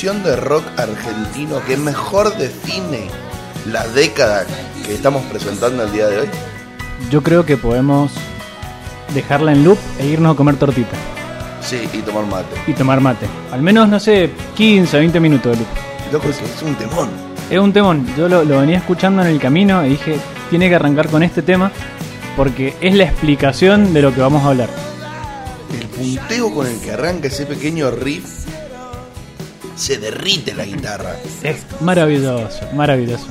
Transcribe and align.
canción 0.00 0.22
de 0.22 0.34
rock 0.34 0.64
argentino 0.78 1.60
que 1.66 1.76
mejor 1.76 2.34
define 2.38 3.10
la 3.66 3.86
década 3.88 4.46
que 4.86 4.94
estamos 4.94 5.22
presentando 5.24 5.82
el 5.84 5.92
día 5.92 6.06
de 6.08 6.20
hoy. 6.20 6.28
Yo 7.10 7.22
creo 7.22 7.44
que 7.44 7.58
podemos 7.58 8.10
dejarla 9.12 9.52
en 9.52 9.62
loop 9.62 9.76
e 9.98 10.06
irnos 10.06 10.32
a 10.32 10.36
comer 10.38 10.56
tortita 10.56 10.96
Sí, 11.60 11.86
y 11.92 11.98
tomar 11.98 12.24
mate. 12.24 12.56
y 12.66 12.72
tomar 12.72 13.02
mate. 13.02 13.26
Al 13.52 13.60
menos, 13.60 13.90
no 13.90 14.00
sé, 14.00 14.30
15, 14.54 14.96
20 15.00 15.20
minutos 15.20 15.52
de 15.52 15.58
loop. 15.58 15.68
Loco, 16.12 16.28
es 16.30 16.62
un 16.62 16.74
temón. 16.76 17.10
Es 17.50 17.58
un 17.58 17.70
temón. 17.70 18.06
Yo 18.16 18.26
lo, 18.26 18.42
lo 18.42 18.60
venía 18.60 18.78
escuchando 18.78 19.20
en 19.20 19.28
el 19.28 19.38
camino 19.38 19.84
y 19.84 19.90
dije, 19.90 20.16
tiene 20.48 20.70
que 20.70 20.76
arrancar 20.76 21.10
con 21.10 21.22
este 21.22 21.42
tema 21.42 21.70
porque 22.38 22.74
es 22.80 22.94
la 22.94 23.04
explicación 23.04 23.92
de 23.92 24.00
lo 24.00 24.14
que 24.14 24.22
vamos 24.22 24.42
a 24.44 24.48
hablar. 24.48 24.70
El 25.78 25.86
punteo 25.88 26.54
con 26.54 26.66
el 26.66 26.80
que 26.80 26.90
arranca 26.92 27.28
ese 27.28 27.44
pequeño 27.44 27.90
riff 27.90 28.39
se 29.80 29.98
derrite 29.98 30.54
la 30.54 30.64
guitarra. 30.64 31.16
Es 31.42 31.56
maravilloso, 31.80 32.60
maravilloso. 32.74 33.26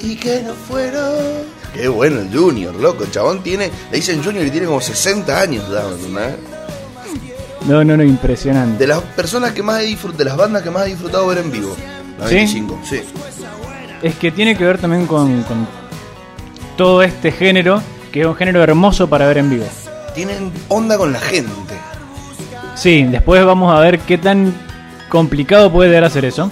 Y 0.00 0.16
que 0.16 0.42
no 0.42 0.52
fueron. 0.54 1.44
Qué 1.72 1.88
bueno 1.88 2.20
el 2.20 2.36
Junior, 2.36 2.74
loco. 2.74 3.04
El 3.04 3.10
chabón 3.10 3.42
tiene. 3.42 3.70
Le 3.90 3.96
dicen 3.96 4.22
Junior 4.22 4.44
y 4.44 4.50
tiene 4.50 4.66
como 4.66 4.80
60 4.80 5.40
años, 5.40 5.64
¿no? 5.68 6.20
No, 7.66 7.82
no, 7.84 7.96
no, 7.96 8.02
impresionante. 8.02 8.78
De 8.78 8.86
las 8.88 9.00
personas 9.00 9.52
que 9.52 9.62
más 9.62 9.80
he 9.80 9.84
disfrutado, 9.84 10.18
de 10.18 10.24
las 10.26 10.36
bandas 10.36 10.62
que 10.62 10.70
más 10.70 10.84
he 10.86 10.90
disfrutado 10.90 11.26
ver 11.28 11.38
en 11.38 11.50
vivo. 11.50 11.74
La 12.18 12.28
¿Sí? 12.28 12.34
25, 12.34 12.80
sí. 12.84 13.00
Es 14.02 14.16
que 14.16 14.30
tiene 14.30 14.56
que 14.56 14.64
ver 14.64 14.78
también 14.78 15.06
con, 15.06 15.42
con 15.44 15.66
todo 16.76 17.02
este 17.02 17.32
género, 17.32 17.80
que 18.12 18.20
es 18.20 18.26
un 18.26 18.34
género 18.34 18.62
hermoso 18.62 19.08
para 19.08 19.26
ver 19.26 19.38
en 19.38 19.48
vivo. 19.48 19.64
Tienen 20.14 20.52
onda 20.68 20.98
con 20.98 21.12
la 21.12 21.20
gente. 21.20 21.74
Sí, 22.74 23.04
después 23.04 23.44
vamos 23.46 23.74
a 23.74 23.80
ver 23.80 24.00
qué 24.00 24.18
tan 24.18 24.52
complicado 25.14 25.70
a 26.04 26.06
hacer 26.08 26.24
eso. 26.24 26.50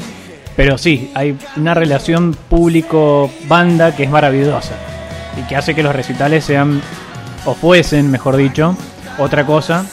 Pero 0.55 0.79
sí, 0.79 1.11
hay 1.15 1.37
una 1.57 1.75
relación 1.75 2.37
público-banda 2.49 3.97
que 3.97 4.05
es 4.05 4.11
maravillosa. 4.11 4.75
Y 5.37 5.43
que 5.49 5.57
hace 5.57 5.75
que 5.75 5.83
los 5.83 5.93
recitales 5.97 6.45
sean, 6.45 6.81
o 7.45 7.55
fuesen, 7.55 8.09
mejor 8.09 8.37
dicho, 8.37 8.77
otra 9.19 9.45
cosa 9.45 9.85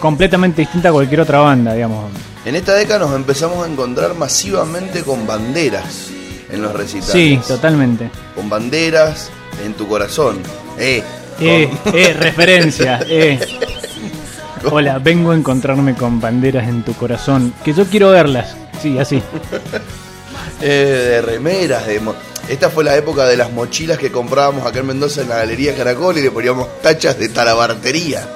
completamente 0.00 0.62
distinta 0.62 0.88
a 0.88 0.92
cualquier 0.92 1.20
otra 1.20 1.38
banda, 1.38 1.74
digamos. 1.74 2.10
En 2.44 2.56
esta 2.56 2.74
década 2.74 3.00
nos 3.00 3.14
empezamos 3.14 3.64
a 3.64 3.70
encontrar 3.70 4.14
masivamente 4.14 5.02
con 5.02 5.24
banderas 5.26 6.08
en 6.50 6.60
los 6.62 6.72
recitales. 6.72 7.12
Sí, 7.12 7.38
totalmente. 7.46 8.10
Con 8.34 8.48
banderas 8.48 9.30
en 9.64 9.74
tu 9.74 9.86
corazón. 9.86 10.38
Eh, 10.78 11.02
Eh, 11.40 11.70
con- 11.84 11.94
eh, 11.96 12.12
referencia, 12.14 12.98
eh. 13.08 13.38
Hola, 14.70 14.98
vengo 14.98 15.30
a 15.32 15.36
encontrarme 15.36 15.94
con 15.94 16.20
banderas 16.20 16.68
en 16.68 16.82
tu 16.82 16.92
corazón. 16.94 17.52
Que 17.64 17.72
yo 17.72 17.84
quiero 17.86 18.10
verlas. 18.10 18.56
Sí, 18.82 18.98
así. 18.98 19.22
eh, 20.60 20.66
de 21.10 21.22
remeras, 21.22 21.86
de 21.86 22.00
mo- 22.00 22.14
Esta 22.48 22.70
fue 22.70 22.84
la 22.84 22.96
época 22.96 23.26
de 23.26 23.36
las 23.36 23.52
mochilas 23.52 23.98
que 23.98 24.10
comprábamos 24.10 24.66
acá 24.66 24.80
en 24.80 24.86
Mendoza 24.86 25.22
en 25.22 25.28
la 25.28 25.36
Galería 25.36 25.74
Caracol 25.76 26.16
y 26.18 26.22
le 26.22 26.30
poníamos 26.30 26.66
tachas 26.82 27.18
de 27.18 27.28
talabartería. 27.28 28.26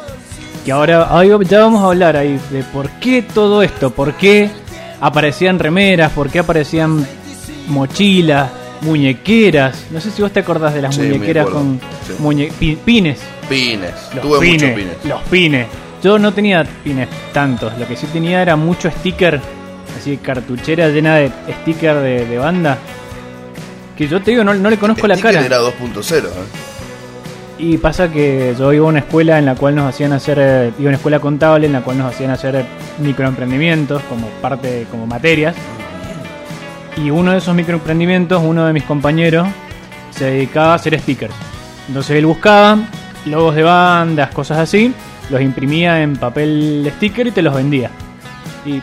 Que 0.64 0.72
ahora 0.72 1.08
ya 1.42 1.58
vamos 1.60 1.82
a 1.82 1.86
hablar 1.86 2.16
ahí 2.16 2.38
de 2.50 2.62
por 2.62 2.88
qué 3.00 3.22
todo 3.22 3.62
esto, 3.62 3.90
por 3.90 4.14
qué 4.14 4.48
aparecían 5.00 5.58
remeras, 5.58 6.12
por 6.12 6.30
qué 6.30 6.38
aparecían 6.38 7.04
mochilas, 7.68 8.50
muñequeras. 8.82 9.84
No 9.90 10.00
sé 10.00 10.10
si 10.12 10.22
vos 10.22 10.30
te 10.32 10.40
acordás 10.40 10.74
de 10.74 10.82
las 10.82 10.94
Sí, 10.94 11.00
muñequeras 11.02 11.46
con 11.48 11.80
sí. 12.06 12.12
muñe- 12.20 12.52
pi- 12.52 12.76
pines. 12.84 13.18
Pines. 13.48 13.90
Los 14.14 14.22
Tuve 14.22 14.38
pines, 14.40 14.62
muchos 14.62 14.76
pines. 14.76 14.96
Los 15.04 15.22
pines. 15.24 15.66
Yo 16.02 16.18
no 16.18 16.32
tenía 16.32 16.64
pines 16.82 17.08
tantos. 17.32 17.78
Lo 17.78 17.86
que 17.86 17.96
sí 17.96 18.06
tenía 18.08 18.42
era 18.42 18.56
mucho 18.56 18.90
sticker, 18.90 19.40
así 19.96 20.16
cartuchera 20.16 20.88
llena 20.88 21.16
de 21.16 21.30
sticker 21.60 21.96
de, 21.96 22.26
de 22.26 22.38
banda. 22.38 22.76
Que 23.96 24.08
yo 24.08 24.20
te 24.20 24.32
digo, 24.32 24.42
no, 24.42 24.52
no 24.54 24.68
le 24.68 24.78
conozco 24.78 25.06
la 25.06 25.16
cara. 25.16 25.44
era 25.44 25.58
2.0. 25.60 26.24
¿eh? 26.24 26.28
Y 27.58 27.78
pasa 27.78 28.10
que 28.10 28.56
yo 28.58 28.72
iba 28.72 28.86
a 28.86 28.88
una 28.88 28.98
escuela 28.98 29.38
en 29.38 29.46
la 29.46 29.54
cual 29.54 29.76
nos 29.76 29.88
hacían 29.88 30.12
hacer, 30.12 30.38
eh, 30.40 30.72
iba 30.78 30.88
a 30.88 30.88
una 30.88 30.96
escuela 30.96 31.20
contable 31.20 31.66
en 31.66 31.72
la 31.72 31.82
cual 31.82 31.98
nos 31.98 32.12
hacían 32.12 32.30
hacer 32.30 32.64
microemprendimientos 32.98 34.02
como 34.08 34.26
parte, 34.40 34.86
como 34.90 35.06
materias. 35.06 35.54
Y 36.96 37.10
uno 37.10 37.30
de 37.30 37.38
esos 37.38 37.54
microemprendimientos, 37.54 38.42
uno 38.44 38.66
de 38.66 38.72
mis 38.72 38.82
compañeros, 38.82 39.46
se 40.10 40.24
dedicaba 40.24 40.72
a 40.72 40.74
hacer 40.74 40.98
stickers. 40.98 41.34
Entonces 41.86 42.16
él 42.16 42.26
buscaba 42.26 42.78
logos 43.26 43.54
de 43.54 43.62
bandas, 43.62 44.30
cosas 44.30 44.58
así, 44.58 44.92
los 45.32 45.40
imprimía 45.40 46.02
en 46.02 46.16
papel 46.16 46.90
sticker 46.96 47.26
y 47.26 47.30
te 47.32 47.42
los 47.42 47.54
vendía. 47.54 47.90
Y 48.64 48.80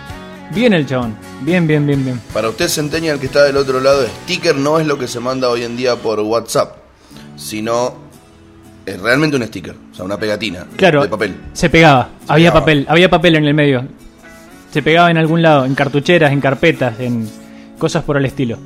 bien 0.53 0.73
el 0.73 0.85
chabón, 0.85 1.15
bien, 1.41 1.65
bien, 1.67 1.85
bien, 1.85 2.03
bien. 2.03 2.19
Para 2.33 2.49
usted, 2.49 2.67
Centennial, 2.67 3.19
que 3.19 3.27
está 3.27 3.43
del 3.43 3.55
otro 3.57 3.79
lado, 3.79 4.05
sticker 4.23 4.55
no 4.55 4.79
es 4.79 4.85
lo 4.87 4.97
que 4.97 5.07
se 5.07 5.19
manda 5.19 5.49
hoy 5.49 5.63
en 5.63 5.77
día 5.77 5.95
por 5.95 6.19
WhatsApp, 6.19 6.75
sino 7.35 7.93
es 8.85 8.99
realmente 8.99 9.37
un 9.37 9.43
sticker, 9.45 9.75
o 9.91 9.95
sea, 9.95 10.03
una 10.05 10.17
pegatina 10.17 10.65
Claro, 10.75 11.03
de 11.03 11.09
papel. 11.09 11.35
se 11.53 11.69
pegaba, 11.69 12.09
había 12.27 12.49
pegaba. 12.49 12.59
papel, 12.61 12.85
había 12.89 13.09
papel 13.09 13.35
en 13.35 13.45
el 13.45 13.53
medio. 13.53 13.83
Se 14.71 14.81
pegaba 14.83 15.09
en 15.11 15.17
algún 15.17 15.41
lado, 15.41 15.65
en 15.65 15.73
cartucheras, 15.75 16.31
en 16.31 16.41
carpetas, 16.41 16.99
en 16.99 17.27
cosas 17.77 18.03
por 18.03 18.17
el 18.17 18.25
estilo. 18.25 18.57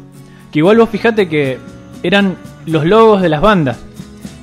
Que 0.52 0.60
igual 0.60 0.78
vos 0.78 0.90
fijate 0.90 1.28
que 1.30 1.58
eran 2.04 2.36
los 2.66 2.86
logos 2.86 3.22
de 3.22 3.30
las 3.30 3.42
bandas. 3.42 3.78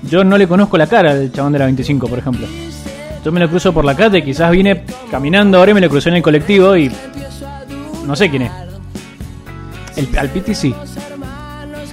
Yo 0.02 0.25
no 0.25 0.38
le 0.38 0.48
conozco 0.48 0.78
la 0.78 0.87
cara 0.87 1.10
al 1.12 1.31
chabón 1.32 1.52
de 1.52 1.58
la 1.58 1.66
25, 1.66 2.08
por 2.08 2.19
ejemplo. 2.19 2.46
Yo 3.25 3.32
me 3.32 3.40
lo 3.40 3.49
cruzo 3.49 3.72
por 3.72 3.84
la 3.84 3.94
calle, 3.94 4.25
quizás 4.25 4.50
vine 4.50 4.84
caminando 5.11 5.58
ahora 5.58 5.72
y 5.72 5.75
me 5.75 5.81
lo 5.81 5.88
crucé 5.90 6.08
en 6.08 6.17
el 6.17 6.22
colectivo 6.22 6.76
y 6.76 6.90
no 8.06 8.17
sé 8.17 8.31
quién 8.31 8.43
es. 8.43 8.52
El, 9.96 10.19
al 10.19 10.31
Piti 10.31 10.55
sí. 10.55 10.75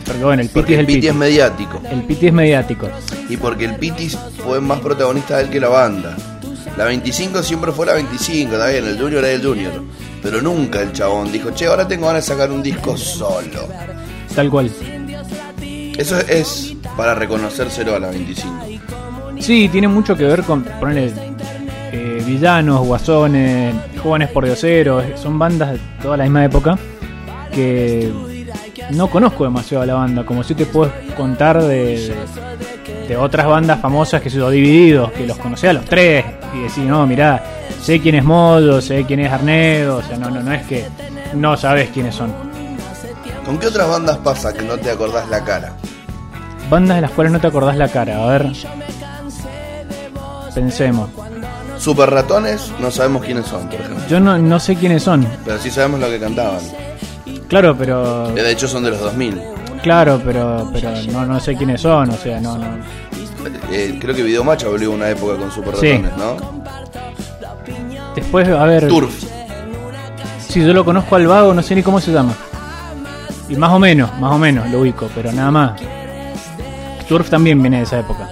Porque 0.05 0.23
bueno, 0.23 0.41
el 0.41 0.47
Piti 0.47 0.59
Porque 0.59 0.73
es 0.75 0.79
el 0.79 0.85
Piti. 0.85 1.07
es 1.07 1.15
mediático. 1.15 1.81
El 1.91 2.03
Piti 2.03 2.27
es 2.27 2.33
mediático. 2.33 2.87
Y 3.27 3.35
porque 3.37 3.65
el 3.65 3.75
Piti 3.75 4.09
fue 4.09 4.61
más 4.61 4.79
protagonista 4.79 5.37
de 5.37 5.43
él 5.43 5.49
que 5.49 5.59
la 5.59 5.67
banda. 5.67 6.15
La 6.77 6.85
25 6.85 7.43
siempre 7.43 7.71
fue 7.71 7.87
la 7.87 7.93
25, 7.93 8.53
está 8.53 8.67
bien, 8.67 8.85
el 8.85 8.97
Junior 8.99 9.25
era 9.25 9.33
el 9.33 9.43
Junior. 9.43 9.83
Pero 10.21 10.41
nunca 10.41 10.81
el 10.81 10.93
chabón 10.93 11.31
dijo, 11.31 11.49
che, 11.51 11.65
ahora 11.65 11.87
tengo 11.87 12.07
ganas 12.07 12.25
de 12.25 12.33
sacar 12.33 12.51
un 12.51 12.63
disco 12.63 12.95
solo. 12.95 13.67
Tal 14.33 14.49
cual. 14.49 14.71
Eso 15.97 16.17
es 16.19 16.75
para 16.95 17.15
reconocérselo 17.15 17.95
a 17.95 17.99
la 17.99 18.09
25. 18.09 18.65
Sí, 19.39 19.69
tiene 19.69 19.87
mucho 19.87 20.15
que 20.15 20.23
ver 20.23 20.43
con 20.43 20.63
ponerle 20.63 21.11
eh, 21.91 22.23
villanos, 22.25 22.85
guasones, 22.85 23.75
jóvenes 24.01 24.29
por 24.29 24.45
dioseros, 24.45 25.03
son 25.15 25.37
bandas 25.39 25.73
de 25.73 25.79
toda 26.01 26.17
la 26.17 26.23
misma 26.23 26.45
época 26.45 26.77
que 27.53 28.11
no 28.91 29.07
conozco 29.09 29.43
demasiado 29.43 29.83
a 29.83 29.85
la 29.85 29.93
banda, 29.95 30.25
como 30.25 30.43
si 30.43 30.55
te 30.55 30.65
puedo 30.65 30.91
contar 31.15 31.61
de, 31.61 32.13
de, 32.87 33.07
de 33.07 33.17
otras 33.17 33.47
bandas 33.47 33.79
famosas 33.79 34.21
que 34.21 34.29
se 34.29 34.37
lo 34.37 34.49
divididos, 34.49 35.11
que 35.11 35.25
los 35.25 35.37
conocí 35.37 35.67
a 35.67 35.73
los 35.73 35.85
tres 35.85 36.25
y 36.55 36.61
decir, 36.61 36.83
no, 36.85 37.05
mirá, 37.07 37.43
sé 37.81 37.99
quién 37.99 38.15
es 38.15 38.23
Modo, 38.23 38.81
sé 38.81 39.05
quién 39.05 39.21
es 39.21 39.31
Arnedo, 39.31 39.97
o 39.97 40.01
sea, 40.03 40.17
no, 40.17 40.29
no, 40.29 40.41
no 40.41 40.53
es 40.53 40.65
que 40.65 40.85
no 41.33 41.55
sabes 41.57 41.89
quiénes 41.89 42.15
son. 42.15 42.33
¿Con 43.45 43.57
qué 43.57 43.67
otras 43.67 43.87
bandas 43.89 44.17
pasa 44.17 44.53
que 44.53 44.61
no 44.61 44.77
te 44.77 44.91
acordás 44.91 45.29
la 45.29 45.43
cara? 45.43 45.73
Bandas 46.69 46.97
de 46.97 47.01
las 47.01 47.11
cuales 47.11 47.31
no 47.31 47.39
te 47.39 47.47
acordás 47.47 47.77
la 47.77 47.87
cara, 47.87 48.23
a 48.23 48.27
ver. 48.27 48.51
Pensemos. 50.57 51.11
Super 51.77 52.09
Ratones, 52.09 52.71
no 52.79 52.89
sabemos 52.89 53.23
quiénes 53.23 53.45
son, 53.45 53.67
por 53.69 53.75
ejemplo. 53.79 54.03
Yo 54.09 54.19
no, 54.19 54.39
no 54.39 54.59
sé 54.59 54.75
quiénes 54.75 55.03
son. 55.03 55.27
Pero 55.45 55.59
sí 55.59 55.69
sabemos 55.69 55.99
lo 55.99 56.09
que 56.09 56.19
cantaban. 56.19 56.61
Claro, 57.47 57.75
pero. 57.77 58.29
De 58.29 58.51
hecho 58.51 58.67
son 58.67 58.83
de 58.83 58.89
los 58.89 58.99
2000. 58.99 59.39
Claro, 59.83 60.19
pero, 60.25 60.67
pero 60.73 60.89
no, 61.11 61.27
no 61.27 61.39
sé 61.39 61.55
quiénes 61.55 61.81
son, 61.81 62.09
o 62.09 62.17
sea, 62.17 62.41
no, 62.41 62.57
no. 62.57 62.65
Eh, 63.71 63.99
creo 64.01 64.15
que 64.15 64.23
Videomatch 64.23 64.65
volvió 64.65 64.89
una 64.89 65.09
época 65.11 65.37
con 65.37 65.51
Super 65.51 65.75
Sí. 65.75 65.91
Ratones, 65.91 66.17
¿no? 66.17 66.63
Después, 68.15 68.47
a 68.49 68.65
ver. 68.65 68.87
Turf. 68.87 69.13
Si 70.49 70.65
yo 70.65 70.73
lo 70.73 70.83
conozco 70.83 71.15
al 71.17 71.27
vago, 71.27 71.53
no 71.53 71.61
sé 71.61 71.75
ni 71.75 71.83
cómo 71.83 72.01
se 72.01 72.11
llama. 72.11 72.33
Y 73.47 73.55
más 73.57 73.71
o 73.71 73.77
menos, 73.77 74.09
más 74.19 74.33
o 74.33 74.39
menos 74.39 74.67
lo 74.71 74.79
ubico, 74.81 75.07
pero 75.13 75.31
nada 75.31 75.51
más. 75.51 75.79
Turf 77.07 77.29
también 77.29 77.61
viene 77.61 77.77
de 77.77 77.83
esa 77.83 77.99
época. 77.99 78.29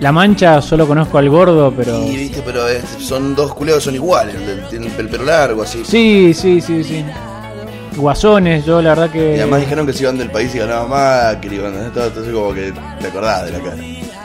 La 0.00 0.12
Mancha 0.12 0.60
solo 0.60 0.86
conozco 0.86 1.16
al 1.18 1.28
gordo, 1.30 1.72
pero. 1.74 2.04
Y 2.04 2.16
viste, 2.16 2.42
pero 2.44 2.68
es- 2.68 2.84
son 3.00 3.34
dos 3.34 3.54
culeados 3.54 3.84
son 3.84 3.94
iguales. 3.94 4.36
Tienen 4.68 4.92
el 4.98 5.08
pelo 5.08 5.24
largo, 5.24 5.62
así. 5.62 5.82
Sí, 5.84 6.34
sí, 6.34 6.60
sí, 6.60 6.84
sí. 6.84 7.04
Guasones, 7.96 8.66
yo 8.66 8.82
la 8.82 8.90
verdad 8.90 9.10
que. 9.10 9.36
Y 9.36 9.40
además 9.40 9.60
dijeron 9.60 9.86
que 9.86 9.94
se 9.94 10.02
iban 10.02 10.18
del 10.18 10.30
país 10.30 10.54
y 10.54 10.58
ganaba 10.58 10.86
Macri. 11.32 11.58
Bueno, 11.58 11.78
todo, 11.94 12.06
entonces 12.08 12.32
como 12.34 12.52
que 12.52 12.72
te 13.00 13.06
acordás 13.06 13.46
de 13.46 13.52
la 13.52 13.58
cara. 13.60 13.76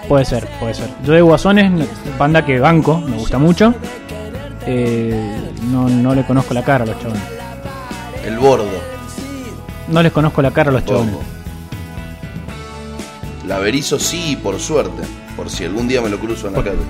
Puede 0.09 0.25
ser, 0.25 0.45
puede 0.59 0.73
ser. 0.73 0.89
Yo 1.05 1.13
de 1.13 1.21
Guasones, 1.21 1.71
banda 2.19 2.45
que 2.45 2.59
banco, 2.59 2.99
me 2.99 3.15
gusta 3.15 3.37
mucho. 3.37 3.73
Eh, 4.67 5.51
no, 5.71 5.87
no 5.87 6.13
le 6.13 6.23
conozco 6.25 6.53
la 6.53 6.63
cara 6.63 6.83
a 6.83 6.87
los 6.87 6.99
chabones. 6.99 7.23
El 8.25 8.37
bordo. 8.39 8.65
No 9.87 10.03
les 10.03 10.11
conozco 10.11 10.41
la 10.41 10.51
cara 10.51 10.69
a 10.69 10.73
los 10.73 10.83
chabones. 10.85 11.15
La 13.47 13.57
Berizo 13.59 13.97
sí, 13.97 14.37
por 14.41 14.59
suerte. 14.59 15.01
Por 15.35 15.49
si 15.49 15.65
algún 15.65 15.87
día 15.87 16.01
me 16.01 16.09
lo 16.09 16.19
cruzo 16.19 16.47
en 16.47 16.53
la 16.53 16.63
calle. 16.63 16.77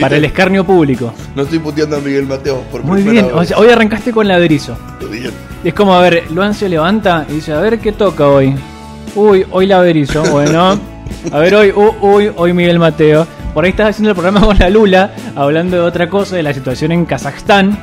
Para 0.00 0.16
el 0.16 0.24
escarnio 0.24 0.64
público. 0.64 1.12
No 1.36 1.42
estoy 1.42 1.58
puteando 1.58 1.96
a 1.96 2.00
Miguel 2.00 2.26
Mateo 2.26 2.62
por 2.70 2.82
Muy 2.82 3.02
primera 3.02 3.26
bien. 3.26 3.36
O 3.36 3.40
vez. 3.40 3.48
sea, 3.48 3.58
hoy 3.58 3.68
arrancaste 3.68 4.10
con 4.10 4.26
ladrizo. 4.26 4.76
Bien. 5.10 5.30
Es 5.62 5.74
como, 5.74 5.94
a 5.94 6.00
ver, 6.00 6.24
Luan 6.30 6.54
se 6.54 6.68
levanta 6.68 7.26
y 7.28 7.34
dice, 7.34 7.52
a 7.52 7.60
ver 7.60 7.78
qué 7.78 7.92
toca 7.92 8.26
hoy. 8.26 8.54
Uy, 9.14 9.44
hoy 9.50 9.66
Laverizo. 9.66 10.22
Bueno, 10.32 10.78
a 11.30 11.38
ver, 11.38 11.54
hoy, 11.54 11.72
uy, 12.00 12.32
hoy 12.34 12.52
Miguel 12.54 12.78
Mateo. 12.78 13.26
Por 13.52 13.64
ahí 13.64 13.70
estás 13.70 13.90
haciendo 13.90 14.10
el 14.10 14.16
programa 14.16 14.40
con 14.46 14.58
la 14.58 14.70
Lula, 14.70 15.14
hablando 15.36 15.76
de 15.76 15.82
otra 15.82 16.08
cosa, 16.08 16.36
de 16.36 16.42
la 16.42 16.54
situación 16.54 16.90
en 16.90 17.04
Kazajstán. 17.04 17.78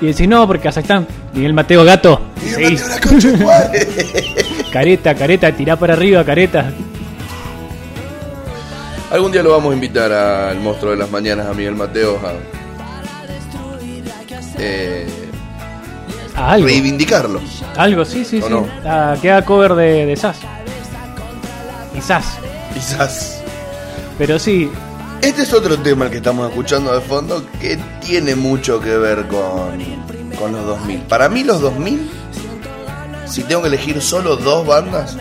Y 0.00 0.06
decís, 0.06 0.26
no, 0.26 0.46
porque 0.46 0.62
Kazajstán, 0.64 1.06
Miguel 1.34 1.52
Mateo 1.52 1.84
gato. 1.84 2.18
Miguel 2.42 2.78
Sí, 2.78 2.84
Mateo, 2.88 3.38
careta, 4.72 5.14
careta, 5.14 5.52
tirá 5.52 5.76
para 5.76 5.92
arriba, 5.94 6.24
careta. 6.24 6.72
Algún 9.10 9.30
día 9.30 9.42
lo 9.42 9.50
vamos 9.50 9.72
a 9.72 9.74
invitar 9.74 10.10
al 10.10 10.58
monstruo 10.60 10.92
de 10.92 10.96
las 10.96 11.10
mañanas, 11.10 11.46
a 11.46 11.52
Miguel 11.52 11.74
Mateo, 11.74 12.18
a 12.24 12.32
eh, 14.58 15.06
A 16.34 16.52
algo. 16.52 16.66
reivindicarlo. 16.66 17.40
Algo, 17.76 18.04
sí, 18.04 18.24
sí, 18.24 18.40
¿O 18.42 18.46
sí. 18.46 18.52
no? 18.52 18.66
Ah, 18.84 19.14
queda 19.20 19.44
cover 19.44 19.74
de, 19.74 20.06
de 20.06 20.16
SAS. 20.16 20.38
Quizás. 21.94 22.24
Quizás. 22.72 23.42
Pero 24.18 24.38
sí, 24.38 24.70
Este 25.20 25.42
es 25.42 25.52
otro 25.52 25.78
tema 25.78 26.06
el 26.06 26.10
que 26.10 26.16
estamos 26.18 26.48
escuchando 26.48 26.94
de 26.94 27.00
fondo 27.00 27.44
que 27.60 27.78
tiene 28.00 28.34
mucho 28.34 28.80
que 28.80 28.96
ver 28.96 29.26
con, 29.28 29.78
con 30.38 30.52
los 30.52 30.64
2000. 30.66 31.00
Para 31.02 31.28
mí 31.28 31.44
los 31.44 31.60
2000, 31.60 32.10
si 33.32 33.44
tengo 33.44 33.62
que 33.62 33.68
elegir 33.68 34.02
solo 34.02 34.36
dos 34.36 34.66
bandas, 34.66 35.16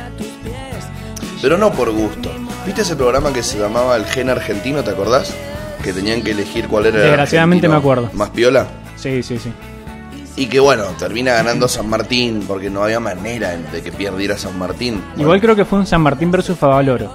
pero 1.41 1.57
no 1.57 1.71
por 1.71 1.91
gusto. 1.91 2.29
¿Viste 2.65 2.81
ese 2.81 2.97
programa 2.97 3.31
que 3.31 3.41
se 3.41 3.57
llamaba 3.57 3.95
El 3.95 4.05
Gen 4.05 4.29
Argentino, 4.29 4.83
te 4.83 4.91
acordás? 4.91 5.33
Que 5.81 5.93
tenían 5.93 6.21
que 6.21 6.31
elegir 6.31 6.67
cuál 6.67 6.87
era 6.87 6.97
el 6.97 7.03
Desgraciadamente 7.03 7.69
me 7.69 7.75
acuerdo. 7.77 8.09
Más 8.13 8.29
piola. 8.31 8.67
sí, 8.97 9.23
sí, 9.23 9.39
sí. 9.39 9.51
Y 10.35 10.47
que 10.47 10.59
bueno, 10.59 10.83
termina 10.97 11.33
ganando 11.33 11.67
San 11.67 11.89
Martín 11.89 12.43
porque 12.47 12.69
no 12.69 12.83
había 12.83 12.99
manera 12.99 13.55
de 13.55 13.81
que 13.81 13.91
perdiera 13.91 14.37
San 14.37 14.57
Martín. 14.59 15.01
Igual 15.17 15.39
creo 15.39 15.55
que 15.55 15.65
fue 15.65 15.79
un 15.79 15.85
San 15.85 16.01
Martín 16.01 16.31
versus 16.31 16.57
Favaloro. 16.57 17.11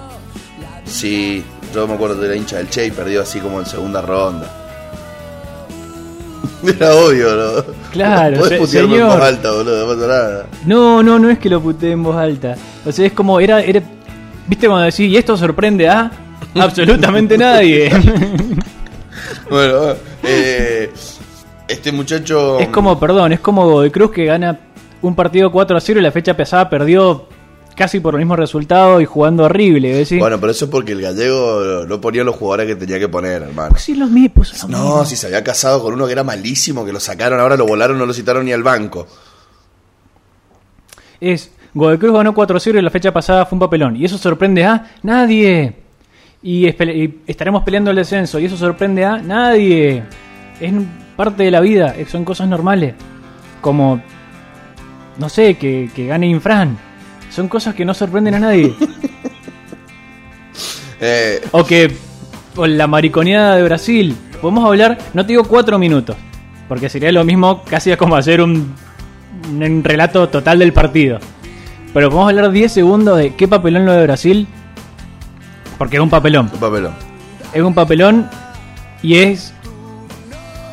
Sí, 0.85 1.43
yo 1.73 1.87
me 1.87 1.93
acuerdo 1.93 2.15
de 2.21 2.29
la 2.29 2.35
hincha 2.35 2.57
del 2.57 2.69
Che 2.69 2.87
y 2.87 2.91
perdió 2.91 3.21
así 3.21 3.39
como 3.39 3.59
en 3.59 3.65
segunda 3.67 4.01
ronda. 4.01 4.51
Era 6.67 6.95
obvio, 6.95 7.35
¿no? 7.35 7.86
Claro, 8.05 8.37
Podés 8.39 8.59
putearme 8.59 8.95
en 8.95 8.99
señor. 9.01 9.17
voz 9.17 9.27
alta, 9.27 9.51
boludo, 9.51 9.87
no 9.87 9.93
pasa 9.95 10.07
nada. 10.07 10.45
No, 10.65 11.03
no, 11.03 11.19
no 11.19 11.29
es 11.29 11.39
que 11.39 11.49
lo 11.49 11.61
puteé 11.61 11.91
en 11.91 12.03
voz 12.03 12.15
alta. 12.15 12.55
O 12.85 12.91
sea, 12.91 13.05
es 13.05 13.13
como, 13.13 13.39
era, 13.39 13.61
era 13.61 13.81
¿viste 14.47 14.67
cuando 14.67 14.85
decís, 14.85 15.11
y 15.11 15.17
esto 15.17 15.35
sorprende 15.37 15.89
a 15.89 16.11
absolutamente 16.55 17.37
nadie? 17.37 17.91
Bueno, 19.49 19.93
eh, 20.23 20.91
este 21.67 21.91
muchacho. 21.91 22.59
es 22.59 22.67
como, 22.69 22.99
perdón, 22.99 23.31
es 23.33 23.39
como 23.39 23.65
Godoy 23.65 23.89
Cruz 23.91 24.11
que 24.11 24.25
gana 24.25 24.59
un 25.01 25.15
partido 25.15 25.51
4 25.51 25.77
a 25.77 25.79
0 25.81 25.99
y 25.99 26.03
la 26.03 26.11
fecha 26.11 26.35
pesada 26.35 26.69
perdió 26.69 27.27
casi 27.77 27.99
por 27.99 28.15
el 28.15 28.19
mismo 28.19 28.35
resultado 28.35 28.99
y 28.99 29.05
jugando 29.05 29.43
horrible. 29.43 29.93
¿ves? 29.93 30.17
Bueno, 30.17 30.39
pero 30.39 30.51
eso 30.51 30.65
es 30.65 30.71
porque 30.71 30.93
el 30.93 31.01
gallego 31.01 31.85
no 31.87 32.01
ponía 32.01 32.23
los 32.23 32.35
jugadores 32.35 32.67
que 32.67 32.75
tenía 32.75 32.99
que 32.99 33.07
poner, 33.07 33.43
hermano. 33.43 33.75
sí, 33.77 33.93
los 33.93 34.09
mismos. 34.09 34.51
los 34.51 34.69
No, 34.69 35.05
si 35.05 35.15
se 35.15 35.27
había 35.27 35.43
casado 35.43 35.81
con 35.81 35.93
uno 35.93 36.07
que 36.07 36.11
era 36.11 36.23
malísimo, 36.23 36.83
que 36.83 36.91
lo 36.91 36.99
sacaron, 36.99 37.39
ahora 37.39 37.55
lo 37.55 37.65
volaron, 37.65 37.97
no 37.97 38.05
lo 38.05 38.13
citaron 38.13 38.45
ni 38.45 38.51
al 38.51 38.63
banco. 38.63 39.07
Es, 41.21 41.51
Godoy 41.73 41.99
Cruz 41.99 42.13
ganó 42.13 42.33
4 42.33 42.57
a 42.57 42.59
0 42.59 42.79
y 42.79 42.81
la 42.81 42.89
fecha 42.89 43.13
pasada 43.13 43.45
fue 43.45 43.55
un 43.55 43.59
papelón. 43.59 43.95
Y 43.95 44.05
eso 44.05 44.17
sorprende 44.17 44.65
a 44.65 44.91
nadie. 45.03 45.75
Y, 46.41 46.65
estaremos 46.65 47.63
peleando 47.63 47.91
el 47.91 47.97
descenso. 47.97 48.39
Y 48.39 48.45
eso 48.45 48.57
sorprende 48.57 49.05
a 49.05 49.17
nadie. 49.19 50.03
Es 50.59 50.73
parte 51.15 51.43
de 51.43 51.51
la 51.51 51.59
vida. 51.59 51.95
Son 52.07 52.25
cosas 52.25 52.47
normales. 52.47 52.95
Como, 53.61 54.01
no 55.19 55.29
sé, 55.29 55.55
que, 55.55 55.91
que 55.95 56.07
gane 56.07 56.27
Infran. 56.27 56.86
Son 57.37 57.47
cosas 57.47 57.75
que 57.75 57.85
no 57.85 57.93
sorprenden 57.93 58.33
a 58.33 58.39
nadie. 58.39 58.73
Eh, 60.99 61.47
o 61.51 61.63
que, 61.63 61.95
o 62.55 62.65
la 62.65 62.87
mariconeada 62.87 63.55
de 63.55 63.61
Brasil. 63.61 64.17
Podemos 64.41 64.65
hablar, 64.65 64.97
no 65.13 65.21
te 65.21 65.33
digo 65.33 65.43
4 65.43 65.77
minutos. 65.77 66.17
Porque 66.67 66.89
sería 66.89 67.11
lo 67.11 67.23
mismo, 67.23 67.63
casi 67.65 67.95
como 67.97 68.15
hacer 68.15 68.41
un, 68.41 68.73
un 69.51 69.83
relato 69.83 70.27
total 70.29 70.57
del 70.57 70.73
partido. 70.73 71.19
Pero 71.93 72.09
podemos 72.09 72.29
hablar 72.29 72.51
10 72.51 72.71
segundos 72.71 73.19
de 73.19 73.35
qué 73.35 73.47
papelón 73.47 73.85
lo 73.85 73.91
de 73.91 74.01
Brasil. 74.01 74.47
Porque 75.77 75.97
es 75.97 76.01
un 76.01 76.09
papelón. 76.09 76.49
un 76.51 76.59
papelón. 76.59 76.93
Es 77.53 77.61
un 77.61 77.75
papelón 77.75 78.27
y 79.03 79.17
es. 79.17 79.53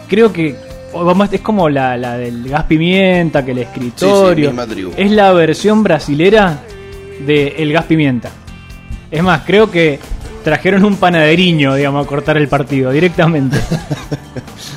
Creo 0.09 0.33
que. 0.33 0.56
Vamos, 1.02 1.32
es 1.32 1.40
como 1.40 1.68
la, 1.68 1.96
la 1.96 2.16
del 2.16 2.48
gas 2.48 2.64
pimienta, 2.64 3.44
que 3.44 3.52
el 3.52 3.58
escritorio. 3.58 4.52
es 4.96 5.10
la 5.10 5.32
versión 5.32 5.82
brasilera 5.82 6.60
de 7.26 7.54
el 7.58 7.72
gas 7.72 7.84
pimienta. 7.86 8.30
Es 9.10 9.22
más, 9.22 9.42
creo 9.46 9.70
que 9.70 9.98
trajeron 10.42 10.84
un 10.84 10.96
panaderiño, 10.96 11.74
digamos, 11.74 12.04
a 12.04 12.08
cortar 12.08 12.36
el 12.36 12.48
partido 12.48 12.90
directamente. 12.90 13.58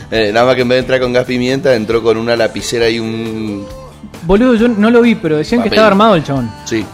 Eh, 0.09 0.31
nada 0.33 0.45
más 0.45 0.55
que 0.55 0.61
en 0.61 0.69
vez 0.69 0.77
de 0.77 0.79
entrar 0.79 1.01
con 1.01 1.11
gas 1.11 1.25
pimienta, 1.25 1.75
entró 1.75 2.01
con 2.01 2.15
una 2.15 2.33
lapicera 2.37 2.89
y 2.89 2.97
un. 2.97 3.65
Boludo, 4.23 4.55
yo 4.55 4.69
no 4.69 4.89
lo 4.89 5.01
vi, 5.01 5.15
pero 5.15 5.35
decían 5.35 5.61
que 5.61 5.67
estaba 5.67 5.87
armado 5.87 6.15
el 6.15 6.23
chabón. 6.23 6.49
Sí. 6.63 6.85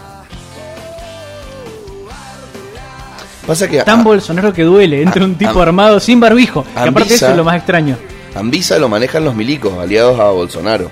Pasa 3.46 3.68
que. 3.68 3.82
Tan 3.82 4.00
a- 4.00 4.02
bolsonaro 4.02 4.52
que 4.52 4.64
duele, 4.64 5.00
entra 5.00 5.24
un 5.24 5.36
tipo 5.36 5.60
ah, 5.60 5.62
armado 5.62 6.00
sin 6.00 6.18
barbijo. 6.18 6.64
Que 6.64 6.88
aparte 6.88 7.14
eso 7.14 7.30
es 7.30 7.36
lo 7.36 7.44
más 7.44 7.56
extraño. 7.56 7.96
Anvisa 8.34 8.78
lo 8.78 8.88
manejan 8.88 9.24
los 9.24 9.34
milicos, 9.34 9.78
aliados 9.78 10.18
a 10.18 10.24
Bolsonaro. 10.30 10.90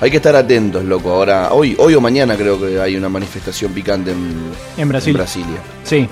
Hay 0.00 0.10
que 0.10 0.16
estar 0.18 0.36
atentos, 0.36 0.84
loco. 0.84 1.10
Ahora, 1.10 1.52
hoy, 1.52 1.74
hoy 1.78 1.94
o 1.94 2.00
mañana 2.00 2.36
creo 2.36 2.60
que 2.60 2.80
hay 2.80 2.96
una 2.96 3.08
manifestación 3.08 3.72
picante 3.72 4.10
en, 4.12 4.52
En 4.76 4.88
Brasil. 4.88 5.10
en 5.10 5.16
Brasilia. 5.16 5.58
Sí. 5.84 6.08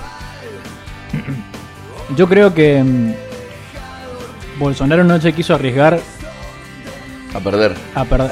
Yo 2.15 2.27
creo 2.27 2.53
que 2.53 2.83
mm, 2.83 3.13
Bolsonaro 4.59 5.03
no 5.03 5.19
se 5.21 5.33
quiso 5.33 5.55
arriesgar 5.55 5.99
A 7.33 7.39
perder. 7.39 7.75
a 7.95 8.05
perder. 8.05 8.31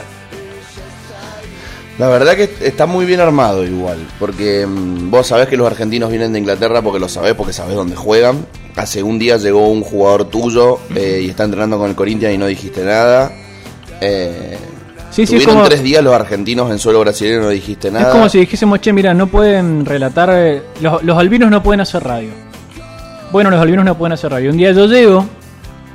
La 1.99 2.07
verdad 2.09 2.35
que 2.35 2.49
está 2.61 2.87
muy 2.87 3.05
bien 3.05 3.19
armado 3.19 3.63
igual, 3.63 3.99
porque 4.19 4.65
mm, 4.65 5.11
vos 5.11 5.27
sabés 5.27 5.47
que 5.47 5.57
los 5.57 5.67
argentinos 5.67 6.09
vienen 6.09 6.33
de 6.33 6.39
Inglaterra 6.39 6.81
porque 6.81 6.99
lo 6.99 7.07
sabés, 7.09 7.35
porque 7.35 7.53
sabés 7.53 7.75
dónde 7.75 7.95
juegan. 7.95 8.45
Hace 8.75 9.03
un 9.03 9.19
día 9.19 9.37
llegó 9.37 9.67
un 9.69 9.81
jugador 9.81 10.25
tuyo 10.25 10.79
eh, 10.95 11.21
y 11.23 11.29
está 11.29 11.43
entrenando 11.43 11.77
con 11.77 11.89
el 11.89 11.95
Corinthians 11.95 12.35
y 12.35 12.37
no 12.37 12.47
dijiste 12.47 12.83
nada. 12.83 13.31
Eh, 14.01 14.57
Sí, 15.13 15.27
sí, 15.27 15.35
tuvieron 15.35 15.57
como, 15.57 15.67
tres 15.67 15.83
días 15.83 16.03
los 16.03 16.11
argentinos 16.11 16.71
en 16.71 16.79
suelo 16.79 16.99
brasileño 17.01 17.37
y 17.37 17.41
no 17.43 17.49
dijiste 17.49 17.91
nada. 17.91 18.07
es 18.07 18.11
como 18.11 18.27
si 18.29 18.39
dijésemos, 18.39 18.81
che, 18.81 18.91
mira, 18.91 19.13
no 19.13 19.27
pueden 19.27 19.85
relatar, 19.85 20.31
eh, 20.33 20.63
los, 20.81 21.03
los 21.03 21.15
albinos 21.19 21.51
no 21.51 21.61
pueden 21.61 21.81
hacer 21.81 22.03
radio. 22.03 22.29
Bueno, 23.31 23.51
los 23.51 23.61
albinos 23.61 23.85
no 23.85 23.95
pueden 23.95 24.13
hacer 24.13 24.31
radio. 24.31 24.49
Un 24.49 24.57
día 24.57 24.71
yo 24.71 24.87
llego 24.87 25.23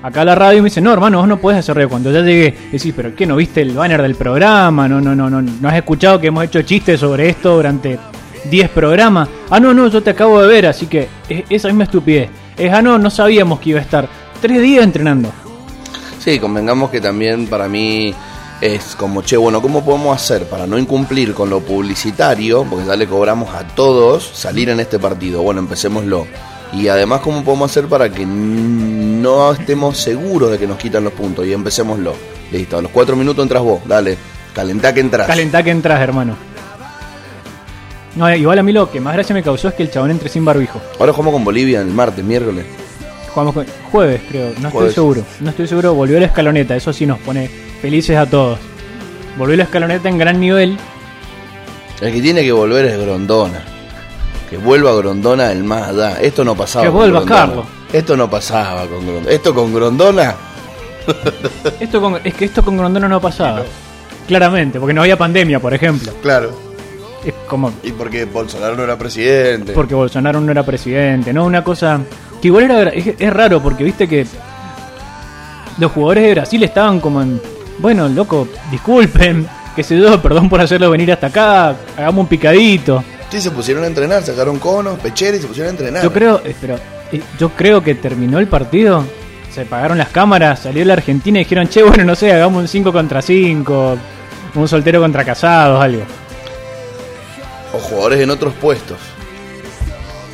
acá 0.05 0.21
a 0.21 0.25
la 0.25 0.37
radio 0.37 0.59
y 0.59 0.63
me 0.63 0.67
dicen, 0.67 0.85
no, 0.85 0.93
hermano, 0.93 1.19
vos 1.19 1.27
no 1.27 1.39
puedes 1.39 1.59
hacer 1.59 1.75
radio. 1.75 1.89
Cuando 1.89 2.13
ya 2.13 2.21
llegué, 2.21 2.57
decís, 2.71 2.93
pero 2.95 3.13
¿qué? 3.17 3.27
¿No 3.27 3.35
viste 3.35 3.61
el 3.61 3.73
banner 3.73 4.03
del 4.03 4.15
programa? 4.15 4.87
No, 4.87 5.01
no, 5.01 5.17
no, 5.17 5.29
no, 5.29 5.43
no 5.43 5.69
has 5.69 5.75
escuchado 5.75 6.21
que 6.21 6.29
hemos 6.29 6.45
hecho 6.45 6.63
chistes 6.63 7.01
sobre 7.01 7.29
esto 7.29 7.57
durante 7.57 7.99
10 8.49 8.71
programas. 8.71 9.29
Ah, 9.51 9.59
no, 9.59 9.75
no, 9.75 9.89
yo 9.89 10.01
te 10.01 10.11
acabo 10.11 10.41
de 10.41 10.47
ver, 10.47 10.67
así 10.67 10.87
que 10.87 11.09
es 11.29 11.45
esa 11.51 11.67
misma 11.69 11.85
estupidez. 11.85 12.31
Es, 12.59 12.73
ah, 12.73 12.83
no, 12.83 12.99
no 12.99 13.11
sabíamos 13.11 13.61
que 13.61 13.71
iba 13.71 13.79
a 13.79 13.83
estar 13.83 14.09
tres 14.41 14.61
días 14.61 14.85
entrenando. 14.85 15.33
Sí, 16.19 16.38
convengamos 16.38 16.91
que 16.91 17.00
también 17.00 17.47
para 17.47 17.69
mí 17.69 18.15
es 18.61 18.97
como, 18.97 19.23
che, 19.23 19.37
bueno, 19.37 19.62
¿cómo 19.62 19.85
podemos 19.85 20.17
hacer 20.17 20.45
para 20.49 20.67
no 20.67 20.77
incumplir 20.79 21.33
con 21.33 21.49
lo 21.49 21.61
publicitario? 21.61 22.65
Porque 22.65 22.87
ya 22.87 22.97
le 22.97 23.07
cobramos 23.07 23.55
a 23.55 23.67
todos 23.67 24.29
salir 24.35 24.69
en 24.69 24.81
este 24.81 24.99
partido. 24.99 25.43
Bueno, 25.43 25.61
empecémoslo. 25.61 26.27
Y 26.73 26.88
además, 26.88 27.21
¿cómo 27.21 27.43
podemos 27.45 27.71
hacer 27.71 27.87
para 27.87 28.11
que 28.11 28.27
no 28.27 29.53
estemos 29.53 29.97
seguros 29.97 30.50
de 30.50 30.59
que 30.59 30.67
nos 30.67 30.77
quitan 30.77 31.05
los 31.05 31.12
puntos? 31.12 31.47
Y 31.47 31.53
empecémoslo. 31.53 32.15
Listo, 32.50 32.79
a 32.79 32.83
los 32.83 32.91
cuatro 32.91 33.17
minutos 33.17 33.43
entras 33.43 33.62
vos, 33.62 33.81
dale. 33.87 34.19
Calentá 34.55 34.93
que 34.93 35.00
entras. 35.00 35.27
Calentá 35.27 35.62
que 35.62 35.71
entras, 35.71 36.00
hermano. 36.00 36.37
No, 38.19 38.35
igual 38.35 38.59
a 38.59 38.63
mí 38.65 38.73
lo 38.73 38.91
que 38.91 39.01
más 39.01 39.15
gracia 39.15 39.33
me 39.35 39.43
causó 39.45 39.69
es 39.69 39.75
que 39.75 39.85
el 39.85 39.91
chabón 39.91 40.11
entre 40.11 40.29
sin 40.29 40.45
barbijo. 40.45 40.81
Ahora 40.99 41.13
jugamos 41.13 41.35
con 41.35 41.45
Bolivia 41.45 41.81
el 41.81 41.87
martes, 41.87 42.25
miércoles. 42.25 42.67
Jugamos 43.33 43.55
con- 43.55 43.67
jueves, 43.93 44.21
creo. 44.29 44.51
No 44.61 44.71
Jueves. 44.71 44.91
estoy 44.91 44.95
seguro. 44.95 45.23
No 45.41 45.51
estoy 45.51 45.69
seguro. 45.69 45.95
Volvió 45.95 46.19
la 46.19 46.27
escaloneta. 46.27 46.75
Eso 46.75 46.93
sí 46.93 47.07
nos 47.07 47.19
pone 47.21 47.49
felices 47.81 48.17
a 48.17 48.27
todos. 48.27 48.59
Volvió 49.37 49.57
la 49.57 49.63
escaloneta 49.63 50.09
en 50.09 50.19
gran 50.19 50.41
nivel. 50.41 50.77
El 52.01 52.13
que 52.13 52.21
tiene 52.21 52.43
que 52.43 52.51
volver 52.53 52.87
es 52.87 52.99
Grondona. 52.99 53.63
Que 54.51 54.57
vuelva 54.57 54.93
Grondona 54.97 55.53
el 55.53 55.63
más 55.63 55.89
allá. 55.89 56.21
Esto 56.21 56.45
no 56.45 56.57
pasaba. 56.57 56.85
Que 56.85 56.91
con 56.91 56.97
vuelva 56.99 57.21
Grondona. 57.21 57.41
Carlos. 57.47 57.67
Esto 57.93 58.17
no 58.17 58.29
pasaba 58.29 58.87
con 58.87 59.07
Grondona. 59.07 59.31
Esto 59.31 59.55
con 59.55 59.73
Grondona. 59.75 60.35
Esto 61.81 62.01
con- 62.01 62.21
es 62.25 62.35
que 62.35 62.45
esto 62.47 62.65
con 62.65 62.77
Grondona 62.77 63.09
no 63.09 63.21
pasaba. 63.21 63.63
Claramente, 64.27 64.79
porque 64.81 64.93
no 64.93 65.03
había 65.03 65.17
pandemia, 65.17 65.61
por 65.61 65.73
ejemplo. 65.73 66.13
Claro. 66.21 66.68
Es 67.25 67.35
como 67.49 67.73
Y 67.83 67.93
porque 67.93 68.25
Bolsonaro 68.25 68.77
no 68.77 68.85
era 68.85 68.97
presidente. 68.97 69.73
porque 69.73 69.95
Bolsonaro 69.95 70.41
no 70.41 70.51
era 70.53 70.63
presidente, 70.65 71.33
¿no? 71.33 71.45
Una 71.45 71.65
cosa 71.65 72.01
que 72.41 72.49
igual 72.49 72.71
era, 72.71 72.91
es, 72.91 73.15
es 73.19 73.33
raro 73.33 73.61
porque 73.63 73.83
viste 73.85 74.07
que 74.09 74.27
los 75.79 75.93
jugadores 75.93 76.25
de 76.25 76.35
Brasil 76.35 76.63
estaban 76.65 77.01
como 77.01 77.23
en, 77.23 77.41
bueno, 77.79 78.09
loco, 78.09 78.49
disculpen, 78.71 79.47
qué 79.77 79.83
sé 79.83 79.99
yo, 79.99 80.21
perdón 80.23 80.49
por 80.49 80.61
hacerlo 80.61 80.91
venir 80.91 81.13
hasta 81.13 81.29
acá, 81.29 81.75
hagamos 81.97 82.23
un 82.23 82.27
picadito. 82.29 83.03
Sí, 83.31 83.41
se 83.41 83.51
pusieron 83.51 83.85
a 83.85 83.87
entrenar, 83.87 84.23
sacaron 84.23 84.59
conos, 84.59 84.99
pecheres 84.99 85.41
y 85.41 85.43
se 85.43 85.49
pusieron 85.49 85.69
a 85.69 85.71
entrenar. 85.73 86.03
Yo 86.03 86.13
creo, 86.13 86.41
eh, 86.45 86.55
pero 86.61 86.77
eh, 87.13 87.21
yo 87.39 87.51
creo 87.51 87.83
que 87.83 87.95
terminó 87.95 88.39
el 88.39 88.49
partido, 88.49 89.05
se 89.53 89.65
pagaron 89.67 89.99
las 89.99 90.09
cámaras, 90.09 90.61
salió 90.61 90.85
la 90.85 90.95
Argentina 90.95 91.39
y 91.39 91.45
dijeron, 91.45 91.69
che, 91.69 91.83
bueno, 91.83 92.05
no 92.05 92.15
sé, 92.17 92.33
hagamos 92.33 92.61
un 92.63 92.69
5 92.69 92.93
contra 92.93 93.21
5, 93.23 93.99
un 94.55 94.69
soltero 94.69 95.01
contra 95.01 95.25
casados, 95.25 95.83
algo. 95.83 96.03
O 97.73 97.79
jugadores 97.79 98.21
en 98.21 98.31
otros 98.31 98.55
puestos. 98.55 98.99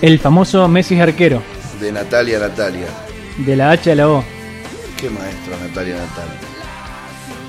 El 0.03 0.19
famoso 0.19 0.67
Messi 0.69 1.01
arquero, 1.01 1.43
De 1.81 1.91
Natalia 1.93 2.39
Natalia. 2.39 2.87
de 3.39 3.57
la 3.57 3.71
H 3.71 3.93
a 3.93 3.95
la 3.95 4.09
O. 4.09 4.25
Qué 5.01 5.09
maestro 5.11 5.55
Natalia 5.67 5.97
Natalia. 5.97 6.35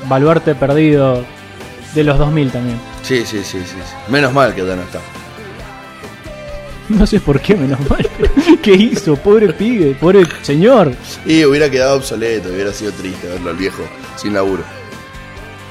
Baluarte 0.08 0.56
perdido 0.56 1.24
de 1.94 2.04
los 2.04 2.18
2000 2.18 2.52
también. 2.52 2.80
Sí, 3.04 3.20
sí, 3.26 3.40
sí, 3.44 3.60
sí. 3.60 3.66
sí. 3.66 4.12
Menos 4.12 4.34
mal 4.34 4.54
que 4.56 4.66
ya 4.66 4.76
no 4.76 4.82
está. 4.84 5.00
No 6.88 7.08
sé 7.08 7.20
por 7.20 7.40
qué, 7.42 7.56
menos 7.56 7.80
mal. 7.90 8.08
¿Qué 8.62 8.74
hizo? 8.74 9.16
Pobre 9.16 9.52
pibe, 9.54 9.96
pobre 10.00 10.22
señor. 10.44 10.94
Y 11.26 11.44
hubiera 11.44 11.68
quedado 11.68 11.98
obsoleto, 11.98 12.50
hubiera 12.50 12.72
sido 12.72 12.92
triste 12.92 13.28
verlo 13.28 13.50
al 13.50 13.56
viejo 13.56 13.82
sin 14.16 14.36
laburo. 14.36 14.62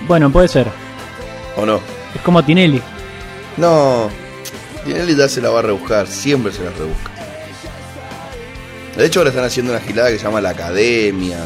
Bueno, 0.08 0.28
puede 0.30 0.48
ser. 0.48 0.66
¿O 1.56 1.64
no? 1.64 1.78
Es 2.16 2.20
como 2.22 2.42
Tinelli. 2.44 2.82
No, 3.56 4.08
Tinelli 4.84 5.14
ya 5.16 5.28
se 5.28 5.40
la 5.40 5.50
va 5.50 5.60
a 5.60 5.62
rebuscar, 5.62 6.06
siempre 6.06 6.52
se 6.52 6.64
la 6.64 6.70
rebusca. 6.70 7.10
De 8.96 9.06
hecho, 9.06 9.20
ahora 9.20 9.30
están 9.30 9.44
haciendo 9.44 9.72
una 9.72 9.80
gilada 9.80 10.10
que 10.10 10.18
se 10.18 10.24
llama 10.24 10.40
la 10.40 10.50
academia, 10.50 11.38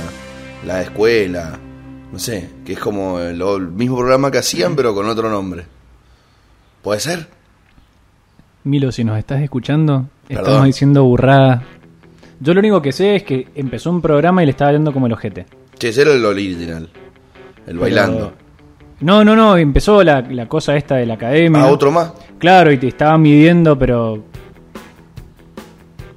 la 0.66 0.82
escuela, 0.82 1.58
no 2.12 2.18
sé, 2.18 2.48
que 2.64 2.74
es 2.74 2.78
como 2.78 3.20
el, 3.20 3.40
el 3.40 3.68
mismo 3.68 3.96
programa 3.96 4.30
que 4.30 4.38
hacían, 4.38 4.76
pero 4.76 4.94
con 4.94 5.08
otro 5.08 5.30
nombre. 5.30 5.64
¿Puede 6.82 7.00
ser? 7.00 7.26
Milo, 8.64 8.92
si 8.92 9.04
nos 9.04 9.18
estás 9.18 9.40
escuchando, 9.40 10.06
Perdón. 10.26 10.44
estamos 10.44 10.66
diciendo 10.66 11.04
burrada. 11.04 11.62
Yo 12.40 12.54
lo 12.54 12.60
único 12.60 12.82
que 12.82 12.92
sé 12.92 13.16
es 13.16 13.22
que 13.22 13.48
empezó 13.54 13.90
un 13.90 14.00
programa 14.02 14.42
y 14.42 14.46
le 14.46 14.50
estaba 14.50 14.72
yendo 14.72 14.92
como 14.92 15.06
el 15.06 15.12
ojete. 15.12 15.46
Che, 15.78 15.88
ese 15.88 16.02
era 16.02 16.12
el 16.12 16.24
original, 16.24 16.88
el 17.66 17.78
bailando. 17.78 18.32
No, 19.00 19.24
no, 19.24 19.36
no, 19.36 19.56
empezó 19.56 20.02
la, 20.02 20.22
la 20.22 20.48
cosa 20.48 20.76
esta 20.76 20.96
de 20.96 21.06
la 21.06 21.14
academia. 21.14 21.62
Ah, 21.62 21.68
otro 21.68 21.92
más. 21.92 22.12
Claro, 22.38 22.72
y 22.72 22.78
te 22.78 22.88
estaba 22.88 23.16
midiendo, 23.18 23.78
pero. 23.78 24.24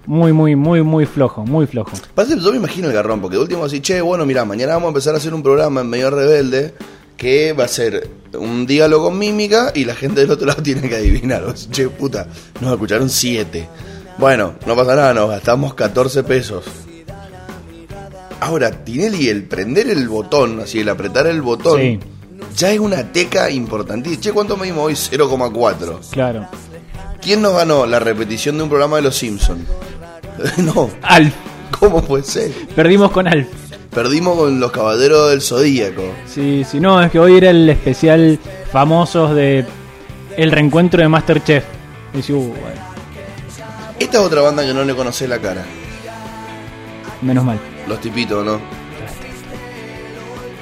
Muy, 0.07 0.33
muy, 0.33 0.55
muy, 0.55 0.81
muy 0.81 1.05
flojo, 1.05 1.45
muy 1.45 1.67
flojo. 1.67 1.91
Pasa 2.15 2.35
yo 2.35 2.51
me 2.51 2.57
imagino 2.57 2.88
el 2.88 2.93
garrón, 2.93 3.21
porque 3.21 3.38
de 3.38 3.43
último 3.43 3.65
así, 3.65 3.81
che, 3.81 4.01
bueno, 4.01 4.25
mira, 4.25 4.43
mañana 4.45 4.73
vamos 4.73 4.88
a 4.88 4.89
empezar 4.89 5.13
a 5.13 5.17
hacer 5.17 5.33
un 5.33 5.43
programa 5.43 5.81
en 5.81 5.89
medio 5.89 6.09
rebelde 6.09 6.73
que 7.17 7.53
va 7.53 7.65
a 7.65 7.67
ser 7.67 8.09
un 8.33 8.65
diálogo 8.65 9.05
con 9.09 9.19
mímica 9.19 9.71
y 9.75 9.85
la 9.85 9.93
gente 9.93 10.21
del 10.21 10.31
otro 10.31 10.47
lado 10.47 10.63
tiene 10.63 10.89
que 10.89 10.95
adivinar. 10.95 11.43
O 11.43 11.55
sea, 11.55 11.71
che, 11.71 11.88
puta, 11.88 12.25
nos 12.59 12.73
escucharon 12.73 13.09
siete. 13.09 13.69
Bueno, 14.17 14.55
no 14.65 14.75
pasa 14.75 14.95
nada, 14.95 15.13
nos 15.13 15.29
gastamos 15.29 15.75
14 15.75 16.23
pesos. 16.23 16.65
Ahora, 18.39 18.71
Tinelli, 18.71 19.29
el 19.29 19.43
prender 19.43 19.88
el 19.89 20.09
botón, 20.09 20.61
así, 20.61 20.79
el 20.79 20.89
apretar 20.89 21.27
el 21.27 21.43
botón, 21.43 21.79
Sí. 21.79 22.00
Ya 22.55 22.72
es 22.72 22.79
una 22.79 23.12
teca 23.12 23.50
importantísima. 23.50 24.22
Che, 24.22 24.31
¿cuánto 24.31 24.58
medimos 24.58 24.86
hoy? 24.86 24.93
0,4. 24.93 26.10
Claro. 26.12 26.48
¿Quién 27.22 27.41
nos 27.41 27.53
ganó 27.55 27.86
la 27.86 28.00
repetición 28.00 28.58
de 28.58 28.63
un 28.63 28.70
programa 28.70 28.98
de 28.98 29.03
Los 29.03 29.15
Simpsons? 29.17 29.65
no, 30.58 30.89
Alf. 31.01 31.34
¿cómo 31.79 32.01
puede 32.03 32.24
ser? 32.24 32.51
Perdimos 32.75 33.12
con 33.12 33.27
Alf. 33.27 33.48
Perdimos 33.91 34.38
con 34.38 34.60
los 34.60 34.72
caballeros 34.72 35.29
del 35.31 35.41
Zodíaco. 35.41 36.03
Sí, 36.25 36.63
sí, 36.70 36.79
no, 36.79 37.01
es 37.01 37.12
que 37.12 37.20
hoy 37.20 37.36
era 37.38 37.50
el 37.50 37.70
especial 37.70 38.39
famosos 38.72 39.36
de 39.36 39.65
el 40.38 40.51
reencuentro 40.51 41.01
de 41.01 41.08
Masterchef. 41.10 41.63
Y 42.13 42.17
dice, 42.17 42.34
uh, 42.34 42.39
bueno, 42.39 42.81
Esta 44.00 44.17
es 44.20 44.24
otra 44.24 44.41
banda 44.41 44.65
que 44.65 44.74
no 44.74 44.84
le 44.84 44.96
conocé 44.96 45.27
la 45.27 45.39
cara. 45.39 45.63
menos 47.22 47.43
mal. 47.43 47.60
Los 47.88 48.00
tipitos, 48.00 48.46
¿no? 48.46 48.60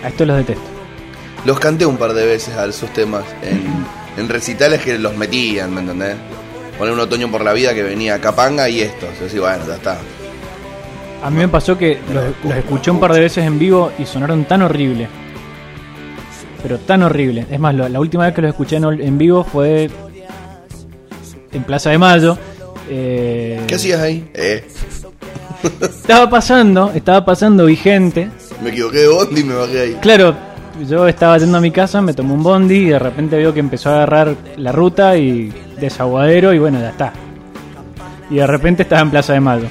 A 0.03 0.07
estos 0.07 0.25
los 0.27 0.37
detesto. 0.37 0.63
Los 1.45 1.59
canté 1.59 1.85
un 1.85 1.97
par 1.97 2.13
de 2.13 2.25
veces 2.25 2.55
a 2.55 2.71
sus 2.71 2.89
temas 2.93 3.23
en, 3.41 3.63
en 4.17 4.29
recitales 4.29 4.81
que 4.81 4.97
los 4.97 5.15
metían, 5.15 5.73
¿me 5.73 5.81
entendés? 5.81 6.15
Poner 6.77 6.93
un 6.93 6.99
otoño 6.99 7.29
por 7.31 7.43
la 7.43 7.53
vida 7.53 7.73
que 7.73 7.83
venía 7.83 8.19
Capanga 8.21 8.69
y 8.69 8.81
estos. 8.81 9.09
Yo 9.17 9.25
decía, 9.25 9.41
bueno, 9.41 9.63
ya 9.67 9.75
está. 9.75 9.97
A 11.23 11.29
mí 11.29 11.37
me 11.37 11.47
pasó 11.49 11.77
que 11.77 11.99
los, 12.13 12.23
los 12.43 12.55
escuché 12.57 12.91
un 12.91 12.99
par 12.99 13.13
de 13.13 13.19
veces 13.19 13.45
en 13.45 13.59
vivo 13.59 13.91
y 13.99 14.05
sonaron 14.05 14.45
tan 14.45 14.61
horrible. 14.61 15.07
Pero 16.63 16.77
tan 16.79 17.03
horrible. 17.03 17.45
Es 17.49 17.59
más, 17.59 17.73
la 17.75 17.99
última 17.99 18.25
vez 18.25 18.33
que 18.35 18.41
los 18.41 18.49
escuché 18.51 18.77
en, 18.77 18.85
en 18.85 19.17
vivo 19.17 19.43
fue 19.43 19.89
en 21.51 21.63
Plaza 21.63 21.89
de 21.89 21.97
Mayo. 21.97 22.37
Eh, 22.89 23.61
¿Qué 23.67 23.75
hacías 23.75 23.99
ahí? 24.01 24.29
Eh, 24.33 24.65
Estaba 25.81 26.29
pasando, 26.29 26.91
estaba 26.95 27.23
pasando 27.25 27.65
vigente. 27.65 28.29
me 28.63 28.69
equivoqué 28.69 28.99
de 28.99 29.07
bondi 29.09 29.41
y 29.41 29.43
me 29.43 29.55
bajé 29.55 29.81
ahí. 29.81 29.97
Claro, 30.01 30.35
yo 30.87 31.07
estaba 31.07 31.37
yendo 31.37 31.57
a 31.57 31.61
mi 31.61 31.71
casa, 31.71 32.01
me 32.01 32.13
tomé 32.13 32.33
un 32.33 32.43
bondi 32.43 32.75
y 32.75 32.85
de 32.85 32.99
repente 32.99 33.37
veo 33.37 33.53
que 33.53 33.59
empezó 33.59 33.89
a 33.89 33.95
agarrar 33.95 34.35
la 34.57 34.71
ruta 34.71 35.17
y 35.17 35.53
desaguadero 35.79 36.53
y 36.53 36.59
bueno, 36.59 36.79
ya 36.79 36.89
está. 36.89 37.13
Y 38.29 38.35
de 38.35 38.47
repente 38.47 38.83
estaba 38.83 39.01
en 39.01 39.09
Plaza 39.09 39.33
de 39.33 39.39
Mayo. 39.39 39.67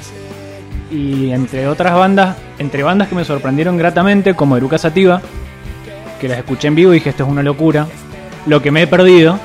Y 0.90 1.30
entre 1.30 1.68
otras 1.68 1.94
bandas, 1.94 2.36
entre 2.58 2.82
bandas 2.82 3.08
que 3.08 3.14
me 3.14 3.24
sorprendieron 3.24 3.76
gratamente, 3.76 4.34
como 4.34 4.56
Eruca 4.56 4.78
Sativa, 4.78 5.20
que 6.20 6.28
las 6.28 6.38
escuché 6.38 6.68
en 6.68 6.74
vivo 6.74 6.92
y 6.92 6.96
dije 6.96 7.10
esto 7.10 7.24
es 7.24 7.30
una 7.30 7.42
locura. 7.42 7.86
Lo 8.46 8.62
que 8.62 8.70
me 8.70 8.82
he 8.82 8.86
perdido, 8.86 9.38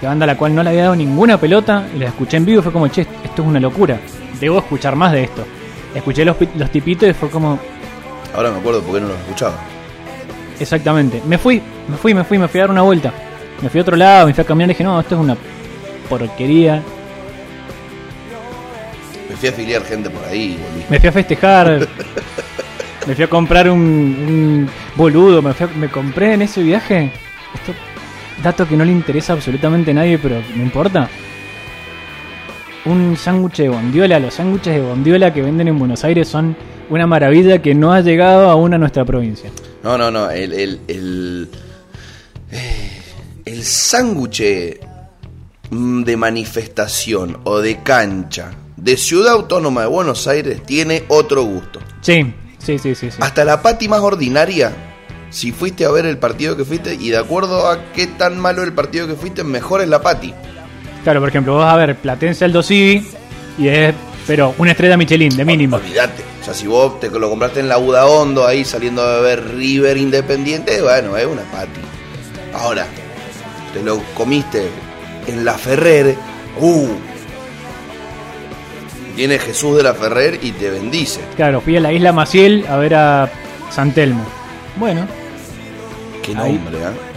que 0.00 0.06
banda 0.06 0.24
a 0.24 0.26
la 0.26 0.36
cual 0.36 0.54
no 0.54 0.62
le 0.62 0.70
había 0.70 0.84
dado 0.84 0.96
ninguna 0.96 1.38
pelota, 1.38 1.86
y 1.94 1.98
las 1.98 2.10
escuché 2.10 2.38
en 2.38 2.46
vivo 2.46 2.60
y 2.60 2.62
fue 2.62 2.72
como, 2.72 2.88
che, 2.88 3.02
esto 3.02 3.42
es 3.42 3.48
una 3.48 3.60
locura. 3.60 3.98
Debo 4.40 4.58
escuchar 4.58 4.96
más 4.96 5.12
de 5.12 5.24
esto. 5.24 5.44
Escuché 5.94 6.24
los, 6.24 6.36
los 6.56 6.70
tipitos 6.70 7.08
y 7.08 7.12
fue 7.12 7.28
como, 7.28 7.58
Ahora 8.34 8.50
me 8.50 8.58
acuerdo 8.58 8.82
porque 8.82 9.00
no 9.00 9.08
los 9.08 9.18
escuchaba. 9.18 9.54
Exactamente. 10.62 11.20
Me 11.26 11.38
fui, 11.38 11.60
me 11.88 11.96
fui, 11.96 12.14
me 12.14 12.24
fui, 12.24 12.38
me 12.38 12.48
fui 12.48 12.60
a 12.60 12.62
dar 12.64 12.70
una 12.70 12.82
vuelta. 12.82 13.12
Me 13.60 13.68
fui 13.68 13.78
a 13.80 13.82
otro 13.82 13.96
lado, 13.96 14.26
me 14.26 14.34
fui 14.34 14.42
a 14.42 14.46
caminar 14.46 14.70
y 14.70 14.72
dije, 14.74 14.84
no, 14.84 14.98
esto 15.00 15.14
es 15.16 15.20
una 15.20 15.36
porquería. 16.08 16.82
Me 19.28 19.36
fui 19.36 19.48
a 19.48 19.52
afiliar 19.52 19.82
gente 19.84 20.10
por 20.10 20.24
ahí, 20.24 20.58
volví. 20.62 20.84
Me 20.88 21.00
fui 21.00 21.08
a 21.08 21.12
festejar. 21.12 21.88
me 23.06 23.14
fui 23.14 23.24
a 23.24 23.28
comprar 23.28 23.68
un, 23.70 23.78
un 23.80 24.70
boludo. 24.96 25.42
Me, 25.42 25.52
fui 25.52 25.66
a- 25.66 25.78
me 25.78 25.88
compré 25.88 26.34
en 26.34 26.42
ese 26.42 26.62
viaje. 26.62 27.10
Esto, 27.54 27.72
dato 28.42 28.66
que 28.68 28.76
no 28.76 28.84
le 28.84 28.92
interesa 28.92 29.32
absolutamente 29.32 29.90
a 29.90 29.94
nadie, 29.94 30.18
pero 30.18 30.36
no 30.56 30.62
importa. 30.62 31.08
Un 32.84 33.16
sándwich 33.16 33.58
de 33.58 33.68
bondiola. 33.68 34.18
Los 34.18 34.34
sándwiches 34.34 34.74
de 34.74 34.80
bondiola 34.80 35.32
que 35.32 35.42
venden 35.42 35.68
en 35.68 35.78
Buenos 35.78 36.04
Aires 36.04 36.28
son 36.28 36.56
una 36.90 37.06
maravilla 37.06 37.60
que 37.62 37.74
no 37.74 37.92
ha 37.92 38.00
llegado 38.00 38.50
aún 38.50 38.74
a 38.74 38.78
nuestra 38.78 39.04
provincia. 39.04 39.50
No, 39.82 39.98
no, 39.98 40.10
no. 40.10 40.30
El, 40.30 40.52
el, 40.52 40.80
el, 40.88 41.48
el 43.44 43.64
sándwich 43.64 44.42
de 45.70 46.16
manifestación 46.16 47.40
o 47.44 47.58
de 47.60 47.82
cancha 47.82 48.52
de 48.76 48.96
Ciudad 48.96 49.32
Autónoma 49.34 49.82
de 49.82 49.86
Buenos 49.88 50.26
Aires 50.26 50.62
tiene 50.64 51.04
otro 51.08 51.42
gusto. 51.44 51.80
Sí, 52.00 52.34
Sí, 52.58 52.78
sí, 52.78 52.94
sí. 52.94 53.10
sí. 53.10 53.16
Hasta 53.20 53.44
la 53.44 53.60
pati 53.60 53.88
más 53.88 54.00
ordinaria, 54.00 54.72
si 55.30 55.50
fuiste 55.50 55.84
a 55.84 55.90
ver 55.90 56.06
el 56.06 56.16
partido 56.18 56.56
que 56.56 56.64
fuiste 56.64 56.94
y 56.94 57.10
de 57.10 57.16
acuerdo 57.18 57.68
a 57.68 57.92
qué 57.92 58.06
tan 58.06 58.38
malo 58.38 58.62
el 58.62 58.72
partido 58.72 59.08
que 59.08 59.14
fuiste, 59.14 59.42
mejor 59.42 59.80
es 59.80 59.88
la 59.88 60.00
pati. 60.00 60.32
Claro, 61.02 61.18
por 61.18 61.28
ejemplo, 61.28 61.54
vos 61.54 61.64
vas 61.64 61.74
a 61.74 61.76
ver 61.76 61.96
Platense 61.96 62.44
Aldo 62.44 62.62
Civi 62.62 63.04
y 63.58 63.66
es, 63.66 63.94
pero 64.26 64.54
una 64.58 64.70
estrella 64.72 64.96
Michelin, 64.96 65.36
de 65.36 65.44
mínimo. 65.44 65.76
Olvídate. 65.76 66.22
O 66.40 66.44
sea, 66.44 66.54
si 66.54 66.66
vos 66.66 66.98
te 67.00 67.08
lo 67.10 67.28
compraste 67.30 67.60
en 67.60 67.68
la 67.68 67.76
Buda 67.76 68.06
Hondo 68.06 68.46
ahí 68.46 68.64
saliendo 68.64 69.06
de 69.06 69.20
ver 69.22 69.54
River 69.54 69.96
Independiente, 69.96 70.80
bueno, 70.82 71.16
es 71.16 71.26
una 71.26 71.42
pati. 71.42 71.80
Ahora, 72.54 72.86
te 73.72 73.82
lo 73.82 74.00
comiste 74.14 74.68
en 75.26 75.44
la 75.44 75.54
Ferrer, 75.54 76.16
uh. 76.60 76.88
Viene 79.16 79.38
Jesús 79.38 79.76
de 79.76 79.82
la 79.82 79.94
Ferrer 79.94 80.38
y 80.42 80.52
te 80.52 80.70
bendice. 80.70 81.20
Claro, 81.36 81.60
fui 81.60 81.76
a 81.76 81.80
la 81.80 81.92
isla 81.92 82.12
Maciel 82.12 82.64
a 82.68 82.76
ver 82.76 82.94
a 82.94 83.30
San 83.70 83.92
Telmo. 83.92 84.24
Bueno, 84.76 85.06
Qué 86.22 86.32
Ahí. 86.36 86.54
nombre, 86.54 86.78
¿ah? 86.84 86.92
O 86.92 86.92
sea, 86.92 87.11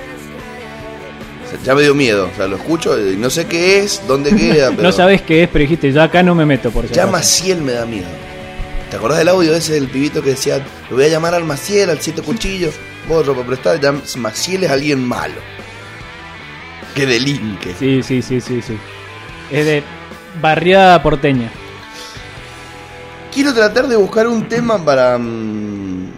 ya 1.66 1.76
me 1.76 1.82
dio 1.82 1.96
miedo. 1.96 2.30
O 2.32 2.36
sea, 2.36 2.48
lo 2.48 2.56
escucho 2.58 2.98
y 3.00 3.18
no 3.18 3.30
sé 3.30 3.46
qué 3.48 3.80
es, 3.80 4.02
dónde 4.08 4.36
queda, 4.36 4.70
pero. 4.72 4.84
no 4.84 4.92
sabés 4.92 5.22
qué 5.24 5.44
es, 5.44 5.50
pero 5.50 5.64
dijiste, 5.64 5.92
yo 5.92 6.02
acá 6.02 6.24
no 6.24 6.36
me 6.36 6.46
meto 6.46 6.72
por 6.72 6.88
si 6.88 6.94
Ya. 6.94 7.08
Maciel 7.08 7.62
me 7.62 7.74
da 7.74 7.86
miedo. 7.86 8.08
¿Te 8.90 8.98
acordás 8.98 9.18
del 9.18 9.30
audio 9.30 9.54
ese 9.56 9.74
del 9.74 9.88
pibito 9.88 10.22
que 10.22 10.32
decía, 10.32 10.64
lo 10.90 10.96
voy 10.96 11.06
a 11.06 11.10
llamar 11.10 11.34
al 11.34 11.44
Maciel, 11.44 11.90
al 11.90 12.00
siete 12.00 12.22
cuchillos? 12.22 12.76
Vos, 13.10 13.28
para 13.28 13.46
prestar, 13.46 13.80
ya 13.80 13.94
Maciel 14.18 14.64
es 14.64 14.70
alguien 14.72 15.04
malo. 15.04 15.42
Que 16.94 17.06
delinque. 17.06 17.74
Sí, 17.78 18.02
sí, 18.04 18.22
sí, 18.22 18.40
sí, 18.40 18.62
sí. 18.62 18.78
Es 19.52 19.66
de 19.66 19.84
barriada 20.42 21.02
porteña. 21.04 21.52
Quiero 23.34 23.54
tratar 23.54 23.88
de 23.88 23.96
buscar 23.98 24.28
un 24.28 24.48
tema 24.48 24.84
para. 24.84 25.18
mm, 25.18 26.10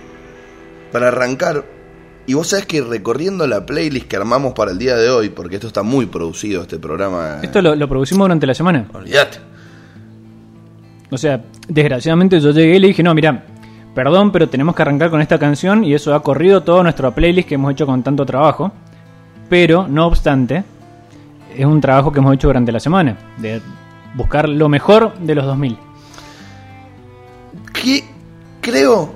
para 0.91 1.07
arrancar. 1.07 1.65
Y 2.27 2.33
vos 2.33 2.47
sabés 2.47 2.65
que 2.65 2.81
recorriendo 2.81 3.47
la 3.47 3.65
playlist 3.65 4.07
que 4.07 4.17
armamos 4.17 4.53
para 4.53 4.71
el 4.71 4.77
día 4.77 4.95
de 4.95 5.09
hoy, 5.09 5.29
porque 5.29 5.55
esto 5.55 5.67
está 5.67 5.81
muy 5.81 6.05
producido, 6.05 6.61
este 6.61 6.77
programa. 6.77 7.39
Esto 7.41 7.61
lo, 7.61 7.73
lo 7.73 7.87
producimos 7.87 8.25
durante 8.25 8.45
la 8.45 8.53
semana. 8.53 8.85
Olvídate. 8.93 9.39
O 11.09 11.17
sea, 11.17 11.41
desgraciadamente 11.67 12.39
yo 12.39 12.51
llegué 12.51 12.75
y 12.75 12.79
le 12.79 12.87
dije, 12.87 13.01
no, 13.01 13.15
mira, 13.15 13.45
perdón, 13.95 14.31
pero 14.31 14.49
tenemos 14.49 14.75
que 14.75 14.81
arrancar 14.81 15.09
con 15.09 15.21
esta 15.21 15.39
canción 15.39 15.83
y 15.83 15.93
eso 15.93 16.13
ha 16.13 16.21
corrido 16.21 16.63
toda 16.63 16.83
nuestra 16.83 17.11
playlist 17.11 17.47
que 17.47 17.55
hemos 17.55 17.71
hecho 17.71 17.85
con 17.85 18.03
tanto 18.03 18.25
trabajo. 18.25 18.71
Pero, 19.49 19.87
no 19.87 20.05
obstante, 20.07 20.65
es 21.55 21.65
un 21.65 21.79
trabajo 21.79 22.11
que 22.11 22.19
hemos 22.19 22.33
hecho 22.33 22.47
durante 22.47 22.71
la 22.71 22.79
semana, 22.81 23.17
de 23.37 23.61
buscar 24.15 24.49
lo 24.49 24.67
mejor 24.67 25.17
de 25.17 25.35
los 25.35 25.45
2000. 25.45 25.77
que 27.73 28.03
creo 28.61 29.11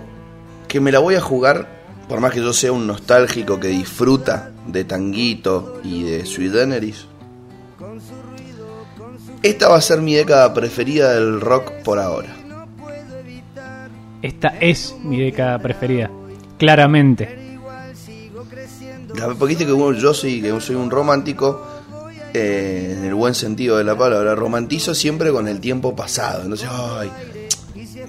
que 0.70 0.80
me 0.80 0.92
la 0.94 1.00
voy 1.00 1.16
a 1.16 1.22
jugar, 1.22 1.81
por 2.12 2.20
más 2.20 2.34
que 2.34 2.42
yo 2.42 2.52
sea 2.52 2.74
un 2.74 2.86
nostálgico 2.88 3.58
que 3.58 3.70
disfruta 3.70 4.52
de 4.68 4.84
Tanguito 4.84 5.80
y 5.82 6.04
de 6.04 6.26
Sweet 6.26 6.52
Generis. 6.52 7.06
Esta 9.42 9.70
va 9.70 9.78
a 9.78 9.82
ser 9.82 10.02
mi 10.02 10.14
década 10.14 10.54
preferida 10.54 11.14
del 11.14 11.40
rock 11.40 11.72
por 11.86 12.00
ahora. 12.00 12.36
Esta 14.22 14.50
es 14.60 14.94
mi 15.02 15.22
década 15.22 15.58
preferida, 15.60 16.12
claramente. 16.58 17.58
Porque 19.40 19.46
viste 19.46 19.66
que 19.66 19.72
yo 19.72 20.14
soy, 20.14 20.42
que 20.42 20.60
soy 20.60 20.76
un 20.76 20.92
romántico, 20.92 21.66
eh, 22.34 22.98
en 22.98 23.06
el 23.06 23.14
buen 23.14 23.36
sentido 23.36 23.78
de 23.78 23.86
la 23.86 23.98
palabra, 23.98 24.36
romantizo 24.36 24.94
siempre 24.94 25.32
con 25.32 25.48
el 25.48 25.62
tiempo 25.62 25.96
pasado. 25.96 26.44
Entonces, 26.44 26.68
ay, 26.70 27.10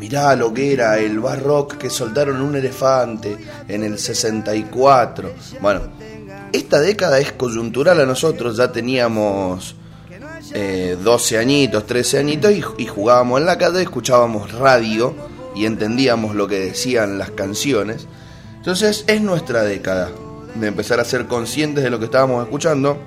mirá 0.02 0.34
lo 0.34 0.52
que 0.52 0.72
era 0.72 0.98
el 0.98 1.20
bar 1.20 1.40
rock 1.40 1.76
que 1.76 1.88
soltaron 1.88 2.42
un 2.42 2.56
elefante 2.56 3.38
en 3.68 3.84
el 3.84 4.00
64. 4.00 5.32
Bueno, 5.60 5.82
esta 6.52 6.80
década 6.80 7.20
es 7.20 7.30
coyuntural 7.30 8.00
a 8.00 8.04
nosotros, 8.04 8.56
ya 8.56 8.72
teníamos 8.72 9.76
eh, 10.54 10.98
12 11.00 11.38
añitos, 11.38 11.86
13 11.86 12.18
añitos 12.18 12.50
y, 12.50 12.64
y 12.78 12.86
jugábamos 12.88 13.38
en 13.38 13.46
la 13.46 13.56
calle, 13.56 13.80
escuchábamos 13.80 14.50
radio 14.50 15.14
y 15.54 15.66
entendíamos 15.66 16.34
lo 16.34 16.48
que 16.48 16.58
decían 16.58 17.16
las 17.16 17.30
canciones. 17.30 18.08
Entonces 18.56 19.04
es 19.06 19.20
nuestra 19.20 19.62
década 19.62 20.10
de 20.56 20.66
empezar 20.66 20.98
a 20.98 21.04
ser 21.04 21.28
conscientes 21.28 21.84
de 21.84 21.90
lo 21.90 22.00
que 22.00 22.06
estábamos 22.06 22.42
escuchando 22.42 22.98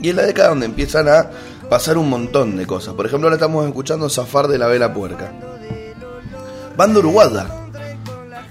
y 0.00 0.08
es 0.08 0.14
la 0.14 0.24
década 0.24 0.48
donde 0.48 0.64
empiezan 0.64 1.10
a 1.10 1.30
pasar 1.68 1.98
un 1.98 2.08
montón 2.08 2.56
de 2.56 2.66
cosas. 2.66 2.94
Por 2.94 3.04
ejemplo, 3.04 3.26
ahora 3.26 3.36
estamos 3.36 3.66
escuchando 3.66 4.08
Zafar 4.08 4.48
de 4.48 4.56
la 4.56 4.66
Vela 4.66 4.94
Puerca. 4.94 5.55
Banda 6.76 6.98
Uruguaya. 7.00 7.46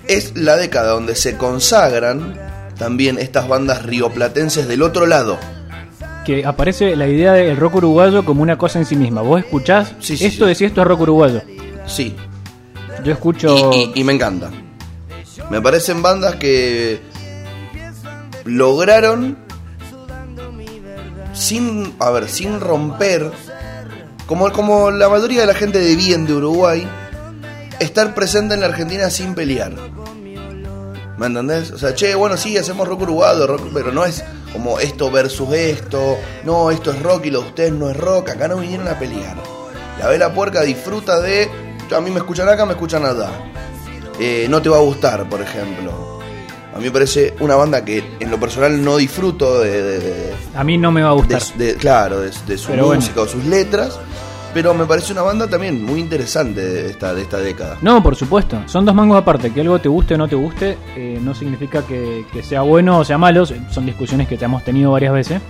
Es 0.08 0.36
la 0.36 0.56
década 0.56 0.92
donde 0.92 1.16
se 1.16 1.36
consagran 1.38 2.36
también 2.78 3.18
estas 3.18 3.48
bandas 3.48 3.84
rioplatenses 3.84 4.68
del 4.68 4.82
otro 4.84 5.06
lado. 5.06 5.38
Que 6.26 6.46
aparece 6.46 6.96
la 6.96 7.08
idea 7.08 7.34
del 7.34 7.56
rock 7.58 7.76
uruguayo 7.76 8.26
como 8.26 8.42
una 8.42 8.58
cosa 8.58 8.80
en 8.80 8.86
sí 8.86 8.96
misma. 8.96 9.22
Vos 9.22 9.40
escuchás, 9.42 9.94
Sí, 10.00 10.18
sí, 10.18 10.26
esto 10.26 10.46
sí. 10.46 10.50
decís 10.50 10.68
esto 10.68 10.82
es 10.82 10.88
rock 10.88 11.02
uruguayo. 11.02 11.42
Sí, 11.88 12.16
Yo 13.04 13.12
escucho... 13.14 13.72
Y, 13.74 13.92
y- 13.96 14.02
y 14.02 14.04
me 14.04 14.14
encanta. 14.14 14.50
Me 15.52 15.62
parecen 15.62 16.02
bandas 16.02 16.36
que 16.36 17.00
lograron 18.46 19.38
sin, 21.34 21.94
a 22.00 22.10
ver, 22.12 22.28
sin 22.30 22.60
romper, 22.60 23.32
como, 24.26 24.52
como 24.52 24.92
la 24.92 25.10
mayoría 25.10 25.42
de 25.42 25.48
la 25.48 25.54
gente 25.54 25.80
de 25.80 25.96
bien 25.96 26.26
de 26.26 26.34
Uruguay, 26.34 26.88
estar 27.80 28.14
presente 28.14 28.54
en 28.56 28.62
la 28.62 28.68
Argentina 28.68 29.10
sin 29.10 29.34
pelear. 29.36 29.74
¿Me 31.18 31.28
entendés? 31.28 31.72
O 31.72 31.78
sea, 31.78 31.94
che, 31.96 32.14
bueno, 32.14 32.36
sí, 32.36 32.58
hacemos 32.58 32.88
rock 32.88 33.04
uruguayo, 33.04 33.48
rock, 33.48 33.70
pero 33.74 33.92
no 33.92 34.04
es 34.04 34.24
como 34.52 34.80
esto 34.80 35.10
versus 35.10 35.54
esto, 35.54 36.18
no, 36.44 36.72
esto 36.72 36.92
es 36.92 37.02
rock 37.02 37.26
y 37.28 37.32
lo 37.32 37.42
de 37.42 37.48
ustedes 37.48 37.72
no 37.74 37.90
es 37.90 37.96
rock, 37.98 38.30
acá 38.32 38.48
no 38.50 38.58
vinieron 38.58 38.88
a 38.90 39.00
pelear. 39.00 39.38
La 40.00 40.08
vela 40.10 40.34
puerca 40.34 40.62
disfruta 40.62 41.22
de, 41.22 41.50
a 41.96 42.02
mí 42.02 42.12
me 42.12 42.18
escuchan 42.18 42.50
acá, 42.50 42.66
me 42.66 42.74
escuchan 42.74 43.06
allá. 43.06 43.30
Eh, 44.20 44.48
no 44.50 44.62
te 44.62 44.68
va 44.70 44.78
a 44.78 44.82
gustar, 44.82 45.28
por 45.30 45.42
ejemplo. 45.42 46.20
A 46.74 46.78
mí 46.80 46.84
me 46.86 46.92
parece 46.92 47.34
una 47.40 47.56
banda 47.56 47.86
que 47.86 48.04
en 48.20 48.30
lo 48.30 48.38
personal 48.38 48.84
no 48.84 48.98
disfruto 48.98 49.62
de, 49.62 49.82
de- 49.82 50.00
de- 50.00 50.34
A 50.54 50.66
mí 50.66 50.78
no 50.78 50.92
me 50.92 51.02
va 51.02 51.10
a 51.10 51.14
gustar. 51.14 51.42
de- 51.58 51.76
claro, 51.76 52.20
de, 52.20 52.34
su 52.34 52.68
Pero 52.72 52.88
bueno. 52.88 53.00
música 53.00 53.22
o 53.22 53.28
sus 53.28 53.46
letras, 53.46 53.98
pero 54.56 54.74
me 54.74 54.86
parece 54.86 55.12
una 55.12 55.22
banda 55.22 55.50
también 55.50 55.84
muy 55.84 56.00
interesante 56.00 56.62
de 56.62 56.90
esta, 56.92 57.14
de 57.14 57.24
esta 57.24 57.40
década. 57.40 57.78
No, 57.82 58.02
por 58.02 58.16
supuesto. 58.16 58.58
Son 58.68 58.86
dos 58.86 58.96
mangos 58.96 59.18
aparte. 59.18 59.52
Que 59.52 59.60
algo 59.60 59.80
te 59.80 59.90
guste 59.90 60.14
o 60.14 60.18
no 60.18 60.30
te 60.30 60.36
guste 60.38 60.78
eh, 60.96 61.20
no 61.22 61.36
significa 61.36 61.82
que, 61.82 62.26
que 62.32 62.42
sea 62.42 62.62
bueno 62.62 63.00
o 63.00 63.04
sea 63.04 63.18
malo. 63.18 63.46
Son 63.46 63.86
discusiones 63.86 64.30
que 64.30 64.38
te 64.38 64.46
hemos 64.46 64.64
tenido 64.64 64.94
varias 64.94 65.12
veces. 65.12 65.42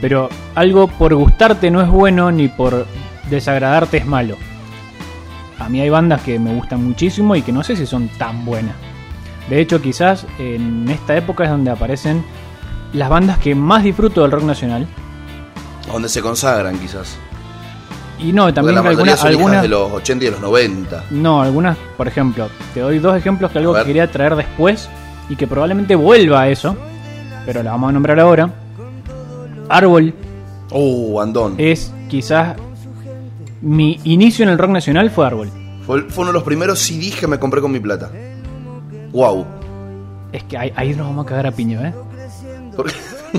Pero 0.00 0.28
algo 0.56 0.88
por 0.88 1.14
gustarte 1.14 1.70
no 1.70 1.82
es 1.82 1.88
bueno 1.88 2.32
ni 2.32 2.48
por 2.48 2.84
desagradarte 3.30 3.98
es 3.98 4.06
malo. 4.06 4.36
A 5.60 5.68
mí 5.68 5.80
hay 5.80 5.90
bandas 5.90 6.22
que 6.22 6.40
me 6.40 6.52
gustan 6.52 6.82
muchísimo 6.82 7.36
y 7.36 7.42
que 7.42 7.52
no 7.52 7.62
sé 7.62 7.76
si 7.76 7.86
son 7.86 8.08
tan 8.08 8.44
buenas. 8.44 8.74
De 9.48 9.60
hecho, 9.60 9.80
quizás 9.80 10.26
en 10.40 10.90
esta 10.90 11.16
época 11.16 11.44
es 11.44 11.50
donde 11.50 11.70
aparecen 11.70 12.24
las 12.92 13.08
bandas 13.08 13.38
que 13.38 13.54
más 13.54 13.84
disfruto 13.84 14.22
del 14.22 14.32
rock 14.32 14.42
nacional. 14.42 14.88
Donde 15.86 16.08
se 16.08 16.20
consagran 16.20 16.76
quizás. 16.80 17.16
Y 18.22 18.32
no, 18.32 18.52
también 18.54 18.76
la 18.76 18.80
algunas, 18.88 19.18
son 19.18 19.28
hijas 19.28 19.36
algunas 19.40 19.62
de 19.62 19.68
los 19.68 19.90
80 19.92 20.24
y 20.24 20.26
de 20.26 20.30
los 20.32 20.40
90. 20.40 21.04
No, 21.10 21.42
algunas, 21.42 21.76
por 21.96 22.06
ejemplo, 22.08 22.48
te 22.72 22.80
doy 22.80 22.98
dos 22.98 23.16
ejemplos 23.16 23.50
que 23.50 23.58
algo 23.58 23.74
que 23.74 23.84
quería 23.84 24.10
traer 24.10 24.36
después 24.36 24.88
y 25.28 25.36
que 25.36 25.46
probablemente 25.46 25.94
vuelva 25.96 26.42
a 26.42 26.48
eso, 26.48 26.76
pero 27.46 27.62
la 27.62 27.72
vamos 27.72 27.90
a 27.90 27.92
nombrar 27.92 28.20
ahora. 28.20 28.50
Árbol 29.68 30.14
Uh, 30.74 31.20
Andón. 31.20 31.54
es 31.58 31.92
quizás 32.08 32.56
mi 33.60 34.00
inicio 34.04 34.42
en 34.44 34.48
el 34.50 34.58
rock 34.58 34.70
nacional 34.70 35.10
fue 35.10 35.26
Árbol. 35.26 35.50
Fue, 35.86 36.02
fue 36.02 36.22
uno 36.22 36.28
de 36.32 36.34
los 36.34 36.42
primeros 36.44 36.78
CDs 36.78 37.16
que 37.16 37.26
me 37.26 37.38
compré 37.38 37.60
con 37.60 37.70
mi 37.72 37.80
plata. 37.80 38.10
Wow. 39.12 39.44
Es 40.32 40.44
que 40.44 40.56
ahí, 40.56 40.72
ahí 40.76 40.94
nos 40.94 41.06
vamos 41.08 41.26
a 41.26 41.28
cagar 41.28 41.46
a 41.48 41.52
piño, 41.52 41.80
¿eh? 41.84 41.92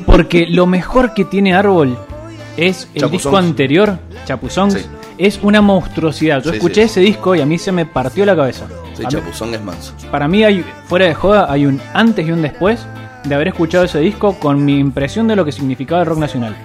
Porque 0.05 0.45
lo 0.47 0.67
mejor 0.67 1.13
que 1.13 1.25
tiene 1.25 1.55
Árbol 1.55 1.97
es 2.57 2.87
el 2.93 3.09
disco 3.09 3.35
anterior, 3.37 3.97
Chapuzongs. 4.25 4.73
Sí. 4.75 4.85
Es 5.17 5.39
una 5.43 5.61
monstruosidad. 5.61 6.41
Yo 6.43 6.49
Sí, 6.51 6.57
escuché 6.57 6.75
sí. 6.75 6.81
ese 6.81 6.99
disco 7.01 7.35
y 7.35 7.41
a 7.41 7.45
mí 7.45 7.57
se 7.57 7.71
me 7.71 7.85
partió 7.85 8.25
la 8.25 8.35
cabeza. 8.35 8.65
Sí, 8.95 9.03
A 9.03 9.07
mí- 9.07 9.11
Chapuzón 9.11 9.53
es 9.53 9.61
manso. 9.61 9.93
Para 10.11 10.27
mí, 10.27 10.43
hay, 10.43 10.63
fuera 10.87 11.05
de 11.05 11.13
joda, 11.13 11.51
hay 11.51 11.65
un 11.65 11.79
antes 11.93 12.27
y 12.27 12.31
un 12.31 12.41
después 12.41 12.85
de 13.23 13.35
haber 13.35 13.49
escuchado 13.49 13.83
ese 13.85 13.99
disco 13.99 14.37
con 14.39 14.63
mi 14.65 14.77
impresión 14.79 15.27
de 15.27 15.35
lo 15.35 15.45
que 15.45 15.51
significaba 15.51 16.01
el 16.01 16.07
rock 16.07 16.17
nacional. 16.19 16.55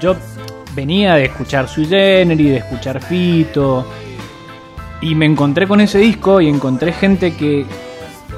Yo 0.00 0.16
venía 0.74 1.14
de 1.14 1.24
escuchar 1.26 1.68
Sui 1.68 1.86
Generis, 1.86 2.50
de 2.50 2.56
escuchar 2.58 3.00
Fito, 3.00 3.86
y 5.00 5.14
me 5.14 5.26
encontré 5.26 5.66
con 5.66 5.80
ese 5.80 5.98
disco 5.98 6.40
y 6.40 6.48
encontré 6.48 6.92
gente 6.92 7.34
que 7.34 7.64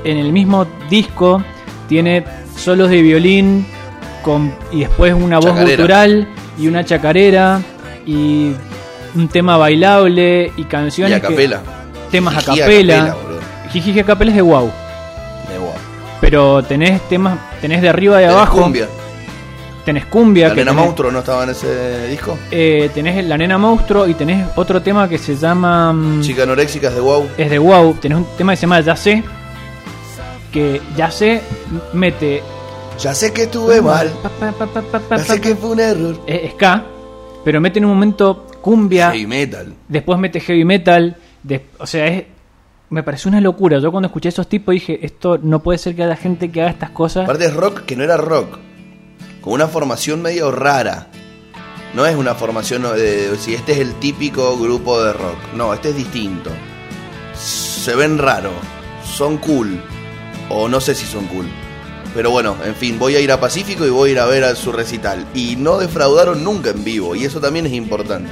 en 0.04 0.16
el 0.18 0.32
mismo 0.32 0.66
disco 0.90 1.42
tiene 1.88 2.24
solos 2.56 2.90
de 2.90 3.00
violín 3.02 3.66
con, 4.22 4.52
y 4.72 4.80
después 4.80 5.14
una 5.14 5.38
voz 5.38 5.46
Chacarera. 5.46 5.76
gutural 5.76 6.28
y 6.58 6.66
una 6.68 6.84
chacarera 6.84 7.60
y 8.06 8.52
un 9.14 9.28
tema 9.28 9.56
bailable 9.56 10.52
y 10.56 10.64
canciones 10.64 11.12
Y 11.12 11.14
a 11.16 11.20
que- 11.20 11.28
capela. 11.28 11.60
temas 12.10 12.36
a 12.36 12.42
capela. 12.42 13.14
boludo. 13.14 13.38
Jiji 13.72 13.94
Jacapel 13.94 14.28
es 14.30 14.34
de 14.36 14.42
wow. 14.42 14.70
De 15.50 15.58
wow. 15.58 15.72
Pero 16.20 16.62
tenés 16.62 17.00
temas, 17.08 17.38
tenés 17.60 17.80
de 17.82 17.88
arriba 17.88 18.16
y 18.16 18.22
de 18.22 18.28
Tenés 18.28 18.36
abajo. 18.42 18.62
cumbia. 18.62 18.88
Tenés 19.84 20.04
cumbia. 20.06 20.48
La 20.48 20.54
que 20.54 20.60
nena 20.60 20.72
tenés- 20.72 20.84
monstruo 20.84 21.10
no 21.10 21.18
estaba 21.20 21.44
en 21.44 21.50
ese 21.50 22.08
disco. 22.08 22.36
eh, 22.50 22.90
tenés 22.92 23.24
la 23.24 23.38
nena 23.38 23.56
monstruo 23.56 24.06
y 24.06 24.14
tenés 24.14 24.46
otro 24.56 24.82
tema 24.82 25.08
que 25.08 25.16
se 25.18 25.36
llama. 25.36 25.92
mm, 25.92 26.20
Chica 26.22 26.42
anoréxicas 26.42 26.94
de 26.94 27.00
wow. 27.00 27.26
Es 27.38 27.48
de 27.50 27.58
wow. 27.58 27.94
Tenés 27.94 28.18
un 28.18 28.26
tema 28.36 28.52
que 28.52 28.56
se 28.56 28.62
llama 28.62 28.80
Ya 28.80 28.96
sé. 28.96 29.22
Que 30.52 30.80
ya 30.96 31.10
sé 31.10 31.42
mete. 31.92 32.42
Ya 32.98 33.14
sé 33.14 33.32
que 33.32 33.42
estuve 33.44 33.80
mal. 33.80 34.10
Ya 35.10 35.18
sé 35.18 35.40
que 35.40 35.54
fue 35.54 35.70
un 35.70 35.80
error. 35.80 36.20
Es 36.26 36.52
ska. 36.52 36.84
Pero 37.44 37.60
mete 37.60 37.78
en 37.78 37.84
un 37.84 37.92
momento 37.92 38.46
cumbia. 38.60 39.10
Heavy 39.12 39.26
metal. 39.26 39.74
Después 39.88 40.18
mete 40.18 40.40
heavy 40.40 40.64
metal. 40.64 41.16
de- 41.42 41.66
o 41.78 41.86
sea, 41.86 42.06
es. 42.06 42.24
Me 42.90 43.02
pareció 43.02 43.28
una 43.28 43.40
locura. 43.40 43.78
Yo 43.78 43.90
cuando 43.92 44.06
escuché 44.08 44.30
esos 44.30 44.48
tipos 44.48 44.72
dije, 44.72 44.98
esto 45.04 45.38
no 45.40 45.62
puede 45.62 45.78
ser 45.78 45.94
que 45.94 46.02
haya 46.02 46.16
gente 46.16 46.50
que 46.50 46.62
haga 46.62 46.70
estas 46.70 46.90
cosas. 46.90 47.24
Aparte 47.24 47.44
es 47.46 47.54
rock 47.54 47.80
que 47.82 47.94
no 47.96 48.02
era 48.02 48.16
rock. 48.16 48.58
Con 49.42 49.52
una 49.52 49.68
formación 49.68 50.20
medio 50.22 50.50
rara. 50.50 51.06
No 51.94 52.04
es 52.06 52.16
una 52.16 52.34
formación 52.34 52.82
de 52.82 53.30
si 53.38 53.54
este 53.54 53.72
es 53.72 53.78
el 53.78 53.94
típico 53.94 54.58
grupo 54.58 55.02
de 55.02 55.12
rock. 55.12 55.36
No, 55.54 55.72
este 55.72 55.90
es 55.90 55.96
distinto. 55.96 56.50
Se 57.34 57.94
ven 57.94 58.18
raro. 58.18 58.50
Son 59.04 59.36
cool. 59.38 59.80
O 60.50 60.68
no 60.68 60.80
sé 60.80 60.94
si 60.94 61.06
son 61.06 61.26
cool. 61.26 61.46
Pero 62.14 62.30
bueno, 62.30 62.56
en 62.64 62.74
fin, 62.74 62.98
voy 62.98 63.14
a 63.16 63.20
ir 63.20 63.30
a 63.30 63.38
Pacífico 63.40 63.86
y 63.86 63.90
voy 63.90 64.10
a 64.10 64.12
ir 64.12 64.18
a 64.20 64.26
ver 64.26 64.44
a 64.44 64.54
su 64.56 64.72
recital. 64.72 65.26
Y 65.34 65.56
no 65.56 65.78
defraudaron 65.78 66.42
nunca 66.42 66.70
en 66.70 66.82
vivo. 66.84 67.14
Y 67.14 67.24
eso 67.24 67.40
también 67.40 67.66
es 67.66 67.72
importante. 67.72 68.30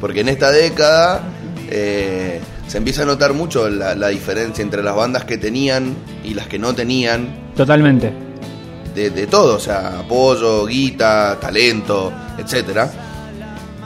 Porque 0.00 0.20
en 0.20 0.28
esta 0.28 0.50
década 0.50 1.22
eh, 1.68 2.40
se 2.68 2.78
empieza 2.78 3.02
a 3.02 3.06
notar 3.06 3.32
mucho 3.34 3.68
la, 3.68 3.94
la 3.94 4.08
diferencia 4.08 4.62
entre 4.62 4.82
las 4.82 4.94
bandas 4.96 5.24
que 5.24 5.36
tenían 5.38 5.94
y 6.24 6.34
las 6.34 6.46
que 6.46 6.58
no 6.58 6.74
tenían 6.74 7.28
Totalmente. 7.56 8.12
de, 8.94 9.10
de 9.10 9.26
todo, 9.26 9.56
o 9.56 9.60
sea, 9.60 9.98
apoyo, 10.00 10.64
guita, 10.66 11.38
talento, 11.40 12.12
etcétera. 12.38 12.90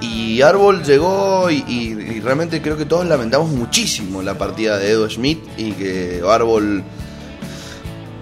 Y 0.01 0.43
Árbol 0.43 0.83
llegó 0.85 1.51
y, 1.51 1.65
y- 1.67 2.17
y 2.17 2.21
realmente 2.21 2.61
creo 2.61 2.77
que 2.77 2.85
todos 2.85 3.07
lamentamos 3.07 3.51
muchísimo 3.51 4.21
la 4.23 4.37
partida 4.37 4.79
de 4.79 4.91
Edo 4.91 5.09
Schmidt 5.09 5.39
y 5.57 5.73
que 5.73 6.23
Árbol 6.29 6.83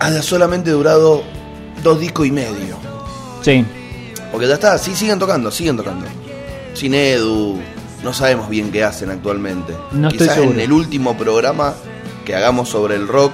haya 0.00 0.22
solamente 0.22 0.70
durado 0.70 1.22
dos 1.82 2.00
discos 2.00 2.26
y 2.26 2.30
medio. 2.32 2.76
Sí. 3.42 3.64
Porque 4.30 4.48
ya 4.48 4.54
está, 4.54 4.76
sí 4.78 4.94
siguen 4.94 5.18
tocando, 5.18 5.50
siguen 5.50 5.76
tocando. 5.76 6.06
Sin 6.74 6.94
Edu, 6.94 7.58
no 8.02 8.12
sabemos 8.12 8.48
bien 8.48 8.72
qué 8.72 8.82
hacen 8.84 9.10
actualmente. 9.10 9.72
No 9.92 10.08
estoy 10.08 10.26
Quizás 10.26 10.38
en 10.38 10.42
seguro. 10.44 10.60
el 10.60 10.72
último 10.72 11.16
programa 11.16 11.74
que 12.24 12.34
hagamos 12.34 12.68
sobre 12.68 12.96
el 12.96 13.06
rock 13.06 13.32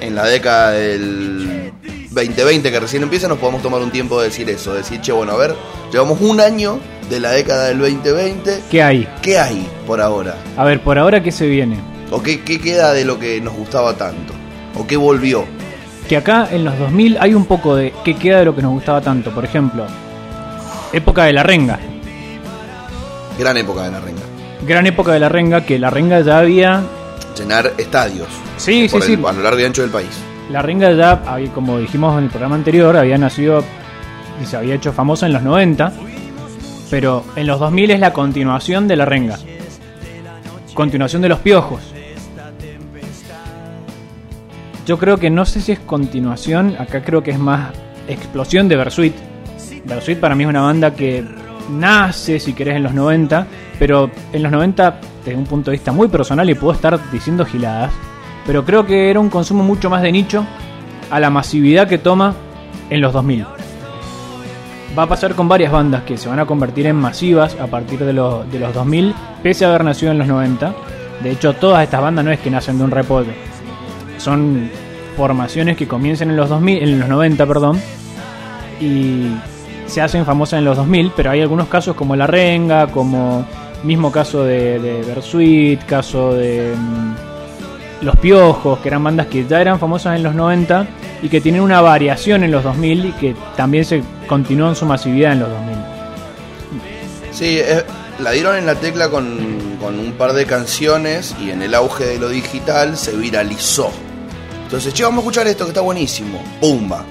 en 0.00 0.14
la 0.14 0.24
década 0.26 0.72
del 0.72 1.72
2020 2.10 2.70
que 2.70 2.80
recién 2.80 3.02
empieza, 3.02 3.28
nos 3.28 3.38
podemos 3.38 3.62
tomar 3.62 3.80
un 3.80 3.90
tiempo 3.90 4.20
de 4.20 4.28
decir 4.28 4.48
eso, 4.50 4.74
decir, 4.74 5.00
che, 5.00 5.12
bueno, 5.12 5.32
a 5.32 5.36
ver, 5.36 5.54
llevamos 5.92 6.20
un 6.20 6.40
año 6.40 6.78
de 7.10 7.20
la 7.20 7.30
década 7.32 7.68
del 7.68 7.78
2020, 7.78 8.60
¿Qué 8.70 8.82
hay? 8.82 9.08
¿qué 9.22 9.38
hay 9.38 9.66
por 9.86 10.00
ahora? 10.00 10.36
A 10.56 10.64
ver, 10.64 10.82
por 10.82 10.98
ahora, 10.98 11.22
¿qué 11.22 11.32
se 11.32 11.46
viene? 11.46 11.78
¿O 12.10 12.22
qué, 12.22 12.40
qué 12.42 12.60
queda 12.60 12.92
de 12.92 13.04
lo 13.04 13.18
que 13.18 13.40
nos 13.40 13.54
gustaba 13.54 13.94
tanto? 13.96 14.34
¿O 14.78 14.86
qué 14.86 14.96
volvió? 14.96 15.44
Que 16.08 16.16
acá 16.16 16.48
en 16.50 16.64
los 16.64 16.78
2000 16.78 17.18
hay 17.20 17.34
un 17.34 17.44
poco 17.44 17.76
de 17.76 17.92
qué 18.04 18.14
queda 18.16 18.38
de 18.38 18.44
lo 18.46 18.54
que 18.56 18.62
nos 18.62 18.72
gustaba 18.72 19.00
tanto. 19.00 19.30
Por 19.32 19.44
ejemplo, 19.44 19.84
época 20.92 21.24
de 21.24 21.32
la 21.34 21.42
renga. 21.42 21.78
Gran 23.38 23.56
época 23.56 23.82
de 23.84 23.90
la 23.90 24.00
renga. 24.00 24.22
Gran 24.66 24.86
época 24.86 25.12
de 25.12 25.20
la 25.20 25.28
renga, 25.28 25.64
que 25.64 25.78
la 25.78 25.90
renga 25.90 26.20
ya 26.20 26.38
había. 26.38 26.82
Llenar 27.36 27.72
estadios. 27.78 28.26
Sí, 28.56 28.88
sí, 28.88 28.96
el- 28.96 29.02
sí. 29.02 29.18
A 29.26 29.32
lo 29.32 29.42
largo 29.42 29.60
y 29.60 29.64
ancho 29.64 29.82
del 29.82 29.90
país. 29.90 30.08
La 30.50 30.62
renga 30.62 30.90
ya, 30.92 31.20
como 31.54 31.78
dijimos 31.78 32.16
en 32.18 32.24
el 32.24 32.30
programa 32.30 32.56
anterior, 32.56 32.96
había 32.96 33.18
nacido 33.18 33.62
y 34.42 34.46
se 34.46 34.56
había 34.56 34.74
hecho 34.74 34.92
famosa 34.92 35.26
en 35.26 35.34
los 35.34 35.42
90. 35.42 35.92
Pero 36.90 37.22
en 37.36 37.46
los 37.46 37.60
2000 37.60 37.90
es 37.90 38.00
la 38.00 38.12
continuación 38.14 38.88
de 38.88 38.96
la 38.96 39.04
renga. 39.04 39.38
Continuación 40.74 41.20
de 41.22 41.28
los 41.28 41.38
piojos. 41.40 41.80
Yo 44.88 44.96
creo 44.96 45.18
que 45.18 45.28
no 45.28 45.44
sé 45.44 45.60
si 45.60 45.72
es 45.72 45.80
continuación, 45.80 46.74
acá 46.78 47.02
creo 47.02 47.22
que 47.22 47.30
es 47.30 47.38
más 47.38 47.72
explosión 48.08 48.68
de 48.68 48.76
Bersuit. 48.76 49.14
Bersuit 49.84 50.18
para 50.18 50.34
mí 50.34 50.44
es 50.44 50.48
una 50.48 50.62
banda 50.62 50.94
que 50.94 51.22
nace, 51.68 52.40
si 52.40 52.54
querés, 52.54 52.76
en 52.76 52.84
los 52.84 52.94
90, 52.94 53.46
pero 53.78 54.10
en 54.32 54.42
los 54.42 54.50
90, 54.50 54.98
desde 55.26 55.38
un 55.38 55.44
punto 55.44 55.70
de 55.70 55.76
vista 55.76 55.92
muy 55.92 56.08
personal, 56.08 56.48
y 56.48 56.54
puedo 56.54 56.72
estar 56.72 56.98
diciendo 57.10 57.44
giladas, 57.44 57.92
pero 58.46 58.64
creo 58.64 58.86
que 58.86 59.10
era 59.10 59.20
un 59.20 59.28
consumo 59.28 59.62
mucho 59.62 59.90
más 59.90 60.00
de 60.00 60.10
nicho 60.10 60.46
a 61.10 61.20
la 61.20 61.28
masividad 61.28 61.86
que 61.86 61.98
toma 61.98 62.34
en 62.88 63.02
los 63.02 63.12
2000. 63.12 63.44
Va 64.98 65.02
a 65.02 65.06
pasar 65.06 65.34
con 65.34 65.48
varias 65.48 65.70
bandas 65.70 66.04
que 66.04 66.16
se 66.16 66.30
van 66.30 66.38
a 66.38 66.46
convertir 66.46 66.86
en 66.86 66.96
masivas 66.96 67.58
a 67.60 67.66
partir 67.66 67.98
de 67.98 68.14
los, 68.14 68.50
de 68.50 68.58
los 68.58 68.72
2000, 68.72 69.14
pese 69.42 69.66
a 69.66 69.68
haber 69.68 69.84
nacido 69.84 70.12
en 70.12 70.18
los 70.18 70.28
90. 70.28 70.74
De 71.22 71.30
hecho, 71.30 71.52
todas 71.52 71.84
estas 71.84 72.00
bandas 72.00 72.24
no 72.24 72.30
es 72.30 72.40
que 72.40 72.50
nacen 72.50 72.78
de 72.78 72.84
un 72.84 72.90
repollo. 72.90 73.32
Son 74.18 74.70
formaciones 75.16 75.76
que 75.76 75.88
comienzan 75.88 76.30
en 76.30 76.36
los 76.36 76.48
2000, 76.48 76.82
en 76.82 77.00
los 77.00 77.08
90, 77.08 77.46
perdón, 77.46 77.80
y 78.80 79.28
se 79.86 80.00
hacen 80.00 80.24
famosas 80.24 80.58
en 80.58 80.64
los 80.64 80.76
2000, 80.76 81.12
pero 81.16 81.30
hay 81.30 81.40
algunos 81.40 81.68
casos 81.68 81.96
como 81.96 82.14
La 82.14 82.26
Renga, 82.26 82.86
como 82.88 83.44
mismo 83.82 84.12
caso 84.12 84.44
de, 84.44 84.78
de 84.78 85.02
Bersuit, 85.02 85.84
caso 85.86 86.34
de 86.34 86.74
mm, 86.76 88.04
Los 88.04 88.16
Piojos, 88.16 88.78
que 88.80 88.88
eran 88.88 89.02
bandas 89.02 89.26
que 89.26 89.46
ya 89.46 89.60
eran 89.60 89.78
famosas 89.78 90.16
en 90.16 90.22
los 90.22 90.34
90 90.34 90.86
y 91.22 91.28
que 91.28 91.40
tienen 91.40 91.62
una 91.62 91.80
variación 91.80 92.44
en 92.44 92.50
los 92.50 92.62
2000 92.62 93.06
y 93.06 93.12
que 93.12 93.36
también 93.56 93.84
se 93.84 94.02
continúan 94.26 94.76
su 94.76 94.86
masividad 94.86 95.32
en 95.32 95.40
los 95.40 95.48
2000. 95.48 95.76
Sí, 97.32 97.58
eh, 97.58 97.84
la 98.18 98.32
dieron 98.32 98.56
en 98.56 98.66
la 98.66 98.74
tecla 98.74 99.08
con, 99.08 99.76
con 99.80 99.98
un 99.98 100.12
par 100.12 100.32
de 100.32 100.44
canciones 100.44 101.34
y 101.40 101.50
en 101.50 101.62
el 101.62 101.74
auge 101.74 102.04
de 102.04 102.18
lo 102.18 102.28
digital 102.28 102.96
se 102.96 103.16
viralizó. 103.16 103.90
Entonces, 104.68 104.92
che, 104.92 105.02
vamos 105.02 105.20
a 105.20 105.22
escuchar 105.22 105.46
esto 105.46 105.64
que 105.64 105.70
está 105.70 105.80
buenísimo. 105.80 106.42
¡Pumba! 106.60 107.02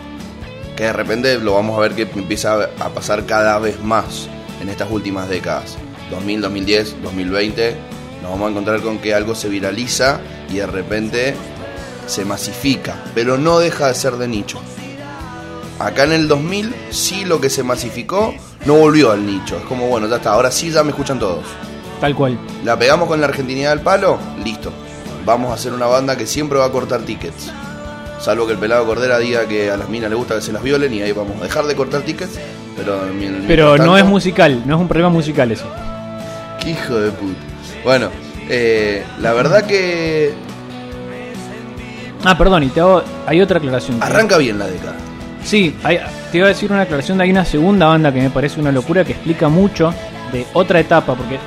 Que 0.76 0.84
de 0.84 0.94
repente 0.94 1.40
lo 1.40 1.56
vamos 1.56 1.76
a 1.76 1.80
ver 1.80 1.96
que 1.96 2.04
empieza 2.04 2.70
a 2.80 2.90
pasar 2.90 3.26
cada 3.26 3.58
vez 3.58 3.82
más 3.82 4.30
en 4.62 4.70
estas 4.70 4.92
últimas 4.92 5.28
décadas. 5.28 5.76
2000, 6.12 6.42
2010, 6.42 7.02
2020, 7.02 7.76
nos 8.22 8.30
vamos 8.30 8.48
a 8.48 8.52
encontrar 8.52 8.82
con 8.82 9.00
que 9.00 9.16
algo 9.16 9.34
se 9.34 9.50
viraliza 9.50 10.20
y 10.52 10.58
de 10.58 10.68
repente 10.68 11.34
se 12.06 12.26
masifica, 12.26 13.04
pero 13.16 13.40
no 13.40 13.58
deja 13.58 13.88
de 13.88 13.96
ser 13.96 14.18
de 14.18 14.28
nicho. 14.28 14.60
Acá 15.80 16.04
en 16.04 16.12
el 16.12 16.28
2000 16.28 16.76
sí 16.92 17.26
lo 17.26 17.42
que 17.42 17.50
se 17.50 17.64
masificó 17.64 18.36
no 18.68 18.76
volvió 18.76 19.10
al 19.10 19.26
nicho. 19.26 19.58
Es 19.58 19.64
como, 19.64 19.88
bueno, 19.88 20.08
ya 20.08 20.18
está, 20.18 20.34
ahora 20.34 20.52
sí 20.52 20.70
ya 20.70 20.84
me 20.84 20.92
escuchan 20.92 21.18
todos. 21.18 21.44
Tal 22.00 22.14
cual. 22.14 22.38
La 22.64 22.78
pegamos 22.78 23.08
con 23.08 23.20
la 23.20 23.26
argentinidad 23.26 23.72
al 23.72 23.82
palo, 23.82 24.20
listo. 24.44 24.72
Vamos 25.28 25.52
a 25.52 25.56
hacer 25.56 25.74
una 25.74 25.88
banda 25.88 26.16
que 26.16 26.26
siempre 26.26 26.58
va 26.58 26.66
a 26.68 26.72
cortar 26.72 27.02
tickets. 27.02 27.52
Salvo 28.22 28.48
que 28.48 28.54
el 28.54 28.58
pelado 28.60 28.86
Cordera 28.86 29.20
diga 29.20 29.46
que 29.46 29.70
a 29.70 29.76
las 29.76 29.90
minas 29.90 30.10
le 30.10 30.16
gusta 30.16 30.36
que 30.36 30.42
se 30.42 30.54
las 30.54 30.64
violen 30.64 30.94
y 30.94 31.02
ahí 31.02 31.12
vamos 31.12 31.36
a 31.42 31.44
dejar 31.44 31.66
de 31.66 31.76
cortar 31.76 32.02
tickets. 32.04 32.40
Pero, 32.78 33.02
Pero 33.46 33.78
no 33.78 33.98
es 33.98 34.06
musical, 34.06 34.64
no 34.66 34.76
es 34.76 34.82
un 34.82 34.88
problema 34.88 35.10
musical 35.10 35.52
eso. 35.52 35.66
Qué 36.64 36.70
hijo 36.72 36.96
de 36.96 37.12
puta. 37.12 37.40
Bueno, 37.84 38.08
eh, 38.48 39.04
la 39.20 39.34
verdad 39.34 39.66
que 39.66 40.34
Ah, 42.24 42.38
perdón, 42.38 42.64
y 42.64 42.68
te 42.68 42.80
hago, 42.80 43.04
hay 43.26 43.42
otra 43.42 43.58
aclaración. 43.58 44.02
arranca 44.02 44.38
bien 44.38 44.58
la 44.58 44.68
década. 44.68 44.96
Sí, 45.44 45.76
hay- 45.84 46.00
te 46.32 46.38
iba 46.38 46.48
a 46.48 46.50
decir 46.50 46.72
una 46.72 46.82
aclaración 46.84 47.18
de 47.18 47.26
hay 47.26 47.32
una 47.32 47.44
segunda 47.44 47.88
banda 47.88 48.14
que 48.14 48.22
me 48.22 48.30
parece 48.30 48.62
una 48.62 48.72
locura 48.72 49.04
que 49.04 49.12
explica 49.12 49.50
mucho 49.50 49.94
de 50.32 50.46
otra 50.54 50.80
etapa, 50.80 51.16
porque 51.16 51.38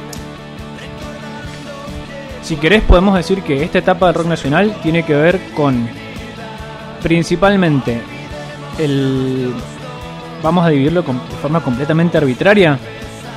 si 2.51 2.57
querés 2.57 2.83
podemos 2.83 3.15
decir 3.15 3.43
que 3.43 3.63
esta 3.63 3.79
etapa 3.79 4.07
del 4.07 4.17
rock 4.17 4.27
nacional 4.27 4.75
tiene 4.83 5.05
que 5.05 5.15
ver 5.15 5.41
con 5.55 5.89
principalmente 7.01 8.01
el 8.77 9.55
vamos 10.43 10.67
a 10.67 10.71
dividirlo 10.71 11.03
de 11.03 11.37
forma 11.41 11.61
completamente 11.61 12.19
arbitraria 12.19 12.77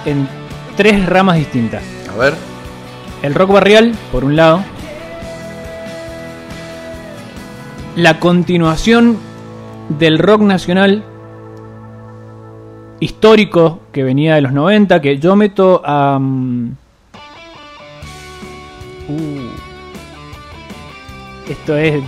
en 0.08 0.28
tres 0.76 1.06
ramas 1.06 1.38
distintas. 1.38 1.84
A 2.12 2.17
ver, 2.17 2.34
El 3.21 3.36
rock 3.36 3.52
barrial, 3.52 3.93
por 4.12 4.23
un 4.23 4.36
lado. 4.36 4.63
La 7.95 8.19
continuación 8.19 9.19
del 9.89 10.17
rock 10.17 10.41
nacional 10.41 11.04
histórico 12.99 13.82
que 13.91 14.02
venía 14.02 14.34
de 14.34 14.41
los 14.41 14.54
90, 14.54 14.99
que 15.02 15.19
yo 15.19 15.36
meto 15.36 15.84
a... 15.86 16.17
mm, 16.19 16.83
uh, 19.10 19.50
esto 21.50 21.78
es 21.78 22.04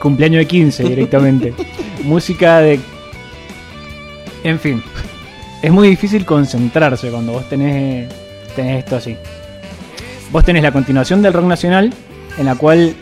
cumpleaños 0.00 0.40
de 0.40 0.46
15 0.46 0.84
directamente. 0.84 1.54
Música 2.04 2.58
de... 2.60 2.80
En 4.42 4.58
fin. 4.58 4.82
Es 5.62 5.70
muy 5.70 5.88
difícil 5.88 6.24
concentrarse 6.24 7.10
cuando 7.10 7.32
vos 7.32 7.48
tenés, 7.48 8.08
tenés 8.56 8.78
esto 8.78 8.96
así. 8.96 9.16
Vos 10.32 10.44
tenés 10.44 10.62
la 10.62 10.72
continuación 10.72 11.20
del 11.22 11.32
rock 11.32 11.44
nacional 11.44 11.92
en 12.38 12.46
la 12.46 12.54
cual 12.54 12.94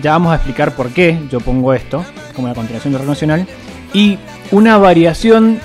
ya 0.00 0.12
vamos 0.12 0.32
a 0.32 0.36
explicar 0.36 0.74
por 0.74 0.90
qué 0.90 1.18
yo 1.30 1.40
pongo 1.40 1.74
esto 1.74 2.04
como 2.34 2.48
la 2.48 2.54
continuación 2.54 2.92
del 2.92 3.00
rock 3.02 3.10
nacional 3.10 3.46
y 3.92 4.18
una 4.50 4.78
variación 4.78 5.60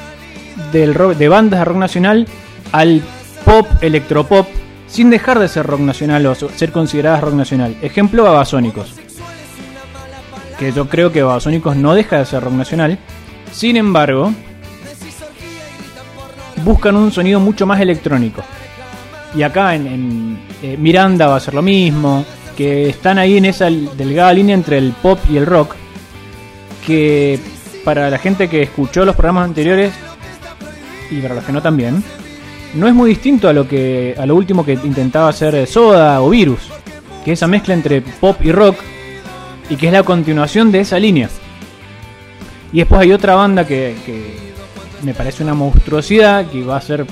del 0.71 0.93
rock, 0.93 1.15
de 1.15 1.29
bandas 1.29 1.59
de 1.59 1.65
rock 1.65 1.77
nacional 1.77 2.27
al 2.71 3.01
pop, 3.45 3.67
electropop, 3.81 4.47
sin 4.95 5.09
dejar 5.09 5.39
de 5.39 5.49
ser 5.49 5.67
rock 5.67 5.81
nacional 5.81 6.25
o 6.25 6.35
ser 6.35 6.71
consideradas 6.71 7.19
rock 7.19 7.33
nacional. 7.33 7.75
Ejemplo, 7.81 8.23
Babasónicos. 8.23 8.93
Que 10.57 10.71
yo 10.71 10.87
creo 10.87 11.11
que 11.11 11.21
Babasónicos 11.21 11.75
no 11.75 11.93
deja 11.93 12.19
de 12.19 12.25
ser 12.25 12.41
rock 12.41 12.53
nacional. 12.53 12.97
Sin 13.51 13.75
embargo, 13.75 14.31
buscan 16.63 16.95
un 16.95 17.11
sonido 17.11 17.41
mucho 17.41 17.65
más 17.65 17.81
electrónico. 17.81 18.41
Y 19.35 19.43
acá 19.43 19.75
en, 19.75 20.39
eh, 20.63 20.77
Miranda 20.79 21.27
va 21.27 21.35
a 21.35 21.41
ser 21.41 21.55
lo 21.55 21.61
mismo. 21.61 22.23
Que 22.55 22.87
están 22.87 23.17
ahí 23.17 23.35
en 23.35 23.43
esa 23.43 23.65
delgada 23.65 24.31
línea 24.31 24.55
entre 24.55 24.77
el 24.77 24.93
pop 24.93 25.19
y 25.29 25.35
el 25.35 25.45
rock. 25.45 25.75
Que 26.87 27.37
para 27.83 28.09
la 28.09 28.17
gente 28.17 28.47
que 28.47 28.63
escuchó 28.63 29.03
los 29.03 29.17
programas 29.17 29.43
anteriores 29.43 29.91
y 31.11 31.19
para 31.19 31.35
los 31.35 31.43
que 31.43 31.51
no 31.51 31.61
también, 31.61 32.01
no 32.75 32.87
es 32.87 32.93
muy 32.93 33.09
distinto 33.09 33.47
a 33.47 33.53
lo 33.53 33.67
que 33.67 34.15
a 34.17 34.25
lo 34.25 34.35
último 34.35 34.65
que 34.65 34.73
intentaba 34.73 35.29
hacer 35.29 35.65
Soda 35.65 36.21
o 36.21 36.29
Virus, 36.29 36.59
que 37.23 37.31
es 37.31 37.39
esa 37.39 37.47
mezcla 37.47 37.73
entre 37.73 38.01
pop 38.01 38.37
y 38.43 38.51
rock 38.51 38.77
y 39.69 39.75
que 39.75 39.87
es 39.87 39.93
la 39.93 40.03
continuación 40.03 40.71
de 40.71 40.81
esa 40.81 40.99
línea. 40.99 41.29
Y 42.71 42.79
después 42.79 43.01
hay 43.01 43.13
otra 43.13 43.35
banda 43.35 43.65
que, 43.65 43.95
que 44.05 44.35
me 45.03 45.13
parece 45.13 45.43
una 45.43 45.53
monstruosidad, 45.53 46.45
que 46.47 46.63
va 46.63 46.77
a 46.77 46.81
ser 46.81 47.05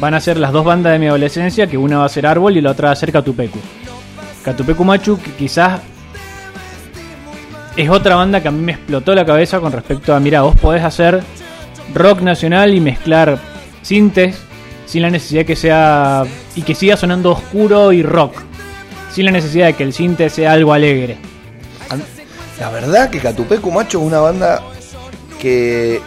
van 0.00 0.14
a 0.14 0.20
ser 0.20 0.38
las 0.38 0.52
dos 0.52 0.64
bandas 0.64 0.92
de 0.92 0.98
mi 0.98 1.06
adolescencia, 1.06 1.66
que 1.66 1.76
una 1.76 1.98
va 1.98 2.06
a 2.06 2.08
ser 2.08 2.26
Árbol 2.26 2.56
y 2.56 2.62
la 2.62 2.70
otra 2.70 2.88
va 2.88 2.92
a 2.92 2.96
ser 2.96 3.12
Catupecu. 3.12 3.58
Catupecu 4.42 4.82
Machu, 4.82 5.20
que 5.20 5.32
quizás 5.32 5.82
es 7.76 7.88
otra 7.90 8.16
banda 8.16 8.40
que 8.40 8.48
a 8.48 8.50
mí 8.50 8.60
me 8.60 8.72
explotó 8.72 9.14
la 9.14 9.26
cabeza 9.26 9.60
con 9.60 9.72
respecto 9.72 10.14
a, 10.14 10.20
mira, 10.20 10.40
vos 10.40 10.56
podés 10.56 10.82
hacer 10.82 11.22
rock 11.94 12.22
nacional 12.22 12.74
y 12.74 12.80
mezclar 12.80 13.38
sintes 13.82 14.42
sin 14.90 15.02
la 15.02 15.10
necesidad 15.10 15.42
de 15.42 15.46
que 15.46 15.54
sea 15.56 16.24
y 16.56 16.62
que 16.62 16.74
siga 16.74 16.96
sonando 16.96 17.30
oscuro 17.30 17.92
y 17.92 18.02
rock, 18.02 18.34
sin 19.14 19.24
la 19.26 19.30
necesidad 19.30 19.66
de 19.66 19.74
que 19.74 19.84
el 19.84 19.92
sinte 19.92 20.28
sea 20.30 20.52
algo 20.52 20.72
alegre. 20.72 21.16
La 22.58 22.70
verdad 22.70 23.08
que 23.08 23.20
Catupecu 23.20 23.70
Macho 23.70 24.00
es 24.00 24.04
una 24.04 24.18
banda 24.18 24.60
que, 25.40 26.00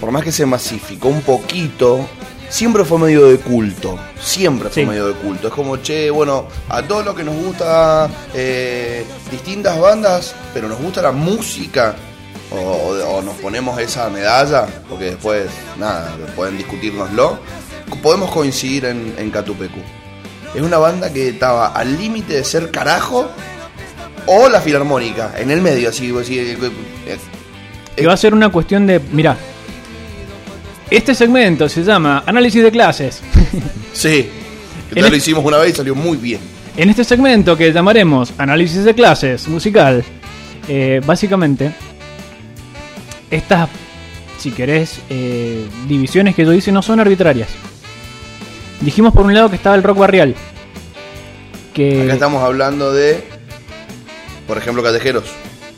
por 0.00 0.10
más 0.12 0.22
que 0.22 0.32
se 0.32 0.46
masificó 0.46 1.08
un 1.08 1.20
poquito, 1.22 2.06
siempre 2.48 2.84
fue 2.84 2.98
medio 2.98 3.26
de 3.28 3.36
culto. 3.38 3.98
Siempre 4.18 4.70
fue 4.70 4.82
Sí. 4.84 4.88
medio 4.88 5.08
de 5.08 5.14
culto. 5.14 5.48
Es 5.48 5.52
como, 5.54 5.76
che, 5.78 6.08
bueno, 6.10 6.46
a 6.68 6.82
todos 6.82 7.04
los 7.04 7.14
que 7.14 7.24
nos 7.24 7.34
gusta 7.34 8.08
eh, 8.32 9.04
distintas 9.30 9.78
bandas, 9.78 10.34
pero 10.54 10.68
nos 10.68 10.78
gusta 10.78 11.02
la 11.02 11.12
música, 11.12 11.94
o, 12.50 12.56
o- 12.56 13.16
o 13.18 13.22
nos 13.22 13.34
ponemos 13.36 13.78
esa 13.78 14.08
medalla, 14.10 14.66
porque 14.88 15.06
después, 15.06 15.46
nada, 15.78 16.14
pueden 16.36 16.56
discutirnoslo, 16.56 17.38
podemos 18.02 18.30
coincidir 18.30 18.84
en, 18.86 19.14
en 19.18 19.30
Catupecu. 19.30 19.80
Es 20.54 20.62
una 20.62 20.78
banda 20.78 21.12
que 21.12 21.30
estaba 21.30 21.68
al 21.68 21.98
límite 21.98 22.34
de 22.34 22.44
ser 22.44 22.70
carajo 22.70 23.28
o 24.26 24.48
la 24.48 24.60
filarmónica, 24.60 25.34
en 25.36 25.50
el 25.50 25.60
medio, 25.60 25.88
así, 25.90 26.10
vos 26.10 26.26
decís, 26.28 26.38
eh, 26.62 26.70
eh, 27.06 27.18
Que 27.96 28.06
va 28.06 28.12
a 28.14 28.16
ser 28.16 28.32
una 28.34 28.50
cuestión 28.50 28.86
de, 28.86 29.00
mira, 29.12 29.36
este 30.90 31.14
segmento 31.14 31.68
se 31.68 31.82
llama 31.82 32.22
Análisis 32.26 32.62
de 32.62 32.70
clases. 32.70 33.20
Sí, 33.94 34.28
que 34.92 35.00
lo 35.02 35.14
hicimos 35.14 35.44
una 35.44 35.58
vez 35.58 35.72
y 35.72 35.76
salió 35.76 35.94
muy 35.94 36.16
bien. 36.16 36.40
En 36.76 36.90
este 36.90 37.04
segmento 37.04 37.56
que 37.56 37.72
llamaremos 37.72 38.32
Análisis 38.38 38.82
de 38.84 38.92
clases 38.92 39.46
musical, 39.46 40.02
eh, 40.66 41.00
básicamente, 41.06 41.72
estas, 43.36 43.68
si 44.38 44.50
querés, 44.50 45.00
eh, 45.10 45.66
divisiones 45.88 46.34
que 46.34 46.44
yo 46.44 46.52
hice 46.52 46.72
no 46.72 46.82
son 46.82 47.00
arbitrarias. 47.00 47.48
Dijimos 48.80 49.12
por 49.14 49.24
un 49.26 49.34
lado 49.34 49.48
que 49.50 49.56
estaba 49.56 49.76
el 49.76 49.82
rock 49.82 49.98
barrial. 49.98 50.34
Que 51.72 52.02
Acá 52.02 52.12
estamos 52.14 52.42
hablando 52.42 52.92
de, 52.92 53.24
por 54.46 54.58
ejemplo, 54.58 54.82
callejeros. 54.82 55.24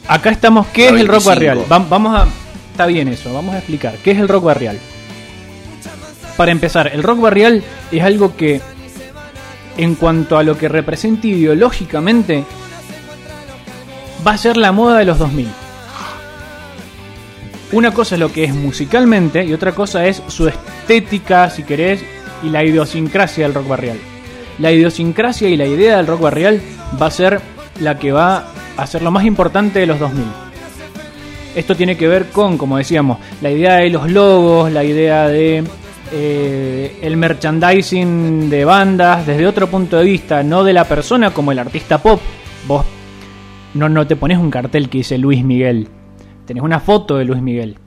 Acá 0.09 0.31
estamos, 0.31 0.67
¿qué 0.69 0.87
es 0.87 0.93
el 0.93 1.07
rock 1.09 1.25
25. 1.25 1.29
barrial? 1.29 1.59
Va- 1.73 1.87
vamos 1.89 2.15
a. 2.19 2.27
Está 2.73 2.87
bien 2.87 3.09
eso, 3.09 3.33
vamos 3.33 3.55
a 3.55 3.59
explicar. 3.59 3.95
¿Qué 4.05 4.11
es 4.13 4.19
el 4.19 4.29
rock 4.29 4.45
barrial? 4.45 4.79
Para 6.37 6.53
empezar, 6.53 6.91
el 6.93 7.03
rock 7.03 7.21
barrial 7.21 7.63
es 7.91 8.03
algo 8.03 8.37
que, 8.37 8.61
en 9.79 9.95
cuanto 9.95 10.37
a 10.37 10.43
lo 10.43 10.59
que 10.59 10.69
representa 10.69 11.27
ideológicamente, 11.27 12.45
va 14.27 14.33
a 14.33 14.39
ser 14.39 14.57
la 14.59 14.73
moda 14.73 14.99
de 14.99 15.07
los 15.07 15.19
2000. 15.19 15.49
Una 17.73 17.93
cosa 17.93 18.15
es 18.15 18.21
lo 18.21 18.33
que 18.33 18.45
es 18.45 18.55
musicalmente 18.55 19.45
y 19.45 19.53
otra 19.53 19.73
cosa 19.73 20.07
es 20.07 20.23
su 20.29 20.47
estética, 20.47 21.51
si 21.51 21.65
querés, 21.65 22.05
y 22.43 22.51
la 22.51 22.65
idiosincrasia 22.65 23.45
del 23.45 23.55
rock 23.55 23.69
barrial. 23.69 23.99
La 24.59 24.71
idiosincrasia 24.71 25.49
y 25.49 25.57
la 25.57 25.67
idea 25.67 25.97
del 25.97 26.07
rock 26.07 26.21
barrial 26.21 26.61
va 27.01 27.07
a 27.07 27.11
ser 27.11 27.41
la 27.81 27.99
que 27.99 28.13
va 28.13 28.47
a 28.77 28.87
ser 28.87 29.03
lo 29.03 29.11
más 29.11 29.25
importante 29.25 29.81
de 29.81 29.87
los 29.87 29.99
2000. 29.99 30.25
Esto 31.57 31.75
tiene 31.75 31.97
que 31.97 32.07
ver 32.07 32.27
con, 32.27 32.57
como 32.57 32.77
decíamos, 32.77 33.19
la 33.43 33.51
idea 33.51 33.77
de 33.77 33.91
los 33.91 34.11
logos, 34.11 34.71
la 34.71 34.85
idea 34.85 35.27
de 35.27 35.65
eh, 36.13 36.99
el 37.03 37.17
merchandising 37.17 38.49
de 38.49 38.65
bandas 38.65 39.27
desde 39.27 39.47
otro 39.47 39.67
punto 39.67 39.97
de 39.97 40.05
vista, 40.05 40.43
no 40.43 40.63
de 40.63 40.73
la 40.73 40.85
persona 40.85 41.33
como 41.33 41.53
el 41.53 41.59
artista 41.59 41.99
pop. 41.99 42.21
Vos 42.69 42.85
no, 43.75 43.89
no 43.89 44.07
te 44.07 44.17
pones 44.17 44.39
un 44.39 44.51
cartel 44.51 44.89
que 44.89 44.99
dice 44.99 45.19
Luis 45.19 45.45
Miguel, 45.45 45.89
tenés 46.47 46.63
una 46.63 46.81
foto 46.81 47.17
de 47.17 47.25
Luis 47.25 47.43
Miguel. 47.43 47.79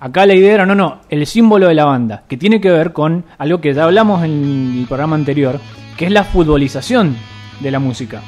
Acá 0.00 0.26
la 0.26 0.34
idea 0.34 0.54
era, 0.54 0.66
no, 0.66 0.74
no, 0.74 1.00
el 1.08 1.26
símbolo 1.26 1.68
de 1.68 1.74
la 1.74 1.84
banda, 1.84 2.24
que 2.26 2.36
tiene 2.36 2.60
que 2.60 2.70
ver 2.70 2.92
con 2.92 3.24
algo 3.38 3.60
que 3.60 3.74
ya 3.74 3.84
hablamos 3.84 4.24
en 4.24 4.78
el 4.80 4.86
programa 4.86 5.14
anterior, 5.14 5.60
que 5.96 6.06
es 6.06 6.10
la 6.10 6.24
futbolización 6.24 7.16
de 7.60 7.70
la 7.70 7.78
música. 7.78 8.22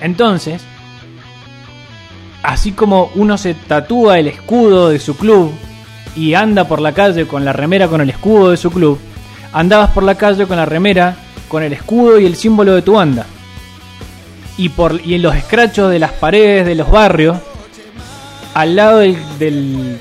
Entonces, 0.00 0.64
así 2.42 2.72
como 2.72 3.10
uno 3.16 3.36
se 3.36 3.54
tatúa 3.54 4.18
el 4.18 4.28
escudo 4.28 4.88
de 4.88 4.98
su 4.98 5.16
club 5.16 5.52
y 6.16 6.34
anda 6.34 6.66
por 6.66 6.80
la 6.80 6.92
calle 6.92 7.26
con 7.26 7.44
la 7.44 7.52
remera 7.52 7.88
con 7.88 8.00
el 8.00 8.10
escudo 8.10 8.50
de 8.50 8.56
su 8.56 8.70
club, 8.70 8.98
andabas 9.52 9.90
por 9.90 10.02
la 10.02 10.14
calle 10.14 10.46
con 10.46 10.56
la 10.56 10.64
remera 10.64 11.16
con 11.48 11.62
el 11.62 11.74
escudo 11.74 12.18
y 12.18 12.24
el 12.24 12.36
símbolo 12.36 12.74
de 12.74 12.82
tu 12.82 12.94
banda. 12.94 13.26
Y, 14.56 14.70
por, 14.70 15.00
y 15.04 15.14
en 15.14 15.22
los 15.22 15.36
escrachos 15.36 15.90
de 15.90 15.98
las 15.98 16.12
paredes 16.12 16.66
de 16.66 16.74
los 16.74 16.90
barrios, 16.90 17.36
al 18.54 18.76
lado 18.76 18.98
del, 18.98 19.16
del 19.38 19.98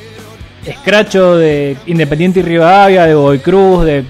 escracho 0.65 1.37
de 1.37 1.77
Independiente 1.85 2.39
y 2.39 2.43
Rivadavia, 2.43 3.05
de 3.05 3.15
Boy 3.15 3.39
Cruz, 3.39 3.85
de 3.85 4.03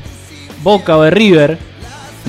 Boca 0.64 0.98
o 0.98 1.04
de 1.04 1.12
River, 1.12 1.58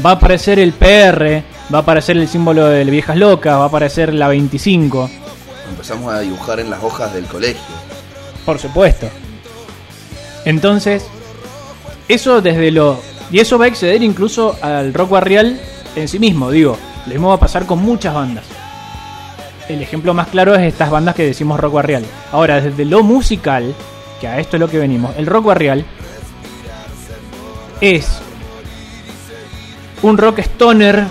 va 0.04 0.10
a 0.10 0.14
aparecer 0.14 0.58
el 0.58 0.72
PR, 0.72 1.42
va 1.72 1.78
a 1.78 1.82
aparecer 1.82 2.16
el 2.16 2.28
símbolo 2.28 2.66
de 2.66 2.84
Viejas 2.84 3.16
Locas, 3.16 3.54
va 3.54 3.64
a 3.64 3.66
aparecer 3.66 4.14
la 4.14 4.28
25. 4.28 5.10
Empezamos 5.70 6.12
a 6.12 6.20
dibujar 6.20 6.60
en 6.60 6.70
las 6.70 6.82
hojas 6.82 7.12
del 7.14 7.26
colegio. 7.26 7.62
Por 8.44 8.58
supuesto. 8.58 9.08
Entonces, 10.44 11.04
eso 12.08 12.40
desde 12.40 12.70
lo. 12.70 12.98
Y 13.30 13.38
eso 13.38 13.58
va 13.58 13.66
a 13.66 13.68
exceder 13.68 14.02
incluso 14.02 14.56
al 14.62 14.92
rock 14.92 15.10
barrial 15.10 15.60
en 15.94 16.08
sí 16.08 16.18
mismo, 16.18 16.50
digo. 16.50 16.76
Lo 17.06 17.12
mismo 17.12 17.28
va 17.28 17.34
a 17.34 17.40
pasar 17.40 17.66
con 17.66 17.80
muchas 17.80 18.14
bandas. 18.14 18.44
El 19.70 19.82
ejemplo 19.82 20.14
más 20.14 20.26
claro 20.26 20.56
es 20.56 20.62
estas 20.62 20.90
bandas 20.90 21.14
que 21.14 21.24
decimos 21.24 21.60
rock 21.60 21.74
barrial. 21.74 22.04
Ahora, 22.32 22.60
desde 22.60 22.84
lo 22.84 23.04
musical, 23.04 23.72
que 24.20 24.26
a 24.26 24.40
esto 24.40 24.56
es 24.56 24.60
lo 24.60 24.68
que 24.68 24.78
venimos, 24.80 25.14
el 25.16 25.26
rock 25.26 25.44
barrial 25.44 25.84
es 27.80 28.20
un 30.02 30.18
rock 30.18 30.40
stoner 30.40 31.04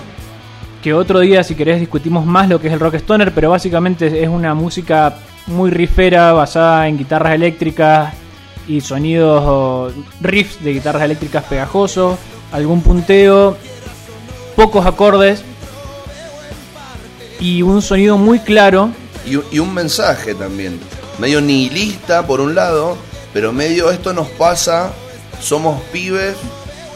que 0.83 0.93
otro 0.93 1.21
día 1.21 1.41
si 1.41 1.55
querés 1.55 1.79
discutimos 1.79 2.25
más 2.25 2.49
lo 2.49 2.59
que 2.59 2.67
es 2.67 2.73
el 2.73 2.81
rock 2.81 2.95
stoner, 2.95 3.33
pero 3.33 3.49
básicamente 3.49 4.21
es 4.21 4.27
una 4.27 4.53
música 4.53 5.15
muy 5.47 5.71
rifera 5.71 6.33
basada 6.33 6.89
en 6.89 6.97
guitarras 6.97 7.35
eléctricas 7.35 8.13
y 8.67 8.81
sonidos 8.81 9.93
riffs 10.19 10.61
de 10.61 10.73
guitarras 10.73 11.03
eléctricas 11.03 11.45
pegajosos, 11.45 12.19
algún 12.51 12.81
punteo, 12.81 13.55
pocos 14.57 14.85
acordes 14.85 15.45
y 17.39 17.61
un 17.61 17.81
sonido 17.81 18.17
muy 18.17 18.39
claro. 18.39 18.89
Y, 19.25 19.35
un- 19.37 19.43
y 19.51 19.59
un 19.59 19.73
mensaje 19.73 20.33
también. 20.35 20.79
Medio 21.19 21.41
nihilista 21.41 22.25
por 22.25 22.39
un 22.41 22.55
lado, 22.55 22.97
pero 23.33 23.51
medio 23.51 23.91
esto 23.91 24.13
nos 24.13 24.27
pasa, 24.29 24.91
somos 25.41 25.81
pibes 25.91 26.35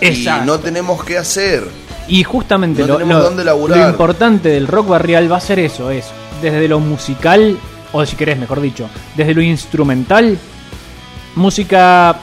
Exacto. 0.02 0.44
y 0.44 0.48
no 0.48 0.60
tenemos 0.60 1.04
qué 1.04 1.18
hacer. 1.18 1.64
Y 2.08 2.24
justamente 2.24 2.82
No 2.82 2.88
lo, 2.88 2.94
tenemos 2.98 3.18
lo- 3.18 3.24
dónde 3.24 3.44
laburar. 3.46 3.78
lo 3.78 3.90
importante 3.90 4.50
del 4.50 4.68
rock 4.68 4.88
barrial 4.90 5.32
va 5.32 5.38
a 5.38 5.42
ser 5.42 5.60
eso, 5.60 5.90
es 5.92 6.06
desde 6.42 6.68
lo 6.68 6.80
musical, 6.80 7.58
o 7.94 8.06
si 8.06 8.16
querés, 8.16 8.38
mejor 8.38 8.60
dicho, 8.60 8.90
desde 9.16 9.34
lo 9.34 9.42
instrumental, 9.42 10.38
música 11.36 12.16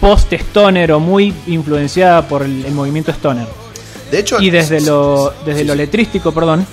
post-stoner 0.00 0.92
o 0.92 1.00
muy 1.00 1.34
influenciada 1.46 2.26
por 2.28 2.42
el, 2.42 2.64
el 2.64 2.72
movimiento 2.72 3.10
stoner. 3.12 3.46
De 4.10 4.20
hecho, 4.20 4.40
Y 4.40 4.50
desde 4.50 4.80
lo, 4.80 5.32
desde 5.44 5.64
lo 5.64 5.74
letrístico, 5.74 6.32
perdón, 6.32 6.66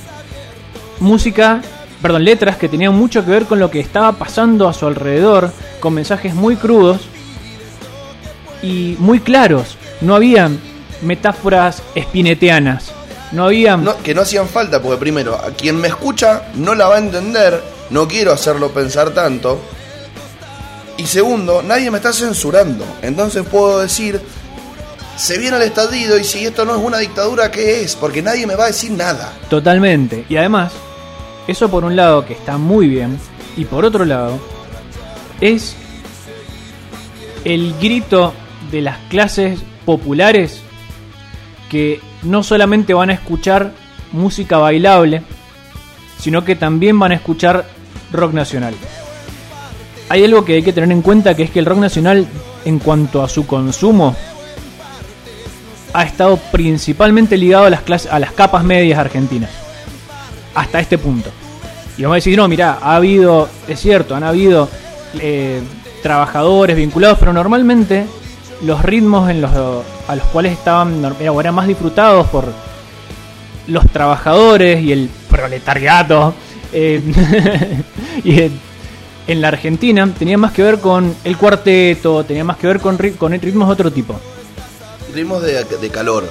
música, 0.99 1.61
perdón, 2.01 2.25
letras 2.25 2.57
que 2.57 2.69
tenían 2.69 2.93
mucho 2.93 3.23
que 3.25 3.31
ver 3.31 3.45
con 3.45 3.59
lo 3.59 3.71
que 3.71 3.79
estaba 3.79 4.13
pasando 4.13 4.67
a 4.67 4.73
su 4.73 4.85
alrededor, 4.85 5.51
con 5.79 5.93
mensajes 5.93 6.33
muy 6.33 6.55
crudos 6.55 7.01
y 8.61 8.95
muy 8.99 9.19
claros. 9.19 9.77
No 10.01 10.15
había 10.15 10.49
metáforas 11.01 11.81
espineteanas. 11.93 12.91
No 13.31 13.45
había... 13.45 13.75
No, 13.77 13.97
que 13.97 14.13
no 14.13 14.21
hacían 14.21 14.47
falta, 14.47 14.81
porque 14.81 14.97
primero, 14.97 15.35
a 15.35 15.51
quien 15.51 15.77
me 15.77 15.87
escucha 15.87 16.43
no 16.55 16.75
la 16.75 16.87
va 16.87 16.95
a 16.95 16.99
entender, 16.99 17.61
no 17.89 18.07
quiero 18.07 18.31
hacerlo 18.31 18.71
pensar 18.71 19.11
tanto. 19.11 19.59
Y 20.97 21.05
segundo, 21.05 21.61
nadie 21.61 21.91
me 21.91 21.97
está 21.97 22.13
censurando. 22.13 22.85
Entonces 23.01 23.43
puedo 23.45 23.79
decir, 23.79 24.21
se 25.17 25.37
viene 25.37 25.57
el 25.57 25.63
estallido 25.63 26.17
y 26.17 26.23
si 26.23 26.45
esto 26.45 26.65
no 26.65 26.75
es 26.75 26.81
una 26.81 26.99
dictadura, 26.99 27.51
¿qué 27.51 27.81
es? 27.81 27.95
Porque 27.95 28.21
nadie 28.21 28.47
me 28.47 28.55
va 28.55 28.65
a 28.65 28.67
decir 28.67 28.91
nada. 28.91 29.33
Totalmente. 29.49 30.25
Y 30.29 30.37
además, 30.37 30.71
eso 31.47 31.69
por 31.69 31.83
un 31.83 31.95
lado 31.95 32.25
que 32.25 32.33
está 32.33 32.57
muy 32.57 32.87
bien, 32.87 33.17
y 33.57 33.65
por 33.65 33.85
otro 33.85 34.05
lado, 34.05 34.39
es 35.41 35.75
el 37.43 37.73
grito 37.79 38.33
de 38.71 38.81
las 38.81 38.97
clases 39.09 39.59
populares 39.85 40.61
que 41.69 42.01
no 42.23 42.43
solamente 42.43 42.93
van 42.93 43.09
a 43.09 43.13
escuchar 43.13 43.71
música 44.11 44.57
bailable, 44.57 45.21
sino 46.19 46.43
que 46.43 46.55
también 46.55 46.97
van 46.99 47.11
a 47.11 47.15
escuchar 47.15 47.65
rock 48.11 48.33
nacional. 48.33 48.73
Hay 50.09 50.23
algo 50.23 50.45
que 50.45 50.55
hay 50.55 50.63
que 50.63 50.73
tener 50.73 50.91
en 50.91 51.01
cuenta 51.01 51.35
que 51.35 51.43
es 51.43 51.51
que 51.51 51.59
el 51.59 51.65
rock 51.65 51.79
nacional 51.79 52.27
en 52.65 52.79
cuanto 52.79 53.23
a 53.23 53.29
su 53.29 53.45
consumo 53.45 54.15
ha 55.93 56.03
estado 56.03 56.37
principalmente 56.51 57.37
ligado 57.37 57.65
a 57.65 57.69
las, 57.69 57.81
clases, 57.81 58.11
a 58.11 58.19
las 58.19 58.31
capas 58.31 58.63
medias 58.63 58.99
argentinas. 58.99 59.64
Hasta 60.55 60.79
este 60.79 60.97
punto. 60.97 61.29
Y 61.97 62.03
vamos 62.03 62.15
a 62.15 62.17
decir, 62.17 62.37
no, 62.37 62.47
mira, 62.47 62.79
ha 62.81 62.95
habido, 62.95 63.47
es 63.67 63.79
cierto, 63.79 64.15
han 64.15 64.23
habido 64.23 64.67
eh, 65.19 65.61
trabajadores 66.01 66.75
vinculados, 66.75 67.17
pero 67.19 67.31
normalmente 67.31 68.05
los 68.63 68.81
ritmos 68.81 69.29
en 69.29 69.41
los, 69.41 69.51
a 69.51 70.15
los 70.15 70.25
cuales 70.27 70.53
estaban 70.53 71.15
eran 71.19 71.55
más 71.55 71.67
disfrutados 71.67 72.27
por 72.27 72.45
los 73.67 73.89
trabajadores 73.91 74.81
y 74.83 74.91
el 74.91 75.09
proletariado 75.29 76.33
eh, 76.71 77.01
y 78.23 78.41
en 79.27 79.41
la 79.41 79.47
Argentina 79.47 80.07
tenía 80.17 80.37
más 80.37 80.51
que 80.51 80.61
ver 80.61 80.79
con 80.79 81.15
el 81.23 81.37
cuarteto, 81.37 82.23
tenía 82.23 82.43
más 82.43 82.57
que 82.57 82.67
ver 82.67 82.79
con, 82.79 82.97
con 83.17 83.31
ritmos 83.31 83.67
de 83.67 83.73
otro 83.73 83.91
tipo. 83.91 84.19
Ritmos 85.13 85.41
de, 85.41 85.63
de 85.63 85.89
calor. 85.89 86.29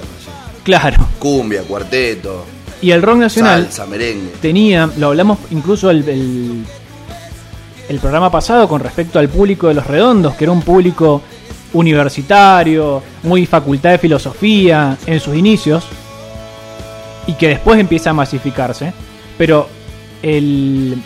Claro. 0.63 1.07
Cumbia, 1.19 1.63
cuarteto. 1.63 2.45
Y 2.83 2.91
el 2.91 3.03
rock 3.03 3.17
nacional 3.19 3.63
Salsa, 3.65 3.87
merengue. 3.87 4.31
tenía, 4.43 4.89
lo 4.99 5.09
hablamos 5.09 5.39
incluso 5.51 5.91
el, 5.91 6.07
el, 6.09 6.65
el 7.89 7.99
programa 7.99 8.31
pasado 8.31 8.69
con 8.69 8.81
respecto 8.81 9.19
al 9.19 9.29
público 9.29 9.69
de 9.69 9.75
Los 9.75 9.87
Redondos, 9.87 10.35
que 10.35 10.45
era 10.45 10.53
un 10.53 10.63
público 10.63 11.23
universitario, 11.73 13.03
muy 13.23 13.47
facultad 13.47 13.91
de 13.91 13.99
filosofía 13.99 14.97
en 15.07 15.21
sus 15.21 15.35
inicios, 15.37 15.85
y 17.27 17.33
que 17.35 17.49
después 17.49 17.81
empieza 17.81 18.11
a 18.11 18.13
masificarse, 18.13 18.93
pero 19.39 19.69
el 20.23 20.97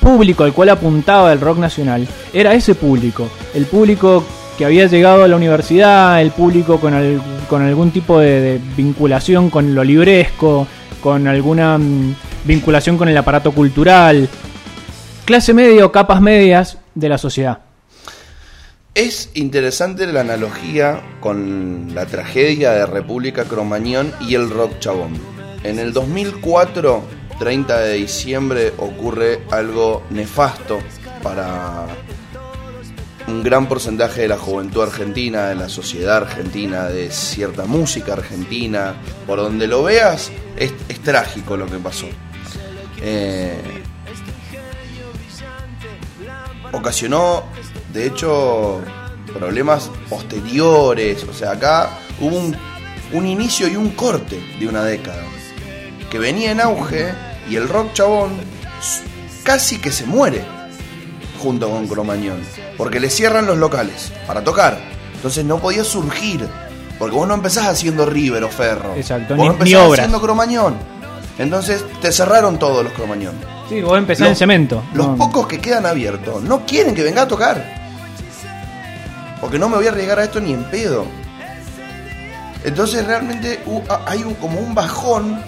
público 0.00 0.44
al 0.44 0.52
cual 0.52 0.68
apuntaba 0.70 1.32
el 1.32 1.40
rock 1.40 1.58
nacional 1.58 2.06
era 2.32 2.54
ese 2.54 2.74
público, 2.74 3.28
el 3.54 3.64
público 3.66 4.24
que 4.56 4.64
había 4.64 4.86
llegado 4.86 5.22
a 5.24 5.28
la 5.28 5.36
universidad, 5.36 6.20
el 6.20 6.30
público 6.32 6.78
con, 6.80 6.92
al- 6.94 7.22
con 7.48 7.62
algún 7.62 7.90
tipo 7.92 8.18
de, 8.18 8.40
de 8.40 8.60
vinculación 8.76 9.50
con 9.50 9.74
lo 9.74 9.84
libresco, 9.84 10.66
con 11.00 11.26
alguna 11.26 11.78
mm, 11.78 12.14
vinculación 12.44 12.96
con 12.98 13.08
el 13.08 13.16
aparato 13.16 13.52
cultural, 13.52 14.28
clase 15.24 15.54
media 15.54 15.84
o 15.84 15.92
capas 15.92 16.20
medias 16.20 16.78
de 16.94 17.08
la 17.08 17.18
sociedad. 17.18 17.60
Es 18.94 19.30
interesante 19.34 20.06
la 20.06 20.22
analogía 20.22 21.00
con 21.20 21.94
la 21.94 22.06
tragedia 22.06 22.72
de 22.72 22.86
República 22.86 23.44
Cromañón 23.44 24.12
y 24.20 24.34
el 24.34 24.50
rock 24.50 24.80
chabón. 24.80 25.12
En 25.62 25.78
el 25.78 25.92
2004, 25.92 27.02
30 27.38 27.78
de 27.78 27.94
diciembre, 27.94 28.72
ocurre 28.78 29.40
algo 29.50 30.02
nefasto 30.10 30.78
para 31.22 31.86
un 33.28 33.42
gran 33.42 33.68
porcentaje 33.68 34.22
de 34.22 34.28
la 34.28 34.38
juventud 34.38 34.82
argentina, 34.82 35.48
de 35.48 35.54
la 35.54 35.68
sociedad 35.68 36.16
argentina, 36.16 36.86
de 36.86 37.10
cierta 37.10 37.66
música 37.66 38.14
argentina. 38.14 38.96
Por 39.26 39.38
donde 39.38 39.66
lo 39.66 39.82
veas, 39.82 40.32
es, 40.56 40.72
trágico 41.02 41.56
lo 41.56 41.66
que 41.66 41.76
pasó. 41.76 42.06
Eh, 43.00 43.60
ocasionó, 46.72 47.44
de 47.92 48.06
hecho, 48.06 48.80
problemas 49.32 49.90
posteriores. 50.08 51.24
O 51.24 51.34
sea, 51.34 51.52
acá 51.52 51.90
hubo 52.20 52.36
un, 52.36 52.56
un 53.12 53.26
inicio 53.26 53.68
y 53.68 53.76
un 53.76 53.90
corte 53.90 54.40
de 54.58 54.66
una 54.66 54.82
década 54.84 55.22
que 56.10 56.18
venía 56.18 56.52
en 56.52 56.60
auge 56.60 57.12
y 57.50 57.56
el 57.56 57.68
rock 57.68 57.92
chabón 57.92 58.32
casi 59.44 59.78
que 59.78 59.92
se 59.92 60.06
muere 60.06 60.57
junto 61.38 61.70
con 61.70 61.86
Cromañón. 61.88 62.40
Porque 62.76 63.00
le 63.00 63.08
cierran 63.10 63.46
los 63.46 63.56
locales 63.58 64.12
para 64.26 64.42
tocar. 64.44 64.78
Entonces 65.14 65.44
no 65.44 65.58
podía 65.58 65.84
surgir. 65.84 66.46
Porque 66.98 67.14
vos 67.16 67.26
no 67.28 67.34
empezás 67.34 67.66
haciendo 67.66 68.04
River 68.06 68.44
o 68.44 68.48
Ferro. 68.48 68.94
Exacto, 68.96 69.34
vos 69.36 69.44
ni- 69.44 69.50
empezás 69.52 69.68
ni 69.68 69.74
obras. 69.76 70.00
haciendo 70.00 70.20
Cromañón. 70.20 70.76
Entonces 71.38 71.84
te 72.02 72.10
cerraron 72.12 72.58
todos 72.58 72.82
los 72.84 72.92
Cromañón. 72.92 73.34
Sí, 73.68 73.80
vos 73.82 73.96
empezás 73.96 74.22
Los- 74.22 74.30
en 74.30 74.36
cemento. 74.36 74.82
Los 74.94 75.06
No. 75.08 75.16
pocos 75.16 75.46
que 75.46 75.60
quedan 75.60 75.86
abiertos 75.86 76.42
no 76.42 76.66
quieren 76.66 76.94
que 76.94 77.02
venga 77.04 77.22
a 77.22 77.28
tocar. 77.28 77.76
Porque 79.40 79.58
no 79.58 79.68
me 79.68 79.76
voy 79.76 79.86
a 79.86 79.90
arriesgar 79.90 80.18
a 80.18 80.24
esto 80.24 80.40
ni 80.40 80.52
en 80.52 80.64
pedo. 80.64 81.04
Entonces 82.64 83.06
realmente 83.06 83.60
hay 84.06 84.22
un- 84.24 84.34
como 84.34 84.58
un 84.60 84.74
bajón, 84.74 85.40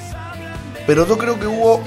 pero 0.86 1.06
yo 1.06 1.18
creo 1.18 1.38
que 1.40 1.46
hubo 1.48 1.82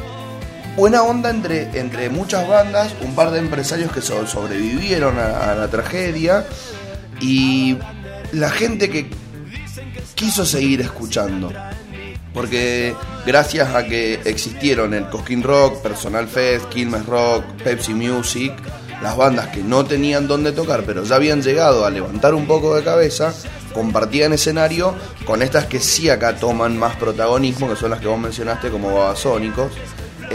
buena 0.76 1.04
onda 1.04 1.30
entre, 1.30 1.80
entre 1.80 2.10
muchas 2.10 2.48
bandas, 2.48 2.94
un 3.02 3.16
par 3.16 3.32
de 3.32 3.40
empresarios 3.40 3.92
que 3.92 4.02
so- 4.02 4.26
sobrevivieron 4.28 5.18
a, 5.20 5.52
a 5.52 5.56
la 5.56 5.68
tragedia 5.68 6.46
y 7.22 7.78
la 8.32 8.50
gente 8.50 8.90
que 8.90 9.08
quiso 10.16 10.46
seguir 10.46 10.82
escuchando. 10.82 11.52
Porque 12.34 12.96
gracias 13.28 13.76
a 13.76 13.86
que 13.86 14.16
existieron 14.26 14.94
el 14.96 15.08
Cosquín 15.10 15.44
Rock, 15.44 15.82
Personal 15.82 16.28
Fest, 16.28 16.66
Quilmes 16.70 17.06
Rock, 17.06 17.44
Pepsi 17.64 17.94
Music, 17.94 18.52
las 19.04 19.16
bandas 19.16 19.50
que 19.50 19.62
no 19.62 19.86
tenían 19.86 20.28
dónde 20.28 20.52
tocar, 20.52 20.84
pero 20.84 21.04
ya 21.04 21.16
habían 21.18 21.44
llegado 21.44 21.86
a 21.86 21.92
levantar 21.92 22.34
un 22.34 22.48
poco 22.48 22.76
de 22.76 22.84
cabeza, 22.84 23.32
compartían 23.74 24.34
escenario 24.34 24.96
con 25.26 25.44
estas 25.44 25.66
que 25.68 25.80
sí 25.80 26.10
acá 26.10 26.36
toman 26.36 26.76
más 26.78 26.96
protagonismo, 26.96 27.70
que 27.70 27.76
son 27.76 27.92
las 27.92 28.00
que 28.00 28.08
vos 28.08 28.20
mencionaste 28.20 28.70
como 28.72 28.92
Babasónicos. 28.96 29.72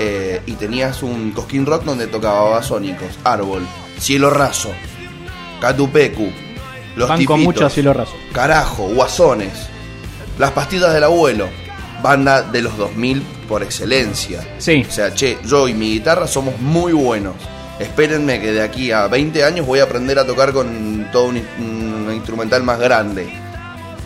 Eh, 0.01 0.41
y 0.47 0.53
tenías 0.53 1.03
un 1.03 1.33
Cosquín 1.33 1.67
Rock 1.67 1.83
donde 1.83 2.07
tocaba 2.07 2.43
Babasónicos, 2.43 3.19
Árbol, 3.25 3.67
Cielo 3.99 4.31
Raso, 4.31 4.71
Catupecu, 5.61 6.31
Los 6.95 7.09
Banco 7.09 7.35
Tipitos, 7.35 7.41
mucho 7.41 7.67
a 7.67 7.71
cielo 7.71 7.93
raso. 7.93 8.13
Carajo, 8.33 8.87
Guasones, 8.95 9.67
Las 10.39 10.53
Pastillas 10.53 10.95
del 10.95 11.03
Abuelo, 11.03 11.49
banda 12.01 12.43
de 12.43 12.63
los 12.63 12.77
2000 12.77 13.25
por 13.49 13.65
excelencia. 13.65 14.47
Sí. 14.59 14.87
O 14.89 14.93
sea, 14.93 15.13
che, 15.13 15.39
yo 15.45 15.67
y 15.67 15.75
mi 15.75 15.95
guitarra 15.95 16.29
somos 16.29 16.61
muy 16.61 16.93
buenos. 16.93 17.35
Espérenme 17.81 18.41
que 18.41 18.53
de 18.53 18.63
aquí 18.63 18.93
a 18.93 19.09
20 19.09 19.43
años 19.43 19.67
voy 19.67 19.81
a 19.81 19.83
aprender 19.83 20.17
a 20.21 20.25
tocar 20.25 20.53
con 20.53 21.09
todo 21.11 21.25
un, 21.25 21.43
un 21.59 22.13
instrumental 22.15 22.63
más 22.63 22.79
grande. 22.79 23.29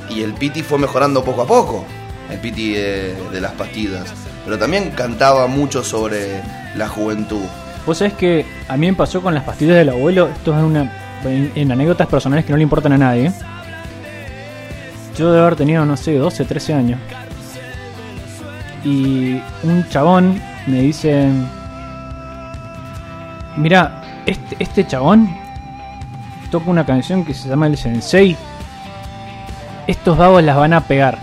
Y 0.09 0.23
el 0.23 0.33
Piti 0.33 0.63
fue 0.63 0.79
mejorando 0.79 1.23
poco 1.23 1.43
a 1.43 1.47
poco, 1.47 1.85
el 2.31 2.39
Piti 2.39 2.73
de, 2.73 3.15
de 3.31 3.41
las 3.43 3.53
pastillas. 3.53 4.11
Pero 4.45 4.59
también 4.59 4.91
cantaba 4.91 5.47
mucho 5.47 5.85
sobre 5.85 6.43
la 6.77 6.89
juventud. 6.89 7.43
Vos 7.87 7.99
sabés 7.99 8.15
que 8.15 8.47
a 8.69 8.77
mí 8.77 8.87
me 8.87 8.95
pasó 8.95 9.21
con 9.21 9.35
las 9.35 9.45
pastillas 9.45 9.77
del 9.77 9.91
abuelo, 9.91 10.29
esto 10.29 10.57
es 10.57 10.63
una 10.63 10.91
en, 11.25 11.73
anécdotas 11.73 12.07
personales 12.07 12.45
que 12.45 12.53
no 12.53 12.57
le 12.57 12.63
importan 12.63 12.93
a 12.93 12.99
nadie. 12.99 13.33
Yo 15.17 15.31
debo 15.31 15.45
haber 15.45 15.57
tenido, 15.57 15.85
no 15.85 15.97
sé, 15.97 16.17
12, 16.17 16.45
13 16.45 16.75
años. 16.75 17.01
Y 18.85 19.41
un 19.63 19.87
chabón 19.91 20.41
me 20.67 20.81
dice, 20.83 21.29
mira, 23.57 24.23
este, 24.27 24.57
este 24.59 24.87
chabón 24.87 25.29
toca 26.51 26.71
una 26.71 26.85
canción 26.85 27.25
que 27.25 27.35
se 27.35 27.49
llama 27.49 27.67
El 27.67 27.77
Sensei. 27.77 28.37
Estos 29.87 30.17
vagos 30.17 30.43
las 30.43 30.57
van 30.57 30.73
a 30.73 30.81
pegar. 30.81 31.19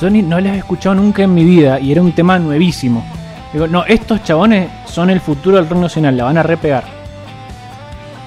Yo 0.00 0.08
ni- 0.10 0.22
no 0.22 0.40
las 0.40 0.54
he 0.54 0.58
escuchado 0.58 0.94
nunca 0.94 1.22
en 1.22 1.34
mi 1.34 1.44
vida 1.44 1.78
y 1.78 1.92
era 1.92 2.00
un 2.00 2.12
tema 2.12 2.38
nuevísimo. 2.38 3.04
Digo, 3.52 3.66
no, 3.66 3.84
estos 3.84 4.22
chabones 4.22 4.68
son 4.86 5.10
el 5.10 5.20
futuro 5.20 5.56
del 5.56 5.68
rock 5.68 5.80
nacional, 5.80 6.16
la 6.16 6.24
van 6.24 6.38
a 6.38 6.42
repegar. 6.42 6.84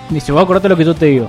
Dice, 0.10 0.32
voy 0.32 0.44
a 0.44 0.68
lo 0.68 0.78
que 0.78 0.86
yo 0.86 0.94
te 0.94 1.06
digo. 1.08 1.28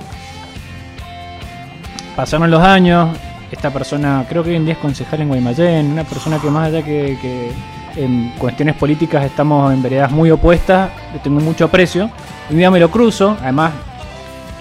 Pasaron 2.15 2.51
los 2.51 2.61
años, 2.61 3.09
esta 3.51 3.71
persona, 3.71 4.25
creo 4.29 4.43
que 4.43 4.51
hoy 4.51 4.55
en 4.57 4.65
día 4.65 4.73
es 4.73 4.79
concejal 4.79 5.21
en 5.21 5.27
Guaymallén, 5.29 5.91
una 5.91 6.03
persona 6.03 6.39
que 6.39 6.49
más 6.49 6.67
allá 6.67 6.83
que, 6.83 7.51
en 7.95 8.33
cuestiones 8.37 8.75
políticas 8.75 9.23
estamos 9.25 9.73
en 9.73 9.81
veredas 9.81 10.11
muy 10.11 10.29
opuestas, 10.29 10.89
le 11.13 11.19
tengo 11.19 11.39
mucho 11.39 11.65
aprecio. 11.65 12.09
Un 12.49 12.57
día 12.57 12.69
me 12.69 12.79
lo 12.79 12.91
cruzo, 12.91 13.37
además 13.41 13.71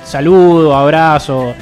saludo, 0.05 0.75
abrazo, 0.77 1.55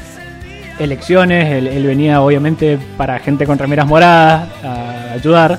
elecciones, 0.82 1.50
él, 1.52 1.66
él 1.66 1.86
venía 1.86 2.20
obviamente 2.20 2.78
para 2.96 3.18
gente 3.18 3.46
con 3.46 3.58
remeras 3.58 3.86
moradas 3.86 4.48
a 4.64 5.12
ayudar, 5.14 5.58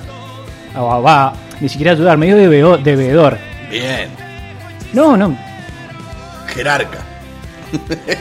o 0.75 1.01
va, 1.01 1.33
ni 1.59 1.69
siquiera 1.69 1.93
ayudar, 1.93 2.17
medio 2.17 2.35
de, 2.37 2.47
veo- 2.47 2.77
de 2.77 2.95
veedor. 2.95 3.37
Bien. 3.69 4.09
No, 4.93 5.17
no, 5.17 5.35
Jerarca. 6.47 6.99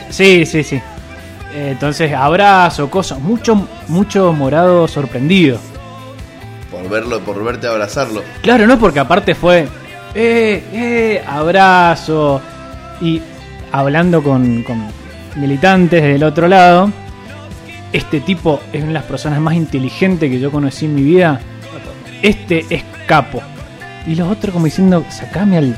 sí, 0.09 0.45
sí, 0.45 0.63
sí. 0.63 0.81
Entonces, 1.55 2.11
abrazo, 2.13 2.89
cosas, 2.89 3.19
mucho, 3.19 3.67
mucho 3.87 4.33
morado 4.33 4.87
sorprendido. 4.87 5.59
Por 6.71 6.89
verlo, 6.89 7.19
por 7.19 7.43
verte 7.43 7.67
abrazarlo. 7.67 8.23
Claro, 8.41 8.65
no, 8.65 8.79
porque 8.79 8.99
aparte 8.99 9.35
fue, 9.35 9.67
eh, 10.15 10.63
eh, 10.73 11.23
abrazo. 11.27 12.41
Y 13.01 13.21
hablando 13.71 14.23
con, 14.23 14.63
con 14.63 14.87
militantes 15.35 16.01
del 16.01 16.23
otro 16.23 16.47
lado, 16.47 16.91
este 17.93 18.19
tipo 18.19 18.59
es 18.71 18.81
una 18.81 18.87
de 18.87 18.93
las 18.93 19.03
personas 19.03 19.39
más 19.39 19.53
inteligentes 19.53 20.29
que 20.29 20.39
yo 20.39 20.51
conocí 20.51 20.85
en 20.85 20.95
mi 20.95 21.03
vida. 21.03 21.39
Este 22.21 22.65
es 22.69 22.83
capo. 23.07 23.41
Y 24.07 24.15
los 24.15 24.29
otros 24.29 24.51
como 24.51 24.65
diciendo, 24.65 25.05
sacame 25.09 25.57
al... 25.57 25.77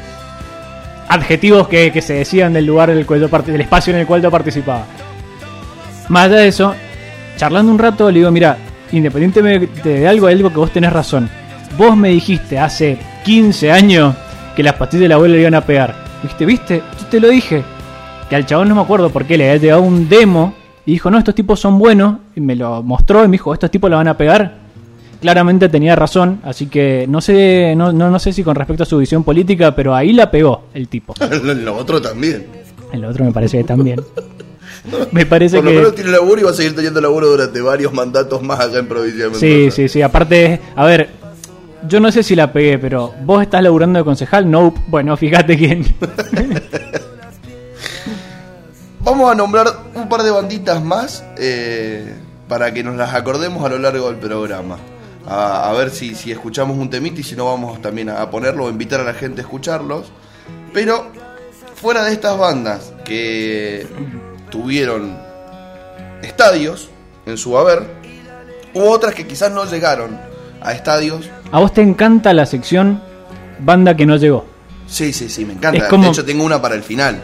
Adjetivos 1.08 1.68
que, 1.68 1.92
que 1.92 2.02
se 2.02 2.14
decían 2.14 2.54
del 2.54 2.66
lugar 2.66 2.94
del, 2.94 3.06
cual 3.06 3.20
yo 3.20 3.28
del 3.28 3.62
espacio 3.62 3.94
en 3.94 4.00
el 4.00 4.08
cual 4.08 4.22
yo 4.22 4.32
participaba. 4.32 4.86
Más 6.10 6.26
allá 6.26 6.38
de 6.38 6.48
eso, 6.48 6.76
charlando 7.38 7.72
un 7.72 7.78
rato, 7.78 8.10
le 8.10 8.20
digo, 8.20 8.32
mira, 8.32 8.58
independientemente 8.92 9.90
de 9.90 10.08
algo, 10.08 10.28
hay 10.28 10.36
algo 10.36 10.50
que 10.50 10.58
vos 10.58 10.72
tenés 10.72 10.92
razón. 10.94 11.30
Vos 11.78 11.96
me 11.96 12.10
dijiste 12.10 12.58
hace 12.58 12.98
15 13.24 13.72
años 13.72 14.16
que 14.56 14.64
las 14.64 14.76
pastillas 14.76 15.02
del 15.02 15.12
abuelo 15.12 15.36
le 15.36 15.42
iban 15.42 15.56
a 15.56 15.62
pegar. 15.62 15.96
¿Viste? 16.24 16.46
¿Viste? 16.46 16.84
Yo 17.00 17.06
te 17.08 17.20
lo 17.20 17.30
dije. 17.30 17.64
Que 18.30 18.36
al 18.36 18.46
chabón 18.46 18.70
no 18.70 18.76
me 18.76 18.82
acuerdo 18.82 19.10
por 19.10 19.26
qué 19.26 19.38
le 19.38 19.50
había 19.50 19.62
llegado 19.62 19.82
un 19.82 20.10
demo 20.10 20.54
y 20.86 20.94
dijo, 20.94 21.10
no, 21.10 21.18
estos 21.18 21.36
tipos 21.36 21.60
son 21.60 21.78
buenos. 21.78 22.18
Y 22.36 22.42
me 22.42 22.56
lo 22.56 22.84
mostró 22.84 23.24
y 23.24 23.28
me 23.28 23.34
dijo, 23.34 23.54
estos 23.54 23.72
tipos 23.72 23.90
la 23.90 23.98
van 23.98 24.08
a 24.08 24.18
pegar. 24.18 24.66
Claramente 25.22 25.70
tenía 25.70 25.96
razón, 25.96 26.40
así 26.44 26.68
que 26.68 27.06
no 27.08 27.22
sé, 27.22 27.74
no, 27.76 27.92
no, 27.92 28.12
no 28.12 28.20
sé 28.20 28.34
si 28.34 28.44
con 28.44 28.56
respecto 28.56 28.84
a 28.84 28.86
su 28.86 28.98
visión 28.98 29.24
política, 29.24 29.76
pero 29.76 29.96
ahí 29.96 30.14
la 30.14 30.30
pegó 30.30 30.66
el 30.74 30.88
tipo. 30.88 31.16
Lo 31.44 31.76
otro 31.76 32.02
también. 32.02 32.46
El 32.92 33.06
otro 33.06 33.26
me 33.26 33.32
parece 33.32 33.58
que 33.58 33.64
también. 33.64 34.02
Me 35.12 35.26
parece 35.26 35.56
Por 35.58 35.66
lo 35.66 35.72
que... 35.72 35.78
menos 35.78 35.96
tiene 35.96 36.12
laburo 36.12 36.42
y 36.42 36.44
va 36.44 36.52
a 36.52 36.54
seguir 36.54 36.76
teniendo 36.76 37.02
laburo 37.02 37.28
durante 37.28 37.60
varios 37.60 37.92
mandatos 37.92 38.44
más 38.44 38.60
acá 38.60 38.78
en 38.78 38.88
provincia 38.88 39.24
de 39.24 39.30
Mendoza. 39.32 39.40
Sí, 39.40 39.72
sí, 39.72 39.90
sí. 39.90 40.02
Aparte, 40.04 40.62
a 40.76 40.86
ver, 40.86 41.10
yo 41.88 42.00
no 42.00 42.12
sé 42.12 42.22
si 42.22 42.36
la 42.36 42.54
pegué, 42.54 42.78
pero 42.78 43.12
vos 43.24 43.42
estás 43.42 43.64
laburando 43.64 43.98
de 43.98 44.06
concejal. 44.06 44.50
No, 44.50 44.76
bueno, 44.88 45.18
fíjate 45.18 45.58
quién. 45.58 45.86
Vamos 49.06 49.32
a 49.32 49.36
nombrar 49.36 49.68
un 49.94 50.10
par 50.10 50.24
de 50.24 50.32
banditas 50.32 50.84
más 50.84 51.24
eh, 51.38 52.14
para 52.50 52.74
que 52.74 52.84
nos 52.84 52.96
las 52.96 53.14
acordemos 53.14 53.64
a 53.64 53.70
lo 53.70 53.78
largo 53.78 54.08
del 54.08 54.18
programa. 54.18 54.78
A, 55.28 55.70
a 55.70 55.74
ver 55.74 55.92
si, 55.92 56.16
si 56.16 56.32
escuchamos 56.32 56.78
un 56.78 56.90
temita 56.90 57.20
y 57.22 57.24
si 57.24 57.36
no 57.36 57.46
vamos 57.46 57.82
también 57.82 58.10
a 58.10 58.30
ponerlo 58.30 58.66
o 58.66 58.70
invitar 58.70 59.00
a 59.00 59.04
la 59.04 59.14
gente 59.14 59.42
a 59.42 59.44
escucharlos. 59.44 60.08
Pero 60.74 61.06
fuera 61.76 62.04
de 62.04 62.14
estas 62.14 62.38
bandas 62.38 62.94
que 63.04 63.86
tuvieron 64.50 65.16
estadios 66.24 66.90
en 67.28 67.38
su 67.38 67.58
haber, 67.58 67.84
hubo 68.74 68.90
otras 68.90 69.14
que 69.14 69.28
quizás 69.28 69.52
no 69.52 69.66
llegaron 69.66 70.18
a 70.62 70.74
estadios. 70.74 71.30
A 71.52 71.60
vos 71.60 71.74
te 71.74 71.82
encanta 71.82 72.34
la 72.34 72.46
sección 72.48 73.02
banda 73.60 73.96
que 73.96 74.06
no 74.08 74.18
llegó. 74.18 74.46
Sí, 74.88 75.14
sí, 75.14 75.30
sí, 75.30 75.46
me 75.46 75.54
encanta. 75.54 75.88
Como- 75.90 76.04
De 76.06 76.10
hecho, 76.10 76.26
tengo 76.26 76.44
una 76.44 76.60
para 76.62 76.74
el 76.76 76.84
final. 76.84 77.20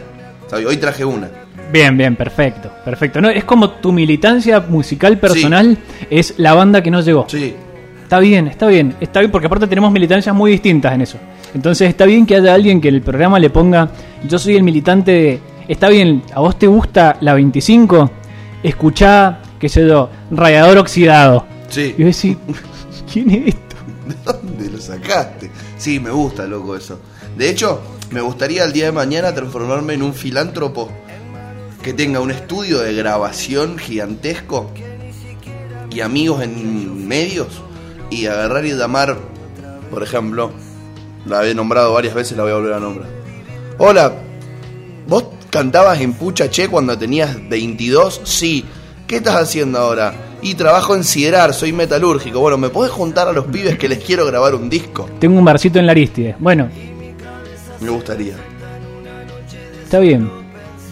¿Sabes? 0.48 0.66
Hoy 0.66 0.76
traje 0.76 1.04
una. 1.04 1.28
Bien, 1.72 1.96
bien, 1.96 2.16
perfecto, 2.16 2.70
perfecto. 2.84 3.20
No, 3.20 3.30
es 3.30 3.44
como 3.44 3.70
tu 3.70 3.92
militancia 3.92 4.60
musical 4.60 5.18
personal 5.18 5.78
es 6.10 6.34
la 6.36 6.52
banda 6.54 6.82
que 6.82 6.90
no 6.90 7.00
llegó. 7.00 7.26
Sí, 7.28 7.54
Está 8.12 8.20
bien, 8.20 8.46
está 8.46 8.66
bien, 8.66 8.94
está 9.00 9.20
bien, 9.20 9.32
porque 9.32 9.46
aparte 9.46 9.66
tenemos 9.66 9.90
militancias 9.90 10.34
muy 10.34 10.50
distintas 10.50 10.92
en 10.92 11.00
eso. 11.00 11.16
Entonces 11.54 11.88
está 11.88 12.04
bien 12.04 12.26
que 12.26 12.36
haya 12.36 12.52
alguien 12.52 12.78
que 12.78 12.88
en 12.88 12.96
el 12.96 13.00
programa 13.00 13.38
le 13.38 13.48
ponga, 13.48 13.88
yo 14.28 14.38
soy 14.38 14.54
el 14.54 14.62
militante 14.62 15.12
de, 15.12 15.40
está 15.66 15.88
bien, 15.88 16.22
a 16.34 16.40
vos 16.40 16.58
te 16.58 16.66
gusta 16.66 17.16
la 17.22 17.32
25, 17.32 18.10
escuchá, 18.62 19.38
qué 19.58 19.66
sé 19.70 19.88
yo, 19.88 20.10
radiador 20.30 20.76
oxidado. 20.76 21.46
sí. 21.70 21.94
Y 21.96 22.04
vos 22.04 22.14
decís, 22.14 22.36
¿quién 23.10 23.30
es 23.30 23.46
esto? 23.54 23.76
¿De 24.06 24.14
dónde 24.22 24.68
lo 24.68 24.78
sacaste? 24.78 25.50
Sí, 25.78 25.98
me 25.98 26.10
gusta, 26.10 26.46
loco, 26.46 26.76
eso. 26.76 27.00
De 27.38 27.48
hecho, 27.48 27.80
me 28.10 28.20
gustaría 28.20 28.64
el 28.64 28.74
día 28.74 28.84
de 28.84 28.92
mañana 28.92 29.32
transformarme 29.32 29.94
en 29.94 30.02
un 30.02 30.12
filántropo 30.12 30.90
que 31.82 31.92
tenga 31.92 32.20
un 32.20 32.30
estudio 32.30 32.78
de 32.78 32.94
grabación 32.94 33.78
gigantesco 33.78 34.70
y 35.90 36.00
amigos 36.00 36.42
en 36.42 37.06
medios 37.08 37.62
y 38.10 38.26
agarrar 38.26 38.64
y 38.64 38.72
llamar, 38.72 39.16
por 39.90 40.02
ejemplo, 40.02 40.52
la 41.26 41.46
he 41.46 41.54
nombrado 41.54 41.92
varias 41.92 42.14
veces, 42.14 42.36
la 42.36 42.44
voy 42.44 42.52
a 42.52 42.56
volver 42.56 42.72
a 42.74 42.80
nombrar. 42.80 43.08
Hola, 43.78 44.12
¿vos 45.08 45.24
cantabas 45.50 46.00
en 46.00 46.12
Pucha 46.14 46.48
Che 46.50 46.68
cuando 46.68 46.96
tenías 46.96 47.36
22? 47.48 48.20
Sí. 48.24 48.64
¿Qué 49.06 49.16
estás 49.16 49.36
haciendo 49.36 49.78
ahora? 49.78 50.14
Y 50.40 50.54
trabajo 50.54 50.94
en 50.94 51.04
Siderar, 51.04 51.52
soy 51.52 51.72
metalúrgico. 51.72 52.40
Bueno, 52.40 52.56
¿me 52.58 52.70
podés 52.70 52.90
juntar 52.92 53.28
a 53.28 53.32
los 53.32 53.44
pibes 53.46 53.76
que 53.78 53.88
les 53.88 53.98
quiero 54.02 54.24
grabar 54.26 54.54
un 54.54 54.70
disco? 54.70 55.08
Tengo 55.18 55.38
un 55.38 55.44
barcito 55.44 55.78
en 55.78 55.86
la 55.86 55.92
Aristide. 55.92 56.36
Bueno, 56.38 56.68
Me 57.80 57.90
gustaría. 57.90 58.34
está 59.84 59.98
bien. 59.98 60.41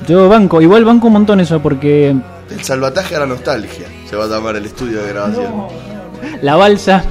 Yo 0.09 0.29
banco, 0.29 0.61
igual 0.61 0.85
banco 0.85 1.07
un 1.09 1.13
montón 1.15 1.41
eso 1.41 1.61
porque 1.61 2.11
El 2.51 2.65
salvataje 2.65 3.17
a 3.17 3.21
la 3.21 3.27
nostalgia 3.27 3.87
se 4.09 4.17
va 4.17 4.25
a 4.25 4.29
llamar 4.29 4.57
el 4.57 4.65
estudio 4.67 5.03
de 5.03 5.09
grabación. 5.13 5.53
la 6.43 6.57
balsa, 6.57 7.05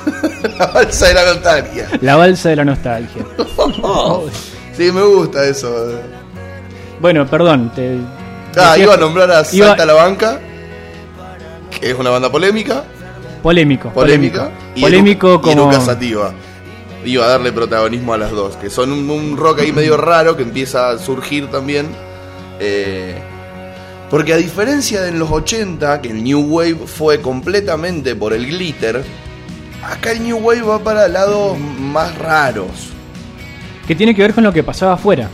la 0.58 0.66
balsa 0.66 1.06
de 1.08 1.14
la 1.14 1.24
nostalgia. 1.32 1.88
la 2.00 2.16
balsa 2.16 2.48
de 2.50 2.56
la 2.56 2.64
nostalgia. 2.64 3.24
Sí, 4.76 4.90
me 4.90 5.02
gusta 5.02 5.44
eso. 5.44 6.00
Bueno, 6.98 7.26
perdón, 7.26 7.70
te... 7.74 7.98
Ah, 8.56 8.70
decía- 8.70 8.84
iba 8.84 8.94
a 8.94 8.96
nombrar 8.96 9.30
a 9.30 9.42
iba- 9.52 9.66
Salta 9.68 9.84
la 9.84 9.92
Banca, 9.92 10.40
que 11.78 11.90
es 11.90 11.94
una 11.98 12.08
banda 12.08 12.32
polémica. 12.32 12.82
Polémico, 13.42 13.90
Polémica. 13.90 14.50
polémico. 14.74 14.80
Polémico 14.80 15.34
y 15.34 15.38
como... 15.40 15.62
Eruca 15.70 15.80
Sativa. 15.84 16.32
Iba 17.04 17.24
a 17.26 17.28
darle 17.28 17.52
protagonismo 17.52 18.14
a 18.14 18.18
las 18.18 18.30
dos, 18.30 18.56
que 18.56 18.70
son 18.70 18.92
un, 18.92 19.10
un 19.10 19.36
rock 19.36 19.60
ahí 19.60 19.72
medio 19.72 19.98
raro 19.98 20.36
que 20.38 20.42
empieza 20.42 20.88
a 20.88 20.98
surgir 20.98 21.50
también. 21.50 21.88
Eh, 22.64 23.14
porque 24.08 24.32
a 24.32 24.36
diferencia 24.36 25.00
de 25.02 25.08
en 25.08 25.18
los 25.18 25.32
80, 25.32 26.00
que 26.00 26.10
el 26.10 26.22
New 26.22 26.42
Wave 26.42 26.86
fue 26.86 27.20
completamente 27.20 28.14
por 28.14 28.32
el 28.32 28.46
glitter, 28.46 29.02
acá 29.82 30.12
el 30.12 30.22
New 30.22 30.36
Wave 30.38 30.62
va 30.62 30.78
para 30.78 31.08
lados 31.08 31.58
más 31.58 32.16
raros. 32.18 32.90
que 33.86 33.96
tiene 33.96 34.14
que 34.14 34.22
ver 34.22 34.32
con 34.32 34.44
lo 34.44 34.52
que 34.52 34.62
pasaba 34.62 34.92
afuera. 34.92 35.28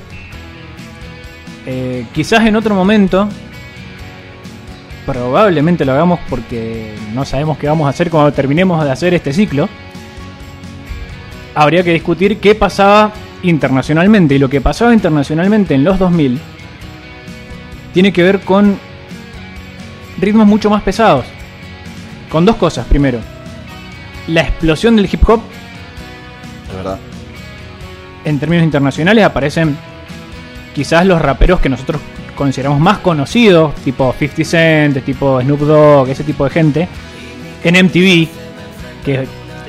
Eh, 1.66 2.06
quizás 2.14 2.46
en 2.46 2.56
otro 2.56 2.74
momento, 2.74 3.28
probablemente 5.04 5.84
lo 5.84 5.92
hagamos 5.92 6.20
porque 6.30 6.94
no 7.12 7.26
sabemos 7.26 7.58
qué 7.58 7.68
vamos 7.68 7.86
a 7.86 7.90
hacer 7.90 8.08
cuando 8.08 8.32
terminemos 8.32 8.82
de 8.82 8.90
hacer 8.90 9.12
este 9.12 9.34
ciclo. 9.34 9.68
Habría 11.54 11.82
que 11.82 11.92
discutir 11.92 12.38
qué 12.38 12.54
pasaba 12.54 13.12
internacionalmente. 13.42 14.34
Y 14.36 14.38
lo 14.38 14.48
que 14.48 14.62
pasaba 14.62 14.94
internacionalmente 14.94 15.74
en 15.74 15.84
los 15.84 15.98
2000 15.98 16.40
tiene 17.92 18.12
que 18.12 18.22
ver 18.22 18.40
con 18.40 18.78
ritmos 20.20 20.46
mucho 20.46 20.70
más 20.70 20.82
pesados. 20.82 21.24
Con 22.30 22.44
dos 22.44 22.56
cosas. 22.56 22.86
Primero, 22.86 23.20
la 24.26 24.42
explosión 24.42 24.96
del 24.96 25.08
hip 25.10 25.28
hop 25.28 25.40
De 26.70 26.76
verdad. 26.76 26.98
en 28.24 28.38
términos 28.38 28.64
internacionales 28.64 29.24
aparecen 29.24 29.76
quizás 30.74 31.06
los 31.06 31.20
raperos 31.20 31.60
que 31.60 31.68
nosotros 31.68 32.00
consideramos 32.36 32.78
más 32.78 32.98
conocidos, 32.98 33.74
tipo 33.76 34.14
50 34.16 34.44
Cent, 34.44 35.04
tipo 35.04 35.40
Snoop 35.40 35.60
Dogg, 35.60 36.10
ese 36.10 36.22
tipo 36.22 36.44
de 36.44 36.50
gente, 36.50 36.88
en 37.64 37.84
MTV, 37.86 38.28
que 39.04 39.26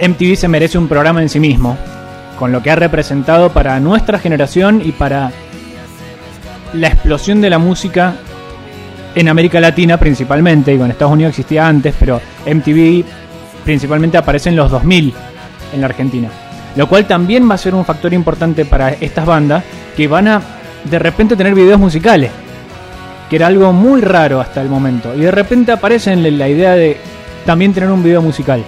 MTV 0.07 0.35
se 0.35 0.47
merece 0.47 0.77
un 0.77 0.87
programa 0.87 1.21
en 1.21 1.29
sí 1.29 1.39
mismo, 1.39 1.75
con 2.37 2.51
lo 2.51 2.61
que 2.61 2.69
ha 2.69 2.75
representado 2.75 3.51
para 3.51 3.79
nuestra 3.79 4.19
generación 4.19 4.83
y 4.85 4.91
para 4.91 5.31
la 6.73 6.87
explosión 6.87 7.41
de 7.41 7.49
la 7.49 7.57
música 7.57 8.15
en 9.15 9.27
América 9.27 9.59
Latina 9.59 9.97
principalmente, 9.97 10.73
y 10.73 10.79
en 10.79 10.91
Estados 10.91 11.13
Unidos 11.13 11.31
existía 11.31 11.67
antes, 11.67 11.95
pero 11.99 12.21
MTV 12.45 13.03
principalmente 13.63 14.17
aparece 14.17 14.49
en 14.49 14.55
los 14.55 14.71
2000 14.71 15.13
en 15.73 15.81
la 15.81 15.87
Argentina. 15.87 16.29
Lo 16.75 16.87
cual 16.87 17.07
también 17.07 17.49
va 17.49 17.55
a 17.55 17.57
ser 17.57 17.73
un 17.73 17.85
factor 17.85 18.13
importante 18.13 18.65
para 18.65 18.89
estas 18.91 19.25
bandas 19.25 19.63
que 19.97 20.07
van 20.07 20.27
a 20.27 20.41
de 20.83 20.99
repente 20.99 21.35
tener 21.35 21.53
videos 21.53 21.79
musicales, 21.79 22.31
que 23.29 23.35
era 23.35 23.47
algo 23.47 23.73
muy 23.73 24.01
raro 24.01 24.39
hasta 24.39 24.61
el 24.61 24.69
momento, 24.69 25.13
y 25.15 25.21
de 25.21 25.31
repente 25.31 25.71
aparece 25.71 26.15
la 26.15 26.47
idea 26.47 26.75
de 26.75 26.97
también 27.45 27.73
tener 27.73 27.89
un 27.89 28.03
video 28.03 28.21
musical. 28.21 28.63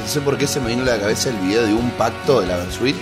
no 0.00 0.06
sé 0.06 0.20
por 0.20 0.38
qué 0.38 0.46
se 0.46 0.60
me 0.60 0.68
vino 0.68 0.82
a 0.82 0.96
la 0.96 0.98
cabeza 0.98 1.30
el 1.30 1.36
video 1.36 1.66
de 1.66 1.74
un 1.74 1.90
pacto 1.90 2.40
de 2.40 2.46
la 2.46 2.56
Versuit. 2.56 2.96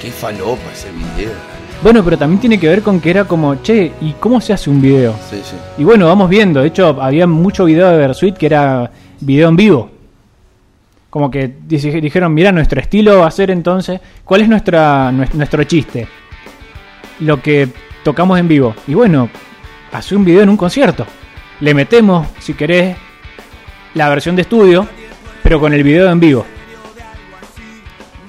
Qué 0.00 0.10
falopa 0.10 0.70
ese 0.74 0.90
video. 0.90 1.55
Bueno, 1.82 2.02
pero 2.02 2.18
también 2.18 2.40
tiene 2.40 2.58
que 2.58 2.68
ver 2.68 2.82
con 2.82 3.00
que 3.00 3.10
era 3.10 3.24
como, 3.24 3.56
che, 3.62 3.92
¿y 4.00 4.12
cómo 4.18 4.40
se 4.40 4.52
hace 4.52 4.70
un 4.70 4.80
video? 4.80 5.14
Sí, 5.30 5.40
sí. 5.44 5.56
Y 5.78 5.84
bueno, 5.84 6.06
vamos 6.06 6.28
viendo. 6.28 6.60
De 6.60 6.68
hecho, 6.68 7.00
había 7.00 7.26
mucho 7.26 7.64
video 7.66 7.88
de 7.90 7.98
Versuit 7.98 8.36
que 8.36 8.46
era 8.46 8.90
video 9.20 9.48
en 9.48 9.56
vivo. 9.56 9.90
Como 11.10 11.30
que 11.30 11.54
dijeron, 11.66 12.34
mira, 12.34 12.50
nuestro 12.50 12.80
estilo 12.80 13.20
va 13.20 13.28
a 13.28 13.30
ser 13.30 13.50
entonces, 13.50 14.00
¿cuál 14.24 14.40
es 14.42 14.48
nuestra, 14.48 15.10
nues- 15.12 15.32
nuestro 15.34 15.62
chiste? 15.64 16.08
Lo 17.20 17.40
que 17.40 17.68
tocamos 18.02 18.38
en 18.38 18.48
vivo. 18.48 18.74
Y 18.88 18.94
bueno, 18.94 19.28
hace 19.92 20.16
un 20.16 20.24
video 20.24 20.42
en 20.42 20.48
un 20.48 20.56
concierto. 20.56 21.06
Le 21.60 21.72
metemos, 21.72 22.26
si 22.40 22.54
querés, 22.54 22.96
la 23.94 24.08
versión 24.08 24.34
de 24.34 24.42
estudio, 24.42 24.86
pero 25.42 25.60
con 25.60 25.72
el 25.72 25.82
video 25.84 26.10
en 26.10 26.20
vivo. 26.20 26.44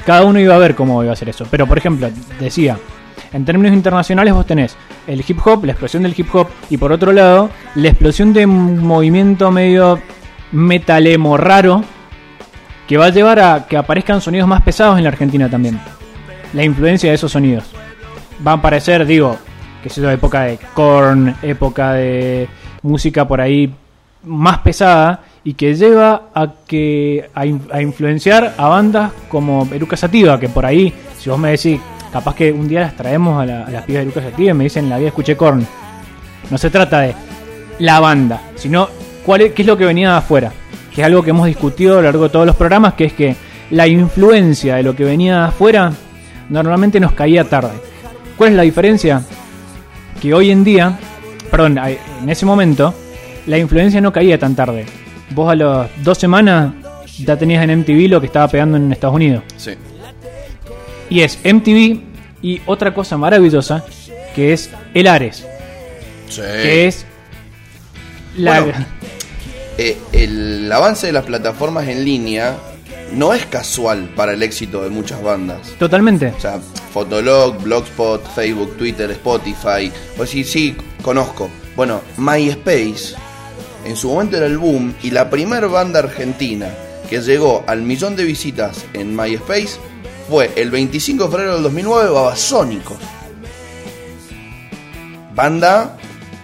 Cada 0.05 0.23
uno 0.23 0.39
iba 0.39 0.55
a 0.55 0.59
ver 0.59 0.75
cómo 0.75 1.01
iba 1.01 1.11
a 1.11 1.13
hacer 1.13 1.27
eso. 1.29 1.45
Pero, 1.49 1.65
por 1.67 1.77
ejemplo, 1.77 2.09
decía, 2.39 2.77
en 3.33 3.45
términos 3.45 3.75
internacionales 3.75 4.33
vos 4.33 4.45
tenés 4.45 4.75
el 5.07 5.23
hip 5.27 5.39
hop, 5.45 5.65
la 5.65 5.71
explosión 5.71 6.03
del 6.03 6.13
hip 6.15 6.33
hop, 6.33 6.47
y 6.69 6.77
por 6.77 6.91
otro 6.91 7.11
lado, 7.11 7.49
la 7.75 7.89
explosión 7.89 8.33
de 8.33 8.45
un 8.45 8.85
movimiento 8.85 9.51
medio 9.51 9.99
metalemo 10.51 11.37
raro, 11.37 11.83
que 12.87 12.97
va 12.97 13.05
a 13.05 13.09
llevar 13.09 13.39
a 13.39 13.67
que 13.67 13.77
aparezcan 13.77 14.21
sonidos 14.21 14.47
más 14.47 14.61
pesados 14.61 14.97
en 14.97 15.03
la 15.03 15.09
Argentina 15.09 15.49
también. 15.49 15.79
La 16.53 16.63
influencia 16.63 17.09
de 17.09 17.15
esos 17.15 17.31
sonidos. 17.31 17.65
Va 18.45 18.51
a 18.51 18.55
aparecer, 18.55 19.05
digo, 19.05 19.37
que 19.81 19.89
es 19.89 19.97
época 19.97 20.43
de 20.43 20.59
corn, 20.73 21.35
época 21.41 21.93
de 21.93 22.47
música 22.81 23.27
por 23.27 23.41
ahí 23.41 23.73
más 24.23 24.59
pesada 24.59 25.23
y 25.43 25.53
que 25.53 25.75
lleva 25.75 26.29
a 26.33 26.53
que 26.65 27.29
a, 27.33 27.41
a 27.41 27.81
influenciar 27.81 28.55
a 28.57 28.67
bandas 28.67 29.11
como 29.29 29.67
Eruca 29.73 29.97
Sativa, 29.97 30.39
que 30.39 30.49
por 30.49 30.65
ahí, 30.65 30.93
si 31.17 31.29
vos 31.29 31.39
me 31.39 31.51
decís, 31.51 31.79
capaz 32.11 32.35
que 32.35 32.51
un 32.51 32.67
día 32.67 32.81
las 32.81 32.95
traemos 32.95 33.41
a, 33.41 33.45
la- 33.45 33.69
las 33.69 33.83
pibas 33.83 33.99
de 34.03 34.09
Eruca 34.11 34.21
Sativa 34.21 34.51
y 34.51 34.53
me 34.53 34.63
dicen, 34.65 34.89
la 34.89 34.97
vida 34.97 35.07
escuché 35.09 35.35
corn. 35.37 35.65
No 36.49 36.57
se 36.57 36.69
trata 36.69 37.01
de 37.01 37.13
la 37.79 37.99
banda, 37.99 38.41
sino 38.55 38.89
cuál 39.25 39.41
es, 39.41 39.53
qué 39.53 39.61
es 39.63 39.67
lo 39.67 39.77
que 39.77 39.85
venía 39.85 40.11
de 40.11 40.17
afuera. 40.17 40.51
Que 40.93 41.01
es 41.01 41.05
algo 41.07 41.21
que 41.23 41.29
hemos 41.31 41.45
discutido 41.47 41.93
a 41.93 41.95
lo 41.97 42.01
largo 42.03 42.23
de 42.23 42.29
todos 42.29 42.45
los 42.45 42.55
programas, 42.55 42.93
que 42.93 43.05
es 43.05 43.13
que 43.13 43.35
la 43.71 43.85
influencia 43.87 44.75
de 44.75 44.83
lo 44.83 44.95
que 44.95 45.03
venía 45.03 45.39
de 45.41 45.45
afuera 45.47 45.91
normalmente 46.49 46.99
nos 46.99 47.11
caía 47.11 47.43
tarde. 47.43 47.71
¿Cuál 48.37 48.51
es 48.51 48.55
la 48.55 48.63
diferencia? 48.63 49.21
Que 50.21 50.33
hoy 50.33 50.49
en 50.51 50.63
día, 50.63 50.97
perdón, 51.51 51.77
en 51.77 52.29
ese 52.29 52.45
momento, 52.45 52.93
la 53.45 53.57
influencia 53.57 53.99
no 54.01 54.11
caía 54.11 54.39
tan 54.39 54.55
tarde. 54.55 54.85
Vos 55.31 55.51
a 55.51 55.55
las 55.55 55.89
dos 56.03 56.17
semanas 56.17 56.71
ya 57.19 57.35
tenías 57.35 57.63
en 57.63 57.79
MTV 57.81 58.07
lo 58.09 58.19
que 58.21 58.27
estaba 58.27 58.47
pegando 58.47 58.77
en 58.77 58.91
Estados 58.91 59.15
Unidos. 59.15 59.43
Sí. 59.57 59.71
Y 61.09 61.21
es 61.21 61.39
MTV 61.43 61.99
y 62.41 62.61
otra 62.65 62.93
cosa 62.93 63.17
maravillosa, 63.17 63.83
que 64.35 64.53
es 64.53 64.69
el 64.93 65.07
Ares, 65.07 65.45
Sí. 66.29 66.41
que 66.41 66.87
es 66.87 67.05
la... 68.37 68.61
Bueno, 68.61 68.85
Eh, 69.79 69.95
el 70.11 70.71
avance 70.71 71.05
de 71.07 71.13
las 71.13 71.25
plataformas 71.25 71.87
en 71.87 72.03
línea 72.03 72.55
no 73.13 73.33
es 73.35 73.45
casual 73.45 74.09
para 74.15 74.33
el 74.33 74.41
éxito 74.41 74.83
de 74.83 74.89
muchas 74.89 75.21
bandas. 75.21 75.59
Totalmente. 75.77 76.33
O 76.35 76.39
sea, 76.39 76.59
Fotolog, 76.91 77.61
Blogspot, 77.61 78.25
Facebook, 78.33 78.75
Twitter, 78.75 79.11
Spotify. 79.11 79.91
Pues 80.17 80.31
sí, 80.31 80.43
sí, 80.43 80.75
conozco. 81.03 81.49
Bueno, 81.75 82.01
MySpace 82.17 83.13
en 83.85 83.95
su 83.95 84.09
momento 84.09 84.35
era 84.37 84.47
el 84.47 84.57
boom 84.57 84.95
y 85.03 85.11
la 85.11 85.29
primera 85.29 85.67
banda 85.67 85.99
argentina 85.99 86.69
que 87.07 87.21
llegó 87.21 87.63
al 87.67 87.83
millón 87.83 88.15
de 88.15 88.23
visitas 88.25 88.83
en 88.93 89.15
MySpace 89.15 89.77
fue 90.29 90.51
el 90.55 90.71
25 90.71 91.25
de 91.25 91.29
febrero 91.29 91.53
del 91.53 91.63
2009 91.63 92.09
Babasónicos. 92.09 92.97
Banda 95.33 95.97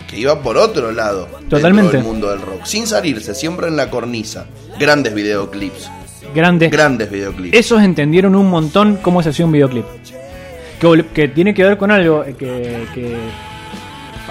que 0.07 0.19
iba 0.19 0.41
por 0.41 0.57
otro 0.57 0.91
lado 0.91 1.27
Totalmente. 1.49 1.97
del 1.97 2.05
mundo 2.05 2.29
del 2.29 2.41
rock, 2.41 2.65
sin 2.65 2.85
salirse, 2.87 3.33
siempre 3.33 3.67
en 3.67 3.75
la 3.75 3.89
cornisa. 3.89 4.45
Grandes 4.79 5.13
videoclips, 5.13 5.89
Grandes. 6.33 6.71
grandes 6.71 7.09
videoclips. 7.11 7.57
Esos 7.57 7.81
entendieron 7.81 8.35
un 8.35 8.49
montón 8.49 8.97
cómo 9.01 9.23
se 9.23 9.29
hacía 9.29 9.45
un 9.45 9.51
videoclip. 9.51 9.85
Que, 11.13 11.29
tiene 11.29 11.53
que 11.53 11.63
ver 11.63 11.77
con 11.77 11.91
algo 11.91 12.25
eh, 12.25 12.35
que, 12.37 12.85
que 12.93 13.15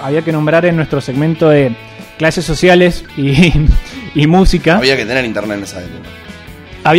había 0.01 0.21
que 0.21 0.31
nombrar 0.31 0.65
en 0.65 0.75
nuestro 0.75 1.01
segmento 1.01 1.49
de 1.49 1.75
clases 2.17 2.45
sociales 2.45 3.03
y, 3.17 3.51
y 4.15 4.27
música. 4.27 4.77
Había 4.77 4.95
que 4.95 5.05
tener 5.05 5.25
internet 5.25 5.57
en 5.57 5.63
esa 5.63 5.79
época. 5.81 6.09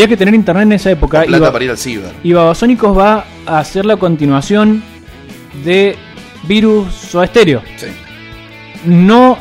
Que 0.09 0.17
tener 0.17 0.35
internet 0.35 0.63
en 0.65 0.73
esa 0.73 0.91
época. 0.91 1.23
Plata 1.23 1.37
y, 1.37 1.41
Ba- 1.41 1.53
para 1.53 1.65
ir 1.65 1.71
al 1.71 1.79
ciber. 1.79 2.11
y 2.23 2.33
Babasónicos 2.33 2.97
va 2.97 3.25
a 3.47 3.59
hacer 3.59 3.85
la 3.85 3.97
continuación 3.97 4.83
de 5.65 5.97
Virus 6.45 7.15
o 7.15 7.23
Estéreo. 7.23 7.63
Sí. 7.77 7.87
no 8.87 9.39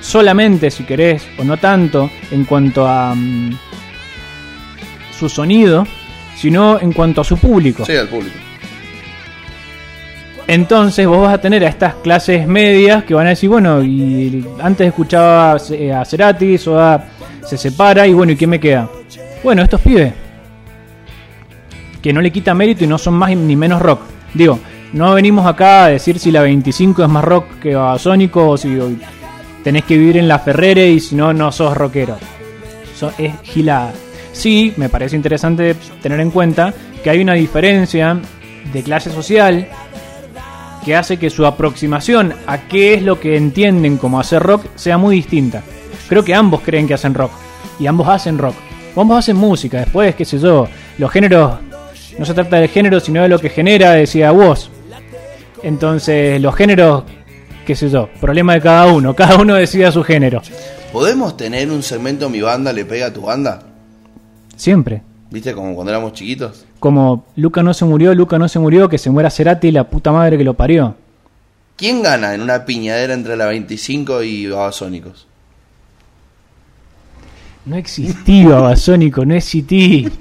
solamente, 0.00 0.70
si 0.70 0.84
querés, 0.84 1.26
o 1.38 1.44
no 1.44 1.56
tanto, 1.56 2.10
en 2.30 2.44
cuanto 2.44 2.86
a 2.86 3.14
mm, 3.14 3.56
su 5.18 5.28
sonido, 5.30 5.86
sino 6.36 6.78
en 6.80 6.92
cuanto 6.92 7.22
a 7.22 7.24
su 7.24 7.38
público. 7.38 7.84
Sí, 7.86 7.96
al 7.96 8.08
público. 8.08 8.36
Entonces 10.46 11.06
vos 11.06 11.22
vas 11.22 11.32
a 11.34 11.40
tener 11.40 11.64
a 11.64 11.68
estas 11.68 11.94
clases 11.94 12.46
medias 12.46 13.04
que 13.04 13.14
van 13.14 13.26
a 13.26 13.30
decir, 13.30 13.48
bueno, 13.48 13.82
y 13.82 14.44
antes 14.62 14.88
escuchaba 14.88 15.56
eh, 15.70 15.90
a 15.90 16.04
Cerati, 16.04 16.58
Soda 16.58 17.12
se 17.46 17.56
separa 17.58 18.06
y 18.06 18.12
bueno, 18.12 18.32
¿y 18.32 18.36
qué 18.36 18.46
me 18.46 18.60
queda? 18.60 18.88
Bueno, 19.42 19.62
estos 19.62 19.80
pibes, 19.80 20.12
que 22.02 22.12
no 22.12 22.20
le 22.20 22.30
quita 22.30 22.54
mérito 22.54 22.84
y 22.84 22.86
no 22.86 22.98
son 22.98 23.14
más 23.14 23.34
ni 23.36 23.56
menos 23.56 23.80
rock. 23.80 24.00
Digo, 24.34 24.58
no 24.92 25.14
venimos 25.14 25.46
acá 25.46 25.84
a 25.84 25.88
decir 25.88 26.18
si 26.18 26.30
la 26.30 26.42
25 26.42 27.02
es 27.02 27.08
más 27.08 27.24
rock 27.24 27.46
que 27.60 27.74
Babasónico 27.74 28.50
o 28.50 28.56
si 28.56 28.76
tenés 29.62 29.84
que 29.84 29.96
vivir 29.96 30.16
en 30.18 30.28
la 30.28 30.38
Ferrere 30.38 30.90
y 30.90 31.00
si 31.00 31.14
no, 31.14 31.32
no 31.32 31.50
sos 31.52 31.76
rockero. 31.76 32.16
So- 32.96 33.12
es 33.18 33.32
gilada. 33.42 33.92
Sí, 34.32 34.72
me 34.76 34.88
parece 34.88 35.16
interesante 35.16 35.74
tener 36.02 36.20
en 36.20 36.30
cuenta 36.30 36.72
que 37.02 37.10
hay 37.10 37.20
una 37.20 37.34
diferencia 37.34 38.18
de 38.72 38.82
clase 38.82 39.10
social 39.10 39.68
que 40.84 40.96
hace 40.96 41.16
que 41.18 41.30
su 41.30 41.46
aproximación 41.46 42.34
a 42.46 42.58
qué 42.68 42.94
es 42.94 43.02
lo 43.02 43.18
que 43.20 43.36
entienden 43.36 43.96
como 43.96 44.20
hacer 44.20 44.42
rock 44.42 44.66
sea 44.74 44.98
muy 44.98 45.16
distinta. 45.16 45.62
Creo 46.08 46.24
que 46.24 46.34
ambos 46.34 46.60
creen 46.60 46.86
que 46.86 46.94
hacen 46.94 47.14
rock 47.14 47.32
y 47.78 47.86
ambos 47.86 48.08
hacen 48.08 48.38
rock. 48.38 48.54
Ambos 48.96 49.18
hacen 49.18 49.36
música, 49.36 49.78
después, 49.80 50.14
qué 50.14 50.24
sé 50.24 50.38
yo, 50.38 50.68
los 50.98 51.10
géneros, 51.10 51.58
no 52.16 52.24
se 52.24 52.34
trata 52.34 52.60
del 52.60 52.68
género, 52.68 53.00
sino 53.00 53.22
de 53.22 53.28
lo 53.28 53.40
que 53.40 53.48
genera, 53.48 53.92
decía 53.92 54.30
vos. 54.30 54.70
Entonces, 55.62 56.40
los 56.40 56.54
géneros, 56.54 57.02
qué 57.66 57.74
sé 57.74 57.88
yo, 57.88 58.08
problema 58.20 58.54
de 58.54 58.60
cada 58.60 58.86
uno, 58.86 59.14
cada 59.16 59.36
uno 59.36 59.54
decida 59.54 59.90
su 59.90 60.04
género. 60.04 60.42
¿Podemos 60.92 61.36
tener 61.36 61.70
un 61.70 61.82
segmento 61.82 62.30
Mi 62.30 62.40
Banda 62.40 62.72
le 62.72 62.84
pega 62.84 63.06
a 63.06 63.12
tu 63.12 63.22
banda? 63.22 63.62
Siempre. 64.54 65.02
¿Viste? 65.30 65.52
Como 65.52 65.74
cuando 65.74 65.90
éramos 65.90 66.12
chiquitos. 66.12 66.64
Como 66.78 67.26
Luca 67.34 67.64
no 67.64 67.74
se 67.74 67.84
murió, 67.84 68.14
Luca 68.14 68.38
no 68.38 68.48
se 68.48 68.60
murió, 68.60 68.88
que 68.88 68.98
se 68.98 69.10
muera 69.10 69.30
Cerati, 69.30 69.72
la 69.72 69.90
puta 69.90 70.12
madre 70.12 70.38
que 70.38 70.44
lo 70.44 70.54
parió. 70.54 70.94
¿Quién 71.76 72.02
gana 72.02 72.34
en 72.34 72.40
una 72.40 72.64
piñadera 72.64 73.14
entre 73.14 73.36
la 73.36 73.46
25 73.46 74.22
y 74.22 74.46
Babasónicos? 74.46 75.26
No 77.66 77.76
existí, 77.76 78.44
Babasónico, 78.44 79.24
no 79.24 79.34
existí. 79.34 80.08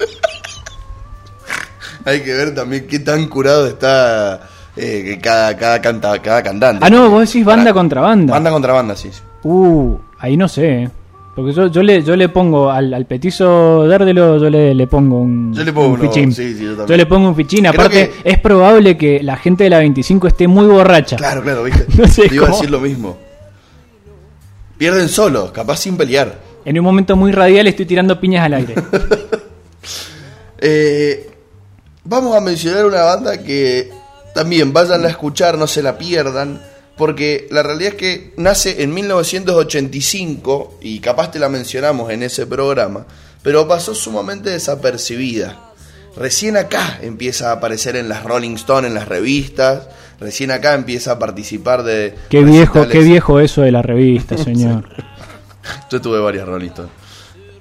Hay 2.05 2.21
que 2.21 2.33
ver 2.33 2.53
también 2.53 2.85
qué 2.87 2.99
tan 2.99 3.27
curado 3.27 3.67
está 3.67 4.49
eh, 4.75 5.19
cada, 5.21 5.55
cada, 5.55 5.81
canta, 5.81 6.21
cada 6.21 6.43
cantante. 6.43 6.85
Ah, 6.85 6.89
no, 6.89 7.09
vos 7.09 7.27
decís 7.27 7.45
banda 7.45 7.65
Para- 7.65 7.73
contra 7.73 8.01
banda. 8.01 8.33
Banda 8.33 8.51
contra 8.51 8.73
banda, 8.73 8.95
sí. 8.95 9.09
Uh, 9.43 9.95
ahí 10.19 10.35
no 10.37 10.47
sé. 10.47 10.83
eh. 10.83 10.89
Porque 11.35 11.51
yo, 11.51 11.67
yo, 11.67 11.81
le, 11.81 12.03
yo 12.03 12.15
le 12.15 12.29
pongo 12.29 12.69
al, 12.69 12.93
al 12.93 13.07
petizo 13.07 13.87
Dárdelo, 13.87 14.37
yo 14.37 14.49
le, 14.51 14.75
le 14.75 14.85
pongo 14.87 15.19
un, 15.21 15.51
Yo 15.53 15.63
le 15.63 15.73
pongo 15.73 15.87
un 15.87 15.99
uno, 15.99 16.11
fichín. 16.11 16.31
sí, 16.31 16.53
sí, 16.53 16.63
yo 16.63 16.85
yo 16.85 16.97
le 16.97 17.05
pongo 17.07 17.29
un 17.29 17.35
fichín. 17.35 17.65
Aparte, 17.67 18.11
que- 18.23 18.29
es 18.31 18.39
probable 18.39 18.97
que 18.97 19.23
la 19.23 19.35
gente 19.37 19.63
de 19.63 19.69
la 19.71 19.79
25 19.79 20.27
esté 20.27 20.47
muy 20.47 20.65
borracha. 20.65 21.15
Claro, 21.15 21.41
claro, 21.41 21.63
¿viste? 21.63 21.87
No 21.97 22.07
sé 22.07 22.29
Te 22.29 22.35
iba 22.35 22.47
a 22.47 22.51
decir 22.51 22.69
lo 22.69 22.79
mismo. 22.79 23.17
Pierden 24.77 25.07
solos, 25.09 25.51
capaz 25.51 25.77
sin 25.77 25.97
pelear. 25.97 26.39
En 26.65 26.79
un 26.79 26.85
momento 26.85 27.15
muy 27.15 27.31
radial 27.31 27.67
estoy 27.67 27.85
tirando 27.85 28.19
piñas 28.19 28.45
al 28.45 28.53
aire. 28.53 28.75
Eh, 30.65 31.29
vamos 32.05 32.37
a 32.37 32.39
mencionar 32.39 32.85
una 32.85 33.01
banda 33.01 33.43
que 33.43 33.91
también 34.33 34.71
vayan 34.71 35.03
a 35.03 35.09
escuchar, 35.09 35.57
no 35.57 35.67
se 35.67 35.83
la 35.83 35.97
pierdan, 35.97 36.61
porque 36.97 37.47
la 37.51 37.63
realidad 37.63 37.93
es 37.93 37.97
que 37.97 38.33
nace 38.37 38.81
en 38.83 38.93
1985 38.93 40.79
y 40.81 40.99
capaz 40.99 41.31
te 41.31 41.39
la 41.39 41.49
mencionamos 41.49 42.11
en 42.11 42.23
ese 42.23 42.47
programa, 42.47 43.05
pero 43.41 43.67
pasó 43.67 43.93
sumamente 43.93 44.51
desapercibida. 44.51 45.59
Recién 46.15 46.55
acá 46.57 46.99
empieza 47.01 47.49
a 47.49 47.53
aparecer 47.53 47.95
en 47.95 48.07
las 48.07 48.23
Rolling 48.23 48.55
Stone, 48.55 48.87
en 48.87 48.93
las 48.93 49.07
revistas, 49.07 49.89
recién 50.19 50.51
acá 50.51 50.75
empieza 50.75 51.13
a 51.13 51.19
participar 51.19 51.83
de... 51.83 52.15
qué 52.29 52.43
viejo, 52.43 52.87
qué 52.87 52.99
viejo 52.99 53.39
eso 53.39 53.63
de 53.63 53.71
la 53.71 53.81
revista, 53.81 54.37
señor. 54.43 54.85
Yo 55.89 56.01
tuve 56.01 56.19
varias 56.19 56.47
Rolling 56.47 56.69
Stone. 56.69 56.89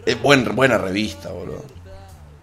Es 0.07 0.21
buen, 0.21 0.55
buena 0.57 0.79
revista, 0.79 1.31
boludo. 1.31 1.65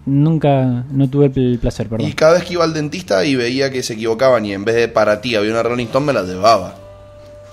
Nunca, 0.05 0.85
no 0.89 1.09
tuve 1.09 1.31
el 1.35 1.59
placer, 1.59 1.87
perdón. 1.87 2.07
Y 2.07 2.13
cada 2.13 2.33
vez 2.33 2.43
que 2.45 2.53
iba 2.53 2.63
al 2.63 2.73
dentista 2.73 3.23
y 3.25 3.35
veía 3.35 3.69
que 3.69 3.83
se 3.83 3.93
equivocaban 3.93 4.45
y 4.45 4.53
en 4.53 4.65
vez 4.65 4.75
de 4.75 4.87
para 4.87 5.21
ti 5.21 5.35
había 5.35 5.51
una 5.51 5.61
Rolling 5.63 5.85
Stone, 5.87 6.05
me 6.07 6.13
la 6.13 6.23
llevaba. 6.23 6.75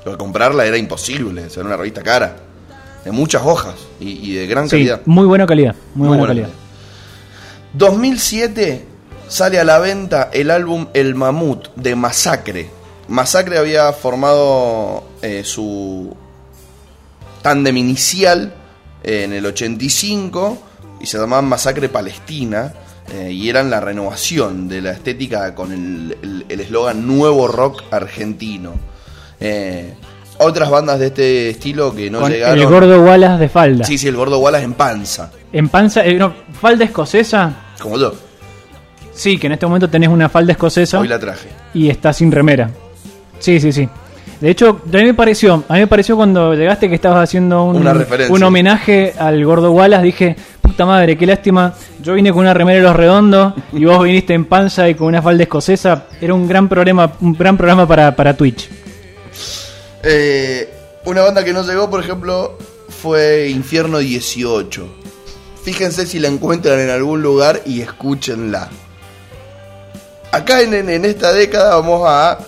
Pero 0.04 0.16
comprarla 0.16 0.64
era 0.64 0.78
imposible, 0.78 1.42
era 1.52 1.64
una 1.64 1.76
revista 1.76 2.02
cara. 2.02 2.36
De 3.04 3.10
muchas 3.12 3.42
hojas 3.44 3.74
y, 4.00 4.10
y 4.30 4.34
de 4.34 4.46
gran 4.46 4.66
Sí, 4.68 4.76
calidad. 4.76 5.00
muy 5.04 5.26
buena 5.26 5.46
calidad, 5.46 5.74
muy, 5.94 6.08
Muy 6.08 6.18
buena, 6.18 6.32
buena 6.34 6.42
calidad. 6.42 6.58
2007 7.74 8.84
sale 9.28 9.58
a 9.60 9.64
la 9.64 9.78
venta 9.78 10.30
el 10.32 10.50
álbum 10.50 10.86
El 10.94 11.14
Mamut 11.14 11.68
de 11.76 11.94
Masacre. 11.96 12.70
Masacre 13.08 13.58
había 13.58 13.92
formado 13.92 15.04
eh, 15.22 15.42
su 15.44 16.16
tándem 17.46 17.76
inicial 17.76 18.52
eh, 19.04 19.22
en 19.22 19.32
el 19.32 19.46
85 19.46 20.58
y 21.00 21.06
se 21.06 21.16
llamaban 21.16 21.44
Masacre 21.44 21.88
Palestina 21.88 22.72
eh, 23.14 23.30
y 23.30 23.48
eran 23.48 23.70
la 23.70 23.78
renovación 23.80 24.68
de 24.68 24.82
la 24.82 24.90
estética 24.90 25.54
con 25.54 25.70
el 25.72 26.16
el- 26.22 26.44
el 26.48 26.60
eslogan 26.60 27.06
Nuevo 27.06 27.46
Rock 27.46 27.84
Argentino. 27.92 28.72
Eh, 29.38 29.94
otras 30.38 30.68
bandas 30.70 30.98
de 30.98 31.06
este 31.06 31.50
estilo 31.50 31.94
que 31.94 32.10
no 32.10 32.18
Con 32.20 32.32
llegaron. 32.32 32.58
el 32.58 32.66
gordo 32.66 33.00
Wallace 33.00 33.38
de 33.38 33.48
falda. 33.48 33.84
Sí, 33.84 33.96
sí, 33.96 34.08
el 34.08 34.16
gordo 34.16 34.38
Wallace 34.40 34.64
en 34.64 34.72
panza, 34.74 35.30
En 35.52 35.68
panza, 35.68 36.02
no, 36.18 36.34
falda 36.60 36.84
escocesa. 36.84 37.54
como 37.80 37.96
yo. 37.96 38.12
Sí, 39.14 39.38
que 39.38 39.46
en 39.46 39.52
este 39.52 39.66
momento 39.66 39.88
tenés 39.88 40.08
una 40.08 40.28
falda 40.28 40.50
escocesa 40.50 40.98
Hoy 40.98 41.06
la 41.06 41.20
traje. 41.20 41.48
y 41.74 41.88
está 41.90 42.12
sin 42.12 42.32
remera. 42.32 42.70
Sí, 43.38 43.60
sí, 43.60 43.70
sí. 43.70 43.88
De 44.40 44.50
hecho, 44.50 44.82
a 44.92 44.96
mí 44.96 45.04
me 45.04 45.14
pareció, 45.14 45.64
a 45.68 45.72
mí 45.74 45.80
me 45.80 45.86
pareció 45.86 46.14
cuando 46.16 46.54
llegaste 46.54 46.88
que 46.90 46.94
estabas 46.96 47.24
haciendo 47.24 47.64
un, 47.64 47.76
Una 47.76 47.94
referencia. 47.94 48.34
un 48.34 48.42
homenaje 48.42 49.14
al 49.18 49.42
gordo 49.44 49.72
Wallace, 49.72 50.02
dije, 50.04 50.36
puta 50.60 50.84
madre, 50.84 51.16
qué 51.16 51.24
lástima, 51.26 51.72
yo 52.02 52.12
vine 52.14 52.30
con 52.32 52.40
una 52.40 52.52
remera 52.52 52.78
de 52.78 52.84
los 52.84 52.94
redondos 52.96 53.54
y 53.72 53.84
vos 53.86 54.02
viniste 54.04 54.34
en 54.34 54.44
panza 54.44 54.88
y 54.90 54.94
con 54.94 55.06
una 55.08 55.22
falda 55.22 55.42
escocesa, 55.44 56.04
era 56.20 56.34
un 56.34 56.46
gran 56.46 56.68
programa, 56.68 57.12
un 57.22 57.32
gran 57.32 57.56
programa 57.56 57.88
para, 57.88 58.14
para 58.14 58.36
Twitch. 58.36 58.68
Eh, 60.02 60.68
una 61.06 61.22
banda 61.22 61.42
que 61.44 61.52
no 61.52 61.62
llegó, 61.62 61.88
por 61.88 62.00
ejemplo, 62.00 62.58
fue 63.02 63.48
Infierno 63.48 63.98
18. 63.98 64.86
Fíjense 65.64 66.06
si 66.06 66.18
la 66.18 66.28
encuentran 66.28 66.78
en 66.78 66.90
algún 66.90 67.22
lugar 67.22 67.62
y 67.64 67.80
escúchenla. 67.80 68.68
Acá 70.32 70.60
en, 70.60 70.74
en- 70.74 70.90
en 70.90 71.04
esta 71.04 71.32
década 71.32 71.76
vamos 71.76 72.02
a 72.06 72.38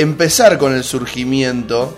empezar 0.00 0.58
con 0.58 0.74
el 0.74 0.84
surgimiento. 0.84 1.96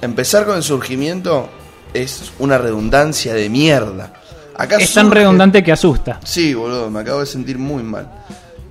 Empezar 0.00 0.46
con 0.46 0.56
el 0.56 0.62
surgimiento 0.62 1.48
es 1.94 2.32
una 2.38 2.58
redundancia 2.58 3.34
de 3.34 3.48
mierda. 3.48 4.14
Acá 4.56 4.76
Es 4.76 4.92
tan 4.92 5.10
redundante 5.10 5.62
que 5.62 5.72
asusta. 5.72 6.20
Sí, 6.24 6.54
boludo, 6.54 6.90
me 6.90 7.00
acabo 7.00 7.20
de 7.20 7.26
sentir 7.26 7.58
muy 7.58 7.82
mal. 7.82 8.10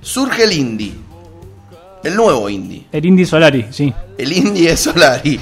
Surge 0.00 0.44
el 0.44 0.52
indie. 0.52 0.94
El 2.02 2.16
nuevo 2.16 2.48
indie. 2.48 2.86
El 2.90 3.06
Indy 3.06 3.24
Solari, 3.24 3.66
sí. 3.70 3.92
El 4.18 4.32
indie 4.32 4.72
es 4.72 4.80
Solari. 4.80 5.40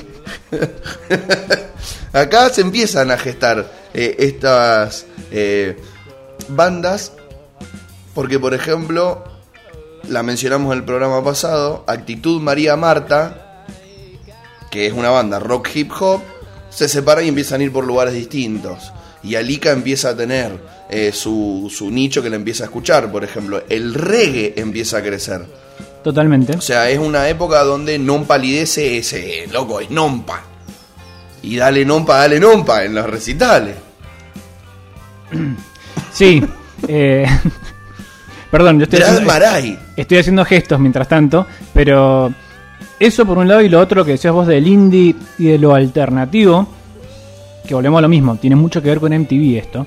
Acá 2.12 2.50
se 2.50 2.60
empiezan 2.60 3.10
a 3.10 3.16
gestar 3.16 3.70
eh, 3.94 4.16
estas 4.18 5.06
eh, 5.30 5.80
bandas. 6.48 7.12
Porque, 8.14 8.38
por 8.38 8.52
ejemplo, 8.52 9.24
la 10.10 10.22
mencionamos 10.22 10.72
en 10.72 10.78
el 10.78 10.84
programa 10.84 11.22
pasado, 11.22 11.84
Actitud 11.86 12.40
María 12.40 12.76
Marta, 12.76 13.64
que 14.70 14.86
es 14.86 14.92
una 14.92 15.10
banda 15.10 15.38
rock 15.38 15.68
hip 15.74 15.92
hop, 15.98 16.20
se 16.68 16.88
separan 16.88 17.24
y 17.24 17.28
empiezan 17.28 17.60
a 17.60 17.64
ir 17.64 17.72
por 17.72 17.84
lugares 17.84 18.14
distintos. 18.14 18.92
Y 19.22 19.36
Alika 19.36 19.70
empieza 19.70 20.10
a 20.10 20.16
tener 20.16 20.58
eh, 20.88 21.12
su, 21.12 21.70
su 21.72 21.90
nicho 21.90 22.22
que 22.22 22.30
le 22.30 22.36
empieza 22.36 22.64
a 22.64 22.66
escuchar. 22.66 23.10
Por 23.12 23.22
ejemplo, 23.22 23.62
el 23.68 23.94
reggae 23.94 24.54
empieza 24.56 24.98
a 24.98 25.02
crecer. 25.02 25.46
Totalmente. 26.02 26.56
O 26.56 26.60
sea, 26.60 26.90
es 26.90 26.98
una 26.98 27.28
época 27.28 27.62
donde 27.62 27.98
non 27.98 28.24
palidece 28.24 28.96
ese 28.96 29.46
loco, 29.52 29.80
es 29.80 29.90
nompa. 29.90 30.42
Y 31.42 31.56
dale 31.56 31.84
nompa, 31.84 32.16
dale 32.18 32.40
nompa 32.40 32.84
en 32.84 32.94
los 32.94 33.06
recitales. 33.06 33.76
Sí. 36.12 36.42
eh, 36.88 37.26
Perdón, 38.50 38.78
yo 38.78 38.84
estoy 38.84 39.00
haciendo, 39.00 39.26
Maray. 39.26 39.78
estoy 39.96 40.18
haciendo 40.18 40.44
gestos 40.44 40.80
mientras 40.80 41.06
tanto, 41.08 41.46
pero 41.72 42.32
eso 42.98 43.24
por 43.24 43.38
un 43.38 43.46
lado 43.46 43.60
y 43.60 43.68
lo 43.68 43.78
otro 43.78 44.04
que 44.04 44.12
decías 44.12 44.32
vos 44.32 44.46
del 44.46 44.66
indie 44.66 45.14
y 45.38 45.44
de 45.44 45.58
lo 45.58 45.74
alternativo, 45.74 46.66
que 47.66 47.74
volvemos 47.74 47.98
a 47.98 48.02
lo 48.02 48.08
mismo, 48.08 48.36
tiene 48.36 48.56
mucho 48.56 48.82
que 48.82 48.88
ver 48.88 48.98
con 48.98 49.12
MTV 49.12 49.56
esto, 49.56 49.86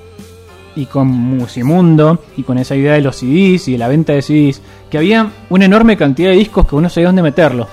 y 0.76 0.86
con 0.86 1.08
Musimundo, 1.08 2.24
y 2.38 2.44
con 2.44 2.58
esa 2.58 2.76
idea 2.76 2.94
de 2.94 3.02
los 3.02 3.18
CDs 3.18 3.68
y 3.68 3.74
de 3.74 3.78
la 3.78 3.88
venta 3.88 4.14
de 4.14 4.22
CDs, 4.22 4.62
que 4.90 4.98
había 4.98 5.30
una 5.50 5.66
enorme 5.66 5.98
cantidad 5.98 6.30
de 6.30 6.38
discos 6.38 6.68
que 6.68 6.76
uno 6.76 6.90
sabía 6.90 7.10
dónde 7.10 7.22
meterlo. 7.22 7.68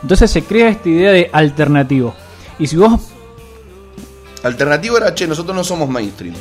Entonces 0.00 0.30
se 0.30 0.42
crea 0.42 0.68
esta 0.68 0.88
idea 0.88 1.10
de 1.10 1.28
alternativo. 1.32 2.14
Y 2.58 2.66
si 2.66 2.76
vos 2.76 3.12
Alternativo 4.42 4.96
era, 4.96 5.12
che, 5.12 5.26
nosotros 5.26 5.56
no 5.56 5.64
somos 5.64 5.88
mainstream. 5.88 6.34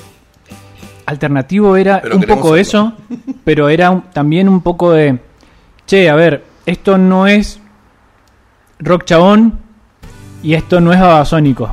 Alternativo 1.05 1.75
era 1.77 2.01
Pero 2.01 2.15
un 2.17 2.23
poco 2.23 2.55
eso, 2.55 2.93
pero 3.43 3.69
era 3.69 3.91
un- 3.91 4.01
también 4.13 4.49
un 4.49 4.61
poco 4.61 4.91
de, 4.91 5.19
che, 5.85 6.09
a 6.09 6.15
ver, 6.15 6.43
esto 6.65 6.97
no 6.97 7.27
es 7.27 7.59
rock 8.79 9.03
chabón 9.05 9.59
y 10.43 10.53
esto 10.53 10.81
no 10.81 10.91
es 10.93 10.99
babasónico. 10.99 11.69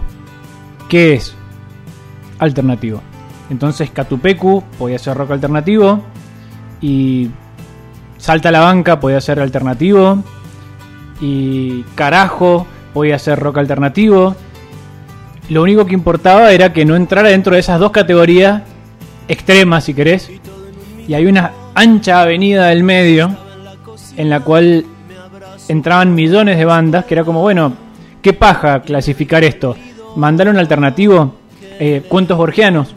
¿Qué 0.89 1.15
es? 1.15 1.35
Alternativo. 2.39 3.01
Entonces 3.51 3.91
Catupecu 3.91 4.63
podía 4.79 4.99
ser 4.99 5.17
rock 5.17 5.33
alternativo 5.33 6.03
y 6.81 7.31
Salta 8.19 8.51
a 8.51 8.53
la 8.53 8.61
banca 8.61 9.01
podía 9.01 9.21
ser 9.21 9.41
alternativo 9.41 10.23
y 11.21 11.83
Carajo 11.97 12.67
podía 12.95 13.19
ser 13.19 13.39
rock 13.41 13.59
alternativo. 13.59 14.37
Lo 15.49 15.63
único 15.63 15.85
que 15.87 15.95
importaba 15.95 16.53
era 16.53 16.73
que 16.73 16.85
no 16.85 16.95
entrara 16.95 17.31
dentro 17.31 17.55
de 17.55 17.61
esas 17.61 17.81
dos 17.81 17.91
categorías 17.91 18.63
extremas, 19.33 19.85
si 19.85 19.95
querés. 19.95 20.31
Y 21.09 21.15
hay 21.15 21.27
una 21.27 21.53
ancha 21.75 22.21
avenida 22.23 22.67
del 22.67 22.83
medio 22.85 23.35
en 24.17 24.29
la 24.31 24.41
cual 24.41 24.85
entraban 25.69 26.15
millones 26.15 26.59
de 26.59 26.65
bandas, 26.65 27.05
que 27.05 27.15
era 27.15 27.25
como, 27.25 27.41
bueno, 27.41 27.73
¿qué 28.21 28.33
paja 28.33 28.83
clasificar 28.83 29.43
esto? 29.45 29.77
¿Mandar 30.17 30.49
un 30.49 30.59
alternativo? 30.59 31.35
Eh, 31.81 32.03
¿Cuentos 32.09 32.37
borgianos? 32.37 32.95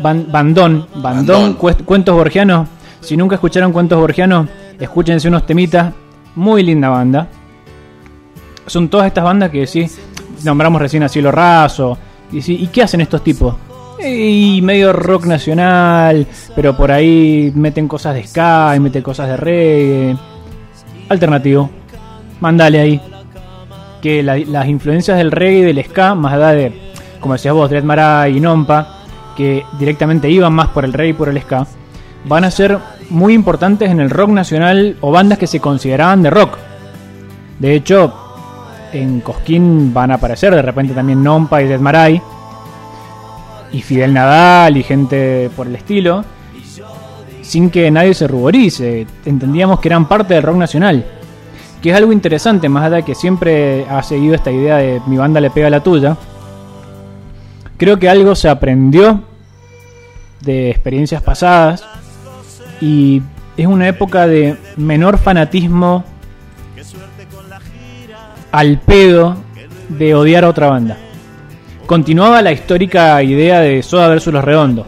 Ban- 0.00 0.26
bandón, 0.30 0.86
bandón, 0.96 1.56
Bandón. 1.58 1.84
cuentos 1.84 2.14
borgianos. 2.14 2.68
Si 3.00 3.16
nunca 3.16 3.34
escucharon 3.34 3.72
cuentos 3.72 3.98
borgianos, 3.98 4.48
escúchense 4.78 5.28
unos 5.28 5.44
temitas. 5.46 5.92
Muy 6.36 6.62
linda 6.62 6.88
banda. 6.88 7.28
Son 8.66 8.88
todas 8.88 9.08
estas 9.08 9.24
bandas 9.24 9.50
que 9.50 9.66
sí, 9.66 9.86
nombramos 10.44 10.80
recién 10.80 11.02
a 11.02 11.08
Cielo 11.08 11.30
Raso. 11.32 11.98
Y, 12.32 12.40
sí, 12.40 12.56
¿y 12.60 12.68
qué 12.68 12.82
hacen 12.84 13.00
estos 13.00 13.22
tipos? 13.22 13.54
Y 14.04 14.60
medio 14.62 14.92
rock 14.92 15.26
nacional, 15.26 16.26
pero 16.56 16.76
por 16.76 16.90
ahí 16.90 17.52
meten 17.54 17.86
cosas 17.88 18.14
de 18.14 18.24
ska 18.26 18.74
y 18.76 18.80
meten 18.80 19.02
cosas 19.02 19.28
de 19.28 19.36
reggae. 19.36 20.16
Alternativo. 21.08 21.70
Mandale 22.40 22.80
ahí. 22.80 23.00
Que 24.00 24.22
la- 24.22 24.36
las 24.38 24.66
influencias 24.66 25.16
del 25.18 25.30
reggae 25.30 25.58
y 25.60 25.62
del 25.72 25.84
ska, 25.84 26.14
más 26.14 26.32
allá 26.32 26.48
de, 26.48 26.72
como 27.20 27.34
decías 27.34 27.54
vos, 27.54 27.70
Dread 27.70 27.84
Marai 27.84 28.36
y 28.36 28.40
Nompa, 28.40 28.98
que 29.36 29.64
directamente 29.78 30.28
iban 30.28 30.52
más 30.52 30.68
por 30.68 30.84
el 30.84 30.92
reggae 30.92 31.10
y 31.10 31.14
por 31.14 31.28
el 31.28 31.40
ska, 31.40 31.66
van 32.24 32.44
a 32.44 32.50
ser 32.50 32.78
muy 33.10 33.34
importantes 33.34 33.90
en 33.90 34.00
el 34.00 34.10
rock 34.10 34.30
nacional 34.30 34.96
o 35.00 35.12
bandas 35.12 35.38
que 35.38 35.46
se 35.46 35.60
consideraban 35.60 36.22
de 36.22 36.30
rock. 36.30 36.58
De 37.60 37.74
hecho, 37.76 38.12
en 38.92 39.20
Cosquín 39.20 39.94
van 39.94 40.10
a 40.10 40.14
aparecer 40.14 40.52
de 40.54 40.62
repente 40.62 40.92
también 40.94 41.22
Nompa 41.22 41.62
y 41.62 41.68
Dead 41.68 41.78
Marai. 41.80 42.20
Y 43.72 43.82
Fidel 43.82 44.12
Nadal 44.12 44.76
y 44.76 44.82
gente 44.82 45.50
por 45.56 45.66
el 45.66 45.76
estilo. 45.76 46.24
Sin 47.42 47.70
que 47.70 47.90
nadie 47.90 48.14
se 48.14 48.28
ruborice. 48.28 49.06
Entendíamos 49.24 49.80
que 49.80 49.88
eran 49.88 50.06
parte 50.06 50.34
del 50.34 50.42
rock 50.42 50.56
nacional. 50.56 51.04
Que 51.80 51.90
es 51.90 51.96
algo 51.96 52.12
interesante, 52.12 52.68
más 52.68 52.84
allá 52.84 52.96
de 52.96 53.02
que 53.02 53.14
siempre 53.14 53.86
ha 53.88 54.02
seguido 54.02 54.34
esta 54.34 54.52
idea 54.52 54.76
de 54.76 55.00
mi 55.06 55.16
banda 55.16 55.40
le 55.40 55.50
pega 55.50 55.66
a 55.66 55.70
la 55.70 55.82
tuya. 55.82 56.16
Creo 57.76 57.98
que 57.98 58.08
algo 58.08 58.34
se 58.36 58.48
aprendió 58.48 59.22
de 60.40 60.70
experiencias 60.70 61.22
pasadas. 61.22 61.84
Y 62.80 63.22
es 63.56 63.66
una 63.66 63.88
época 63.88 64.26
de 64.26 64.56
menor 64.76 65.18
fanatismo 65.18 66.04
al 68.50 68.78
pedo 68.80 69.36
de 69.88 70.14
odiar 70.14 70.44
a 70.44 70.48
otra 70.48 70.68
banda. 70.68 70.98
Continuaba 71.86 72.40
la 72.42 72.52
histórica 72.52 73.22
idea 73.22 73.60
de 73.60 73.82
Soda 73.82 74.08
versus 74.08 74.32
Los 74.32 74.44
Redondos. 74.44 74.86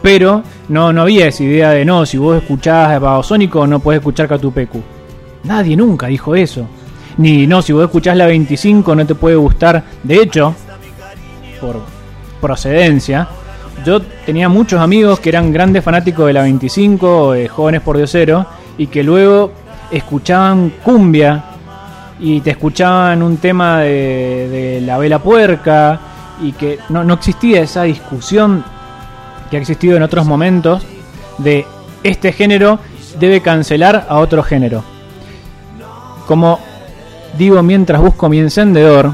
Pero 0.00 0.42
no, 0.68 0.92
no 0.92 1.02
había 1.02 1.28
esa 1.28 1.42
idea 1.42 1.70
de 1.70 1.84
no, 1.84 2.06
si 2.06 2.18
vos 2.18 2.40
escuchás 2.40 3.00
Babasónico 3.00 3.66
no 3.66 3.80
puedes 3.80 4.00
escuchar 4.00 4.28
Catupecu. 4.28 4.80
Nadie 5.44 5.76
nunca 5.76 6.06
dijo 6.06 6.34
eso. 6.34 6.66
Ni 7.18 7.46
no, 7.46 7.62
si 7.62 7.72
vos 7.72 7.84
escuchás 7.84 8.16
la 8.16 8.26
25 8.26 8.94
no 8.94 9.06
te 9.06 9.14
puede 9.14 9.36
gustar. 9.36 9.82
De 10.02 10.16
hecho, 10.16 10.54
por 11.60 11.80
procedencia, 12.40 13.28
yo 13.84 14.00
tenía 14.00 14.48
muchos 14.48 14.80
amigos 14.80 15.20
que 15.20 15.28
eran 15.28 15.52
grandes 15.52 15.84
fanáticos 15.84 16.26
de 16.26 16.32
la 16.32 16.42
25 16.42 17.26
o 17.26 17.32
de 17.32 17.48
Jóvenes 17.48 17.82
por 17.82 17.96
Diosero 17.96 18.46
y 18.78 18.86
que 18.86 19.02
luego 19.02 19.52
escuchaban 19.90 20.72
cumbia 20.82 21.44
y 22.24 22.40
te 22.40 22.50
escuchaban 22.50 23.20
un 23.22 23.36
tema 23.38 23.80
de, 23.80 24.48
de 24.48 24.80
la 24.80 24.96
vela 24.96 25.18
puerca 25.18 25.98
y 26.40 26.52
que 26.52 26.78
no, 26.88 27.02
no 27.04 27.14
existía 27.14 27.60
esa 27.62 27.82
discusión 27.82 28.64
que 29.50 29.56
ha 29.56 29.60
existido 29.60 29.96
en 29.96 30.02
otros 30.04 30.24
momentos 30.24 30.86
de 31.38 31.66
este 32.02 32.32
género 32.32 32.78
debe 33.18 33.40
cancelar 33.42 34.06
a 34.08 34.18
otro 34.18 34.42
género. 34.42 34.82
Como 36.26 36.58
digo 37.36 37.62
mientras 37.62 38.00
busco 38.00 38.28
mi 38.28 38.38
encendedor, 38.38 39.12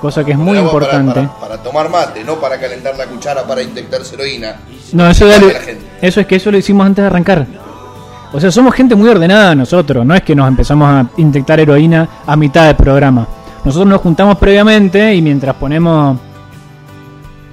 cosa 0.00 0.24
que 0.24 0.32
es 0.32 0.38
muy 0.38 0.54
para- 0.56 0.62
importante. 0.66 1.20
Para, 1.20 1.34
para 1.40 1.62
tomar 1.62 1.88
mate, 1.88 2.24
no 2.24 2.36
para 2.40 2.58
calentar 2.58 2.96
la 2.96 3.06
cuchara 3.06 3.44
para 3.44 3.62
inyectarse 3.62 4.14
heroína. 4.16 4.56
No, 4.92 5.08
eso, 5.08 5.26
gente. 5.30 5.78
eso 6.02 6.20
es 6.20 6.26
que 6.26 6.36
eso 6.36 6.50
lo 6.50 6.58
hicimos 6.58 6.84
antes 6.86 7.02
de 7.02 7.06
arrancar. 7.06 7.46
O 8.32 8.40
sea, 8.40 8.50
somos 8.50 8.74
gente 8.74 8.94
muy 8.94 9.08
ordenada 9.08 9.54
nosotros, 9.54 10.04
no 10.04 10.14
es 10.14 10.22
que 10.22 10.34
nos 10.34 10.46
empezamos 10.48 10.86
a 10.88 11.06
inyectar 11.16 11.58
heroína 11.60 12.06
a 12.26 12.36
mitad 12.36 12.66
del 12.66 12.76
programa. 12.76 13.26
Nosotros 13.64 13.88
nos 13.88 14.00
juntamos 14.00 14.36
previamente 14.38 15.14
y 15.14 15.22
mientras 15.22 15.54
ponemos 15.56 16.18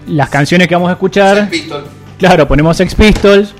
las 0.07 0.29
canciones 0.29 0.67
que 0.67 0.75
vamos 0.75 0.89
a 0.89 0.93
escuchar, 0.93 1.49
Sex 1.49 1.67
claro, 2.19 2.47
ponemos 2.47 2.75
Sex 2.77 2.93
Pistols 2.93 3.53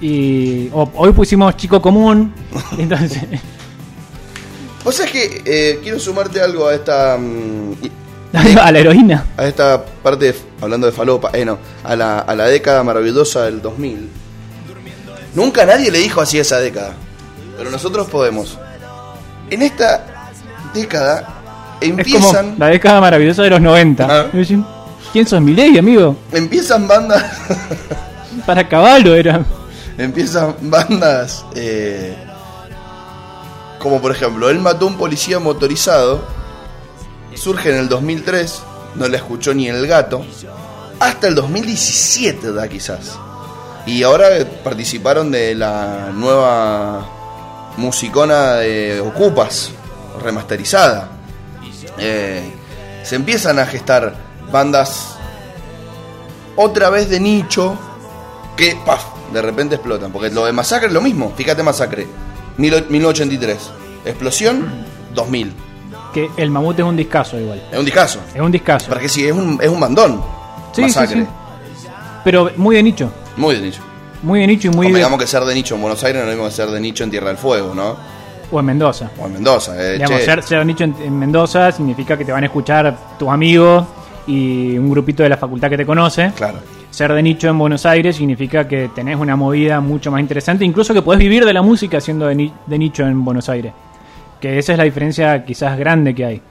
y 0.00 0.68
o- 0.72 0.90
hoy 0.94 1.12
pusimos 1.12 1.56
Chico 1.56 1.80
Común, 1.82 2.32
entonces 2.78 3.24
Vos 4.84 4.96
sabés 4.96 5.12
que 5.12 5.42
eh, 5.44 5.80
quiero 5.82 5.98
sumarte 6.00 6.40
algo 6.40 6.66
a 6.66 6.74
esta. 6.74 7.16
mm, 7.16 7.72
a 8.58 8.72
la 8.72 8.78
heroína. 8.78 9.24
a 9.36 9.46
esta 9.46 9.84
parte, 9.84 10.26
de- 10.32 10.34
hablando 10.60 10.86
de 10.86 10.92
falopa, 10.92 11.30
eh, 11.34 11.44
no, 11.44 11.58
a 11.84 11.94
la, 11.94 12.20
a 12.20 12.34
la 12.34 12.46
década 12.46 12.82
maravillosa 12.82 13.44
del 13.44 13.60
2000. 13.62 14.08
Nunca 15.34 15.64
nadie 15.64 15.90
le 15.90 15.98
dijo 15.98 16.20
así 16.20 16.38
a 16.38 16.42
esa 16.42 16.58
década, 16.58 16.92
pero 17.56 17.70
nosotros 17.70 18.08
podemos. 18.08 18.58
En 19.50 19.62
esta 19.62 20.26
década 20.74 21.40
Es 21.80 21.88
como 21.90 21.98
empiezan, 22.00 22.54
la 22.58 22.66
década 22.68 23.00
maravillosa 23.00 23.42
de 23.42 23.50
los 23.50 23.60
90. 23.60 24.06
Ah. 24.10 24.26
¿Quién 25.12 25.26
sos 25.26 25.40
Milei, 25.40 25.76
amigo? 25.78 26.16
empiezan 26.32 26.86
bandas, 26.88 27.22
Para 28.46 28.66
caballo 28.68 29.14
era. 29.14 29.44
empiezan 29.98 30.54
bandas, 30.62 31.44
eh, 31.54 32.16
como 33.78 34.00
por 34.00 34.12
ejemplo, 34.12 34.48
él 34.48 34.58
mató 34.58 34.86
a 34.86 34.88
un 34.88 34.96
policía 34.96 35.38
motorizado, 35.38 36.24
surge 37.34 37.70
en 37.70 37.78
el 37.80 37.88
2003, 37.88 38.62
no 38.94 39.08
la 39.08 39.16
escuchó 39.16 39.52
ni 39.54 39.68
el 39.68 39.86
gato, 39.86 40.24
hasta 41.00 41.28
el 41.28 41.34
2017 41.34 42.52
da 42.52 42.68
quizás. 42.68 43.18
Y 43.86 44.02
ahora 44.04 44.26
participaron 44.62 45.30
de 45.30 45.54
la 45.54 46.10
nueva 46.14 47.04
musicona 47.76 48.54
de 48.54 49.00
Ocupas, 49.00 49.70
remasterizada. 50.22 51.08
Eh, 51.98 52.42
se 53.02 53.16
empiezan 53.16 53.58
a 53.58 53.66
gestar 53.66 54.14
bandas 54.52 55.16
otra 56.56 56.90
vez 56.90 57.08
de 57.08 57.18
nicho 57.18 57.76
que, 58.56 58.76
paf, 58.86 59.04
de 59.32 59.42
repente 59.42 59.74
explotan. 59.76 60.12
Porque 60.12 60.30
lo 60.30 60.44
de 60.44 60.52
Masacre 60.52 60.86
es 60.88 60.92
lo 60.92 61.00
mismo. 61.00 61.32
Fíjate 61.36 61.62
Masacre, 61.62 62.06
mil- 62.58 62.86
1983. 62.88 63.58
Explosión, 64.04 64.70
2000. 65.14 65.52
Que 66.14 66.30
el 66.36 66.50
mamut 66.50 66.78
es 66.78 66.84
un 66.84 66.96
discazo 66.96 67.38
igual. 67.38 67.62
Es 67.72 67.78
un 67.78 67.84
discazo. 67.84 68.20
Es 68.34 68.40
un 68.40 68.52
discazo. 68.52 68.86
Porque 68.88 69.08
sí, 69.08 69.26
es 69.26 69.32
un, 69.32 69.58
es 69.60 69.68
un 69.68 69.80
bandón. 69.80 70.22
Sí, 70.72 70.76
sí, 70.76 70.82
Masacre. 70.82 71.22
sí. 71.22 71.26
Pero 72.22 72.50
muy 72.56 72.76
de 72.76 72.82
nicho. 72.82 73.10
Muy 73.36 73.54
de 73.56 73.60
nicho. 73.62 73.80
Muy 74.22 74.40
de 74.40 74.46
nicho 74.46 74.68
y 74.68 74.70
muy 74.70 74.86
de... 74.88 74.94
Digamos 74.94 75.18
que 75.18 75.26
ser 75.26 75.42
de 75.44 75.54
nicho 75.54 75.74
en 75.74 75.80
Buenos 75.82 76.02
Aires 76.04 76.22
no 76.22 76.30
es 76.30 76.36
lo 76.36 76.42
mismo 76.42 76.48
que 76.48 76.54
ser 76.62 76.70
de 76.70 76.80
nicho 76.80 77.02
en 77.04 77.10
Tierra 77.10 77.28
del 77.28 77.36
Fuego, 77.38 77.74
¿no? 77.74 77.96
O 78.50 78.60
en 78.60 78.66
Mendoza. 78.66 79.10
O 79.20 79.26
en 79.26 79.32
Mendoza. 79.32 79.72
Eh, 79.82 79.94
Digamos, 79.94 80.18
che. 80.18 80.24
ser, 80.24 80.42
ser 80.42 80.66
nicho 80.66 80.84
en, 80.84 80.94
en 81.02 81.18
Mendoza 81.18 81.72
significa 81.72 82.16
que 82.16 82.24
te 82.24 82.32
van 82.32 82.42
a 82.42 82.46
escuchar 82.46 82.96
tus 83.18 83.28
amigos 83.28 83.84
y 84.26 84.76
un 84.78 84.90
grupito 84.90 85.22
de 85.22 85.28
la 85.30 85.36
facultad 85.38 85.70
que 85.70 85.76
te 85.78 85.86
conoce. 85.86 86.30
Claro. 86.36 86.58
Ser 86.90 87.12
de 87.14 87.22
nicho 87.22 87.48
en 87.48 87.58
Buenos 87.58 87.86
Aires 87.86 88.14
significa 88.16 88.68
que 88.68 88.90
tenés 88.94 89.16
una 89.16 89.34
movida 89.34 89.80
mucho 89.80 90.10
más 90.10 90.20
interesante, 90.20 90.64
incluso 90.66 90.92
que 90.92 91.00
podés 91.00 91.20
vivir 91.20 91.44
de 91.46 91.52
la 91.54 91.62
música 91.62 91.98
siendo 92.00 92.26
de, 92.26 92.34
ni- 92.34 92.52
de 92.66 92.78
nicho 92.78 93.02
en 93.04 93.24
Buenos 93.24 93.48
Aires. 93.48 93.72
Que 94.38 94.58
esa 94.58 94.72
es 94.72 94.78
la 94.78 94.84
diferencia 94.84 95.42
quizás 95.44 95.78
grande 95.78 96.14
que 96.14 96.24
hay. 96.26 96.42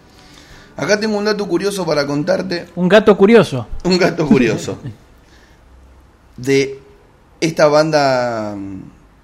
Acá 0.76 1.00
tengo 1.00 1.18
un 1.18 1.26
dato 1.26 1.48
curioso 1.48 1.86
para 1.86 2.08
contarte. 2.08 2.66
Un 2.76 2.90
gato 2.90 3.16
curioso. 3.16 3.68
Un 3.84 3.98
gato 4.00 4.26
curioso. 4.26 4.80
de 6.38 6.80
esta 7.40 7.68
banda 7.68 8.56
mm, 8.56 8.82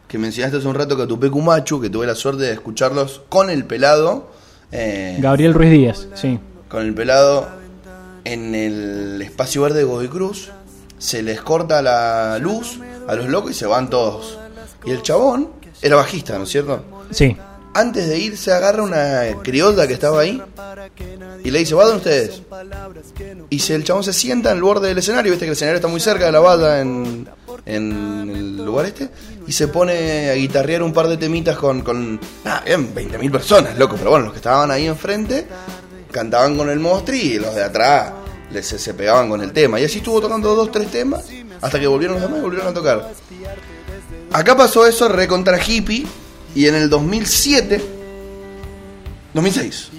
que 0.08 0.18
mencionaste 0.18 0.58
hace 0.58 0.68
un 0.68 0.76
rato, 0.76 0.98
Catupecu 0.98 1.42
Machu, 1.42 1.82
que 1.82 1.90
tuve 1.90 2.08
la 2.08 2.16
suerte 2.16 2.44
de 2.44 2.54
escucharlos 2.54 3.22
con 3.30 3.50
el 3.50 3.66
pelado. 3.66 4.30
eh, 4.72 5.18
Gabriel 5.20 5.54
Ruiz 5.54 5.72
Díaz, 5.72 6.08
sí. 6.16 6.40
con 6.70 6.84
el 6.86 6.94
pelado 6.94 7.48
en 8.24 8.56
el 8.56 9.22
espacio 9.22 9.62
verde 9.62 9.80
de 9.80 9.84
Godoy 9.86 10.08
Cruz. 10.10 10.52
Se 10.98 11.22
les 11.22 11.42
corta 11.42 11.82
la 11.82 12.40
luz 12.40 12.80
a 13.08 13.16
los 13.16 13.28
locos 13.30 13.52
y 13.52 13.54
se 13.54 13.66
van 13.68 13.90
todos. 13.90 14.38
Y 14.86 14.92
el 14.92 15.02
chabón 15.02 15.50
era 15.82 15.96
bajista, 15.96 16.38
¿no 16.38 16.44
es 16.46 16.50
cierto? 16.50 16.84
Sí. 17.12 17.38
Antes 17.74 18.08
de 18.08 18.18
irse 18.18 18.52
agarra 18.52 18.82
una 18.82 19.22
criolla 19.44 19.88
que 19.88 19.94
estaba 19.94 20.22
ahí 20.22 20.42
y 21.44 21.52
le 21.52 21.60
dice, 21.60 21.76
¿vayan 21.76 21.98
ustedes? 21.98 22.42
Y 23.50 23.60
se, 23.60 23.76
el 23.76 23.84
chabón 23.84 24.04
se 24.04 24.14
sienta 24.14 24.52
en 24.52 24.58
el 24.58 24.64
borde 24.64 24.88
del 24.88 24.98
escenario, 24.98 25.32
viste 25.32 25.46
que 25.46 25.52
el 25.52 25.56
escenario 25.56 25.78
está 25.78 25.88
muy 25.88 26.00
cerca 26.00 26.26
de 26.26 26.32
la 26.32 26.40
valla 26.40 26.82
en, 26.82 27.28
en 27.66 28.32
el 28.36 28.66
lugar 28.66 28.88
este, 28.88 29.10
y 29.46 29.52
se 29.52 29.68
pone 29.68 30.30
a 30.30 30.34
guitarrear 30.34 30.82
un 30.84 30.94
par 30.94 31.08
de 31.08 31.18
temitas 31.18 31.56
con... 31.58 31.82
con 31.82 32.20
ah, 32.46 32.64
eran 32.66 32.94
20.000 32.94 33.32
personas, 33.32 33.78
loco, 33.78 33.96
pero 33.98 34.10
bueno, 34.10 34.26
los 34.26 34.34
que 34.34 34.40
estaban 34.40 34.72
ahí 34.72 34.88
enfrente 34.88 35.48
cantaban 36.12 36.58
con 36.58 36.70
el 36.70 36.80
mostri 36.80 37.20
y 37.20 37.40
los 37.40 37.54
de 37.54 37.64
atrás 37.64 38.12
les, 38.52 38.66
se, 38.66 38.80
se 38.80 38.94
pegaban 38.94 39.30
con 39.30 39.42
el 39.42 39.52
tema. 39.52 39.80
Y 39.80 39.86
así 39.86 40.00
estuvo 40.00 40.20
tocando 40.20 40.56
dos, 40.56 40.72
tres 40.72 40.90
temas, 40.90 41.26
hasta 41.62 41.80
que 41.80 41.88
volvieron 41.88 42.16
los 42.16 42.24
demás 42.24 42.40
y 42.40 42.42
volvieron 42.42 42.68
a 42.70 42.74
tocar. 42.74 43.12
Acá 44.32 44.58
pasó 44.58 44.86
eso 44.86 45.08
re 45.08 45.28
contra 45.28 45.58
hippie 45.64 46.06
y 46.56 46.68
en 46.68 46.76
el 46.76 46.90
2007, 46.90 47.82
2006, 49.34 49.90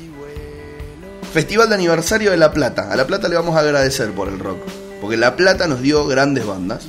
Festival 1.33 1.69
de 1.69 1.75
Aniversario 1.75 2.31
de 2.31 2.37
La 2.37 2.53
Plata. 2.53 2.91
A 2.91 2.97
La 2.97 3.07
Plata 3.07 3.29
le 3.29 3.37
vamos 3.37 3.57
a 3.57 3.61
agradecer 3.61 4.11
por 4.13 4.29
el 4.29 4.39
rock, 4.39 4.59
porque 5.01 5.17
La 5.17 5.37
Plata 5.37 5.67
nos 5.67 5.83
dio 5.83 6.07
grandes 6.07 6.47
bandas. 6.47 6.87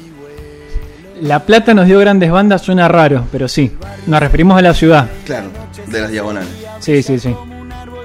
La 1.22 1.46
Plata 1.46 1.74
nos 1.74 1.86
dio 1.86 2.00
grandes 2.00 2.32
bandas, 2.32 2.62
suena 2.62 2.88
raro, 2.88 3.28
pero 3.32 3.48
sí. 3.48 3.72
Nos 4.08 4.20
referimos 4.22 4.58
a 4.58 4.62
la 4.62 4.74
ciudad. 4.74 5.10
Claro, 5.26 5.50
de 5.88 6.02
las 6.02 6.10
diagonales. 6.10 6.50
Sí, 6.80 7.04
sí, 7.04 7.20
sí. 7.20 7.36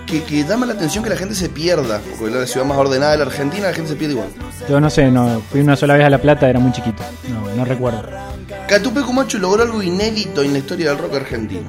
Que, 0.06 0.22
que 0.24 0.44
llama 0.44 0.66
la 0.66 0.74
atención 0.74 1.02
que 1.02 1.10
la 1.10 1.16
gente 1.16 1.34
se 1.34 1.48
pierda, 1.48 2.00
porque 2.18 2.34
es 2.34 2.40
la 2.40 2.46
ciudad 2.46 2.66
más 2.66 2.76
ordenada 2.76 3.12
de 3.12 3.18
la 3.18 3.24
Argentina, 3.24 3.68
la 3.68 3.72
gente 3.72 3.90
se 3.90 3.96
pierde 3.96 4.14
igual. 4.14 4.28
Yo 4.68 4.80
no 4.80 4.90
sé, 4.90 5.10
no 5.10 5.40
fui 5.50 5.60
una 5.60 5.76
sola 5.76 5.94
vez 5.94 6.04
a 6.04 6.10
La 6.10 6.18
Plata, 6.18 6.50
era 6.50 6.58
muy 6.58 6.72
chiquito. 6.72 7.02
No, 7.30 7.54
no 7.54 7.64
recuerdo. 7.64 8.02
Catupecu 8.68 9.12
Machu 9.12 9.38
logró 9.38 9.62
algo 9.62 9.82
inédito 9.82 10.42
en 10.42 10.52
la 10.52 10.58
historia 10.58 10.90
del 10.90 10.98
rock 10.98 11.14
argentino. 11.16 11.68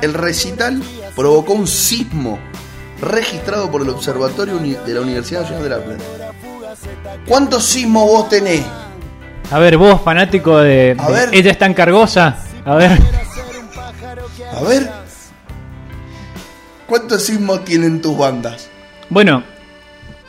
El 0.00 0.14
recital 0.14 0.82
provocó 1.16 1.52
un 1.54 1.66
sismo 1.66 2.38
registrado 3.00 3.70
por 3.70 3.82
el 3.82 3.88
Observatorio 3.88 4.58
de 4.58 4.94
la 4.94 5.00
Universidad 5.00 5.42
Nacional 5.42 5.64
de 5.64 5.70
La 5.70 5.78
Plata. 5.78 6.04
¿Cuántos 7.26 7.64
sismos 7.64 8.04
vos 8.06 8.28
tenés? 8.28 8.62
A 9.50 9.58
ver, 9.58 9.76
vos, 9.76 10.00
fanático 10.02 10.58
de, 10.58 10.96
A 10.98 11.06
de 11.08 11.12
ver. 11.12 11.28
Ella 11.32 11.50
es 11.50 11.58
tan 11.58 11.74
cargosa. 11.74 12.36
A 12.64 12.74
ver, 12.76 12.98
A 14.52 14.62
ver. 14.62 14.90
¿Cuántos 16.86 17.22
sismos 17.22 17.64
tienen 17.64 18.00
tus 18.00 18.16
bandas? 18.16 18.68
bueno, 19.10 19.42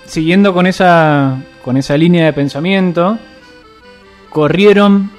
siguiendo 0.05 0.53
con 0.53 0.67
esa, 0.67 1.41
con 1.63 1.77
esa 1.77 1.97
línea 1.97 2.25
de 2.25 2.33
pensamiento, 2.33 3.17
corrieron 4.35 5.11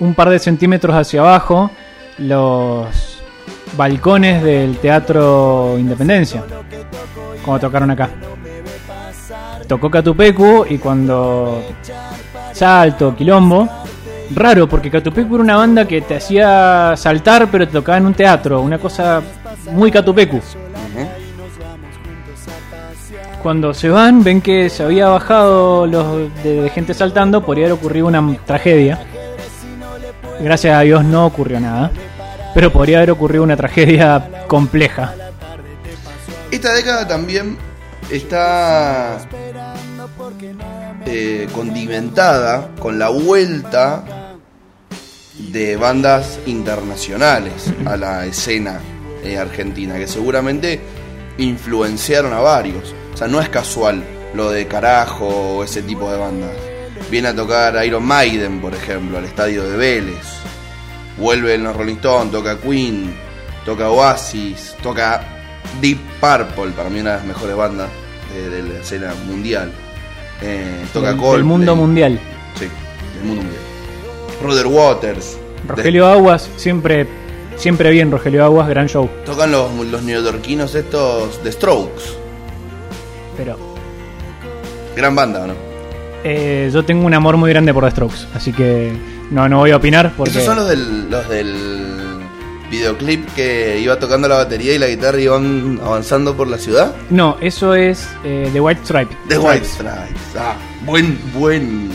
un 0.00 0.12
par 0.12 0.28
de 0.28 0.38
centímetros 0.38 0.94
hacia 0.94 1.20
abajo 1.20 1.70
los 2.18 3.22
balcones 3.74 4.42
del 4.42 4.76
Teatro 4.76 5.76
Independencia, 5.78 6.44
cuando 7.42 7.66
tocaron 7.66 7.90
acá. 7.90 8.10
Tocó 9.66 9.90
Catupecu 9.90 10.66
y 10.68 10.76
cuando 10.76 11.64
salto, 12.52 13.16
quilombo, 13.16 13.66
raro 14.34 14.68
porque 14.68 14.90
Catupecu 14.90 15.36
era 15.36 15.44
una 15.44 15.56
banda 15.56 15.88
que 15.88 16.02
te 16.02 16.16
hacía 16.16 16.92
saltar 16.98 17.48
pero 17.50 17.66
te 17.66 17.72
tocaba 17.72 17.96
en 17.96 18.04
un 18.04 18.14
teatro, 18.14 18.60
una 18.60 18.76
cosa 18.76 19.22
muy 19.72 19.90
Catupecu. 19.90 20.42
Cuando 23.42 23.72
se 23.74 23.88
van, 23.88 24.24
ven 24.24 24.40
que 24.40 24.68
se 24.68 24.82
había 24.82 25.08
bajado 25.08 25.86
los 25.86 26.32
de, 26.42 26.70
gente 26.74 26.94
saltando, 26.94 27.44
podría 27.44 27.66
haber 27.66 27.78
ocurrido 27.78 28.06
una 28.06 28.36
tragedia. 28.44 28.98
Gracias 30.40 30.76
a 30.76 30.80
Dios 30.80 31.04
no 31.04 31.26
ocurrió 31.26 31.60
nada, 31.60 31.90
pero 32.54 32.72
podría 32.72 32.98
haber 32.98 33.12
ocurrido 33.12 33.44
una 33.44 33.56
tragedia 33.56 34.44
compleja. 34.48 35.14
Esta 36.50 36.74
década 36.74 37.06
también 37.06 37.56
está 38.10 39.18
eh, 41.06 41.48
condimentada 41.52 42.70
con 42.78 42.98
la 42.98 43.08
vuelta 43.08 44.04
de 45.38 45.76
bandas 45.76 46.38
internacionales 46.46 47.72
a 47.84 47.96
la 47.96 48.26
escena 48.26 48.80
eh, 49.22 49.38
argentina, 49.38 49.96
que 49.96 50.06
seguramente 50.06 50.80
influenciaron 51.38 52.32
a 52.32 52.40
varios. 52.40 52.94
O 53.16 53.18
sea, 53.18 53.28
no 53.28 53.40
es 53.40 53.48
casual 53.48 54.04
lo 54.34 54.50
de 54.50 54.66
carajo 54.66 55.26
o 55.26 55.64
ese 55.64 55.80
tipo 55.80 56.12
de 56.12 56.18
bandas. 56.18 56.52
Viene 57.10 57.28
a 57.28 57.34
tocar 57.34 57.82
Iron 57.86 58.04
Maiden, 58.04 58.60
por 58.60 58.74
ejemplo, 58.74 59.16
al 59.16 59.24
estadio 59.24 59.64
de 59.64 59.74
Vélez. 59.74 60.22
Vuelve 61.16 61.54
en 61.54 61.64
los 61.64 61.74
Rolling 61.74 61.94
Stones, 61.94 62.30
toca 62.30 62.58
Queen, 62.58 63.14
toca 63.64 63.88
Oasis, 63.88 64.76
toca 64.82 65.22
Deep 65.80 65.98
Purple, 66.20 66.72
para 66.76 66.90
mí 66.90 67.00
una 67.00 67.12
de 67.12 67.16
las 67.16 67.26
mejores 67.26 67.56
bandas 67.56 67.88
de, 68.34 68.50
de 68.50 68.62
la 68.74 68.80
escena 68.80 69.14
mundial. 69.26 69.72
Eh, 70.42 70.84
toca 70.92 71.08
del 71.08 71.16
Coldplay. 71.16 71.42
mundo 71.42 71.74
mundial. 71.74 72.20
Sí, 72.58 72.66
del 73.14 73.24
mundo 73.24 73.44
mundial. 73.44 73.62
Roger 74.42 74.66
Waters. 74.66 75.38
Rogelio 75.66 76.06
Aguas, 76.06 76.50
siempre, 76.56 77.06
siempre 77.56 77.88
bien 77.92 78.10
Rogelio 78.10 78.44
Aguas, 78.44 78.68
gran 78.68 78.88
show. 78.88 79.08
Tocan 79.24 79.50
los, 79.50 79.72
los 79.86 80.02
neoyorquinos 80.02 80.74
estos 80.74 81.42
de 81.42 81.50
Strokes. 81.50 82.25
Pero 83.36 83.56
Gran 84.96 85.14
banda, 85.14 85.42
¿o 85.44 85.46
¿no? 85.48 85.54
eh, 86.24 86.70
yo 86.72 86.84
tengo 86.84 87.06
un 87.06 87.14
amor 87.14 87.36
muy 87.36 87.50
grande 87.50 87.72
por 87.74 87.84
The 87.84 87.90
Strokes, 87.90 88.26
así 88.34 88.52
que 88.52 88.92
no, 89.30 89.48
no 89.48 89.58
voy 89.58 89.70
a 89.72 89.76
opinar 89.76 90.12
porque... 90.16 90.30
Esos 90.30 90.44
son 90.44 90.56
los 90.56 90.68
del, 90.68 91.10
los 91.10 91.28
del 91.28 91.54
videoclip 92.70 93.26
que 93.34 93.78
iba 93.78 93.98
tocando 93.98 94.26
la 94.26 94.36
batería 94.38 94.74
y 94.74 94.78
la 94.78 94.88
guitarra 94.88 95.20
y 95.20 95.24
iban 95.24 95.78
avanzando 95.84 96.34
por 96.36 96.48
la 96.48 96.58
ciudad. 96.58 96.94
No, 97.10 97.36
eso 97.40 97.74
es 97.74 98.08
eh, 98.24 98.48
The 98.52 98.60
White 98.60 98.80
Stripe. 98.84 99.14
The 99.28 99.38
White 99.38 99.64
Stripes. 99.66 100.36
Ah, 100.38 100.54
buen, 100.84 101.18
buen 101.34 101.88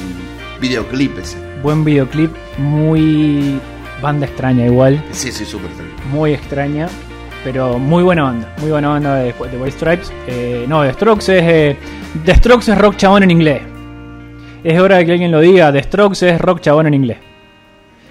videoclip 0.62 1.18
ese. 1.20 1.38
Buen 1.64 1.84
videoclip, 1.84 2.32
muy 2.58 3.60
banda 4.02 4.26
extraña 4.28 4.66
igual, 4.66 5.04
Sí, 5.12 5.32
sí, 5.32 5.44
súper 5.46 5.68
extraño. 5.72 5.92
muy 6.12 6.34
extraña, 6.34 6.88
pero 7.44 7.80
muy 7.80 8.04
buena 8.04 8.24
banda, 8.24 8.54
muy 8.60 8.72
buena 8.72 8.90
banda 8.90 9.16
de, 9.16 9.34
de 9.34 9.58
White 9.58 9.72
Stripes. 9.72 10.12
Eh, 10.28 10.66
no, 10.68 10.84
The 10.84 10.94
Strokes 10.94 11.38
es 11.38 11.44
eh, 11.44 11.78
The 12.26 12.36
Strokes 12.36 12.72
es 12.72 12.78
rock 12.78 12.98
chabón 12.98 13.24
en 13.24 13.32
inglés. 13.32 13.62
Es 14.64 14.80
hora 14.80 14.98
de 14.98 15.06
que 15.06 15.14
alguien 15.14 15.32
lo 15.32 15.40
diga, 15.40 15.72
The 15.72 15.84
Strokes 15.84 16.28
es 16.28 16.40
rock 16.40 16.62
chabón 16.62 16.88
en 16.88 16.94
inglés. 16.94 17.18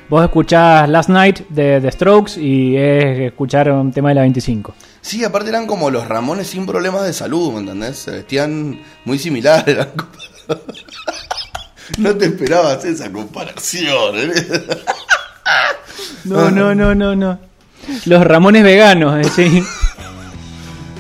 Vos 0.09 0.25
escuchás 0.25 0.89
Last 0.89 1.09
Night 1.09 1.49
de 1.51 1.81
The 1.81 1.93
Strokes 1.93 2.41
y 2.41 2.77
es 2.77 3.21
escuchar 3.21 3.71
un 3.71 3.93
tema 3.93 4.09
de 4.09 4.17
la 4.17 4.21
25. 4.23 4.75
Sí, 5.01 5.23
aparte 5.23 5.51
eran 5.51 5.67
como 5.69 5.89
los 5.91 6.09
Ramones 6.09 6.49
sin 6.49 6.67
problemas 6.67 7.05
de 7.05 7.13
salud, 7.13 7.53
¿me 7.53 7.61
entendés? 7.61 7.99
Se 7.99 8.11
vestían 8.11 8.81
muy 9.05 9.19
similares. 9.19 9.69
eran 9.69 9.91
no 11.99 12.17
te 12.17 12.25
esperabas 12.27 12.85
esa 12.85 13.13
comparación. 13.13 14.17
¿eh? 14.17 14.33
No, 16.25 16.51
no, 16.51 16.75
no, 16.75 16.95
no, 16.95 17.15
no. 17.15 17.50
Los 18.07 18.25
Ramones 18.25 18.63
veganos, 18.63 19.27
eh, 19.27 19.31
sí. 19.35 19.63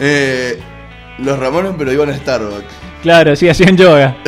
Eh, 0.02 0.58
los 1.18 1.38
Ramones, 1.38 1.74
pero 1.76 1.92
iban 1.92 2.08
a 2.08 2.16
Starbucks. 2.16 2.72
Claro, 3.02 3.36
sí, 3.36 3.50
hacían 3.50 3.76
yoga. 3.76 4.16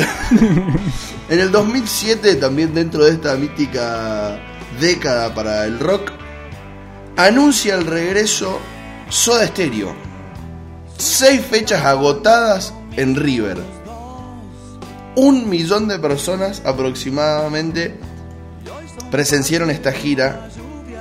En 1.29 1.39
el 1.39 1.51
2007, 1.51 2.35
también 2.35 2.75
dentro 2.75 3.05
de 3.05 3.11
esta 3.11 3.35
mítica 3.35 4.39
década 4.79 5.33
para 5.33 5.65
el 5.65 5.79
rock, 5.79 6.11
anuncia 7.17 7.73
el 7.73 7.87
regreso 7.87 8.59
Soda 9.09 9.47
Stereo. 9.47 9.95
Seis 10.97 11.41
fechas 11.41 11.83
agotadas 11.85 12.73
en 12.97 13.15
River. 13.15 13.57
Un 15.15 15.49
millón 15.49 15.87
de 15.87 15.97
personas 15.97 16.61
aproximadamente 16.65 17.97
presenciaron 19.09 19.71
esta 19.71 19.91
gira 19.91 20.49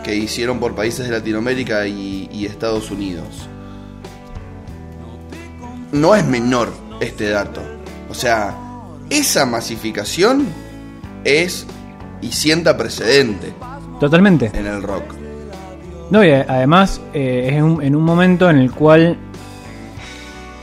que 0.04 0.14
hicieron 0.16 0.58
por 0.58 0.74
países 0.74 1.06
de 1.08 1.12
Latinoamérica 1.12 1.86
y, 1.86 2.28
y 2.32 2.46
Estados 2.46 2.90
Unidos. 2.90 3.48
No 5.92 6.14
es 6.14 6.24
menor 6.26 6.72
este 7.00 7.28
dato. 7.30 7.60
O 8.10 8.14
sea, 8.14 8.54
esa 9.10 9.44
masificación 9.46 10.46
es 11.24 11.66
y 12.20 12.32
sienta 12.32 12.76
precedente 12.76 13.52
Totalmente. 14.00 14.50
en 14.54 14.66
el 14.66 14.82
rock. 14.82 15.04
No, 16.10 16.24
y 16.24 16.30
a- 16.30 16.46
además 16.48 17.00
eh, 17.14 17.50
es 17.54 17.62
un- 17.62 17.82
en 17.82 17.94
un 17.96 18.02
momento 18.04 18.48
en 18.50 18.58
el 18.58 18.70
cual 18.72 19.16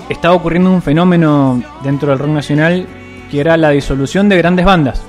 estaba 0.09 0.33
ocurriendo 0.35 0.71
un 0.71 0.81
fenómeno 0.81 1.61
dentro 1.83 2.09
del 2.09 2.19
rock 2.19 2.29
nacional 2.29 2.87
que 3.29 3.39
era 3.39 3.57
la 3.57 3.69
disolución 3.69 4.27
de 4.29 4.37
grandes 4.37 4.65
bandas. 4.65 5.01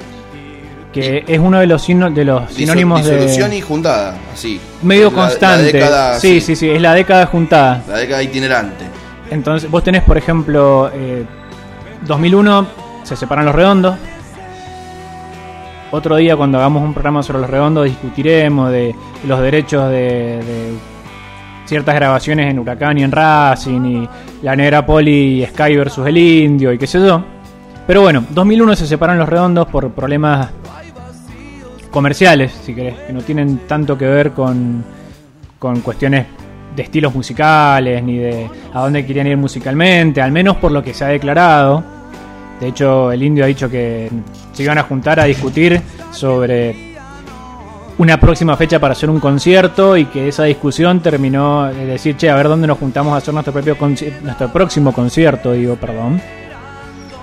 Que 0.92 1.24
es 1.26 1.38
uno 1.38 1.60
de 1.60 1.66
los, 1.66 1.82
sino- 1.82 2.10
de 2.10 2.24
los 2.24 2.52
sinónimos 2.52 3.04
disolución 3.04 3.50
de 3.50 3.58
y 3.58 3.60
juntada, 3.60 4.16
así. 4.32 4.60
medio 4.82 5.10
La- 5.10 5.16
la 5.16 5.22
constante. 5.22 5.84
sí, 6.18 6.40
sí, 6.40 6.56
sí, 6.56 6.68
es 6.68 6.80
la 6.82 6.94
década 6.94 7.26
juntada. 7.26 7.82
La 7.88 7.98
década 7.98 8.22
itinerante. 8.22 8.84
Entonces, 9.30 9.70
vos 9.70 9.84
tenés, 9.84 10.02
por 10.02 10.18
ejemplo, 10.18 10.90
eh, 10.92 11.24
2001 12.06 12.66
se 13.04 13.14
separan 13.14 13.44
los 13.46 13.54
redondos. 13.54 13.94
Otro 15.92 16.16
día, 16.16 16.36
cuando 16.36 16.58
hagamos 16.58 16.82
un 16.82 16.92
programa 16.94 17.22
sobre 17.22 17.40
los 17.40 17.50
redondos, 17.50 17.84
discutiremos 17.86 18.70
de 18.70 18.94
los 19.26 19.40
derechos 19.40 19.90
de, 19.90 19.96
de 20.42 20.72
ciertas 21.66 21.94
grabaciones 21.96 22.50
en 22.50 22.58
Huracán 22.60 22.98
y 22.98 23.02
en 23.02 23.10
Racing, 23.10 23.80
y 23.84 24.08
la 24.42 24.54
Negra 24.54 24.86
Poli 24.86 25.42
y 25.42 25.46
Sky 25.46 25.76
versus 25.76 26.06
el 26.06 26.16
Indio, 26.16 26.72
y 26.72 26.78
qué 26.78 26.86
sé 26.86 27.00
yo. 27.00 27.22
Pero 27.88 28.02
bueno, 28.02 28.24
2001 28.30 28.76
se 28.76 28.86
separan 28.86 29.18
los 29.18 29.28
redondos 29.28 29.66
por 29.66 29.90
problemas 29.90 30.48
comerciales, 31.90 32.52
si 32.64 32.74
querés, 32.74 32.94
que 33.06 33.12
no 33.12 33.22
tienen 33.22 33.58
tanto 33.66 33.98
que 33.98 34.06
ver 34.06 34.32
con, 34.32 34.84
con 35.58 35.80
cuestiones 35.80 36.26
de 36.74 36.82
estilos 36.82 37.14
musicales 37.14 38.02
ni 38.02 38.18
de 38.18 38.48
a 38.72 38.80
dónde 38.80 39.04
querían 39.04 39.26
ir 39.26 39.36
musicalmente, 39.36 40.20
al 40.20 40.32
menos 40.32 40.56
por 40.56 40.72
lo 40.72 40.82
que 40.82 40.94
se 40.94 41.04
ha 41.04 41.08
declarado. 41.08 41.82
De 42.60 42.68
hecho, 42.68 43.10
el 43.10 43.22
indio 43.22 43.44
ha 43.44 43.46
dicho 43.46 43.70
que 43.70 44.10
se 44.52 44.62
iban 44.62 44.78
a 44.78 44.82
juntar 44.82 45.18
a 45.18 45.24
discutir 45.24 45.80
sobre 46.12 46.90
una 47.98 48.18
próxima 48.18 48.56
fecha 48.56 48.78
para 48.78 48.92
hacer 48.92 49.10
un 49.10 49.20
concierto 49.20 49.96
y 49.96 50.06
que 50.06 50.28
esa 50.28 50.44
discusión 50.44 51.00
terminó 51.00 51.66
de 51.66 51.86
decir, 51.86 52.16
che, 52.16 52.30
a 52.30 52.34
ver 52.34 52.48
dónde 52.48 52.66
nos 52.66 52.78
juntamos 52.78 53.12
a 53.12 53.16
hacer 53.16 53.34
nuestro 53.34 53.52
propio 53.52 53.76
nuestro 54.22 54.52
próximo 54.52 54.92
concierto, 54.92 55.52
digo, 55.52 55.76
perdón. 55.76 56.20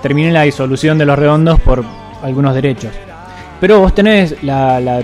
Terminó 0.02 0.28
en 0.28 0.34
la 0.34 0.42
disolución 0.42 0.98
de 0.98 1.06
los 1.06 1.18
redondos 1.18 1.58
por 1.60 1.84
algunos 2.22 2.54
derechos. 2.54 2.92
Pero 3.60 3.80
vos 3.80 3.94
tenés 3.94 4.42
la, 4.42 4.80
la- 4.80 5.02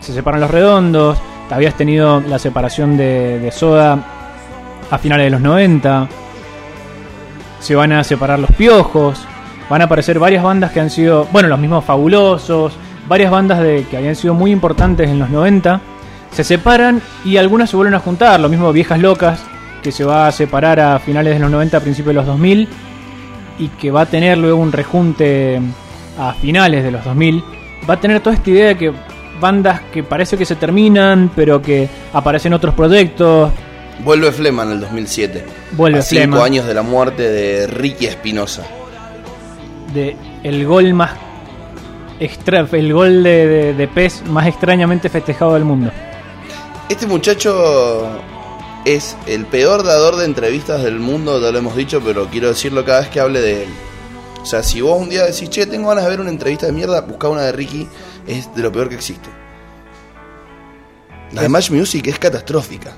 se 0.00 0.12
separan 0.12 0.40
los 0.40 0.50
redondos, 0.50 1.18
habías 1.50 1.74
tenido 1.74 2.20
la 2.20 2.38
separación 2.38 2.96
de, 2.96 3.50
Soda 3.52 3.98
a 4.90 4.98
finales 4.98 5.26
de 5.26 5.30
los 5.30 5.40
90, 5.40 6.08
se 7.60 7.74
van 7.74 7.92
a 7.92 8.04
separar 8.04 8.38
los 8.38 8.50
piojos, 8.52 9.24
van 9.68 9.82
a 9.82 9.84
aparecer 9.86 10.18
varias 10.18 10.42
bandas 10.44 10.70
que 10.70 10.80
han 10.80 10.90
sido, 10.90 11.26
bueno, 11.32 11.48
los 11.48 11.58
mismos 11.58 11.84
fabulosos, 11.84 12.72
varias 13.08 13.30
bandas 13.30 13.60
de, 13.60 13.84
que 13.90 13.96
habían 13.96 14.14
sido 14.16 14.34
muy 14.34 14.50
importantes 14.52 15.10
en 15.10 15.18
los 15.18 15.30
90, 15.30 15.80
se 16.30 16.44
separan 16.44 17.02
y 17.24 17.36
algunas 17.36 17.70
se 17.70 17.76
vuelven 17.76 17.94
a 17.94 18.00
juntar, 18.00 18.38
lo 18.40 18.48
mismo 18.48 18.72
Viejas 18.72 19.00
Locas, 19.00 19.42
que 19.82 19.92
se 19.92 20.04
va 20.04 20.26
a 20.28 20.32
separar 20.32 20.78
a 20.80 20.98
finales 20.98 21.34
de 21.34 21.40
los 21.40 21.50
90, 21.50 21.76
a 21.76 21.80
principios 21.80 22.08
de 22.08 22.14
los 22.14 22.26
2000, 22.26 22.68
y 23.58 23.68
que 23.68 23.90
va 23.90 24.02
a 24.02 24.06
tener 24.06 24.38
luego 24.38 24.58
un 24.60 24.70
rejunte 24.72 25.60
a 26.18 26.32
finales 26.34 26.84
de 26.84 26.90
los 26.92 27.04
2000, 27.04 27.42
va 27.88 27.94
a 27.94 28.00
tener 28.00 28.20
toda 28.20 28.36
esta 28.36 28.50
idea 28.50 28.68
de 28.68 28.76
que 28.76 28.92
bandas 29.40 29.80
que 29.92 30.02
parece 30.02 30.36
que 30.36 30.44
se 30.44 30.56
terminan, 30.56 31.30
pero 31.34 31.62
que 31.62 31.88
aparecen 32.12 32.52
otros 32.52 32.74
proyectos, 32.74 33.50
Vuelve 34.04 34.30
Flema 34.30 34.62
en 34.62 34.70
el 34.72 34.80
2007. 34.80 35.44
Vuelve 35.72 35.98
a 35.98 36.02
cinco 36.02 36.20
Flema. 36.20 36.44
años 36.44 36.66
de 36.66 36.74
la 36.74 36.82
muerte 36.82 37.28
de 37.28 37.66
Ricky 37.66 38.06
Espinosa. 38.06 38.62
de 39.92 40.16
el 40.44 40.64
gol 40.66 40.94
más 40.94 41.12
extra, 42.20 42.66
el 42.70 42.92
gol 42.92 43.22
de, 43.24 43.46
de, 43.46 43.74
de 43.74 43.88
PES 43.88 44.24
más 44.26 44.46
extrañamente 44.46 45.08
festejado 45.08 45.54
del 45.54 45.64
mundo. 45.64 45.90
Este 46.88 47.06
muchacho 47.06 48.08
es 48.84 49.16
el 49.26 49.46
peor 49.46 49.82
dador 49.84 50.16
de 50.16 50.24
entrevistas 50.26 50.82
del 50.82 51.00
mundo, 51.00 51.40
ya 51.40 51.50
lo 51.50 51.58
hemos 51.58 51.74
dicho, 51.76 52.00
pero 52.04 52.26
quiero 52.26 52.48
decirlo 52.48 52.84
cada 52.84 53.00
vez 53.00 53.08
que 53.08 53.18
hable 53.20 53.40
de 53.40 53.64
él. 53.64 53.68
O 54.42 54.46
sea, 54.46 54.62
si 54.62 54.80
vos 54.80 55.00
un 55.00 55.08
día 55.08 55.24
decís, 55.24 55.50
che, 55.50 55.66
tengo 55.66 55.88
ganas 55.88 56.04
de 56.04 56.10
ver 56.10 56.20
una 56.20 56.30
entrevista 56.30 56.66
de 56.66 56.72
mierda, 56.72 57.00
busca 57.02 57.28
una 57.28 57.42
de 57.42 57.52
Ricky, 57.52 57.86
es 58.26 58.54
de 58.54 58.62
lo 58.62 58.72
peor 58.72 58.88
que 58.88 58.94
existe. 58.94 59.28
La 61.32 61.42
de 61.42 61.48
Match 61.48 61.70
Music 61.70 62.06
es 62.06 62.18
catastrófica. 62.18 62.90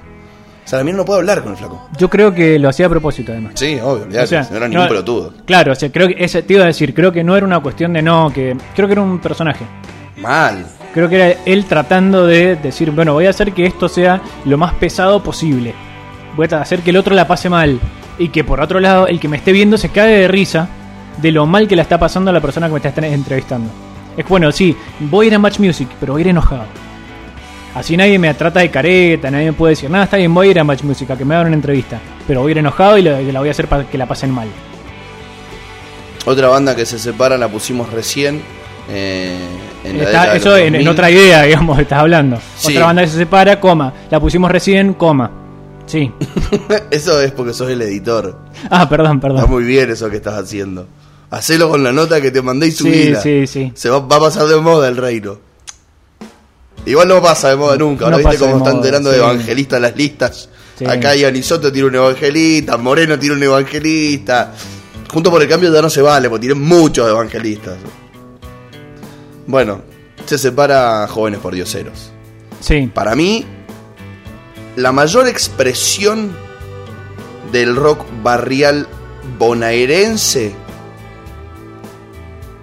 O 0.64 0.68
sea, 0.70 0.84
mía 0.84 0.94
no 0.94 1.04
puedo 1.04 1.18
hablar 1.18 1.42
con 1.42 1.52
el 1.52 1.58
flaco. 1.58 1.88
Yo 1.98 2.08
creo 2.08 2.32
que 2.32 2.56
lo 2.58 2.68
hacía 2.68 2.86
a 2.86 2.88
propósito 2.88 3.32
además. 3.32 3.54
Sí, 3.56 3.74
obvio, 3.82 4.04
olvidate, 4.04 4.24
O 4.24 4.26
sea, 4.28 4.46
no 4.50 4.56
era 4.56 4.68
ningún 4.68 4.84
no- 4.84 4.88
pelotudo. 4.88 5.34
Claro, 5.44 5.72
o 5.72 5.74
sea, 5.74 5.90
creo 5.90 6.06
que 6.06 6.14
ese 6.18 6.42
te 6.44 6.54
iba 6.54 6.62
a 6.62 6.66
decir, 6.68 6.94
creo 6.94 7.10
que 7.10 7.24
no 7.24 7.36
era 7.36 7.44
una 7.44 7.58
cuestión 7.60 7.92
de 7.92 8.02
no, 8.02 8.30
que 8.32 8.56
creo 8.76 8.86
que 8.86 8.92
era 8.92 9.02
un 9.02 9.18
personaje. 9.18 9.64
Mal. 10.18 10.64
Creo 10.94 11.08
que 11.08 11.16
era 11.16 11.40
él 11.44 11.64
tratando 11.64 12.24
de 12.26 12.54
decir, 12.56 12.92
bueno, 12.92 13.14
voy 13.14 13.26
a 13.26 13.30
hacer 13.30 13.52
que 13.52 13.66
esto 13.66 13.88
sea 13.88 14.20
lo 14.44 14.56
más 14.58 14.74
pesado 14.74 15.20
posible. 15.22 15.74
Voy 16.36 16.46
a 16.52 16.60
hacer 16.60 16.80
que 16.80 16.90
el 16.90 16.98
otro 16.98 17.16
la 17.16 17.26
pase 17.26 17.48
mal. 17.48 17.80
Y 18.18 18.28
que 18.28 18.44
por 18.44 18.60
otro 18.60 18.78
lado, 18.78 19.08
el 19.08 19.18
que 19.18 19.26
me 19.28 19.38
esté 19.38 19.50
viendo 19.50 19.76
se 19.78 19.88
cae 19.88 20.18
de 20.20 20.28
risa 20.28 20.68
de 21.20 21.32
lo 21.32 21.46
mal 21.46 21.66
que 21.68 21.76
la 21.76 21.82
está 21.82 21.98
pasando 21.98 22.30
a 22.30 22.34
la 22.34 22.40
persona 22.40 22.66
que 22.68 22.72
me 22.74 22.78
está 22.88 23.06
entrevistando. 23.06 23.70
Es 24.16 24.26
bueno, 24.28 24.50
sí, 24.52 24.76
voy 25.00 25.26
a 25.26 25.28
ir 25.28 25.34
a 25.34 25.38
Match 25.38 25.58
Music, 25.58 25.88
pero 26.00 26.12
voy 26.14 26.20
a 26.20 26.24
ir 26.24 26.28
enojado. 26.28 26.64
Así 27.74 27.96
nadie 27.96 28.18
me 28.18 28.32
trata 28.34 28.60
de 28.60 28.70
careta, 28.70 29.30
nadie 29.30 29.46
me 29.46 29.52
puede 29.52 29.72
decir, 29.72 29.88
nada, 29.90 30.04
está 30.04 30.16
bien, 30.16 30.34
voy 30.34 30.48
a 30.48 30.50
ir 30.50 30.58
a 30.60 30.64
Match 30.64 30.82
Music 30.82 31.08
a 31.10 31.16
que 31.16 31.24
me 31.24 31.34
hagan 31.34 31.48
una 31.48 31.56
entrevista. 31.56 32.00
Pero 32.26 32.40
voy 32.40 32.50
a 32.50 32.52
ir 32.52 32.58
enojado 32.58 32.98
y 32.98 33.02
la, 33.02 33.20
la 33.20 33.38
voy 33.38 33.48
a 33.48 33.52
hacer 33.52 33.68
para 33.68 33.84
que 33.84 33.96
la 33.96 34.06
pasen 34.06 34.30
mal. 34.32 34.48
Otra 36.26 36.48
banda 36.48 36.74
que 36.76 36.84
se 36.84 36.98
separa 36.98 37.38
la 37.38 37.48
pusimos 37.48 37.90
recién. 37.92 38.42
eh, 38.90 39.38
en 39.84 40.00
Está- 40.00 40.34
eso 40.36 40.56
en, 40.56 40.66
en 40.74 40.84
2000. 40.84 40.88
otra 40.88 41.10
idea, 41.10 41.42
digamos, 41.44 41.78
estás 41.78 42.00
hablando. 42.00 42.38
Sí. 42.56 42.72
Otra 42.72 42.86
banda 42.86 43.02
que 43.02 43.08
se 43.08 43.18
separa, 43.18 43.58
coma. 43.60 43.92
La 44.10 44.20
pusimos 44.20 44.50
recién, 44.50 44.94
coma. 44.94 45.30
Sí. 45.86 46.12
Eso 46.92 47.20
es 47.20 47.32
porque 47.32 47.52
sos 47.52 47.68
el 47.68 47.82
editor. 47.82 48.38
Ah, 48.70 48.88
perdón, 48.88 49.16
Está 49.16 49.26
perdón. 49.28 49.50
muy 49.50 49.64
bien 49.64 49.90
eso 49.90 50.08
que 50.08 50.16
estás 50.16 50.34
haciendo. 50.38 50.86
Hacelo 51.30 51.68
con 51.68 51.84
la 51.84 51.92
nota 51.92 52.20
que 52.20 52.30
te 52.30 52.42
mandé 52.42 52.66
y 52.68 52.70
Sí, 52.72 52.76
subila. 52.78 53.20
sí, 53.20 53.46
sí. 53.46 53.72
Se 53.74 53.88
va, 53.88 54.00
va 54.00 54.16
a 54.16 54.20
pasar 54.20 54.46
de 54.46 54.56
moda 54.56 54.88
el 54.88 54.96
reino. 54.96 55.38
Igual 56.86 57.08
no 57.08 57.22
pasa 57.22 57.50
de 57.50 57.56
moda 57.56 57.76
nunca. 57.76 58.06
No 58.06 58.12
¿no 58.12 58.18
viste 58.18 58.38
cómo 58.38 58.56
están 58.58 58.80
tirando 58.82 59.10
sí. 59.10 59.16
de 59.16 59.22
evangelistas 59.22 59.80
las 59.80 59.96
listas? 59.96 60.48
Sí. 60.78 60.86
Acá 60.86 61.14
Ianisoto 61.14 61.70
tiene 61.70 61.88
un 61.88 61.94
evangelista, 61.94 62.76
Moreno 62.78 63.18
tiene 63.18 63.36
un 63.36 63.42
evangelista. 63.42 64.52
Junto 65.12 65.30
por 65.30 65.42
el 65.42 65.48
cambio 65.48 65.72
ya 65.72 65.82
no 65.82 65.90
se 65.90 66.00
vale, 66.02 66.28
porque 66.28 66.46
tienen 66.46 66.66
muchos 66.66 67.08
evangelistas. 67.08 67.76
Bueno, 69.46 69.82
se 70.26 70.38
separa 70.38 71.06
Jóvenes 71.08 71.40
por 71.40 71.54
Dioseros. 71.54 72.10
Sí. 72.60 72.90
Para 72.92 73.14
mí, 73.14 73.44
la 74.76 74.92
mayor 74.92 75.28
expresión 75.28 76.32
del 77.52 77.76
rock 77.76 78.04
barrial 78.22 78.86
bonaerense, 79.38 80.54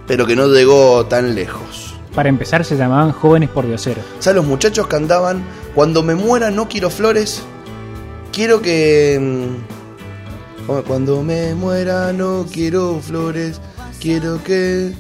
pero 0.08 0.26
que 0.26 0.36
no 0.36 0.48
llegó 0.48 1.06
tan 1.06 1.36
lejos. 1.36 1.96
Para 2.16 2.30
empezar 2.30 2.66
se 2.66 2.78
llamaban 2.78 3.12
Jóvenes 3.12 3.50
por 3.50 3.68
Dioseros. 3.68 4.04
O 4.18 4.22
sea, 4.22 4.34
los 4.34 4.46
muchachos 4.46 4.88
cantaban, 4.88 5.44
cuando 5.76 6.02
me 6.02 6.16
muera 6.16 6.50
no 6.50 6.68
quiero 6.68 6.90
flores, 6.90 7.44
quiero 8.32 8.62
que... 8.62 9.20
mm. 9.22 9.78
Cuando 10.88 11.24
me 11.24 11.56
muera 11.56 12.12
no 12.12 12.46
quiero 12.52 13.00
flores, 13.00 13.62
quiero 14.00 14.44
que... 14.44 14.94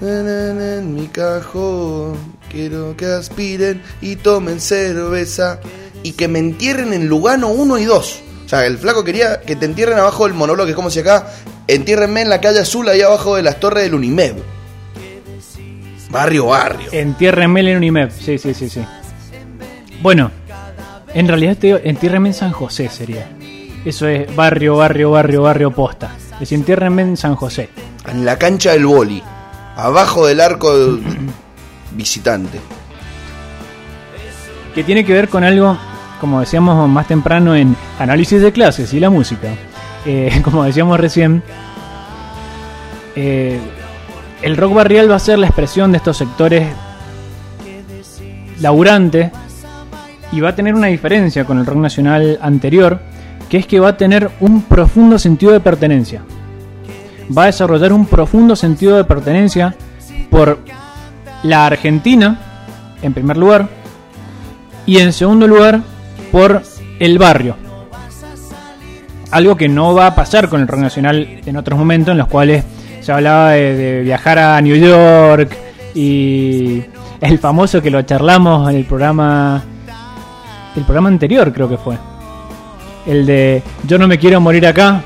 En 0.00 0.94
mi 0.94 1.08
cajón, 1.08 2.16
quiero 2.50 2.94
que 2.96 3.06
aspiren 3.06 3.82
y 4.02 4.16
tomen 4.16 4.60
cerveza 4.60 5.58
y 6.02 6.12
que 6.12 6.28
me 6.28 6.38
entierren 6.38 6.92
en 6.92 7.08
Lugano 7.08 7.48
1 7.48 7.78
y 7.78 7.84
2. 7.86 8.22
O 8.44 8.48
sea, 8.48 8.66
el 8.66 8.78
flaco 8.78 9.02
quería 9.04 9.40
que 9.40 9.56
te 9.56 9.64
entierren 9.64 9.98
abajo 9.98 10.24
del 10.24 10.34
monólogo, 10.34 10.66
que 10.66 10.70
es 10.70 10.76
como 10.76 10.90
si 10.90 11.00
acá, 11.00 11.26
entiérrenme 11.68 12.22
en 12.22 12.30
la 12.30 12.40
calle 12.40 12.60
azul, 12.60 12.88
ahí 12.88 13.00
abajo 13.02 13.36
de 13.36 13.42
las 13.42 13.60
torres 13.60 13.84
del 13.84 13.94
Unimed. 13.94 14.34
Barrio, 16.10 16.46
barrio. 16.46 16.88
Entiérrenme 16.92 17.60
en 17.60 17.76
Unimep. 17.76 18.10
Sí, 18.10 18.38
sí, 18.38 18.54
sí, 18.54 18.68
sí. 18.68 18.84
Bueno, 20.00 20.30
en 21.12 21.28
realidad 21.28 21.56
te 21.56 21.68
digo, 21.68 21.78
entiérrenme 21.82 22.28
en 22.28 22.34
San 22.34 22.52
José 22.52 22.88
sería. 22.88 23.28
Eso 23.84 24.06
es 24.06 24.34
barrio, 24.34 24.76
barrio, 24.76 25.10
barrio, 25.10 25.42
barrio 25.42 25.70
posta. 25.72 26.14
Es 26.40 26.52
entiérrenme 26.52 27.02
en 27.02 27.16
San 27.16 27.34
José. 27.34 27.70
En 28.08 28.24
la 28.24 28.38
cancha 28.38 28.72
del 28.72 28.86
boli. 28.86 29.22
Abajo 29.76 30.26
del 30.26 30.40
arco 30.40 30.76
del 30.76 31.02
visitante. 31.92 32.60
que 34.74 34.84
tiene 34.84 35.04
que 35.04 35.12
ver 35.12 35.28
con 35.28 35.42
algo, 35.42 35.76
como 36.20 36.40
decíamos 36.40 36.88
más 36.88 37.08
temprano 37.08 37.54
en 37.54 37.76
análisis 37.98 38.40
de 38.40 38.52
clases 38.52 38.92
y 38.92 39.00
la 39.00 39.10
música. 39.10 39.48
Eh, 40.06 40.40
como 40.44 40.64
decíamos 40.64 40.98
recién, 40.98 41.42
eh, 43.16 43.60
el 44.42 44.56
rock 44.56 44.74
barrial 44.74 45.10
va 45.10 45.16
a 45.16 45.20
ser 45.20 45.38
la 45.38 45.46
expresión 45.48 45.90
de 45.92 45.98
estos 45.98 46.16
sectores 46.16 46.68
laburantes 48.60 49.32
y 50.32 50.40
va 50.40 50.50
a 50.50 50.54
tener 50.54 50.74
una 50.74 50.86
diferencia 50.86 51.44
con 51.44 51.58
el 51.58 51.66
rock 51.66 51.78
nacional 51.78 52.38
anterior, 52.40 53.00
que 53.48 53.58
es 53.58 53.66
que 53.66 53.80
va 53.80 53.90
a 53.90 53.96
tener 53.96 54.30
un 54.40 54.62
profundo 54.62 55.18
sentido 55.18 55.52
de 55.52 55.60
pertenencia. 55.60 56.22
Va 57.36 57.44
a 57.44 57.46
desarrollar 57.46 57.92
un 57.92 58.06
profundo 58.06 58.54
sentido 58.54 58.96
de 58.96 59.04
pertenencia 59.04 59.74
por 60.30 60.60
la 61.42 61.66
Argentina, 61.66 62.38
en 63.02 63.12
primer 63.12 63.36
lugar, 63.36 63.68
y 64.84 64.98
en 64.98 65.12
segundo 65.12 65.46
lugar 65.46 65.80
por 66.30 66.62
el 67.00 67.18
barrio. 67.18 67.65
Algo 69.36 69.54
que 69.54 69.68
no 69.68 69.94
va 69.94 70.06
a 70.06 70.14
pasar 70.14 70.48
con 70.48 70.62
el 70.62 70.66
rock 70.66 70.80
nacional 70.80 71.40
en 71.44 71.56
otros 71.58 71.78
momentos 71.78 72.12
en 72.12 72.16
los 72.16 72.26
cuales 72.26 72.64
se 73.02 73.12
hablaba 73.12 73.50
de, 73.50 74.00
viajar 74.02 74.38
a 74.38 74.58
New 74.62 74.74
York 74.76 75.54
y 75.94 76.82
el 77.20 77.38
famoso 77.38 77.82
que 77.82 77.90
lo 77.90 78.00
charlamos 78.00 78.70
en 78.70 78.76
el 78.76 78.86
programa 78.86 79.62
el 80.74 80.84
programa 80.84 81.10
anterior 81.10 81.52
creo 81.52 81.68
que 81.68 81.76
fue. 81.76 81.98
El 83.06 83.26
de 83.26 83.62
yo 83.86 83.98
no 83.98 84.08
me 84.08 84.18
quiero 84.18 84.40
morir 84.40 84.66
acá. 84.66 85.02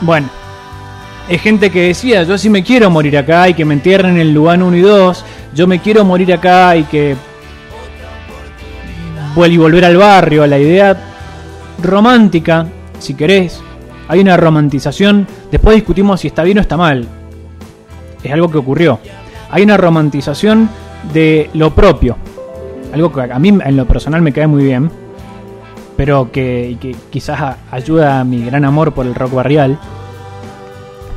Bueno 0.00 0.28
hay 1.28 1.38
gente 1.38 1.70
que 1.70 1.82
decía 1.82 2.24
yo 2.24 2.36
sí 2.36 2.50
me 2.50 2.64
quiero 2.64 2.90
morir 2.90 3.16
acá 3.16 3.48
y 3.48 3.54
que 3.54 3.64
me 3.64 3.74
entierren 3.74 4.16
en 4.16 4.20
el 4.22 4.34
Lugano 4.34 4.66
1 4.66 4.76
y 4.76 4.80
2 4.80 5.24
yo 5.54 5.68
me 5.68 5.78
quiero 5.78 6.04
morir 6.04 6.32
acá 6.34 6.74
y 6.74 6.82
que 6.82 7.14
vuel- 9.36 9.52
y 9.52 9.56
volver 9.56 9.84
al 9.84 9.96
barrio, 9.96 10.42
a 10.42 10.48
la 10.48 10.58
idea 10.58 11.10
romántica, 11.82 12.66
si 12.98 13.14
querés. 13.14 13.60
Hay 14.08 14.20
una 14.20 14.36
romantización, 14.36 15.26
después 15.50 15.76
discutimos 15.76 16.20
si 16.20 16.28
está 16.28 16.42
bien 16.42 16.58
o 16.58 16.60
está 16.60 16.76
mal. 16.76 17.06
Es 18.22 18.32
algo 18.32 18.50
que 18.50 18.58
ocurrió. 18.58 18.98
Hay 19.50 19.62
una 19.62 19.76
romantización 19.76 20.68
de 21.12 21.50
lo 21.54 21.74
propio. 21.74 22.16
Algo 22.92 23.12
que 23.12 23.22
a 23.22 23.38
mí 23.38 23.48
en 23.48 23.76
lo 23.76 23.86
personal 23.86 24.22
me 24.22 24.32
cae 24.32 24.46
muy 24.46 24.64
bien, 24.64 24.90
pero 25.96 26.30
que, 26.30 26.76
que 26.80 26.94
quizás 27.10 27.56
ayuda 27.70 28.20
a 28.20 28.24
mi 28.24 28.44
gran 28.44 28.64
amor 28.64 28.92
por 28.92 29.06
el 29.06 29.14
rock 29.14 29.34
barrial. 29.34 29.78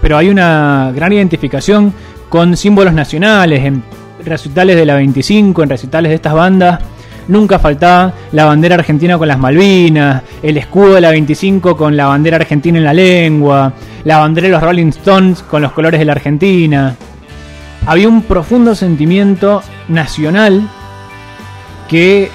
Pero 0.01 0.17
hay 0.17 0.29
una 0.29 0.91
gran 0.95 1.13
identificación 1.13 1.93
con 2.29 2.57
símbolos 2.57 2.93
nacionales, 2.93 3.63
en 3.63 3.83
recitales 4.23 4.75
de 4.75 4.85
la 4.85 4.95
25, 4.95 5.63
en 5.63 5.69
recitales 5.69 6.09
de 6.09 6.15
estas 6.15 6.33
bandas. 6.33 6.79
Nunca 7.27 7.59
faltaba 7.59 8.13
la 8.31 8.45
bandera 8.45 8.75
argentina 8.75 9.17
con 9.17 9.27
las 9.27 9.37
Malvinas, 9.37 10.23
el 10.41 10.57
escudo 10.57 10.95
de 10.95 11.01
la 11.01 11.11
25 11.11 11.75
con 11.75 11.97
la 11.97 12.07
bandera 12.07 12.37
argentina 12.37 12.77
en 12.77 12.85
la 12.85 12.93
lengua, 12.93 13.73
la 14.05 14.19
bandera 14.19 14.47
de 14.47 14.53
los 14.53 14.63
Rolling 14.63 14.87
Stones 14.87 15.43
con 15.43 15.61
los 15.61 15.73
colores 15.73 15.99
de 15.99 16.05
la 16.05 16.13
Argentina. 16.13 16.95
Había 17.85 18.07
un 18.07 18.21
profundo 18.21 18.75
sentimiento 18.75 19.61
nacional 19.89 20.69
que 21.89 22.31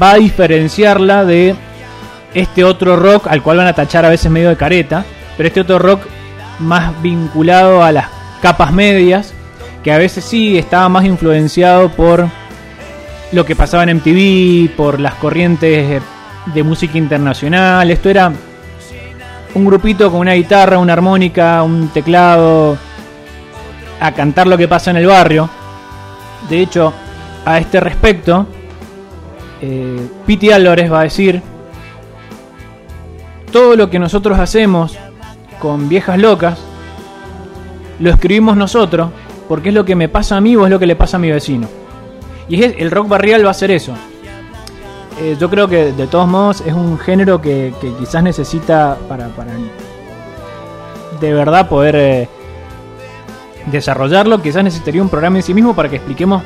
va 0.00 0.12
a 0.12 0.16
diferenciarla 0.16 1.24
de 1.24 1.54
este 2.32 2.64
otro 2.64 2.96
rock 2.96 3.26
al 3.26 3.42
cual 3.42 3.58
van 3.58 3.66
a 3.66 3.74
tachar 3.74 4.04
a 4.04 4.10
veces 4.10 4.30
medio 4.30 4.48
de 4.48 4.56
careta, 4.56 5.04
pero 5.36 5.48
este 5.48 5.60
otro 5.60 5.78
rock 5.78 6.02
más 6.60 7.00
vinculado 7.02 7.82
a 7.82 7.92
las 7.92 8.06
capas 8.40 8.72
medias, 8.72 9.34
que 9.82 9.92
a 9.92 9.98
veces 9.98 10.24
sí 10.24 10.56
estaba 10.56 10.88
más 10.88 11.04
influenciado 11.04 11.90
por 11.90 12.28
lo 13.32 13.44
que 13.44 13.54
pasaba 13.54 13.84
en 13.84 13.96
MTV, 13.96 14.76
por 14.76 15.00
las 15.00 15.14
corrientes 15.14 16.02
de 16.46 16.62
música 16.62 16.98
internacional. 16.98 17.90
Esto 17.90 18.08
era 18.08 18.32
un 19.54 19.64
grupito 19.64 20.10
con 20.10 20.20
una 20.20 20.34
guitarra, 20.34 20.78
una 20.78 20.92
armónica, 20.92 21.62
un 21.62 21.88
teclado, 21.88 22.76
a 24.00 24.12
cantar 24.12 24.46
lo 24.46 24.56
que 24.56 24.68
pasa 24.68 24.90
en 24.90 24.96
el 24.96 25.06
barrio. 25.06 25.48
De 26.48 26.60
hecho, 26.60 26.92
a 27.44 27.58
este 27.58 27.80
respecto, 27.80 28.46
eh, 29.60 30.00
Pete 30.26 30.52
Álvarez 30.52 30.90
va 30.90 31.00
a 31.00 31.04
decir, 31.04 31.42
todo 33.52 33.76
lo 33.76 33.90
que 33.90 33.98
nosotros 33.98 34.38
hacemos 34.38 34.96
con 35.58 35.88
viejas 35.88 36.18
locas, 36.18 36.58
lo 37.98 38.10
escribimos 38.10 38.56
nosotros, 38.56 39.10
porque 39.48 39.68
es 39.68 39.74
lo 39.74 39.84
que 39.84 39.94
me 39.94 40.08
pasa 40.08 40.36
a 40.36 40.40
mí 40.40 40.56
o 40.56 40.64
es 40.64 40.70
lo 40.70 40.78
que 40.78 40.86
le 40.86 40.96
pasa 40.96 41.18
a 41.18 41.20
mi 41.20 41.30
vecino. 41.30 41.79
Y 42.50 42.62
es, 42.64 42.74
el 42.78 42.90
rock 42.90 43.08
barrial 43.08 43.46
va 43.46 43.50
a 43.50 43.54
ser 43.54 43.70
eso. 43.70 43.94
Eh, 45.20 45.36
yo 45.38 45.48
creo 45.48 45.68
que 45.68 45.92
de 45.92 46.06
todos 46.08 46.26
modos 46.26 46.62
es 46.66 46.74
un 46.74 46.98
género 46.98 47.40
que, 47.40 47.72
quizás 47.98 48.22
necesita 48.22 48.98
para, 49.08 49.28
para 49.28 49.52
de 51.20 51.32
verdad 51.32 51.68
poder 51.68 51.94
eh, 51.96 52.28
desarrollarlo, 53.66 54.42
quizás 54.42 54.64
necesitaría 54.64 55.00
un 55.00 55.08
programa 55.08 55.36
en 55.36 55.42
sí 55.42 55.54
mismo 55.54 55.76
para 55.76 55.88
que 55.88 55.96
expliquemos, 55.96 56.42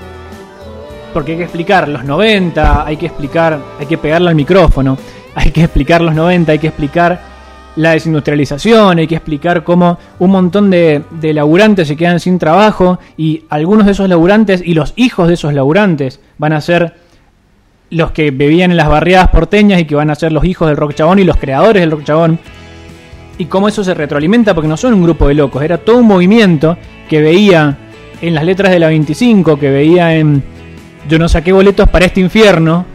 porque 1.14 1.32
hay 1.32 1.38
que 1.38 1.44
explicar 1.44 1.88
los 1.88 2.04
90, 2.04 2.84
hay 2.84 2.96
que 2.96 3.06
explicar, 3.06 3.58
hay 3.78 3.86
que 3.86 3.96
pegarle 3.96 4.28
al 4.28 4.34
micrófono, 4.34 4.98
hay 5.34 5.52
que 5.52 5.62
explicar 5.64 6.02
los 6.02 6.14
90, 6.14 6.52
hay 6.52 6.58
que 6.58 6.66
explicar 6.66 7.33
la 7.76 7.90
desindustrialización, 7.90 8.98
hay 8.98 9.06
que 9.06 9.16
explicar 9.16 9.64
cómo 9.64 9.98
un 10.18 10.30
montón 10.30 10.70
de, 10.70 11.02
laburantes 11.20 11.88
se 11.88 11.96
quedan 11.96 12.20
sin 12.20 12.38
trabajo 12.38 12.98
y 13.16 13.44
algunos 13.48 13.86
de 13.86 13.92
esos 13.92 14.08
laburantes 14.08 14.62
y 14.64 14.74
los 14.74 14.92
hijos 14.96 15.28
de 15.28 15.34
esos 15.34 15.52
laburantes 15.54 16.20
van 16.38 16.52
a 16.52 16.60
ser 16.60 16.94
los 17.90 18.12
que 18.12 18.30
bebían 18.30 18.70
en 18.70 18.76
las 18.76 18.88
barriadas 18.88 19.28
porteñas 19.28 19.80
y 19.80 19.84
que 19.84 19.94
van 19.94 20.10
a 20.10 20.14
ser 20.14 20.32
los 20.32 20.44
hijos 20.44 20.68
del 20.68 20.76
rock 20.76 20.94
chabón 20.94 21.18
y 21.18 21.24
los 21.24 21.36
creadores 21.36 21.82
del 21.82 21.90
rock 21.90 22.04
chabón. 22.04 22.38
y 23.36 23.46
cómo 23.46 23.66
eso 23.66 23.82
se 23.82 23.94
retroalimenta, 23.94 24.54
porque 24.54 24.68
no 24.68 24.76
son 24.76 24.94
un 24.94 25.02
grupo 25.02 25.26
de 25.26 25.34
locos, 25.34 25.62
era 25.62 25.78
todo 25.78 25.98
un 25.98 26.06
movimiento 26.06 26.76
que 27.08 27.20
veía 27.20 27.76
en 28.20 28.34
las 28.34 28.44
letras 28.44 28.70
de 28.70 28.78
la 28.78 28.86
25, 28.86 29.58
que 29.58 29.70
veía 29.70 30.14
en 30.14 30.42
Yo 31.08 31.18
no 31.18 31.28
saqué 31.28 31.52
boletos 31.52 31.88
para 31.88 32.06
este 32.06 32.20
infierno, 32.20 32.86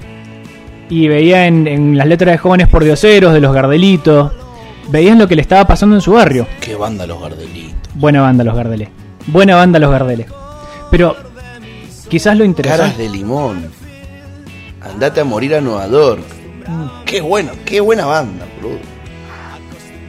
y 0.90 1.08
veía 1.08 1.46
en, 1.46 1.68
en 1.68 1.98
las 1.98 2.08
letras 2.08 2.32
de 2.32 2.38
jóvenes 2.38 2.68
por 2.68 2.84
dioseros, 2.84 3.34
de 3.34 3.42
los 3.42 3.54
Gardelitos, 3.54 4.32
veían 4.90 5.20
lo 5.20 5.28
que 5.28 5.36
le 5.36 5.42
estaba 5.42 5.66
pasando 5.66 5.96
en 5.96 6.02
su 6.02 6.14
barrio. 6.14 6.48
Qué 6.60 6.76
banda 6.76 7.06
los 7.08 7.22
Gardelitos. 7.22 7.94
Buena 7.96 8.22
banda 8.22 8.44
los 8.44 8.56
Gardeles. 8.56 8.90
Buena 9.28 9.56
banda 9.56 9.80
los 9.80 9.92
Gardeles. 9.92 10.28
Pero 10.92 11.16
quizás 12.08 12.38
lo 12.38 12.46
interesante... 12.46 12.84
Caras 12.84 12.98
de 12.98 13.10
limón. 13.10 13.72
Andate 14.82 15.22
a 15.22 15.24
morir 15.24 15.56
a 15.56 15.62
Nueva 15.62 15.88
York. 15.88 16.24
Qué 17.06 17.22
bueno, 17.22 17.52
qué 17.66 17.82
buena 17.82 18.06
banda, 18.06 18.46
boludo. 18.62 18.80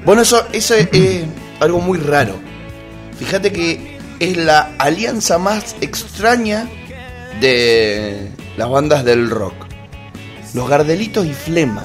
Bueno, 0.04 0.22
eso, 0.22 0.46
eso 0.52 0.74
es 0.74 0.88
eh, 0.92 1.26
algo 1.60 1.80
muy 1.80 1.98
raro. 1.98 2.34
Fíjate 3.18 3.52
que 3.52 3.98
es 4.18 4.36
la 4.36 4.72
alianza 4.78 5.38
más 5.38 5.76
extraña 5.80 6.68
de 7.40 8.30
las 8.56 8.68
bandas 8.68 9.04
del 9.04 9.30
rock. 9.30 9.54
Los 10.54 10.68
Gardelitos 10.68 11.26
y 11.26 11.32
Flema. 11.32 11.84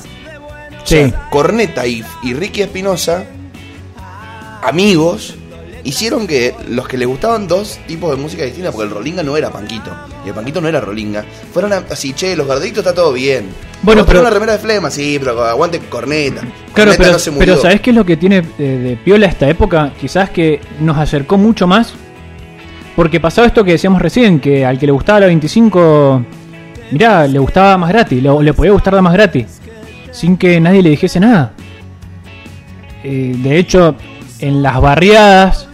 O 0.86 0.88
sea, 0.88 1.08
Sí. 1.08 1.14
Corneta 1.32 1.86
y, 1.88 2.04
y 2.24 2.34
Ricky 2.36 2.62
Espinosa, 2.62 3.26
amigos, 4.64 5.36
hicieron 5.84 6.28
que 6.28 6.54
los 6.70 6.88
que 6.88 6.98
les 6.98 7.08
gustaban 7.08 7.48
dos 7.48 7.80
tipos 7.88 8.12
de 8.16 8.22
música 8.22 8.44
distintas, 8.44 8.74
porque 8.74 8.88
el 8.88 8.94
Rolinga 8.94 9.24
no 9.24 9.36
era 9.38 9.50
Panquito, 9.52 9.92
y 10.26 10.30
el 10.30 10.36
Panquito 10.36 10.62
no 10.62 10.68
era 10.68 10.80
Rolinga, 10.82 11.24
fueron 11.54 11.74
a- 11.74 11.84
así, 11.90 12.14
che, 12.14 12.36
los 12.36 12.48
Gardelitos 12.48 12.80
está 12.80 12.94
todo 12.94 13.14
bien. 13.14 13.48
Bueno, 13.82 14.06
pero- 14.06 14.22
una 14.22 14.30
remera 14.30 14.54
de 14.54 14.60
Flema, 14.60 14.90
sí, 14.90 15.18
pero 15.20 15.44
aguante 15.44 15.80
Corneta. 15.80 16.42
Claro, 16.42 16.52
Corneta 16.92 16.98
pero, 16.98 17.12
no 17.14 17.20
se 17.20 17.32
murió. 17.32 17.46
pero 17.54 17.62
¿sabés 17.62 17.82
qué 17.82 17.90
es 17.92 17.96
lo 17.96 18.06
que 18.06 18.18
tiene 18.18 18.38
eh, 18.38 18.64
de 18.64 18.98
piola 19.04 19.28
esta 19.28 19.48
época? 19.50 19.92
Quizás 20.00 20.30
que 20.30 20.60
nos 20.80 20.98
acercó 20.98 21.38
mucho 21.38 21.68
más. 21.68 21.94
Porque 22.96 23.20
pasaba 23.20 23.46
esto 23.48 23.64
que 23.66 23.74
decíamos 23.74 24.02
recién, 24.02 24.40
que 24.40 24.66
al 24.66 24.80
que 24.80 24.86
le 24.86 24.92
gustaba 24.94 25.20
la 25.20 25.26
25, 25.26 26.24
mirá, 26.92 27.28
le 27.28 27.40
gustaba 27.40 27.78
más 27.78 27.90
gratis, 27.90 28.24
le, 28.24 28.30
le 28.42 28.54
podía 28.54 28.72
gustar 28.72 28.94
la 28.94 29.02
más 29.02 29.12
gratis, 29.12 29.46
sin 30.16 30.38
que 30.38 30.60
nadie 30.60 30.82
le 30.82 30.92
dijese 30.92 31.20
nada. 31.20 31.52
Eh, 33.04 33.36
de 33.38 33.60
hecho, 33.60 33.96
en 34.40 34.64
las 34.64 34.80
barriadas, 34.82 35.68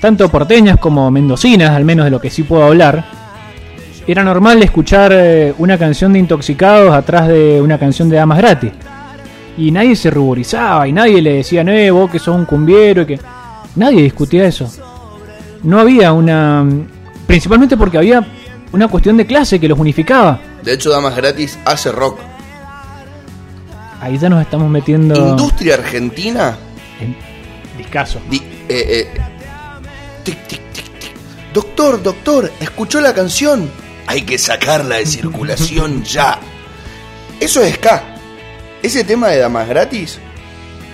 tanto 0.00 0.28
porteñas 0.28 0.78
como 0.78 1.10
mendocinas, 1.10 1.70
al 1.70 1.84
menos 1.84 2.04
de 2.04 2.10
lo 2.10 2.20
que 2.20 2.30
sí 2.30 2.44
puedo 2.44 2.64
hablar, 2.64 3.04
era 4.06 4.22
normal 4.24 4.62
escuchar 4.62 5.12
eh, 5.12 5.52
una 5.58 5.76
canción 5.76 6.12
de 6.12 6.20
intoxicados 6.20 6.94
atrás 6.94 7.28
de 7.28 7.60
una 7.60 7.78
canción 7.78 8.08
de 8.08 8.16
damas 8.16 8.38
gratis. 8.38 8.72
Y 9.58 9.70
nadie 9.70 9.96
se 9.96 10.10
ruborizaba 10.10 10.88
y 10.88 10.92
nadie 10.92 11.20
le 11.20 11.34
decía, 11.34 11.62
no, 11.62 11.72
vos 11.94 12.10
que 12.10 12.18
sos 12.18 12.34
un 12.34 12.46
cumbiero 12.46 13.02
y 13.02 13.06
que... 13.06 13.20
Nadie 13.74 14.02
discutía 14.02 14.44
eso. 14.44 14.70
No 15.62 15.78
había 15.78 16.12
una... 16.12 16.66
Principalmente 17.26 17.76
porque 17.76 17.96
había 17.96 18.26
una 18.72 18.88
cuestión 18.88 19.16
de 19.16 19.26
clase 19.26 19.58
que 19.58 19.68
los 19.68 19.78
unificaba. 19.78 20.40
De 20.62 20.74
hecho, 20.74 20.90
Damas 20.90 21.16
Gratis 21.16 21.58
hace 21.64 21.90
rock. 21.90 22.18
Ahí 24.02 24.18
ya 24.18 24.28
nos 24.28 24.42
estamos 24.42 24.68
metiendo 24.68 25.14
Industria 25.14 25.74
argentina. 25.74 26.56
en 27.00 27.16
discaso. 27.78 28.20
di- 28.28 28.42
eh, 28.68 29.08
eh, 29.14 29.20
tic, 30.24 30.36
tic, 30.46 30.60
tic, 30.72 30.84
tic. 30.98 31.12
Doctor, 31.54 32.02
doctor, 32.02 32.50
¿escuchó 32.60 33.00
la 33.00 33.14
canción? 33.14 33.70
Hay 34.06 34.22
que 34.22 34.36
sacarla 34.38 34.96
de 34.96 35.06
circulación 35.06 36.02
ya. 36.04 36.38
Eso 37.38 37.62
es 37.62 37.74
ska. 37.76 38.02
Ese 38.82 39.04
tema 39.04 39.28
de 39.28 39.38
Damas 39.38 39.68
Gratis, 39.68 40.18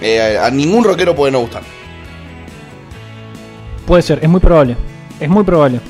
eh, 0.02 0.38
a 0.40 0.50
ningún 0.50 0.84
rockero 0.84 1.14
puede 1.16 1.32
no 1.32 1.40
gustar. 1.40 1.62
Puede 3.86 4.02
ser, 4.02 4.18
es 4.22 4.28
muy 4.28 4.40
probable. 4.40 4.76
Es 5.18 5.28
muy 5.30 5.44
probable. 5.44 5.80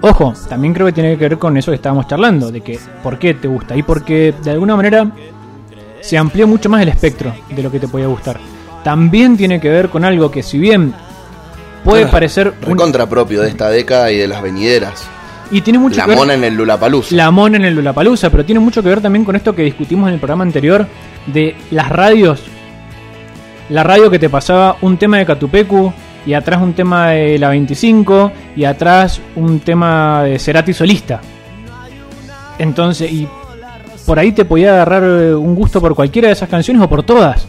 Ojo, 0.00 0.32
también 0.48 0.72
creo 0.74 0.86
que 0.86 0.92
tiene 0.92 1.16
que 1.16 1.28
ver 1.28 1.38
con 1.38 1.56
eso 1.56 1.70
que 1.70 1.76
estábamos 1.76 2.08
charlando, 2.08 2.50
de 2.50 2.60
que 2.62 2.78
por 3.02 3.18
qué 3.18 3.34
te 3.34 3.46
gusta 3.46 3.76
y 3.76 3.82
porque 3.84 4.34
de 4.42 4.50
alguna 4.50 4.74
manera 4.74 5.06
se 6.02 6.18
amplió 6.18 6.46
mucho 6.46 6.68
más 6.68 6.82
el 6.82 6.88
espectro 6.90 7.34
de 7.48 7.62
lo 7.62 7.70
que 7.70 7.80
te 7.80 7.88
podía 7.88 8.06
gustar. 8.08 8.38
También 8.84 9.36
tiene 9.38 9.58
que 9.60 9.70
ver 9.70 9.88
con 9.88 10.04
algo 10.04 10.30
que 10.30 10.42
si 10.42 10.58
bien 10.58 10.92
puede 11.84 12.06
parecer 12.06 12.52
un- 12.66 12.70
Recontra 12.76 13.08
propio 13.08 13.40
de 13.42 13.48
esta 13.48 13.68
década 13.70 14.10
y 14.12 14.18
de 14.18 14.28
las 14.28 14.42
venideras. 14.42 15.04
y 15.50 15.60
tiene 15.60 15.78
mucho 15.78 15.96
La 15.96 16.04
que 16.04 16.10
ver 16.10 16.18
mona 16.18 16.34
en 16.34 16.44
el 16.44 16.54
Lulapalooza. 16.54 17.14
la 17.14 17.30
mona 17.30 17.56
en 17.58 17.64
el 17.64 17.74
Lollapalooza, 17.74 18.30
pero 18.30 18.44
tiene 18.44 18.58
mucho 18.60 18.82
que 18.82 18.88
ver 18.88 19.00
también 19.02 19.24
con 19.24 19.36
esto 19.36 19.54
que 19.54 19.62
discutimos 19.62 20.08
en 20.08 20.14
el 20.14 20.20
programa 20.20 20.44
anterior 20.44 20.86
de 21.26 21.54
las 21.70 21.88
radios. 21.90 22.42
La 23.68 23.82
radio 23.84 24.10
que 24.10 24.18
te 24.18 24.28
pasaba 24.30 24.76
un 24.80 24.96
tema 24.96 25.18
de 25.18 25.26
Catupecu 25.26 25.92
y 26.26 26.32
atrás 26.34 26.60
un 26.62 26.72
tema 26.72 27.10
de 27.10 27.38
la 27.38 27.48
25 27.50 28.32
y 28.56 28.64
atrás 28.64 29.20
un 29.36 29.60
tema 29.60 30.22
de 30.24 30.38
Cerati 30.38 30.72
solista. 30.72 31.20
Entonces, 32.58 33.10
y 33.12 33.28
por 34.06 34.18
ahí 34.18 34.32
te 34.32 34.44
podía 34.44 34.72
agarrar 34.74 35.02
eh, 35.04 35.34
un 35.34 35.54
gusto 35.54 35.80
por 35.80 35.94
cualquiera 35.94 36.28
de 36.28 36.32
esas 36.34 36.48
canciones 36.48 36.82
o 36.82 36.88
por 36.88 37.02
todas. 37.02 37.46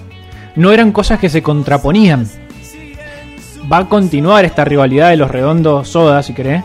No 0.56 0.72
eran 0.72 0.92
cosas 0.92 1.20
que 1.20 1.30
se 1.30 1.42
contraponían. 1.42 2.28
Va 3.72 3.78
a 3.80 3.90
continuar 3.90 4.46
esta 4.46 4.64
rivalidad 4.66 5.10
de 5.10 5.18
los 5.18 5.32
redondos 5.32 5.88
soda, 5.88 6.22
si 6.22 6.34
querés. 6.34 6.64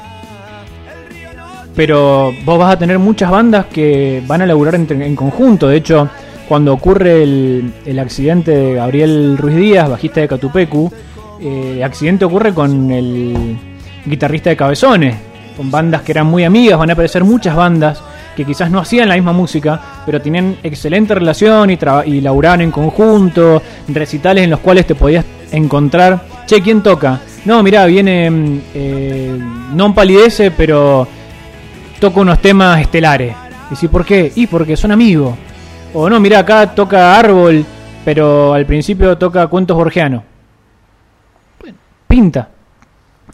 Pero 1.75 2.33
vos 2.45 2.59
vas 2.59 2.75
a 2.75 2.79
tener 2.79 2.99
muchas 2.99 3.31
bandas 3.31 3.67
que 3.67 4.23
van 4.27 4.43
a 4.43 4.47
laburar 4.47 4.75
entre- 4.75 5.07
en 5.07 5.15
conjunto. 5.15 5.69
De 5.69 5.77
hecho, 5.77 6.09
cuando 6.49 6.73
ocurre 6.73 7.23
el, 7.23 7.73
el 7.87 7.99
accidente 7.99 8.51
de 8.51 8.75
Gabriel 8.75 9.39
Ruiz 9.39 9.57
Díaz, 9.57 9.89
bajista 9.89 10.21
de 10.21 10.29
Catupecu, 10.29 10.91
eh, 11.41 11.75
el 11.77 11.83
accidente 11.85 12.25
ocurre 12.25 12.53
con 12.53 12.91
el 12.91 13.57
guitarrista 14.05 14.51
de 14.51 14.57
Cabezones, 14.57 15.17
con 15.57 15.71
bandas 15.71 16.03
que 16.03 16.13
eran 16.13 16.27
muy 16.27 16.43
amigas. 16.45 16.79
Van 16.79 16.91
a 16.91 16.95
aparecer 16.95 17.23
muchas 17.23 17.55
bandas 17.55 18.03
que 18.39 18.45
quizás 18.45 18.71
no 18.71 18.79
hacían 18.79 19.09
la 19.09 19.17
misma 19.17 19.33
música, 19.33 19.81
pero 20.07 20.23
tenían 20.23 20.59
excelente 20.63 21.13
relación 21.13 21.71
y, 21.71 21.79
y 22.07 22.21
laburaban 22.21 22.61
en 22.61 22.71
conjunto, 22.71 23.61
recitales 23.89 24.45
en 24.45 24.51
los 24.51 24.61
cuales 24.61 24.87
te 24.87 24.95
podías 24.95 25.25
encontrar. 25.51 26.23
Che, 26.47 26.63
¿quién 26.63 26.81
toca? 26.81 27.19
No, 27.45 27.65
mirá, 27.65 27.85
viene. 27.87 28.31
mm, 28.31 28.61
eh, 28.75 29.39
no 29.75 29.93
palidece, 29.93 30.53
pero 30.53 31.09
toca 31.99 32.21
unos 32.21 32.39
temas 32.41 32.81
estelares. 32.81 33.35
Y 33.73 33.75
si, 33.75 33.89
¿por 33.89 34.05
qué? 34.05 34.31
Y 34.37 34.47
porque 34.47 34.77
son 34.77 34.93
amigos. 34.93 35.35
O 35.93 36.09
no, 36.09 36.21
mira, 36.21 36.39
acá 36.39 36.73
toca 36.77 37.19
Árbol, 37.19 37.65
pero 38.05 38.55
al 38.55 38.67
principio 38.67 39.19
toca 39.19 39.49
cuentos 39.49 39.77
borgianos. 39.77 40.23
Pinta. 42.07 42.51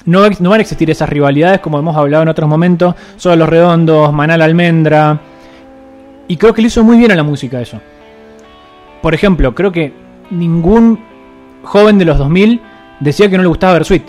No, 0.07 0.21
va- 0.21 0.31
no 0.41 0.51
van 0.51 0.59
a 0.61 0.63
existir 0.63 0.91
esas 0.91 1.09
rivalidades 1.09 1.61
como 1.61 1.79
hemos 1.79 1.97
hablado 1.97 2.23
en 2.23 2.29
otros 2.29 2.49
momentos. 2.49 2.95
Solo 3.17 3.37
los 3.37 3.49
redondos, 3.49 4.13
Manal 4.13 4.43
Almendra. 4.43 5.19
Y 6.29 6.37
creo 6.37 6.53
que 6.55 6.63
le 6.63 6.69
hizo 6.69 6.83
muy 6.85 6.99
bien 6.99 7.13
a 7.13 7.17
la 7.17 7.23
música 7.23 7.61
eso. 7.61 7.81
Por 9.03 9.15
ejemplo, 9.15 9.55
creo 9.55 9.71
que 9.73 9.93
ningún 10.31 10.99
joven 11.63 11.99
de 11.99 12.05
los 12.05 12.19
2000 12.19 12.61
decía 13.01 13.29
que 13.29 13.37
no 13.37 13.43
le 13.43 13.49
gustaba 13.49 13.75
Bersuit. 13.75 14.05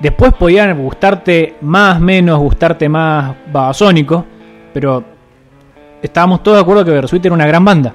Después 0.00 0.34
podían 0.34 0.76
gustarte 0.82 1.56
más, 1.62 2.00
menos, 2.00 2.38
gustarte 2.38 2.88
más 2.88 3.34
Babasónico, 3.52 4.24
pero 4.74 5.02
estábamos 6.02 6.42
todos 6.42 6.58
de 6.58 6.62
acuerdo 6.62 6.84
que 6.84 6.90
Bersuit 6.90 7.24
era 7.24 7.34
una 7.34 7.46
gran 7.46 7.64
banda, 7.64 7.94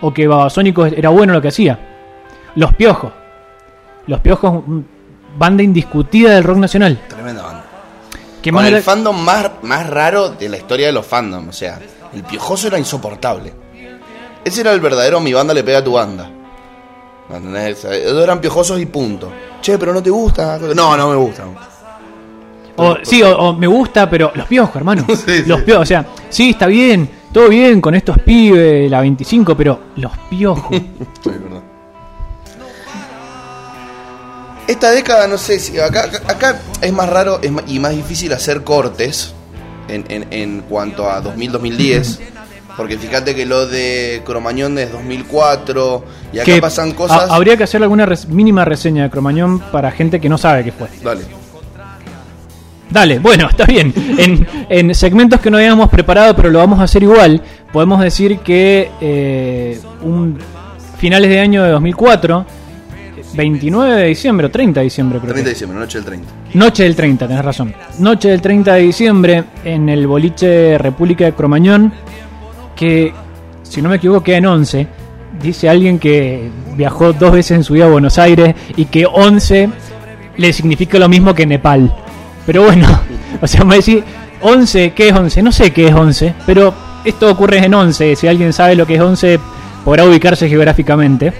o 0.00 0.12
que 0.14 0.26
Babasónico 0.26 0.86
era 0.86 1.10
bueno 1.10 1.32
lo 1.34 1.42
que 1.42 1.48
hacía. 1.48 1.78
Los 2.54 2.72
Piojos. 2.74 3.12
Los 4.06 4.20
Piojos, 4.20 4.62
mm, 4.66 4.80
banda 5.36 5.62
indiscutida 5.62 6.30
del 6.34 6.44
rock 6.44 6.58
nacional. 6.58 7.00
Tremenda 7.08 7.42
banda. 7.42 7.64
Con 8.50 8.64
el 8.66 8.74
era- 8.74 8.82
fandom 8.82 9.20
más, 9.22 9.50
más 9.62 9.88
raro 9.88 10.30
de 10.30 10.48
la 10.48 10.56
historia 10.56 10.86
de 10.86 10.92
los 10.92 11.06
fandoms. 11.06 11.48
O 11.48 11.52
sea, 11.52 11.78
el 12.12 12.22
piojoso 12.24 12.66
era 12.68 12.78
insoportable. 12.78 13.52
Ese 14.44 14.60
era 14.62 14.72
el 14.72 14.80
verdadero 14.80 15.20
mi 15.20 15.32
banda 15.32 15.54
le 15.54 15.62
pega 15.62 15.78
a 15.78 15.84
tu 15.84 15.92
banda. 15.92 16.28
¿Entendés? 17.30 17.84
Ellos 17.84 18.22
eran 18.22 18.40
piojosos 18.40 18.80
y 18.80 18.86
punto. 18.86 19.32
Che, 19.60 19.78
pero 19.78 19.94
no 19.94 20.02
te 20.02 20.10
gusta. 20.10 20.58
No, 20.74 20.96
no 20.96 21.08
me 21.10 21.16
gusta. 21.16 21.44
O, 22.76 22.96
sí, 23.02 23.22
o, 23.22 23.36
o 23.38 23.52
me 23.52 23.66
gusta, 23.66 24.08
pero 24.10 24.32
los 24.34 24.46
piojos, 24.46 24.74
hermano. 24.76 25.04
Sí, 25.08 25.42
los 25.46 25.60
sí. 25.60 25.64
piojos, 25.64 25.82
o 25.82 25.86
sea, 25.86 26.06
sí, 26.28 26.50
está 26.50 26.66
bien, 26.66 27.08
todo 27.32 27.48
bien 27.48 27.80
con 27.80 27.94
estos 27.94 28.18
pibes, 28.20 28.90
la 28.90 29.00
25, 29.02 29.56
pero 29.56 29.78
los 29.96 30.12
piojos. 30.30 30.70
Sí, 31.22 31.30
verdad. 31.30 31.62
Esta 34.72 34.90
década, 34.90 35.26
no 35.28 35.38
sé 35.38 35.58
si. 35.58 35.78
Acá, 35.78 36.08
acá- 36.26 36.60
es 36.80 36.92
más 36.92 37.08
raro 37.08 37.40
es 37.42 37.50
y 37.66 37.78
más 37.78 37.94
difícil 37.94 38.32
hacer 38.32 38.62
cortes 38.64 39.32
en, 39.88 40.04
en- 40.08 40.26
en 40.30 40.60
cuanto 40.62 41.08
a 41.10 41.22
2000-2010. 41.22 42.18
Porque 42.76 42.96
fíjate 42.96 43.34
que 43.34 43.44
lo 43.44 43.66
de 43.66 44.22
Cromañón 44.24 44.78
es 44.78 44.90
2004 44.92 46.04
y 46.32 46.38
acá 46.38 46.44
Que 46.46 46.60
pasan 46.60 46.92
cosas. 46.92 47.30
ha- 47.30 47.34
habría 47.34 47.54
que 47.58 47.64
hacer 47.64 47.82
alguna 47.82 48.06
res- 48.06 48.26
mínima 48.28 48.64
reseña 48.64 49.02
de 49.02 49.10
Cromañón 49.10 49.58
para 49.60 49.90
gente 49.90 50.20
que 50.20 50.28
no 50.30 50.38
sabe 50.38 50.64
qué 50.64 50.72
fue. 50.72 50.88
Dale. 51.04 51.20
Dale, 52.90 53.18
bueno, 53.18 53.48
está 53.50 53.64
bien. 53.66 53.92
En, 54.18 54.46
en 54.68 54.94
segmentos 54.94 55.40
que 55.40 55.50
no 55.50 55.56
habíamos 55.58 55.88
preparado, 55.90 56.34
pero 56.36 56.50
lo 56.50 56.58
vamos 56.60 56.80
a 56.80 56.84
hacer 56.84 57.02
igual, 57.02 57.42
podemos 57.72 58.00
decir 58.00 58.38
que 58.40 58.90
eh, 59.00 59.80
un 60.02 60.38
finales 60.98 61.30
de 61.30 61.40
año 61.40 61.62
de 61.64 61.70
2004, 61.72 62.46
29 63.34 63.94
de 63.94 64.06
diciembre 64.08 64.46
o 64.46 64.50
30 64.50 64.80
de 64.80 64.84
diciembre 64.84 65.18
creo. 65.18 65.32
30 65.32 65.48
de 65.48 65.54
diciembre, 65.54 65.78
noche 65.78 65.98
del 65.98 66.04
30. 66.04 66.32
Noche 66.54 66.82
del 66.84 66.96
30, 66.96 67.28
tenés 67.28 67.44
razón. 67.44 67.74
Noche 67.98 68.28
del 68.28 68.40
30 68.40 68.74
de 68.74 68.80
diciembre 68.80 69.44
en 69.64 69.88
el 69.88 70.06
boliche 70.06 70.78
República 70.78 71.24
de 71.24 71.32
Cromañón, 71.32 71.92
que 72.76 73.12
si 73.62 73.80
no 73.80 73.88
me 73.88 73.96
equivoco 73.96 74.22
queda 74.22 74.38
en 74.38 74.46
11. 74.46 74.86
Dice 75.42 75.68
alguien 75.68 75.98
que 75.98 76.50
viajó 76.76 77.12
dos 77.12 77.32
veces 77.32 77.56
en 77.56 77.64
su 77.64 77.72
vida 77.72 77.86
a 77.86 77.88
Buenos 77.88 78.18
Aires 78.18 78.54
y 78.76 78.84
que 78.84 79.06
11 79.06 79.70
le 80.36 80.52
significa 80.52 80.98
lo 80.98 81.08
mismo 81.08 81.34
que 81.34 81.46
Nepal. 81.46 81.94
Pero 82.46 82.64
bueno, 82.64 82.86
o 83.40 83.46
sea, 83.46 83.64
me 83.64 83.76
decís 83.76 84.02
11, 84.42 84.92
¿qué 84.92 85.08
es 85.08 85.14
11? 85.14 85.42
No 85.42 85.52
sé 85.52 85.72
qué 85.72 85.88
es 85.88 85.94
11, 85.94 86.34
pero 86.44 86.74
esto 87.04 87.30
ocurre 87.30 87.58
en 87.64 87.72
11. 87.72 88.16
Si 88.16 88.28
alguien 88.28 88.52
sabe 88.52 88.74
lo 88.74 88.86
que 88.86 88.96
es 88.96 89.00
11, 89.00 89.40
podrá 89.84 90.04
ubicarse 90.04 90.48
geográficamente. 90.48 91.32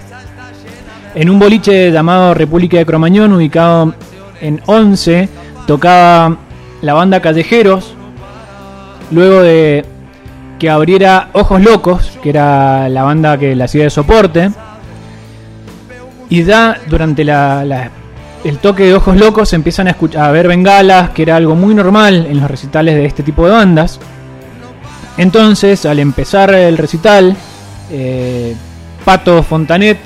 En 1.14 1.28
un 1.28 1.38
boliche 1.38 1.90
llamado 1.90 2.32
República 2.32 2.78
de 2.78 2.86
Cromañón, 2.86 3.32
ubicado 3.32 3.94
en 4.40 4.62
11, 4.64 5.28
tocaba 5.66 6.38
la 6.80 6.94
banda 6.94 7.20
Callejeros. 7.20 7.94
Luego 9.10 9.42
de 9.42 9.84
que 10.58 10.70
abriera 10.70 11.28
Ojos 11.32 11.60
Locos, 11.60 12.18
que 12.22 12.30
era 12.30 12.88
la 12.88 13.02
banda 13.02 13.36
que 13.36 13.54
la 13.54 13.64
hacía 13.64 13.84
de 13.84 13.90
soporte. 13.90 14.50
Y 16.30 16.44
da 16.44 16.78
durante 16.88 17.24
la, 17.24 17.90
el 18.44 18.58
toque 18.58 18.84
de 18.84 18.94
Ojos 18.94 19.16
Locos 19.16 19.52
empiezan 19.52 19.88
a, 19.88 19.90
escuchar, 19.90 20.24
a 20.24 20.30
ver 20.30 20.48
bengalas, 20.48 21.10
que 21.10 21.22
era 21.22 21.36
algo 21.36 21.54
muy 21.54 21.74
normal 21.74 22.26
en 22.26 22.40
los 22.40 22.50
recitales 22.50 22.94
de 22.94 23.04
este 23.04 23.22
tipo 23.22 23.44
de 23.44 23.52
bandas. 23.52 24.00
Entonces, 25.18 25.84
al 25.84 25.98
empezar 25.98 26.54
el 26.54 26.78
recital, 26.78 27.36
eh, 27.90 28.56
Pato 29.04 29.42
Fontanet, 29.42 29.98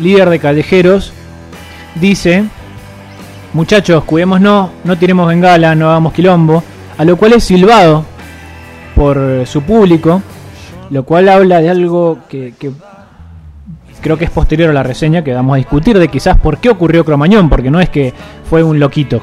líder 0.00 0.30
de 0.30 0.38
callejeros, 0.38 1.12
dice, 1.94 2.44
muchachos, 3.52 4.04
cuidémonos, 4.04 4.70
no 4.84 4.98
tiremos 4.98 5.28
bengala, 5.28 5.74
no 5.74 5.90
hagamos 5.90 6.12
quilombo, 6.12 6.62
a 6.96 7.04
lo 7.04 7.16
cual 7.16 7.34
es 7.34 7.44
silbado 7.44 8.04
por 8.94 9.46
su 9.46 9.62
público, 9.62 10.22
lo 10.90 11.04
cual 11.04 11.28
habla 11.28 11.60
de 11.60 11.70
algo 11.70 12.18
que, 12.28 12.52
creo 14.00 14.18
que 14.18 14.24
es 14.24 14.30
posterior 14.30 14.70
a 14.70 14.72
la 14.72 14.82
reseña 14.82 15.22
que 15.22 15.32
vamos 15.32 15.54
a 15.54 15.58
discutir 15.58 15.98
de 15.98 16.08
quizás 16.08 16.38
por 16.38 16.58
qué 16.58 16.70
ocurrió 16.70 17.04
Cromañón, 17.04 17.48
porque 17.48 17.70
no 17.70 17.80
es 17.80 17.88
que 17.88 18.12
fue 18.48 18.62
un 18.62 18.78
loquito, 18.78 19.20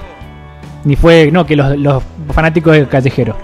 ni 0.83 0.95
fue, 0.95 1.29
no, 1.31 1.45
que 1.45 1.55
los, 1.55 1.77
los 1.77 2.03
fanáticos 2.31 2.73
de 2.73 2.87
callejero. 2.87 3.35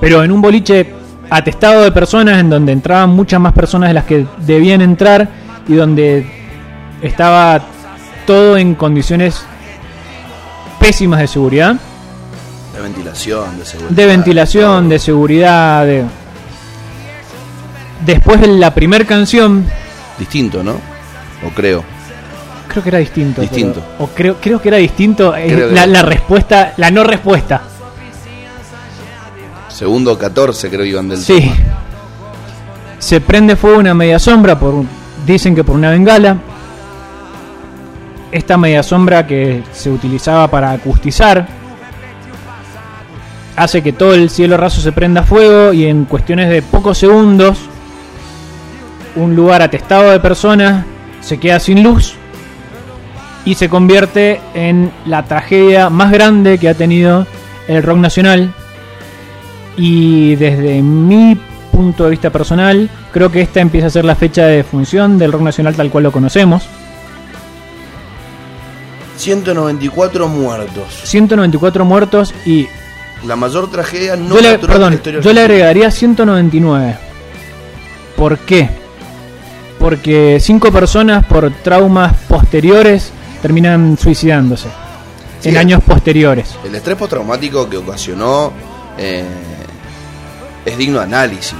Pero 0.00 0.24
en 0.24 0.32
un 0.32 0.40
boliche 0.40 0.94
atestado 1.28 1.82
de 1.82 1.92
personas, 1.92 2.40
en 2.40 2.50
donde 2.50 2.72
entraban 2.72 3.10
muchas 3.10 3.40
más 3.40 3.52
personas 3.52 3.90
de 3.90 3.94
las 3.94 4.04
que 4.04 4.26
debían 4.46 4.80
entrar 4.80 5.28
y 5.70 5.74
donde 5.76 6.26
estaba 7.00 7.60
todo 8.26 8.56
en 8.56 8.74
condiciones 8.74 9.42
pésimas 10.78 11.20
de 11.20 11.26
seguridad, 11.28 11.76
De 12.74 12.80
ventilación, 12.80 13.58
de 13.58 13.64
seguridad. 13.64 13.90
de 13.96 14.06
ventilación, 14.06 14.88
de 14.88 14.98
seguridad, 14.98 15.86
de... 15.86 16.04
Después 18.04 18.40
de 18.40 18.46
la 18.48 18.74
primera 18.74 19.04
canción, 19.04 19.64
Distinto, 20.18 20.62
¿no? 20.62 20.72
O 21.46 21.50
creo. 21.54 21.82
creo 22.68 22.82
que 22.82 22.88
era 22.90 22.98
distinto. 22.98 23.40
Distinto. 23.40 23.80
pero- 23.80 24.04
o 24.04 24.08
creo, 24.14 24.36
creo 24.40 24.60
que 24.60 24.68
era 24.68 24.76
distinto 24.78 25.32
que- 25.32 25.70
la, 25.86 26.02
respuesta, 26.02 26.74
la 26.76 26.90
no 26.90 27.04
respuesta. 27.04 27.62
Segundo 29.68 30.18
14 30.18 30.68
creo 30.68 30.84
iban 30.84 31.08
del 31.08 31.18
Sí. 31.18 31.40
tema. 31.40 31.54
Se 32.98 33.20
prende 33.22 33.56
fuego 33.56 33.78
una 33.78 33.94
media 33.94 34.18
sombra, 34.18 34.58
por, 34.58 34.74
un- 34.74 34.88
dicen 35.26 35.54
que 35.54 35.64
por 35.64 35.76
una 35.76 35.90
bengala. 35.90 36.36
Esta 38.32 38.56
media 38.56 38.82
sombra 38.82 39.26
que 39.26 39.62
se 39.72 39.90
utilizaba 39.90 40.48
para 40.48 40.70
acustizar 40.70 41.46
hace 43.56 43.82
que 43.82 43.92
todo 43.92 44.14
el 44.14 44.30
cielo 44.30 44.56
raso 44.56 44.80
se 44.80 44.92
prenda 44.92 45.22
fuego 45.22 45.72
y 45.72 45.86
en 45.86 46.04
cuestiones 46.04 46.48
de 46.48 46.62
pocos 46.62 46.96
segundos 46.96 47.58
un 49.16 49.34
lugar 49.34 49.62
atestado 49.62 50.10
de 50.10 50.20
personas 50.20 50.84
se 51.20 51.38
queda 51.38 51.60
sin 51.60 51.82
luz 51.82 52.14
y 53.44 53.54
se 53.54 53.68
convierte 53.68 54.40
en 54.54 54.92
la 55.06 55.24
tragedia 55.24 55.90
más 55.90 56.12
grande 56.12 56.58
que 56.58 56.68
ha 56.68 56.74
tenido 56.74 57.26
el 57.68 57.82
rock 57.82 57.98
nacional 57.98 58.52
y 59.76 60.36
desde 60.36 60.82
mi 60.82 61.38
punto 61.80 62.04
de 62.04 62.10
vista 62.10 62.30
personal, 62.30 62.90
creo 63.12 63.30
que 63.32 63.40
esta 63.40 63.60
empieza 63.60 63.86
a 63.86 63.90
ser 63.90 64.04
la 64.04 64.14
fecha 64.14 64.44
de 64.46 64.62
función 64.64 65.18
del 65.18 65.32
rock 65.32 65.42
nacional 65.42 65.74
tal 65.74 65.90
cual 65.90 66.04
lo 66.04 66.12
conocemos. 66.12 66.64
194 69.16 70.28
muertos. 70.28 70.84
194 71.04 71.84
muertos 71.84 72.34
y 72.46 72.66
La 73.26 73.36
mayor 73.36 73.70
tragedia 73.70 74.16
no 74.16 74.34
yo 74.36 74.40
le, 74.40 74.52
natural 74.52 74.60
de 74.60 74.66
la 74.66 74.72
perdón, 74.72 74.92
historia 74.94 75.20
yo 75.20 75.32
le 75.32 75.40
agregaría 75.40 75.90
199. 75.90 76.96
¿Por 78.16 78.38
qué? 78.38 78.68
Porque 79.78 80.38
cinco 80.40 80.70
personas 80.72 81.24
por 81.26 81.50
traumas 81.62 82.14
posteriores 82.28 83.10
terminan 83.42 83.96
suicidándose 83.98 84.68
Sí. 85.40 85.48
en 85.48 85.56
años 85.56 85.82
posteriores. 85.82 86.54
El 86.64 86.74
estrés 86.74 86.98
postraumático 86.98 87.66
que 87.68 87.78
ocasionó 87.78 88.52
eh, 88.98 89.24
es 90.64 90.76
digno 90.78 90.98
de 90.98 91.04
análisis. 91.04 91.58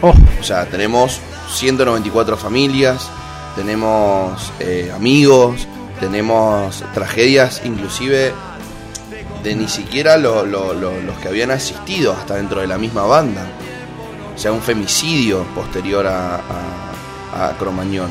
Oh, 0.00 0.12
O 0.40 0.42
sea, 0.42 0.66
tenemos 0.66 1.20
194 1.50 2.36
familias, 2.36 3.08
tenemos 3.56 4.52
eh, 4.60 4.90
amigos, 4.94 5.66
tenemos 6.00 6.82
tragedias 6.94 7.62
inclusive 7.64 8.32
de 9.44 9.54
ni 9.54 9.68
siquiera 9.68 10.16
lo- 10.16 10.44
lo- 10.46 10.72
lo- 10.74 11.00
los 11.00 11.16
que 11.18 11.28
habían 11.28 11.50
asistido 11.50 12.12
hasta 12.12 12.36
dentro 12.36 12.60
de 12.60 12.66
la 12.66 12.78
misma 12.78 13.02
banda. 13.04 13.42
O 14.34 14.38
sea, 14.38 14.52
un 14.52 14.60
femicidio 14.62 15.44
posterior 15.54 16.06
a, 16.06 16.36
a, 16.36 17.48
a 17.48 17.50
Cromañón. 17.58 18.10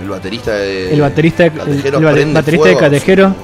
El 0.00 0.08
baterista 0.08 0.52
de 0.52 0.92
el 0.94 1.00
baterista, 1.00 1.44
el, 1.44 1.52
Callejeros 1.52 2.02
el 2.02 2.12
prende 2.12 2.34
baterista 2.34 2.68
de 2.68 2.74
su- 2.74 2.80
Callejero 2.80 3.34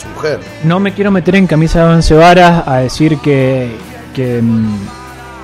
Su 0.00 0.08
mujer. 0.08 0.40
No 0.64 0.80
me 0.80 0.92
quiero 0.92 1.10
meter 1.10 1.34
en 1.36 1.46
camisa 1.46 1.80
de 1.86 1.94
once 1.94 2.14
varas 2.14 2.66
a 2.66 2.76
decir 2.78 3.18
que, 3.18 3.70
que, 4.14 4.40
mm, 4.42 4.78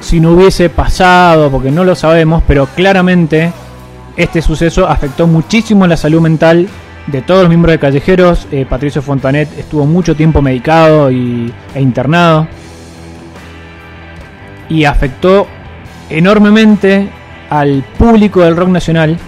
si 0.04 0.20
no 0.20 0.32
hubiese 0.32 0.68
pasado, 0.68 1.50
porque 1.50 1.70
no 1.70 1.82
lo 1.82 1.94
sabemos, 1.94 2.42
pero 2.46 2.66
claramente 2.66 3.52
este 4.16 4.42
suceso 4.42 4.86
afectó 4.86 5.26
muchísimo 5.26 5.86
la 5.86 5.96
salud 5.96 6.20
mental 6.20 6.68
de 7.06 7.22
todos 7.22 7.40
los 7.40 7.48
miembros 7.48 7.72
de 7.72 7.78
Callejeros. 7.78 8.46
Eh, 8.52 8.66
Patricio 8.68 9.02
Fontanet 9.02 9.48
estuvo 9.58 9.86
mucho 9.86 10.14
tiempo 10.14 10.42
medicado 10.42 11.10
y, 11.10 11.52
e 11.74 11.80
internado. 11.80 12.46
Y 14.68 14.84
afectó 14.84 15.46
enormemente 16.10 17.08
al 17.48 17.82
público 17.98 18.40
del 18.40 18.56
rock 18.56 18.68
nacional 18.68 19.18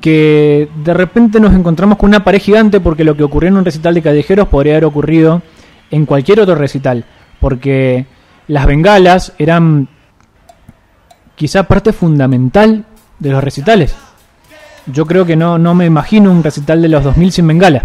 que 0.00 0.68
de 0.84 0.94
repente 0.94 1.40
nos 1.40 1.52
encontramos 1.54 1.98
con 1.98 2.10
una 2.10 2.22
pared 2.22 2.40
gigante 2.40 2.78
porque 2.78 3.02
lo 3.02 3.16
que 3.16 3.24
ocurrió 3.24 3.48
en 3.48 3.56
un 3.56 3.64
recital 3.64 3.94
de 3.94 4.02
callejeros 4.02 4.46
podría 4.48 4.74
haber 4.74 4.84
ocurrido 4.84 5.42
en 5.90 6.06
cualquier 6.06 6.40
otro 6.40 6.54
recital, 6.54 7.04
porque 7.40 8.06
las 8.48 8.66
bengalas 8.66 9.32
eran 9.38 9.88
quizá 11.36 11.62
parte 11.64 11.92
fundamental 11.92 12.84
de 13.18 13.30
los 13.30 13.42
recitales. 13.44 13.94
Yo 14.86 15.06
creo 15.06 15.24
que 15.26 15.36
no, 15.36 15.58
no 15.58 15.74
me 15.74 15.86
imagino 15.86 16.30
un 16.30 16.42
recital 16.42 16.80
de 16.82 16.88
los 16.88 17.04
2000 17.04 17.32
sin 17.32 17.46
bengala. 17.46 17.82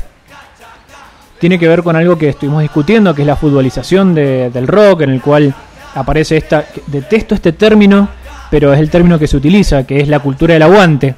Tiene 1.40 1.60
que 1.60 1.68
ver 1.68 1.84
con 1.84 1.96
algo 1.96 2.18
que 2.18 2.30
estuvimos 2.30 2.62
discutiendo, 2.62 3.14
que 3.14 3.22
es 3.24 3.28
la 3.28 3.36
futbolización 3.36 4.14
de- 4.16 4.50
del 4.50 4.68
rock, 4.68 5.02
en 5.02 5.10
el 5.10 5.22
cual 5.22 5.54
aparece 5.96 6.38
esta... 6.38 6.64
Detesto 6.88 7.36
este 7.36 7.52
término, 7.52 8.08
pero 8.50 8.74
es 8.74 8.80
el 8.80 8.90
término 8.90 9.20
que 9.20 9.28
se 9.28 9.36
utiliza, 9.36 9.86
que 9.86 10.00
es 10.00 10.08
la 10.08 10.20
cultura 10.20 10.54
del 10.54 10.64
aguante 10.64 11.16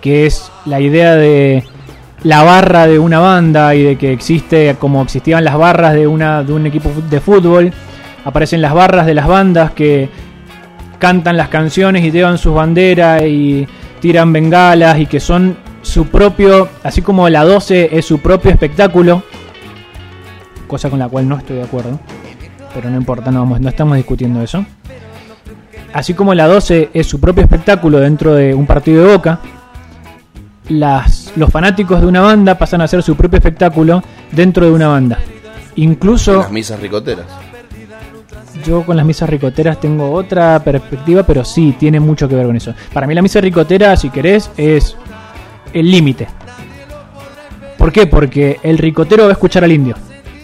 que 0.00 0.26
es 0.26 0.48
la 0.66 0.78
idea 0.80 1.16
de 1.16 1.64
la 2.22 2.44
barra 2.44 2.86
de 2.86 3.00
una 3.00 3.18
banda 3.18 3.74
y 3.74 3.82
de 3.82 3.98
que 3.98 4.12
existe 4.12 4.76
como 4.78 5.02
existían 5.02 5.42
las 5.42 5.58
barras 5.58 5.92
de 5.94 6.06
una 6.06 6.44
de 6.44 6.52
un 6.52 6.66
equipo 6.66 6.88
de 7.10 7.20
fútbol 7.20 7.72
aparecen 8.24 8.62
las 8.62 8.74
barras 8.74 9.06
de 9.06 9.14
las 9.14 9.26
bandas 9.26 9.72
que 9.72 10.08
cantan 10.98 11.36
las 11.36 11.48
canciones 11.48 12.04
y 12.04 12.10
llevan 12.10 12.38
sus 12.38 12.54
banderas 12.54 13.22
y 13.22 13.66
tiran 14.00 14.32
bengalas 14.32 14.98
y 14.98 15.06
que 15.06 15.20
son 15.20 15.56
su 15.82 16.06
propio 16.06 16.68
así 16.82 17.02
como 17.02 17.28
la 17.28 17.44
12 17.44 17.96
es 17.96 18.04
su 18.04 18.18
propio 18.18 18.50
espectáculo 18.50 19.22
cosa 20.66 20.90
con 20.90 20.98
la 20.98 21.08
cual 21.08 21.28
no 21.28 21.38
estoy 21.38 21.56
de 21.56 21.62
acuerdo 21.62 21.98
pero 22.74 22.90
no 22.90 22.96
importa 22.96 23.30
no 23.30 23.40
vamos 23.40 23.60
no 23.60 23.68
estamos 23.68 23.96
discutiendo 23.96 24.42
eso 24.42 24.64
así 25.92 26.14
como 26.14 26.34
la 26.34 26.46
12 26.46 26.90
es 26.92 27.06
su 27.06 27.20
propio 27.20 27.44
espectáculo 27.44 28.00
dentro 28.00 28.34
de 28.34 28.54
un 28.54 28.66
partido 28.66 29.04
de 29.04 29.12
Boca 29.12 29.40
las, 30.68 31.32
los 31.36 31.50
fanáticos 31.50 32.00
de 32.00 32.06
una 32.06 32.20
banda 32.20 32.56
pasan 32.56 32.80
a 32.80 32.84
hacer 32.84 33.02
su 33.02 33.16
propio 33.16 33.38
espectáculo 33.38 34.02
dentro 34.32 34.66
de 34.66 34.72
una 34.72 34.88
banda. 34.88 35.18
Incluso, 35.76 36.38
las 36.38 36.50
misas 36.50 36.80
ricoteras. 36.80 37.26
Yo 38.64 38.84
con 38.84 38.96
las 38.96 39.04
misas 39.06 39.28
ricoteras 39.28 39.80
tengo 39.80 40.10
otra 40.12 40.62
perspectiva, 40.62 41.22
pero 41.22 41.44
sí, 41.44 41.74
tiene 41.78 42.00
mucho 42.00 42.28
que 42.28 42.34
ver 42.34 42.46
con 42.46 42.56
eso. 42.56 42.74
Para 42.92 43.06
mí 43.06 43.14
la 43.14 43.22
misa 43.22 43.40
ricotera, 43.40 43.96
si 43.96 44.10
querés, 44.10 44.50
es 44.56 44.96
el 45.72 45.90
límite. 45.90 46.26
¿Por 47.76 47.92
qué? 47.92 48.06
Porque 48.06 48.58
el 48.62 48.78
ricotero 48.78 49.24
va 49.24 49.30
a 49.30 49.32
escuchar 49.32 49.64
al 49.64 49.72
indio. 49.72 49.94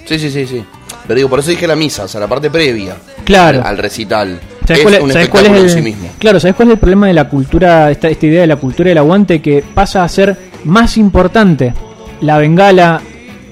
Sí, 0.06 0.18
sí, 0.18 0.30
sí, 0.30 0.46
sí. 0.46 0.64
Pero 1.06 1.16
digo, 1.16 1.28
por 1.28 1.40
eso 1.40 1.50
dije 1.50 1.66
la 1.66 1.76
misa, 1.76 2.04
o 2.04 2.08
sea, 2.08 2.20
la 2.20 2.28
parte 2.28 2.50
previa. 2.50 2.96
Claro. 3.24 3.60
Al, 3.60 3.66
al 3.66 3.78
recital. 3.78 4.40
¿Sabes 4.66 4.78
es 4.78 4.82
cuál, 4.82 4.94
es- 4.94 5.00
un 5.02 5.12
sabes 5.12 5.28
cuál 5.28 5.42
es 5.44 5.50
espectáculo 5.50 5.60
el, 5.64 5.70
sí 5.70 5.82
mismo. 5.82 6.08
Claro, 6.18 6.40
¿sabes 6.40 6.56
cuál 6.56 6.68
es 6.68 6.74
el 6.74 6.78
problema 6.80 7.06
de 7.08 7.12
la 7.12 7.28
cultura, 7.28 7.90
esta, 7.90 8.08
esta 8.08 8.26
idea 8.26 8.40
de 8.42 8.46
la 8.46 8.56
cultura 8.56 8.88
del 8.88 8.98
aguante 8.98 9.42
que 9.42 9.62
pasa 9.74 10.02
a 10.04 10.08
ser 10.08 10.36
más 10.64 10.96
importante 10.96 11.74
la 12.22 12.38
bengala, 12.38 13.02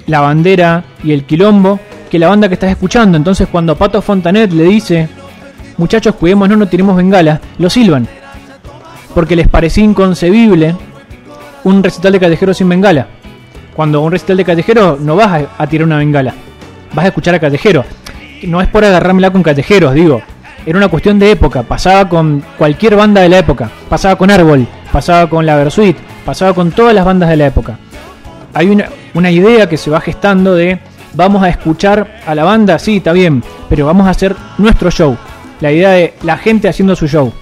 la 0.06 0.20
bandera 0.20 0.84
y 1.04 1.12
el 1.12 1.24
quilombo 1.24 1.78
que 2.12 2.18
la 2.18 2.28
banda 2.28 2.46
que 2.46 2.54
estás 2.54 2.70
escuchando? 2.70 3.16
Entonces 3.16 3.48
cuando 3.50 3.74
Pato 3.74 4.02
Fontanet 4.02 4.52
le 4.52 4.64
dice, 4.64 5.08
muchachos, 5.78 6.14
cuidémonos, 6.16 6.58
no 6.58 6.68
tiremos 6.68 6.94
bengala, 6.94 7.40
lo 7.56 7.70
silban. 7.70 8.06
Porque 9.14 9.34
les 9.34 9.48
parecía 9.48 9.82
inconcebible 9.82 10.76
un 11.64 11.82
recital 11.82 12.12
de 12.12 12.20
callejero 12.20 12.52
sin 12.52 12.68
bengala. 12.68 13.06
Cuando 13.74 14.02
un 14.02 14.12
recital 14.12 14.36
de 14.36 14.44
callejero 14.44 14.98
no 15.00 15.16
vas 15.16 15.28
a, 15.28 15.62
a 15.62 15.66
tirar 15.66 15.86
una 15.86 15.96
bengala, 15.96 16.34
vas 16.92 17.06
a 17.06 17.08
escuchar 17.08 17.34
a 17.34 17.40
callejero. 17.40 17.82
No 18.42 18.60
es 18.60 18.68
por 18.68 18.84
agarrármela 18.84 19.30
con 19.30 19.42
callejeros, 19.42 19.94
digo. 19.94 20.20
Era 20.66 20.76
una 20.76 20.88
cuestión 20.88 21.18
de 21.18 21.30
época. 21.30 21.62
Pasaba 21.62 22.10
con 22.10 22.44
cualquier 22.58 22.94
banda 22.94 23.22
de 23.22 23.30
la 23.30 23.38
época. 23.38 23.70
Pasaba 23.88 24.16
con 24.16 24.30
Árbol, 24.30 24.66
pasaba 24.92 25.30
con 25.30 25.46
la 25.46 25.56
Versuit, 25.56 25.96
pasaba 26.26 26.52
con 26.52 26.72
todas 26.72 26.94
las 26.94 27.06
bandas 27.06 27.30
de 27.30 27.38
la 27.38 27.46
época. 27.46 27.78
Hay 28.52 28.68
una, 28.68 28.90
una 29.14 29.30
idea 29.30 29.66
que 29.66 29.78
se 29.78 29.90
va 29.90 30.02
gestando 30.02 30.54
de 30.54 30.78
vamos 31.14 31.42
a 31.42 31.48
escuchar 31.48 32.20
a 32.26 32.34
la 32.34 32.44
banda, 32.44 32.78
sí, 32.78 32.98
está 32.98 33.12
bien, 33.12 33.42
pero 33.68 33.86
vamos 33.86 34.06
a 34.06 34.10
hacer 34.10 34.36
nuestro 34.58 34.90
show. 34.90 35.16
La 35.60 35.72
idea 35.72 35.90
de 35.90 36.14
la 36.22 36.38
gente 36.38 36.68
haciendo 36.68 36.96
su 36.96 37.06
show. 37.06 37.32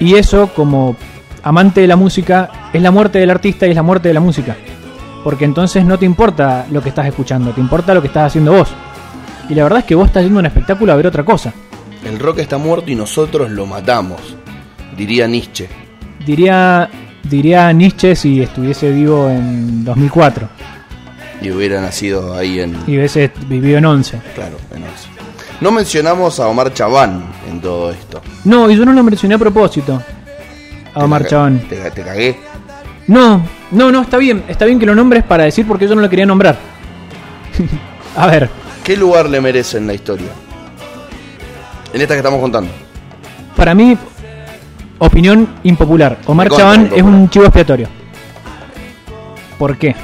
Y 0.00 0.14
eso, 0.14 0.48
como 0.54 0.96
amante 1.42 1.80
de 1.80 1.86
la 1.86 1.96
música, 1.96 2.70
es 2.72 2.82
la 2.82 2.90
muerte 2.90 3.18
del 3.18 3.30
artista 3.30 3.66
y 3.66 3.70
es 3.70 3.76
la 3.76 3.82
muerte 3.82 4.08
de 4.08 4.14
la 4.14 4.20
música. 4.20 4.56
Porque 5.22 5.44
entonces 5.44 5.84
no 5.84 5.98
te 5.98 6.04
importa 6.04 6.66
lo 6.70 6.82
que 6.82 6.90
estás 6.90 7.06
escuchando, 7.06 7.52
te 7.52 7.60
importa 7.60 7.94
lo 7.94 8.02
que 8.02 8.08
estás 8.08 8.26
haciendo 8.26 8.52
vos. 8.52 8.68
Y 9.48 9.54
la 9.54 9.62
verdad 9.62 9.80
es 9.80 9.84
que 9.86 9.94
vos 9.94 10.06
estás 10.06 10.22
yendo 10.22 10.38
a 10.38 10.40
un 10.40 10.46
espectáculo 10.46 10.92
a 10.92 10.96
ver 10.96 11.06
otra 11.06 11.24
cosa. 11.24 11.52
El 12.04 12.18
rock 12.18 12.40
está 12.40 12.58
muerto 12.58 12.90
y 12.90 12.94
nosotros 12.94 13.50
lo 13.50 13.64
matamos, 13.64 14.36
diría 14.94 15.26
Nietzsche. 15.26 15.68
Diría, 16.26 16.90
diría 17.22 17.72
Nietzsche 17.72 18.14
si 18.14 18.42
estuviese 18.42 18.90
vivo 18.90 19.30
en 19.30 19.84
2004 19.84 20.73
Y 21.44 21.50
hubiera 21.50 21.80
nacido 21.80 22.34
ahí 22.34 22.60
en. 22.60 22.74
y 22.86 22.96
hubiese 22.96 23.30
vivido 23.48 23.76
en 23.78 23.84
11. 23.84 24.18
Claro, 24.34 24.56
en 24.74 24.82
once. 24.82 25.08
No 25.60 25.70
mencionamos 25.70 26.40
a 26.40 26.48
Omar 26.48 26.72
Chabán 26.72 27.24
en 27.50 27.60
todo 27.60 27.90
esto. 27.90 28.22
No, 28.44 28.70
y 28.70 28.76
yo 28.76 28.84
no 28.86 28.92
lo 28.92 29.02
mencioné 29.02 29.34
a 29.34 29.38
propósito. 29.38 30.02
A 30.94 30.98
Te 30.98 31.04
Omar 31.04 31.22
ca- 31.24 31.28
Chabán. 31.28 31.58
Te, 31.68 31.90
te 31.90 32.02
cagué. 32.02 32.38
No, 33.06 33.42
no, 33.70 33.92
no, 33.92 34.00
está 34.02 34.16
bien. 34.16 34.42
Está 34.48 34.64
bien 34.64 34.78
que 34.78 34.86
lo 34.86 34.94
nombres 34.94 35.22
para 35.24 35.44
decir 35.44 35.66
porque 35.66 35.86
yo 35.86 35.94
no 35.94 36.00
lo 36.00 36.08
quería 36.08 36.24
nombrar. 36.26 36.56
a 38.16 38.26
ver, 38.26 38.48
¿Qué 38.82 38.96
lugar 38.96 39.28
le 39.28 39.40
merece 39.40 39.78
en 39.78 39.86
la 39.86 39.94
historia? 39.94 40.28
En 41.92 42.00
esta 42.00 42.14
que 42.14 42.18
estamos 42.18 42.40
contando. 42.40 42.70
para 43.56 43.74
mí, 43.74 43.96
opinión 44.98 45.48
impopular. 45.62 46.18
Omar 46.26 46.48
Chabán 46.50 46.90
es 46.94 47.02
un 47.02 47.28
chivo 47.30 47.44
expiatorio. 47.44 47.88
¿Por 49.58 49.76
qué? 49.78 49.94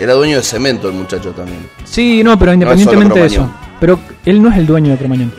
Era 0.00 0.14
dueño 0.14 0.36
de 0.36 0.42
cemento 0.42 0.88
el 0.88 0.94
muchacho 0.94 1.32
también. 1.32 1.68
Sí, 1.84 2.22
no, 2.22 2.38
pero 2.38 2.52
independientemente 2.52 3.20
de 3.20 3.26
eso. 3.26 3.50
Pero 3.80 3.98
él 4.24 4.42
no 4.42 4.50
es 4.50 4.56
el 4.56 4.66
dueño 4.66 4.92
de 4.92 4.98
Cromañón. 4.98 5.32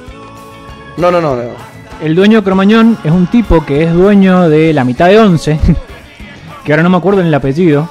No, 0.98 1.12
no, 1.12 1.22
no, 1.22 1.36
no. 1.36 1.44
El 2.02 2.16
dueño 2.16 2.40
de 2.40 2.44
Cromañón 2.44 2.98
es 3.04 3.12
un 3.12 3.28
tipo 3.28 3.66
que 3.66 3.84
es 3.84 3.94
dueño 3.94 4.50
de 4.50 4.74
la 4.74 4.84
mitad 4.84 5.08
de 5.08 5.20
Once, 5.20 5.60
que 6.64 6.72
ahora 6.72 6.84
no 6.84 6.90
me 6.90 6.98
acuerdo 6.98 7.22
en 7.22 7.28
el 7.28 7.34
apellido, 7.34 7.90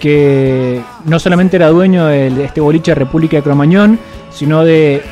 que 0.00 0.80
no 1.04 1.18
solamente 1.18 1.56
era 1.56 1.68
dueño 1.68 2.06
de 2.06 2.44
este 2.44 2.60
boliche 2.60 2.92
de 2.92 2.96
República 2.96 3.36
de 3.36 3.42
Cromañón, 3.42 3.98
sino 4.30 4.64
de 4.64 5.02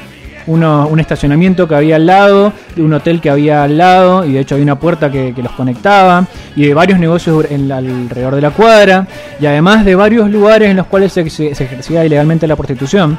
uno- 0.47 0.87
un 0.89 1.01
estacionamiento 1.01 1.67
que 1.67 1.75
había 1.75 1.97
al 1.97 2.07
lado, 2.07 2.53
de 2.75 2.83
un 2.83 2.93
hotel 2.93 3.21
que 3.21 3.31
había 3.31 3.63
al 3.65 3.77
lado, 3.79 4.25
y 4.25 4.33
de 4.33 4.41
hecho 4.41 4.55
había 4.55 4.65
una 4.65 4.79
puerta 4.79 5.11
que, 5.11 5.35
los 5.37 5.53
conectaba, 5.53 6.25
y 6.55 6.67
de 6.67 6.75
varios 6.75 6.99
negocios 6.99 7.45
alrededor 7.51 8.35
de 8.35 8.41
la 8.41 8.51
cuadra, 8.51 9.07
y 9.41 9.47
además 9.47 9.85
de 9.85 9.95
varios 9.95 10.31
lugares 10.31 10.71
en 10.71 10.77
los 10.77 10.87
cuales 10.87 11.13
se, 11.13 11.23
ejercía 11.23 12.05
ilegalmente 12.05 12.47
la 12.47 12.57
prostitución, 12.57 13.19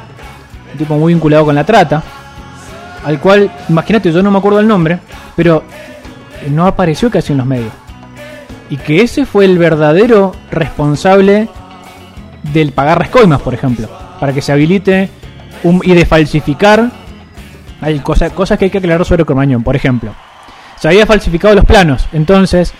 un 0.72 0.78
tipo 0.78 0.96
muy 0.96 1.12
vinculado 1.12 1.44
con 1.44 1.54
la 1.54 1.64
trata 1.64 2.02
al 3.04 3.20
cual, 3.20 3.50
imagínate, 3.68 4.12
yo 4.12 4.22
no 4.22 4.30
me 4.30 4.38
acuerdo 4.38 4.60
el 4.60 4.66
nombre, 4.66 4.98
pero 5.36 5.62
no 6.50 6.66
apareció 6.66 7.10
casi 7.10 7.32
en 7.32 7.38
los 7.38 7.46
medios. 7.46 7.72
Y 8.70 8.76
que 8.76 9.02
ese 9.02 9.24
fue 9.24 9.44
el 9.44 9.56
verdadero 9.56 10.32
responsable 10.50 11.48
del 12.52 12.72
pagar 12.72 12.98
las 12.98 13.08
coimas, 13.08 13.40
por 13.40 13.54
ejemplo, 13.54 13.88
para 14.20 14.32
que 14.32 14.42
se 14.42 14.52
habilite 14.52 15.08
y 15.82 15.94
de 15.94 16.04
falsificar. 16.04 16.90
Hay 17.80 17.98
cosa- 18.00 18.30
cosas 18.30 18.58
que 18.58 18.66
hay 18.66 18.70
que 18.70 18.78
aclarar 18.78 19.04
sobre 19.04 19.24
Cromañón, 19.24 19.62
por 19.62 19.76
ejemplo. 19.76 20.14
Se 20.76 20.88
había 20.88 21.06
falsificado 21.06 21.54
los 21.54 21.64
planos, 21.64 22.06
entonces 22.12 22.72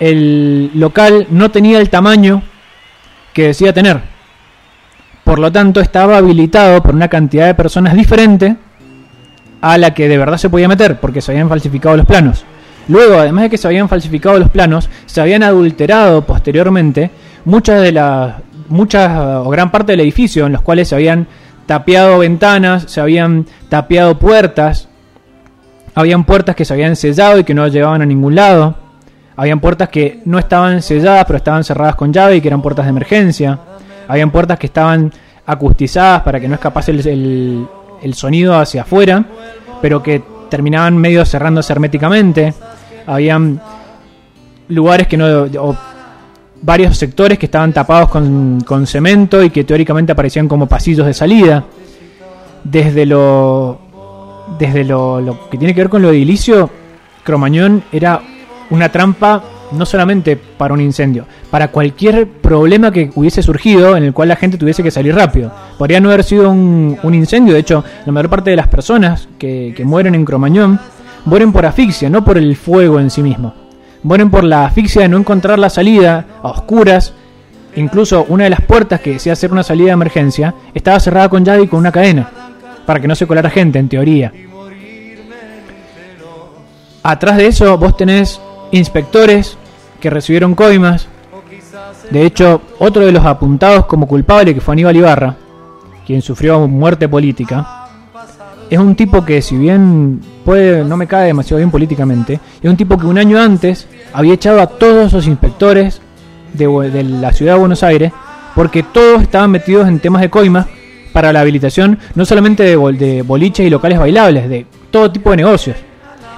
el 0.00 0.70
local 0.74 1.26
no 1.30 1.50
tenía 1.50 1.78
el 1.78 1.90
tamaño 1.90 2.42
que 3.32 3.48
decía 3.48 3.72
tener. 3.72 4.00
Por 5.24 5.38
lo 5.38 5.52
tanto, 5.52 5.80
estaba 5.80 6.16
habilitado 6.18 6.82
por 6.82 6.94
una 6.94 7.08
cantidad 7.08 7.46
de 7.46 7.54
personas 7.54 7.94
diferente 7.94 8.56
a 9.60 9.78
la 9.78 9.94
que 9.94 10.08
de 10.08 10.18
verdad 10.18 10.36
se 10.38 10.50
podía 10.50 10.66
meter, 10.68 10.98
porque 10.98 11.20
se 11.20 11.30
habían 11.32 11.48
falsificado 11.48 11.96
los 11.96 12.06
planos. 12.06 12.44
Luego, 12.88 13.18
además 13.18 13.44
de 13.44 13.50
que 13.50 13.58
se 13.58 13.68
habían 13.68 13.88
falsificado 13.88 14.38
los 14.38 14.50
planos, 14.50 14.90
se 15.06 15.20
habían 15.20 15.44
adulterado 15.44 16.22
posteriormente 16.26 17.10
muchas 17.44 17.80
de 17.80 17.92
las 17.92 18.34
muchas 18.68 19.12
o 19.46 19.50
gran 19.50 19.70
parte 19.70 19.92
del 19.92 20.00
edificio 20.00 20.46
en 20.46 20.52
los 20.52 20.62
cuales 20.62 20.88
se 20.88 20.94
habían 20.94 21.26
tapiado 21.66 22.18
ventanas, 22.18 22.84
se 22.88 23.00
habían 23.00 23.46
tapiado 23.68 24.18
puertas, 24.18 24.88
habían 25.94 26.24
puertas 26.24 26.56
que 26.56 26.64
se 26.64 26.72
habían 26.72 26.96
sellado 26.96 27.38
y 27.38 27.44
que 27.44 27.54
no 27.54 27.66
llevaban 27.68 28.02
a 28.02 28.06
ningún 28.06 28.34
lado, 28.34 28.74
habían 29.36 29.60
puertas 29.60 29.88
que 29.88 30.20
no 30.24 30.38
estaban 30.38 30.82
selladas 30.82 31.24
pero 31.26 31.36
estaban 31.38 31.64
cerradas 31.64 31.94
con 31.96 32.12
llave 32.12 32.36
y 32.36 32.40
que 32.40 32.48
eran 32.48 32.62
puertas 32.62 32.84
de 32.86 32.90
emergencia, 32.90 33.58
habían 34.08 34.30
puertas 34.30 34.58
que 34.58 34.66
estaban 34.66 35.12
acustizadas 35.46 36.22
para 36.22 36.38
que 36.40 36.48
no 36.48 36.54
escapase 36.54 36.90
el, 36.92 37.06
el- 37.06 37.66
el 38.02 38.14
sonido 38.14 38.58
hacia 38.58 38.82
afuera, 38.82 39.24
pero 39.80 40.02
que 40.02 40.22
terminaban 40.50 40.96
medio 40.96 41.24
cerrándose 41.24 41.72
herméticamente, 41.72 42.52
habían 43.06 43.60
lugares 44.68 45.06
que 45.06 45.16
no... 45.16 45.46
varios 46.62 46.96
sectores 46.96 47.38
que 47.38 47.46
estaban 47.46 47.72
tapados 47.72 48.08
con, 48.08 48.86
cemento 48.86 49.42
y 49.42 49.50
que 49.50 49.64
teóricamente 49.64 50.12
aparecían 50.12 50.48
como 50.48 50.66
pasillos 50.66 51.06
de 51.06 51.14
salida. 51.14 51.64
Desde 52.64 53.04
lo 53.06 53.80
desde 54.58 54.84
lo, 54.84 55.20
lo 55.20 55.50
que 55.50 55.58
tiene 55.58 55.74
que 55.74 55.80
ver 55.80 55.88
con 55.88 56.02
lo 56.02 56.10
edilicio, 56.10 56.70
Cromañón 57.24 57.82
era 57.92 58.20
una 58.70 58.90
trampa 58.90 59.42
no 59.72 59.86
solamente 59.86 60.36
para 60.36 60.74
un 60.74 60.80
incendio, 60.80 61.26
para 61.50 61.68
cualquier 61.68 62.28
problema 62.28 62.90
que 62.90 63.10
hubiese 63.14 63.42
surgido 63.42 63.96
en 63.96 64.04
el 64.04 64.12
cual 64.12 64.28
la 64.28 64.36
gente 64.36 64.58
tuviese 64.58 64.82
que 64.82 64.90
salir 64.90 65.14
rápido. 65.14 65.50
Podría 65.78 66.00
no 66.00 66.10
haber 66.10 66.24
sido 66.24 66.50
un, 66.50 66.98
un 67.02 67.14
incendio, 67.14 67.54
de 67.54 67.60
hecho, 67.60 67.82
la 68.04 68.12
mayor 68.12 68.30
parte 68.30 68.50
de 68.50 68.56
las 68.56 68.68
personas 68.68 69.28
que, 69.38 69.72
que 69.74 69.84
mueren 69.84 70.14
en 70.14 70.24
Cromañón 70.24 70.78
mueren 71.24 71.52
por 71.52 71.64
asfixia, 71.66 72.10
no 72.10 72.24
por 72.24 72.36
el 72.36 72.54
fuego 72.56 73.00
en 73.00 73.10
sí 73.10 73.22
mismo. 73.22 73.61
Mueren 74.02 74.30
por 74.30 74.44
la 74.44 74.66
asfixia 74.66 75.02
de 75.02 75.08
no 75.08 75.18
encontrar 75.18 75.58
la 75.58 75.70
salida 75.70 76.26
a 76.42 76.48
oscuras. 76.48 77.14
Incluso 77.76 78.26
una 78.28 78.44
de 78.44 78.50
las 78.50 78.60
puertas 78.60 79.00
que 79.00 79.12
decía 79.14 79.36
ser 79.36 79.52
una 79.52 79.62
salida 79.62 79.86
de 79.86 79.92
emergencia 79.92 80.54
estaba 80.74 81.00
cerrada 81.00 81.28
con 81.28 81.44
llave 81.44 81.62
y 81.62 81.68
con 81.68 81.78
una 81.78 81.92
cadena, 81.92 82.28
para 82.84 83.00
que 83.00 83.08
no 83.08 83.14
se 83.14 83.26
colara 83.26 83.48
gente, 83.48 83.78
en 83.78 83.88
teoría. 83.88 84.32
Atrás 87.02 87.36
de 87.36 87.46
eso 87.46 87.78
vos 87.78 87.96
tenés 87.96 88.40
inspectores 88.72 89.56
que 90.00 90.10
recibieron 90.10 90.54
coimas. 90.54 91.08
De 92.10 92.26
hecho, 92.26 92.60
otro 92.78 93.06
de 93.06 93.12
los 93.12 93.24
apuntados 93.24 93.86
como 93.86 94.06
culpable, 94.06 94.54
que 94.54 94.60
fue 94.60 94.74
Aníbal 94.74 94.96
Ibarra, 94.96 95.36
quien 96.06 96.20
sufrió 96.20 96.66
muerte 96.68 97.08
política, 97.08 97.81
es 98.72 98.78
un 98.80 98.94
tipo 98.94 99.24
que 99.24 99.42
si 99.42 99.56
bien 99.56 100.20
puede 100.44 100.84
no 100.84 100.96
me 100.96 101.06
cae 101.06 101.26
demasiado 101.26 101.58
bien 101.58 101.70
políticamente, 101.70 102.40
es 102.62 102.70
un 102.70 102.76
tipo 102.76 102.96
que 102.96 103.06
un 103.06 103.18
año 103.18 103.38
antes 103.38 103.86
había 104.12 104.34
echado 104.34 104.60
a 104.62 104.66
todos 104.66 105.12
los 105.12 105.26
inspectores 105.26 106.00
de, 106.54 107.02
la 107.04 107.32
ciudad 107.32 107.54
de 107.54 107.58
Buenos 107.60 107.82
Aires 107.82 108.12
porque 108.54 108.82
todos 108.82 109.22
estaban 109.22 109.50
metidos 109.50 109.88
en 109.88 109.98
temas 110.00 110.22
de 110.22 110.30
coimas 110.30 110.66
para 111.12 111.32
la 111.32 111.40
habilitación 111.40 111.98
no 112.14 112.24
solamente 112.24 112.62
de, 112.62 112.76
bol- 112.76 112.96
de 112.98 113.22
boliches 113.22 113.66
y 113.66 113.70
locales 113.70 113.98
bailables, 113.98 114.48
de 114.48 114.66
todo 114.90 115.10
tipo 115.12 115.30
de 115.30 115.36
negocios. 115.36 115.76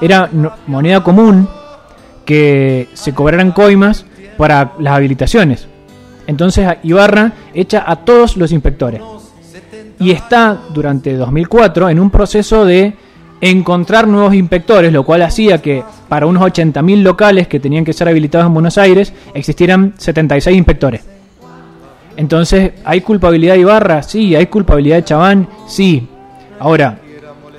Era 0.00 0.28
moneda 0.66 1.02
común 1.02 1.48
que 2.24 2.88
se 2.94 3.12
cobraran 3.14 3.52
coimas 3.52 4.04
para 4.36 4.72
las 4.80 4.94
habilitaciones. 4.94 5.68
Entonces 6.26 6.66
Ibarra 6.82 7.32
echa 7.52 7.84
a 7.86 7.96
todos 7.96 8.36
los 8.36 8.50
inspectores. 8.52 9.00
Y 9.98 10.10
está 10.10 10.58
durante 10.72 11.14
2004 11.14 11.90
en 11.90 12.00
un 12.00 12.10
proceso 12.10 12.64
de 12.64 12.94
encontrar 13.40 14.08
nuevos 14.08 14.34
inspectores, 14.34 14.92
lo 14.92 15.04
cual 15.04 15.22
hacía 15.22 15.60
que 15.60 15.82
para 16.08 16.26
unos 16.26 16.42
80.000 16.42 17.02
locales 17.02 17.48
que 17.48 17.60
tenían 17.60 17.84
que 17.84 17.92
ser 17.92 18.08
habilitados 18.08 18.46
en 18.46 18.54
Buenos 18.54 18.78
Aires 18.78 19.12
existieran 19.34 19.94
76 19.98 20.56
inspectores. 20.56 21.02
Entonces, 22.16 22.72
¿hay 22.84 23.00
culpabilidad 23.00 23.54
de 23.54 23.60
Ibarra? 23.60 24.02
Sí. 24.02 24.34
¿Hay 24.36 24.46
culpabilidad 24.46 24.96
de 24.96 25.04
Chaván? 25.04 25.48
Sí. 25.66 26.06
Ahora, 26.58 26.98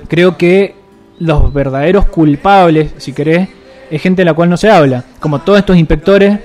creo 0.08 0.36
que 0.36 0.74
los 1.18 1.52
verdaderos 1.52 2.06
culpables, 2.06 2.92
si 2.96 3.12
querés, 3.12 3.48
es 3.90 4.02
gente 4.02 4.22
de 4.22 4.26
la 4.26 4.34
cual 4.34 4.50
no 4.50 4.56
se 4.56 4.70
habla. 4.70 5.04
Como 5.20 5.40
todos 5.40 5.58
estos 5.58 5.76
inspectores 5.76 6.38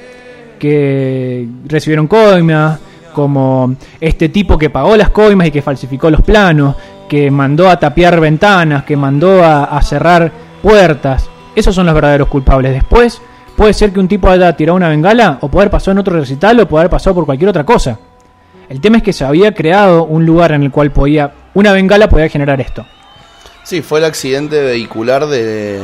que 0.59 1.47
recibieron 1.65 2.07
coimas, 2.07 2.79
como 3.11 3.75
este 3.99 4.29
tipo 4.29 4.57
que 4.57 4.69
pagó 4.69 4.95
las 4.97 5.09
coimas 5.09 5.47
y 5.47 5.51
que 5.51 5.61
falsificó 5.61 6.09
los 6.09 6.21
planos, 6.21 6.75
que 7.07 7.29
mandó 7.29 7.69
a 7.69 7.77
tapiar 7.79 8.19
ventanas, 8.19 8.83
que 8.83 8.95
mandó 8.97 9.43
a, 9.43 9.81
cerrar 9.81 10.31
puertas. 10.61 11.29
Esos 11.55 11.75
son 11.75 11.85
los 11.85 11.95
verdaderos 11.95 12.27
culpables. 12.29 12.71
Después, 12.73 13.21
puede 13.55 13.73
ser 13.73 13.91
que 13.91 13.99
un 13.99 14.07
tipo 14.07 14.29
haya 14.29 14.55
tirado 14.55 14.77
una 14.77 14.89
bengala, 14.89 15.37
o 15.41 15.49
poder 15.49 15.69
pasar 15.69 15.91
en 15.93 15.99
otro 15.99 16.17
recital, 16.17 16.59
o 16.59 16.67
poder 16.67 16.89
pasar 16.89 17.13
por 17.13 17.25
cualquier 17.25 17.49
otra 17.49 17.65
cosa. 17.65 17.99
El 18.69 18.79
tema 18.79 18.97
es 18.97 19.03
que 19.03 19.11
se 19.11 19.25
había 19.25 19.53
creado 19.53 20.05
un 20.05 20.25
lugar 20.25 20.53
en 20.53 20.63
el 20.63 20.71
cual 20.71 20.91
podía, 20.91 21.33
una 21.53 21.73
bengala 21.73 22.07
podía 22.07 22.29
generar 22.29 22.61
esto. 22.61 22.85
Sí, 23.63 23.81
fue 23.81 23.99
el 23.99 24.05
accidente 24.05 24.61
vehicular 24.61 25.27
de, 25.27 25.79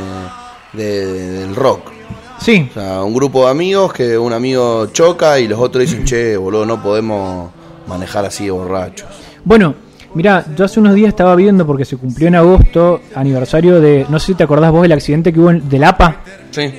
de- 0.72 1.06
del 1.06 1.54
rock. 1.54 1.97
Sí, 2.40 2.68
O 2.70 2.74
sea, 2.74 3.02
un 3.02 3.14
grupo 3.14 3.44
de 3.44 3.50
amigos 3.50 3.92
que 3.92 4.16
un 4.16 4.32
amigo 4.32 4.86
choca 4.92 5.38
y 5.40 5.48
los 5.48 5.58
otros 5.58 5.82
dicen, 5.82 6.04
che, 6.04 6.36
boludo, 6.36 6.64
no 6.64 6.80
podemos 6.82 7.50
manejar 7.88 8.24
así 8.24 8.44
de 8.44 8.50
borrachos. 8.52 9.08
Bueno, 9.44 9.74
mira, 10.14 10.44
yo 10.56 10.64
hace 10.64 10.78
unos 10.80 10.94
días 10.94 11.08
estaba 11.08 11.34
viendo 11.34 11.66
porque 11.66 11.84
se 11.84 11.96
cumplió 11.96 12.28
en 12.28 12.36
agosto 12.36 13.00
aniversario 13.14 13.80
de, 13.80 14.06
no 14.08 14.18
sé 14.18 14.26
si 14.26 14.34
te 14.34 14.44
acordás 14.44 14.70
vos 14.70 14.82
del 14.82 14.92
accidente 14.92 15.32
que 15.32 15.40
hubo 15.40 15.50
en- 15.50 15.68
del 15.68 15.84
APA, 15.84 16.16
Sí, 16.50 16.70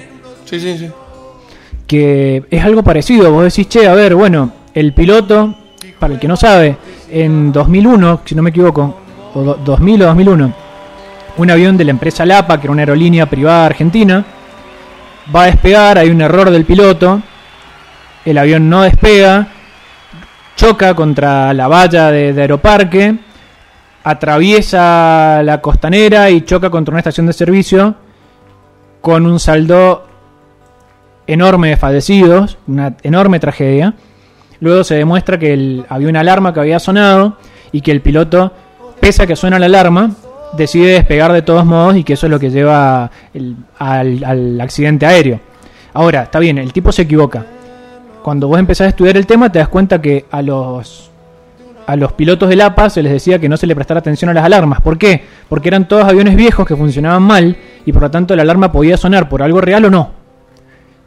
sí, 0.45 0.59
sí, 0.59 0.77
sí. 0.77 0.89
que 1.87 2.43
es 2.49 2.63
algo 2.63 2.83
parecido. 2.83 3.31
Vos 3.31 3.43
decís, 3.43 3.67
che, 3.67 3.87
a 3.87 3.93
ver, 3.93 4.15
bueno, 4.15 4.51
el 4.73 4.93
piloto, 4.93 5.55
para 5.99 6.13
el 6.13 6.19
que 6.19 6.27
no 6.27 6.35
sabe, 6.37 6.77
en 7.11 7.51
2001, 7.51 8.21
si 8.25 8.35
no 8.35 8.41
me 8.43 8.51
equivoco, 8.51 8.95
o 9.33 9.41
do- 9.41 9.55
2000 9.63 10.01
o 10.03 10.05
2001, 10.05 10.53
un 11.37 11.51
avión 11.51 11.75
de 11.77 11.85
la 11.85 11.91
empresa 11.91 12.25
Lapa, 12.25 12.59
que 12.59 12.67
era 12.67 12.71
una 12.71 12.83
aerolínea 12.83 13.25
privada 13.29 13.65
argentina, 13.65 14.25
va 15.33 15.43
a 15.43 15.45
despegar, 15.47 15.97
hay 15.97 16.09
un 16.09 16.21
error 16.21 16.49
del 16.49 16.65
piloto, 16.65 17.21
el 18.25 18.37
avión 18.37 18.69
no 18.69 18.81
despega, 18.81 19.47
choca 20.55 20.93
contra 20.93 21.53
la 21.53 21.67
valla 21.67 22.11
de, 22.11 22.39
aeroparque, 22.39 23.17
atraviesa 24.03 25.41
la 25.43 25.61
costanera 25.61 26.29
y 26.29 26.41
choca 26.41 26.69
contra 26.69 26.93
una 26.93 26.99
estación 26.99 27.27
de 27.27 27.33
servicio 27.33 27.95
con 29.01 29.25
un 29.25 29.39
saldo 29.39 30.07
enorme 31.27 31.69
de 31.69 31.77
fallecidos, 31.77 32.57
una 32.67 32.95
enorme 33.03 33.39
tragedia. 33.39 33.93
Luego 34.59 34.83
se 34.83 34.95
demuestra 34.95 35.39
que 35.39 35.83
había 35.87 36.09
una 36.09 36.19
alarma 36.19 36.53
que 36.53 36.59
había 36.59 36.79
sonado 36.79 37.37
y 37.71 37.81
que 37.81 37.91
el 37.91 38.01
piloto, 38.01 38.51
pese 38.99 39.23
a 39.23 39.27
que 39.27 39.35
suena 39.35 39.59
la 39.59 39.67
alarma, 39.67 40.11
decide 40.53 40.93
despegar 40.93 41.31
de 41.33 41.41
todos 41.41 41.65
modos 41.65 41.95
y 41.95 42.03
que 42.03 42.13
eso 42.13 42.25
es 42.27 42.31
lo 42.31 42.39
que 42.39 42.49
lleva 42.49 43.09
el- 43.33 43.55
al, 43.77 44.23
al 44.23 44.61
accidente 44.61 45.05
aéreo. 45.05 45.39
Ahora, 45.93 46.23
está 46.23 46.39
bien, 46.39 46.57
el 46.57 46.71
tipo 46.73 46.91
se 46.91 47.03
equivoca. 47.03 47.45
Cuando 48.23 48.47
vos 48.47 48.59
empezás 48.59 48.85
a 48.85 48.89
estudiar 48.89 49.17
el 49.17 49.25
tema 49.25 49.51
te 49.51 49.59
das 49.59 49.69
cuenta 49.69 50.01
que 50.01 50.25
a 50.31 50.41
los 50.41 51.05
a 51.87 51.95
los 51.95 52.13
pilotos 52.13 52.49
del 52.49 52.61
APA 52.61 52.87
se 52.91 53.01
les 53.01 53.11
decía 53.11 53.39
que 53.39 53.49
no 53.49 53.57
se 53.57 53.65
le 53.65 53.73
prestara 53.73 53.99
atención 53.99 54.29
a 54.29 54.33
las 54.35 54.43
alarmas. 54.43 54.79
¿Por 54.79 54.99
qué? 54.99 55.23
Porque 55.47 55.69
eran 55.69 55.87
todos 55.87 56.03
aviones 56.05 56.35
viejos 56.35 56.67
que 56.67 56.75
funcionaban 56.75 57.23
mal 57.23 57.57
y 57.83 57.91
por 57.91 58.03
lo 58.03 58.11
tanto 58.11 58.35
la 58.35 58.43
alarma 58.43 58.71
podía 58.71 58.95
sonar 58.95 59.27
por 59.27 59.41
algo 59.41 59.59
real 59.59 59.85
o 59.85 59.89
no 59.89 60.11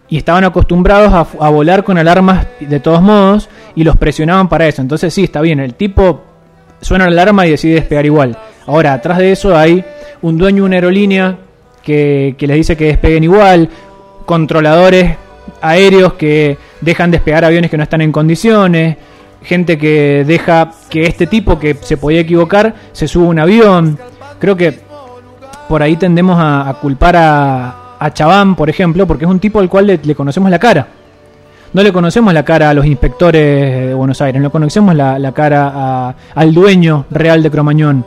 y 0.09 0.17
estaban 0.19 0.43
acostumbrados 0.45 1.13
a, 1.13 1.21
a 1.47 1.49
volar 1.51 1.85
con 1.85 1.99
alarmas 1.99 2.47
de 2.59 2.81
todos 2.81 3.01
modos 3.01 3.49
y 3.77 3.85
los 3.85 3.97
presionaban 3.97 4.49
para 4.49 4.67
eso. 4.67 4.83
Entonces 4.83 5.15
sí, 5.15 5.23
está 5.25 5.41
bien, 5.41 5.61
el 5.61 5.75
tipo 5.75 6.23
suena 6.81 7.05
la 7.09 7.23
alarma 7.23 7.47
y 7.47 7.51
decide 7.53 7.75
despegar 7.77 8.05
igual. 8.05 8.37
Ahora, 8.67 8.93
atrás 8.95 9.19
de 9.19 9.33
eso 9.33 9.57
hay 9.57 9.85
un 10.23 10.39
dueño 10.39 10.63
de 10.63 10.67
una 10.67 10.77
aerolínea 10.77 11.37
que, 11.83 12.35
que 12.39 12.47
les 12.47 12.57
dice 12.57 12.77
que 12.77 12.87
despeguen 12.87 13.25
igual, 13.25 13.69
controladores 14.25 15.17
aéreos 15.61 16.13
que 16.15 16.57
dejan 16.81 17.11
despegar 17.11 17.45
aviones 17.45 17.71
que 17.71 17.77
no 17.77 17.83
están 17.83 18.01
en 18.03 18.13
condiciones, 18.13 18.97
gente 19.43 19.77
que 19.77 20.25
deja 20.27 20.71
que 20.89 21.03
este 21.05 21.27
tipo 21.27 21.59
que 21.59 21.75
se 21.75 21.97
podía 21.97 22.21
equivocar 22.21 22.75
se 22.93 23.09
suba 23.09 23.27
un 23.29 23.39
avión. 23.41 23.99
Creo 24.39 24.57
que 24.57 24.79
por 25.69 25.83
ahí 25.83 25.97
tendemos 25.97 26.37
a, 26.41 26.77
culpar 26.81 27.17
a, 27.17 27.97
a 27.99 28.13
Chaván, 28.13 28.55
por 28.55 28.71
ejemplo, 28.71 29.07
porque 29.07 29.25
es 29.25 29.31
un 29.31 29.41
tipo 29.41 29.59
al 29.59 29.69
cual 29.69 29.87
le, 29.87 30.15
conocemos 30.15 30.51
la 30.51 30.59
cara. 30.59 30.87
No 31.73 31.83
le 31.83 31.93
conocemos 31.93 32.33
la 32.35 32.45
cara 32.45 32.71
a 32.71 32.75
los 32.75 32.85
inspectores 32.87 33.89
de 33.89 33.95
Buenos 33.95 34.21
Aires, 34.21 34.41
no 34.43 34.51
conocemos 34.51 34.95
la, 34.95 35.19
la 35.19 35.33
cara 35.33 35.73
a- 35.75 36.15
al 36.35 36.53
dueño 36.55 37.07
real 37.11 37.43
de 37.43 37.51
Cromañón. 37.51 38.05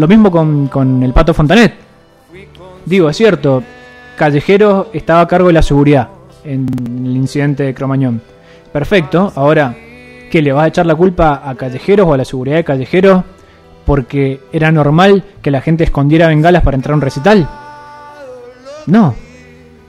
Lo 0.00 0.08
mismo 0.08 0.30
con, 0.30 0.68
con 0.68 1.02
el 1.02 1.12
Pato 1.12 1.34
Fontanet. 1.34 1.74
Digo, 2.86 3.10
es 3.10 3.16
cierto, 3.18 3.62
Callejeros 4.16 4.86
estaba 4.94 5.20
a 5.20 5.28
cargo 5.28 5.48
de 5.48 5.52
la 5.52 5.60
seguridad 5.60 6.08
en 6.42 6.66
el 7.04 7.16
incidente 7.18 7.64
de 7.64 7.74
Cromañón. 7.74 8.22
Perfecto, 8.72 9.30
ahora, 9.36 9.76
¿qué 10.30 10.40
le 10.40 10.52
vas 10.52 10.64
a 10.64 10.68
echar 10.68 10.86
la 10.86 10.94
culpa 10.94 11.42
a 11.44 11.54
Callejeros 11.54 12.08
o 12.08 12.14
a 12.14 12.16
la 12.16 12.24
seguridad 12.24 12.56
de 12.56 12.64
Callejeros 12.64 13.24
porque 13.84 14.40
era 14.50 14.72
normal 14.72 15.22
que 15.42 15.50
la 15.50 15.60
gente 15.60 15.84
escondiera 15.84 16.28
bengalas 16.28 16.62
para 16.62 16.76
entrar 16.76 16.94
a 16.94 16.96
un 16.96 17.02
recital? 17.02 17.46
No, 18.86 19.14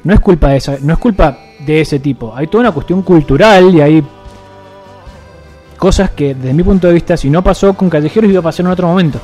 no 0.04 0.14
es 0.14 0.20
culpa 0.20 0.50
de 0.50 0.58
esa, 0.58 0.76
no 0.82 0.92
es 0.92 1.00
culpa 1.00 1.38
de 1.66 1.80
ese 1.80 2.00
tipo. 2.00 2.36
Hay 2.36 2.48
toda 2.48 2.66
una 2.66 2.74
cuestión 2.74 3.02
cultural 3.02 3.74
y 3.74 3.80
hay 3.80 4.04
cosas 5.78 6.10
que 6.10 6.36
desde 6.36 6.54
mi 6.54 6.64
punto 6.64 6.88
de 6.88 6.96
vista 6.96 7.16
si 7.16 7.30
no 7.30 7.42
pasó 7.42 7.74
con 7.76 7.90
Callejeros 7.90 8.30
iba 8.30 8.42
a 8.42 8.44
pasar 8.44 8.66
en 8.66 8.74
otro 8.74 8.88
momento. 8.88 9.22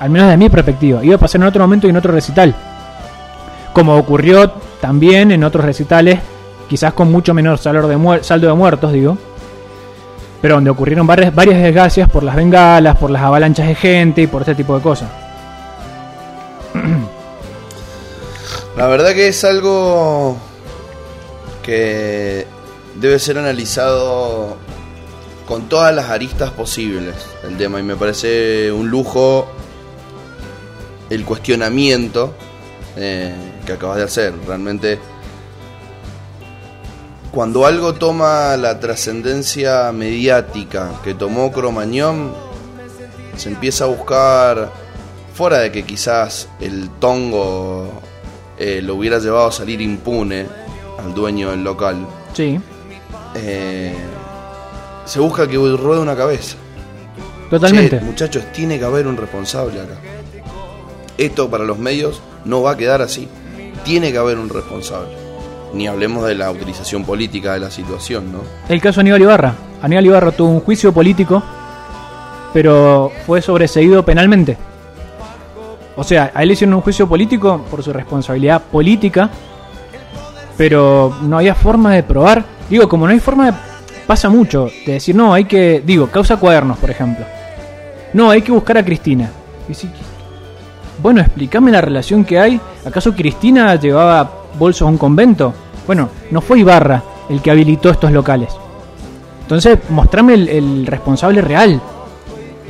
Al 0.00 0.10
menos 0.10 0.28
desde 0.28 0.38
mi 0.38 0.48
perspectiva, 0.48 1.04
iba 1.04 1.16
a 1.16 1.18
pasar 1.18 1.42
en 1.42 1.46
otro 1.46 1.62
momento 1.62 1.86
y 1.86 1.90
en 1.90 1.96
otro 1.96 2.10
recital. 2.10 2.54
Como 3.74 3.96
ocurrió 3.96 4.50
también 4.80 5.30
en 5.30 5.44
otros 5.44 5.64
recitales, 5.64 6.18
quizás 6.68 6.94
con 6.94 7.12
mucho 7.12 7.34
menor 7.34 7.58
saldo 7.58 7.86
de, 7.86 8.24
saldo 8.24 8.48
de 8.48 8.54
muertos, 8.54 8.92
digo. 8.92 9.18
Pero 10.40 10.54
donde 10.54 10.70
ocurrieron 10.70 11.06
varias, 11.06 11.34
varias 11.34 11.62
desgracias 11.62 12.08
por 12.08 12.22
las 12.22 12.34
bengalas, 12.34 12.96
por 12.96 13.10
las 13.10 13.22
avalanchas 13.22 13.68
de 13.68 13.74
gente 13.74 14.22
y 14.22 14.26
por 14.26 14.40
este 14.40 14.54
tipo 14.54 14.74
de 14.74 14.82
cosas. 14.82 15.10
La 18.76 18.86
verdad 18.86 19.12
que 19.12 19.28
es 19.28 19.44
algo 19.44 20.38
que 21.62 22.46
debe 22.94 23.18
ser 23.18 23.36
analizado 23.36 24.56
con 25.46 25.68
todas 25.68 25.94
las 25.94 26.08
aristas 26.08 26.50
posibles 26.50 27.14
el 27.46 27.56
tema 27.56 27.80
y 27.80 27.82
me 27.82 27.96
parece 27.96 28.72
un 28.72 28.88
lujo 28.88 29.48
el 31.10 31.24
cuestionamiento 31.24 32.34
eh, 32.96 33.34
que 33.66 33.72
acabas 33.72 33.98
de 33.98 34.04
hacer. 34.04 34.34
Realmente 34.46 34.98
cuando 37.32 37.64
algo 37.64 37.94
toma 37.94 38.56
la 38.56 38.80
trascendencia 38.80 39.92
mediática 39.92 40.90
que 41.04 41.14
tomó 41.14 41.52
Cromañón, 41.52 42.32
se 43.36 43.48
empieza 43.50 43.84
a 43.84 43.86
buscar, 43.86 44.72
fuera 45.34 45.58
de 45.58 45.70
que 45.70 45.84
quizás 45.84 46.48
el 46.60 46.90
tongo 46.98 47.88
eh, 48.58 48.80
lo 48.82 48.96
hubiera 48.96 49.18
llevado 49.20 49.46
a 49.46 49.52
salir 49.52 49.80
impune 49.80 50.46
al 50.98 51.14
dueño 51.14 51.50
del 51.50 51.62
local, 51.62 52.06
Sí, 52.34 52.60
eh, 53.36 53.94
se 55.04 55.20
busca 55.20 55.46
que 55.48 55.56
ruede 55.56 56.00
una 56.00 56.16
cabeza. 56.16 56.56
totalmente. 57.48 57.98
Che, 57.98 58.04
muchachos, 58.04 58.44
tiene 58.52 58.78
que 58.78 58.84
haber 58.84 59.06
un 59.06 59.16
responsable 59.16 59.80
acá. 59.80 59.94
Esto 61.20 61.50
para 61.50 61.64
los 61.64 61.78
medios 61.78 62.22
no 62.46 62.62
va 62.62 62.72
a 62.72 62.76
quedar 62.78 63.02
así. 63.02 63.28
Tiene 63.84 64.10
que 64.10 64.16
haber 64.18 64.38
un 64.38 64.48
responsable. 64.48 65.10
Ni 65.74 65.86
hablemos 65.86 66.26
de 66.26 66.34
la 66.34 66.50
utilización 66.50 67.04
política 67.04 67.52
de 67.52 67.60
la 67.60 67.70
situación, 67.70 68.32
¿no? 68.32 68.38
El 68.68 68.80
caso 68.80 69.00
Aníbal 69.00 69.20
Ibarra. 69.20 69.54
Aníbal 69.82 70.06
Ibarra 70.06 70.32
tuvo 70.32 70.48
un 70.48 70.60
juicio 70.60 70.92
político, 70.92 71.42
pero 72.54 73.12
fue 73.26 73.42
sobreseído 73.42 74.02
penalmente. 74.04 74.56
O 75.94 76.02
sea, 76.04 76.32
a 76.34 76.42
él 76.42 76.52
hicieron 76.52 76.74
un 76.74 76.80
juicio 76.80 77.06
político 77.06 77.64
por 77.70 77.82
su 77.82 77.92
responsabilidad 77.92 78.62
política, 78.62 79.28
pero 80.56 81.14
no 81.22 81.36
había 81.38 81.54
forma 81.54 81.94
de 81.94 82.02
probar. 82.02 82.44
Digo, 82.70 82.88
como 82.88 83.06
no 83.06 83.12
hay 83.12 83.20
forma 83.20 83.50
de... 83.50 83.58
Pasa 84.06 84.28
mucho 84.30 84.68
de 84.86 84.94
decir, 84.94 85.14
no, 85.14 85.34
hay 85.34 85.44
que... 85.44 85.82
Digo, 85.84 86.06
causa 86.08 86.36
cuadernos, 86.38 86.78
por 86.78 86.90
ejemplo. 86.90 87.24
No, 88.14 88.30
hay 88.30 88.42
que 88.42 88.50
buscar 88.52 88.78
a 88.78 88.84
Cristina. 88.84 89.30
Y 89.68 89.74
si- 89.74 89.90
bueno, 91.02 91.20
explícame 91.20 91.70
la 91.70 91.80
relación 91.80 92.24
que 92.24 92.38
hay. 92.38 92.60
¿Acaso 92.84 93.14
Cristina 93.14 93.74
llevaba 93.76 94.30
bolsos 94.58 94.86
a 94.86 94.90
un 94.90 94.98
convento? 94.98 95.52
Bueno, 95.86 96.08
no 96.30 96.40
fue 96.40 96.60
Ibarra 96.60 97.02
el 97.28 97.40
que 97.40 97.50
habilitó 97.50 97.90
estos 97.90 98.12
locales. 98.12 98.50
Entonces, 99.42 99.78
mostrame 99.88 100.34
el, 100.34 100.86
responsable 100.86 101.40
real. 101.40 101.80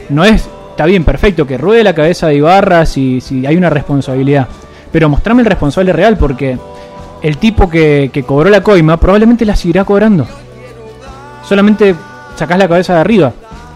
No 0.08 0.24
es 0.24 0.48
está 0.70 0.86
bien, 0.86 1.04
perfecto, 1.04 1.46
que 1.46 1.58
ruede 1.58 1.84
la 1.84 1.94
cabeza 1.94 2.28
de 2.28 2.36
Ibarra 2.36 2.86
si, 2.86 3.20
si 3.20 3.46
hay 3.46 3.56
una 3.56 3.68
responsabilidad. 3.68 4.48
Pero 4.90 5.08
mostrame 5.08 5.42
el 5.42 5.46
responsable 5.46 5.92
real, 5.92 6.16
porque 6.16 6.58
el 7.22 7.36
tipo 7.36 7.68
que, 7.68 8.10
que 8.12 8.22
cobró 8.22 8.48
la 8.48 8.62
coima 8.62 8.96
probablemente 8.96 9.44
la 9.44 9.56
seguirá 9.56 9.84
cobrando. 9.84 10.26
Solamente 11.46 11.94
sacás 12.36 12.58
la 12.58 12.68
cabeza 12.68 12.94
de 12.94 13.00
arriba. 13.00 13.32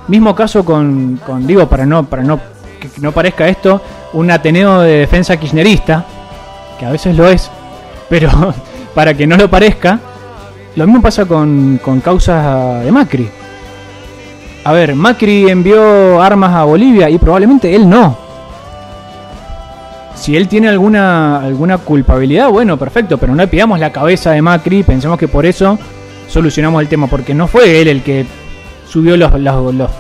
Mismo 0.09 0.35
caso 0.35 0.64
con, 0.64 1.20
con 1.26 1.47
digo, 1.47 1.68
para 1.68 1.85
no, 1.85 2.05
para 2.05 2.22
no 2.22 2.40
que 2.81 3.01
no 3.01 3.12
parezca 3.12 3.48
esto, 3.48 3.81
un 4.14 4.30
Ateneo 4.30 4.80
de 4.80 4.98
defensa 4.98 5.36
kirchnerista, 5.36 6.04
que 6.78 6.86
a 6.86 6.90
veces 6.90 7.16
lo 7.16 7.28
es, 7.28 7.50
pero 8.08 8.30
para 8.94 9.14
que 9.14 9.26
no 9.26 9.36
lo 9.36 9.50
parezca, 9.50 10.00
lo 10.76 10.86
mismo 10.86 11.02
pasa 11.02 11.26
con, 11.26 11.78
con 11.82 12.00
causas 12.00 12.84
de 12.84 12.90
Macri. 12.90 13.28
A 14.64 14.72
ver, 14.72 14.94
Macri 14.94 15.48
envió 15.48 16.22
armas 16.22 16.54
a 16.54 16.64
Bolivia 16.64 17.10
y 17.10 17.18
probablemente 17.18 17.74
él 17.74 17.88
no. 17.88 18.16
Si 20.14 20.36
él 20.36 20.48
tiene 20.48 20.68
alguna, 20.68 21.40
alguna 21.40 21.78
culpabilidad, 21.78 22.48
bueno, 22.48 22.78
perfecto, 22.78 23.18
pero 23.18 23.34
no 23.34 23.42
le 23.42 23.48
pidamos 23.48 23.78
la 23.78 23.92
cabeza 23.92 24.30
de 24.30 24.40
Macri, 24.40 24.82
pensemos 24.82 25.18
que 25.18 25.28
por 25.28 25.44
eso 25.44 25.78
solucionamos 26.28 26.80
el 26.80 26.88
tema, 26.88 27.08
porque 27.08 27.34
no 27.34 27.46
fue 27.46 27.82
él 27.82 27.88
el 27.88 28.02
que 28.02 28.24
subió 28.88 29.16
los, 29.16 29.38
los, 29.38 29.74
los 29.74 29.90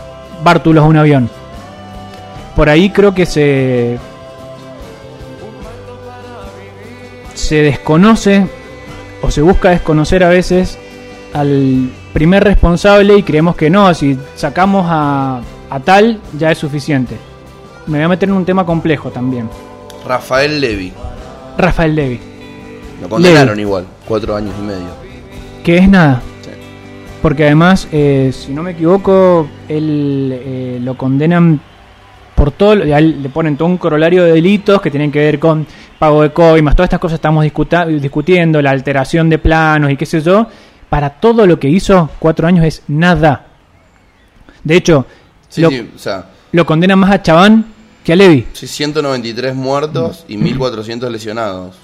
bártulos 0.42 0.84
a 0.84 0.86
un 0.86 0.96
avión. 0.96 1.30
Por 2.56 2.68
ahí 2.68 2.90
creo 2.90 3.14
que 3.14 3.26
se. 3.26 3.98
se 7.34 7.56
desconoce 7.56 8.46
o 9.22 9.30
se 9.30 9.42
busca 9.42 9.70
desconocer 9.70 10.22
a 10.24 10.28
veces 10.28 10.78
al 11.32 11.90
primer 12.12 12.44
responsable 12.44 13.16
y 13.18 13.22
creemos 13.22 13.56
que 13.56 13.68
no, 13.70 13.92
si 13.92 14.16
sacamos 14.36 14.86
a, 14.88 15.40
a 15.68 15.80
tal 15.80 16.20
ya 16.38 16.50
es 16.52 16.58
suficiente. 16.58 17.16
Me 17.86 17.98
voy 17.98 18.04
a 18.04 18.08
meter 18.08 18.28
en 18.28 18.36
un 18.36 18.44
tema 18.44 18.64
complejo 18.64 19.10
también. 19.10 19.48
Rafael 20.06 20.60
Levy. 20.60 20.92
Rafael 21.58 21.94
Levy, 21.94 22.20
Lo 23.02 23.08
condenaron 23.08 23.58
igual, 23.60 23.84
cuatro 24.06 24.34
años 24.36 24.54
y 24.58 24.62
medio. 24.62 24.86
que 25.62 25.76
es 25.78 25.88
nada. 25.88 26.22
Sí. 26.42 26.50
Porque 27.20 27.44
además, 27.44 27.88
eh, 27.92 28.32
si 28.34 28.52
no 28.52 28.62
me 28.62 28.70
equivoco, 28.72 29.48
él 29.68 30.30
eh, 30.32 30.78
lo 30.80 30.96
condenan 30.96 31.60
por 32.34 32.50
todo, 32.52 32.74
le 32.74 33.28
ponen 33.32 33.56
todo 33.56 33.68
un 33.68 33.78
corolario 33.78 34.24
de 34.24 34.32
delitos 34.32 34.80
que 34.80 34.90
tienen 34.90 35.12
que 35.12 35.18
ver 35.20 35.38
con 35.38 35.66
pago 35.98 36.22
de 36.22 36.32
coimas, 36.32 36.74
todas 36.74 36.86
estas 36.88 37.00
cosas 37.00 37.16
estamos 37.16 37.44
discuta- 37.44 37.86
discutiendo, 37.86 38.60
la 38.60 38.70
alteración 38.70 39.28
de 39.30 39.38
planos 39.38 39.90
y 39.90 39.96
qué 39.96 40.06
sé 40.06 40.20
yo. 40.20 40.46
Para 40.90 41.10
todo 41.10 41.46
lo 41.46 41.58
que 41.58 41.68
hizo, 41.68 42.10
cuatro 42.18 42.46
años 42.46 42.64
es 42.64 42.82
nada. 42.88 43.46
De 44.62 44.76
hecho, 44.76 45.06
Sí, 45.48 45.60
lo, 45.62 45.70
sí, 45.70 45.90
o 45.94 45.98
sea, 45.98 46.26
lo 46.52 46.66
condenan 46.66 46.98
más 46.98 47.10
a 47.12 47.22
Chabán 47.22 47.64
que 48.04 48.12
a 48.12 48.16
Levi. 48.16 48.46
sí, 48.52 48.66
193 48.66 49.54
muertos 49.54 50.24
y 50.28 50.36
1400 50.36 51.10
lesionados. 51.10 51.76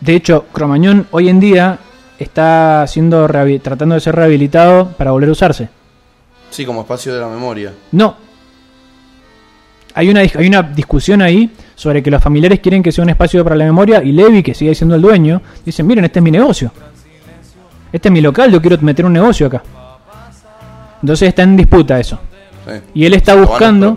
De 0.00 0.14
hecho, 0.14 0.44
Cromañón 0.52 1.06
hoy 1.10 1.28
en 1.28 1.40
día 1.40 1.78
está 2.18 2.86
siendo 2.86 3.26
tratando 3.62 3.94
de 3.94 4.00
ser 4.00 4.16
rehabilitado 4.16 4.88
para 4.96 5.10
volver 5.12 5.28
a 5.28 5.32
usarse. 5.32 5.68
Sí, 6.50 6.64
como 6.64 6.80
espacio 6.82 7.14
de 7.14 7.20
la 7.20 7.28
memoria. 7.28 7.72
No. 7.92 8.16
Hay 9.96 10.08
una, 10.10 10.20
hay 10.20 10.46
una 10.46 10.62
discusión 10.62 11.20
ahí 11.22 11.50
sobre 11.74 12.02
que 12.02 12.10
los 12.10 12.22
familiares 12.22 12.60
quieren 12.60 12.82
que 12.82 12.92
sea 12.92 13.02
un 13.02 13.08
espacio 13.08 13.42
para 13.42 13.56
la 13.56 13.64
memoria 13.64 14.02
y 14.02 14.12
Levi, 14.12 14.42
que 14.42 14.52
sigue 14.52 14.74
siendo 14.74 14.94
el 14.94 15.00
dueño, 15.00 15.40
dicen, 15.64 15.86
miren, 15.86 16.04
este 16.04 16.18
es 16.18 16.22
mi 16.22 16.30
negocio. 16.30 16.70
Este 17.90 18.08
es 18.08 18.12
mi 18.12 18.20
local, 18.20 18.52
yo 18.52 18.60
quiero 18.60 18.76
meter 18.82 19.06
un 19.06 19.14
negocio 19.14 19.46
acá. 19.46 19.62
Entonces 21.00 21.28
está 21.28 21.44
en 21.44 21.56
disputa 21.56 21.98
eso. 21.98 22.20
Sí. 22.66 22.72
Y 22.92 23.06
él 23.06 23.14
está 23.14 23.36
buscando 23.36 23.96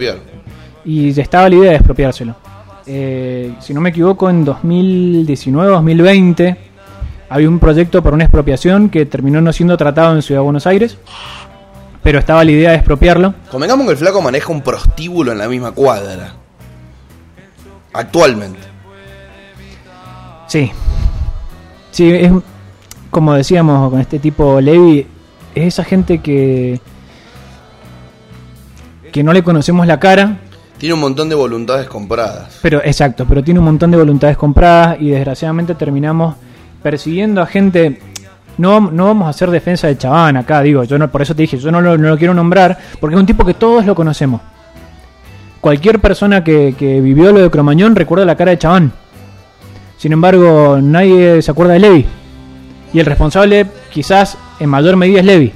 y 0.85 1.19
estaba 1.19 1.49
la 1.49 1.55
idea 1.55 1.71
de 1.71 1.75
expropiárselo. 1.75 2.33
Eh, 2.87 3.55
si 3.59 3.73
no 3.73 3.81
me 3.81 3.89
equivoco, 3.89 4.29
en 4.29 4.45
2019-2020 4.45 6.55
había 7.27 7.49
un 7.49 7.59
proyecto 7.59 8.01
por 8.01 8.13
una 8.13 8.23
expropiación 8.23 8.87
que 8.87 9.05
terminó 9.05 9.41
no 9.41 9.51
siendo 9.51 9.75
tratado 9.75 10.15
en 10.15 10.21
Ciudad 10.21 10.39
de 10.39 10.45
Buenos 10.45 10.65
Aires, 10.65 10.97
pero 12.03 12.19
estaba 12.19 12.43
la 12.43 12.51
idea 12.51 12.69
de 12.71 12.77
expropiarlo. 12.77 13.33
Convengamos 13.51 13.85
que 13.85 13.91
el 13.93 13.97
flaco 13.97 14.21
maneja 14.21 14.51
un 14.51 14.61
prostíbulo 14.61 15.31
en 15.31 15.37
la 15.37 15.47
misma 15.47 15.71
cuadra. 15.71 16.33
Actualmente. 17.93 18.59
Sí. 20.47 20.71
Sí, 21.91 22.11
es 22.11 22.31
como 23.11 23.33
decíamos 23.33 23.89
con 23.89 23.99
este 23.99 24.19
tipo 24.19 24.61
Levi, 24.61 25.05
es 25.55 25.65
esa 25.67 25.83
gente 25.83 26.19
que 26.19 26.79
que 29.11 29.23
no 29.23 29.33
le 29.33 29.43
conocemos 29.43 29.87
la 29.87 29.99
cara, 29.99 30.37
Tiene 30.77 30.93
un 30.93 30.99
montón 31.01 31.27
de 31.29 31.35
voluntades 31.35 31.87
compradas. 31.87 32.59
pero 32.61 32.79
exacto, 32.83 33.25
pero 33.27 33.43
tiene 33.43 33.59
un 33.59 33.65
montón 33.65 33.89
de 33.89 33.97
voluntades 33.97 34.37
compradas 34.37 34.97
y 35.01 35.09
desgraciadamente 35.09 35.73
terminamos 35.73 36.35
persiguiendo 36.83 37.41
a 37.41 37.47
gente 37.47 37.99
no, 38.59 38.91
no 38.91 39.05
vamos 39.05 39.25
a 39.25 39.29
hacer 39.29 39.49
defensa 39.49 39.87
de 39.87 39.97
Chabán 39.97 40.35
acá, 40.35 40.61
digo, 40.61 40.83
yo 40.83 40.99
no, 40.99 41.09
por 41.09 41.21
eso 41.21 41.33
te 41.33 41.43
dije, 41.43 41.57
yo 41.57 41.71
no 41.71 41.79
lo, 41.79 41.97
no 41.97 42.09
lo 42.09 42.17
quiero 42.17 42.33
nombrar, 42.33 42.77
porque 42.99 43.15
es 43.15 43.19
un 43.19 43.25
tipo 43.25 43.45
que 43.45 43.53
todos 43.53 43.85
lo 43.85 43.95
conocemos. 43.95 44.41
Cualquier 45.61 45.99
persona 45.99 46.43
que, 46.43 46.75
que 46.77 46.99
vivió 46.99 47.31
lo 47.31 47.39
de 47.39 47.49
Cromañón 47.49 47.95
recuerda 47.95 48.25
la 48.25 48.35
cara 48.35 48.51
de 48.51 48.57
Chabán. 48.57 48.91
Sin 49.97 50.11
embargo, 50.11 50.79
nadie 50.81 51.41
se 51.41 51.51
acuerda 51.51 51.73
de 51.73 51.79
Levi. 51.79 52.05
Y 52.93 52.99
el 52.99 53.05
responsable 53.05 53.65
quizás 53.91 54.37
en 54.59 54.69
mayor 54.69 54.97
medida 54.97 55.19
es 55.19 55.25
Levi. 55.25 55.53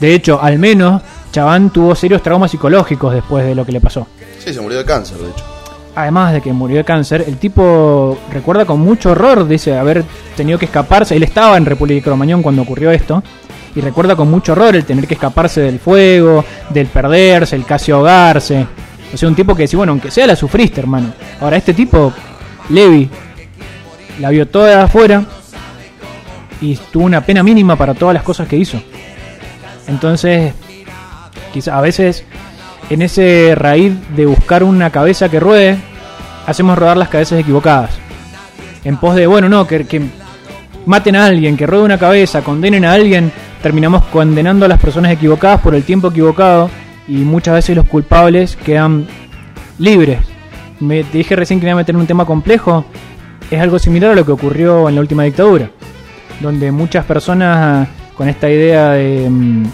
De 0.00 0.14
hecho, 0.14 0.40
al 0.42 0.58
menos 0.58 1.02
Chabán 1.32 1.70
tuvo 1.70 1.94
serios 1.94 2.22
traumas 2.22 2.50
psicológicos 2.50 3.14
después 3.14 3.44
de 3.44 3.54
lo 3.54 3.64
que 3.64 3.72
le 3.72 3.80
pasó. 3.80 4.06
Sí, 4.38 4.52
se 4.52 4.60
murió 4.60 4.78
de 4.78 4.84
cáncer, 4.84 5.18
de 5.18 5.30
hecho. 5.30 5.49
Además 5.94 6.32
de 6.32 6.40
que 6.40 6.52
murió 6.52 6.78
de 6.78 6.84
cáncer, 6.84 7.24
el 7.26 7.36
tipo 7.36 8.16
recuerda 8.32 8.64
con 8.64 8.80
mucho 8.80 9.10
horror, 9.10 9.46
dice, 9.46 9.76
haber 9.76 10.04
tenido 10.36 10.58
que 10.58 10.66
escaparse. 10.66 11.16
Él 11.16 11.22
estaba 11.22 11.56
en 11.56 11.66
República 11.66 12.04
Cromañón 12.04 12.42
cuando 12.42 12.62
ocurrió 12.62 12.90
esto. 12.90 13.22
Y 13.74 13.80
recuerda 13.80 14.16
con 14.16 14.30
mucho 14.30 14.52
horror 14.52 14.74
el 14.74 14.84
tener 14.84 15.06
que 15.06 15.14
escaparse 15.14 15.60
del 15.60 15.78
fuego, 15.78 16.44
del 16.70 16.86
perderse, 16.88 17.54
el 17.56 17.64
casi 17.64 17.92
ahogarse. 17.92 18.66
O 19.12 19.16
sea, 19.16 19.28
un 19.28 19.34
tipo 19.34 19.54
que 19.54 19.62
dice, 19.62 19.76
bueno, 19.76 19.92
aunque 19.92 20.10
sea 20.10 20.26
la 20.26 20.36
sufriste, 20.36 20.80
hermano. 20.80 21.12
Ahora, 21.40 21.56
este 21.56 21.74
tipo, 21.74 22.12
Levi, 22.68 23.08
la 24.20 24.30
vio 24.30 24.46
toda 24.46 24.84
afuera 24.84 25.24
y 26.60 26.76
tuvo 26.92 27.04
una 27.04 27.24
pena 27.24 27.42
mínima 27.42 27.76
para 27.76 27.94
todas 27.94 28.14
las 28.14 28.22
cosas 28.22 28.46
que 28.46 28.56
hizo. 28.56 28.80
Entonces, 29.86 30.52
quizá 31.52 31.78
a 31.78 31.80
veces 31.80 32.24
en 32.90 33.02
ese 33.02 33.54
raíz 33.54 33.94
de 34.16 34.26
buscar 34.26 34.64
una 34.64 34.90
cabeza 34.90 35.28
que 35.28 35.38
ruede, 35.40 35.78
hacemos 36.46 36.76
rodar 36.76 36.96
las 36.96 37.08
cabezas 37.08 37.38
equivocadas. 37.38 37.90
En 38.84 38.96
pos 38.96 39.14
de, 39.14 39.26
bueno, 39.28 39.48
no, 39.48 39.66
que, 39.66 40.02
maten 40.86 41.14
a 41.14 41.26
alguien, 41.26 41.56
que 41.56 41.66
ruede 41.66 41.84
una 41.84 41.98
cabeza, 41.98 42.42
condenen 42.42 42.84
a 42.84 42.92
alguien, 42.92 43.30
terminamos 43.62 44.04
condenando 44.06 44.64
a 44.64 44.68
las 44.68 44.80
personas 44.80 45.12
equivocadas 45.12 45.60
por 45.60 45.74
el 45.74 45.84
tiempo 45.84 46.08
equivocado 46.08 46.68
y 47.06 47.18
muchas 47.18 47.54
veces 47.54 47.76
los 47.76 47.86
culpables 47.86 48.56
quedan 48.56 49.06
libres. 49.78 50.18
Me 50.80 51.04
te 51.04 51.18
dije 51.18 51.36
recién 51.36 51.60
que 51.60 51.66
me 51.66 51.70
iba 51.70 51.78
a 51.78 51.82
meter 51.82 51.94
en 51.94 52.00
un 52.00 52.06
tema 52.06 52.24
complejo, 52.24 52.84
es 53.50 53.60
algo 53.60 53.78
similar 53.78 54.12
a 54.12 54.14
lo 54.14 54.26
que 54.26 54.32
ocurrió 54.32 54.88
en 54.88 54.96
la 54.96 55.00
última 55.00 55.22
dictadura, 55.22 55.70
donde 56.40 56.72
muchas 56.72 57.04
personas 57.04 57.86
con 58.16 58.28
esta 58.28 58.50
idea 58.50 58.90
de, 58.92 59.28
mm, 59.30 59.64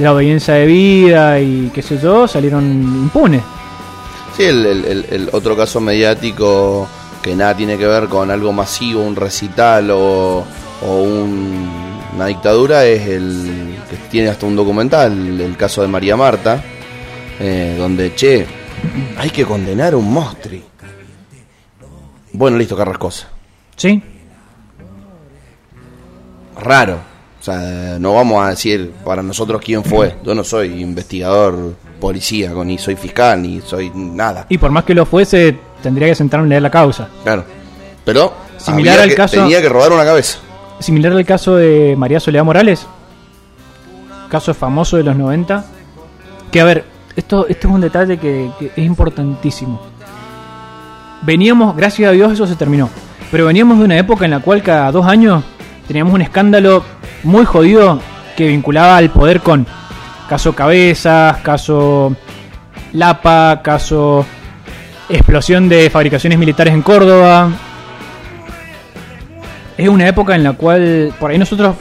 de 0.00 0.04
la 0.04 0.14
obediencia 0.14 0.54
de 0.54 0.64
vida 0.66 1.38
y 1.40 1.70
qué 1.74 1.82
sé 1.82 1.98
yo, 1.98 2.26
salieron 2.26 2.64
impunes. 2.64 3.42
Sí, 4.36 4.44
el, 4.44 4.64
el- 4.64 4.84
el- 4.86 5.06
el 5.10 5.28
otro 5.32 5.54
caso 5.56 5.78
mediático 5.80 6.88
que 7.22 7.34
nada 7.36 7.54
tiene 7.54 7.76
que 7.76 7.86
ver 7.86 8.08
con 8.08 8.30
algo 8.30 8.50
masivo, 8.52 9.02
un 9.02 9.14
recital 9.14 9.90
o, 9.90 10.42
o 10.86 10.96
un- 11.02 12.00
una 12.16 12.26
dictadura 12.26 12.84
es 12.86 13.06
el 13.08 13.76
que 13.90 13.96
tiene 14.10 14.30
hasta 14.30 14.46
un 14.46 14.56
documental, 14.56 15.38
el 15.40 15.56
caso 15.56 15.82
de 15.82 15.88
María 15.88 16.16
Marta, 16.16 16.62
eh, 17.38 17.76
donde, 17.78 18.14
che, 18.14 18.46
hay 19.18 19.28
que 19.30 19.44
condenar 19.44 19.92
a 19.92 19.96
un 19.98 20.10
mostri. 20.12 20.62
Bueno, 22.32 22.56
listo, 22.56 22.74
Carrascosa. 22.76 23.28
¿Sí? 23.76 24.02
Raro. 26.58 27.09
O 27.40 27.42
sea, 27.42 27.96
no 27.98 28.14
vamos 28.14 28.44
a 28.44 28.50
decir 28.50 28.92
para 29.04 29.22
nosotros 29.22 29.60
quién 29.64 29.82
fue. 29.82 30.14
Yo 30.24 30.34
no 30.34 30.44
soy 30.44 30.80
investigador 30.82 31.74
policía, 31.98 32.52
ni 32.64 32.76
soy 32.78 32.96
fiscal, 32.96 33.40
ni 33.40 33.60
soy 33.62 33.90
nada. 33.94 34.46
Y 34.48 34.58
por 34.58 34.70
más 34.70 34.84
que 34.84 34.94
lo 34.94 35.06
fuese, 35.06 35.58
tendría 35.82 36.08
que 36.08 36.14
sentarme 36.14 36.46
a 36.46 36.48
leer 36.50 36.62
la 36.62 36.70
causa. 36.70 37.08
Claro. 37.24 37.44
Pero 38.04 38.32
Similar 38.58 39.00
al 39.00 39.08
que- 39.08 39.14
caso- 39.14 39.36
tenía 39.36 39.60
que 39.62 39.68
robar 39.68 39.92
una 39.92 40.04
cabeza. 40.04 40.38
Similar 40.80 41.12
al 41.12 41.24
caso 41.26 41.56
de 41.56 41.94
María 41.96 42.20
Soledad 42.20 42.44
Morales, 42.44 42.86
caso 44.30 44.54
famoso 44.54 44.96
de 44.96 45.02
los 45.04 45.16
90. 45.16 45.64
Que 46.50 46.60
a 46.60 46.64
ver, 46.64 46.84
esto, 47.16 47.46
esto 47.48 47.68
es 47.68 47.74
un 47.74 47.80
detalle 47.80 48.18
que, 48.18 48.50
que 48.58 48.66
es 48.76 48.84
importantísimo. 48.86 49.80
Veníamos, 51.22 51.76
gracias 51.76 52.08
a 52.08 52.12
Dios 52.12 52.32
eso 52.32 52.46
se 52.46 52.56
terminó, 52.56 52.88
pero 53.30 53.44
veníamos 53.46 53.78
de 53.78 53.84
una 53.84 53.98
época 53.98 54.24
en 54.24 54.30
la 54.30 54.40
cual 54.40 54.62
cada 54.62 54.90
dos 54.90 55.06
años 55.06 55.44
teníamos 55.86 56.14
un 56.14 56.22
escándalo 56.22 56.82
muy 57.22 57.44
jodido 57.44 58.00
que 58.36 58.48
vinculaba 58.48 58.96
al 58.96 59.10
poder 59.10 59.40
con 59.40 59.66
caso 60.28 60.54
Cabezas, 60.54 61.38
caso 61.38 62.14
Lapa, 62.92 63.60
caso 63.62 64.24
explosión 65.08 65.68
de 65.68 65.90
fabricaciones 65.90 66.38
militares 66.38 66.72
en 66.72 66.82
Córdoba. 66.82 67.50
Es 69.76 69.88
una 69.88 70.06
época 70.06 70.34
en 70.34 70.44
la 70.44 70.52
cual, 70.52 71.12
por 71.18 71.30
ahí 71.30 71.38
nosotros 71.38 71.74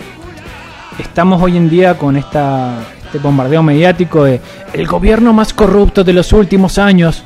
estamos 0.98 1.41
hoy 1.41 1.57
en 1.57 1.70
día 1.70 1.98
con 1.98 2.18
esta, 2.18 2.80
este 3.06 3.20
bombardeo 3.20 3.61
mediático 3.61 4.24
de 4.24 4.41
el 4.74 4.88
gobierno 4.88 5.34
más 5.34 5.53
corrupto 5.53 6.03
de 6.03 6.14
los 6.14 6.32
últimos 6.34 6.78
años. 6.78 7.24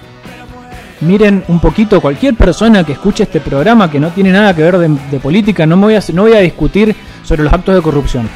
Miren 1.01 1.43
un 1.47 1.59
poquito, 1.59 1.99
cualquier 1.99 2.35
persona 2.35 2.83
que 2.83 2.93
escuche 2.93 3.23
este 3.23 3.41
programa 3.41 3.91
que 3.91 3.99
no 3.99 4.09
tiene 4.09 4.31
nada 4.31 4.55
que 4.55 4.63
ver 4.63 4.77
de, 4.77 4.89
de 5.11 5.19
política, 5.19 5.65
no, 5.65 5.75
me 5.75 5.83
voy 5.83 5.95
a, 5.95 6.01
no 6.13 6.23
voy 6.23 6.33
a 6.33 6.39
discutir 6.39 6.95
sobre 7.23 7.43
los 7.43 7.53
actos 7.53 7.75
de 7.75 7.81
corrupción. 7.81 8.29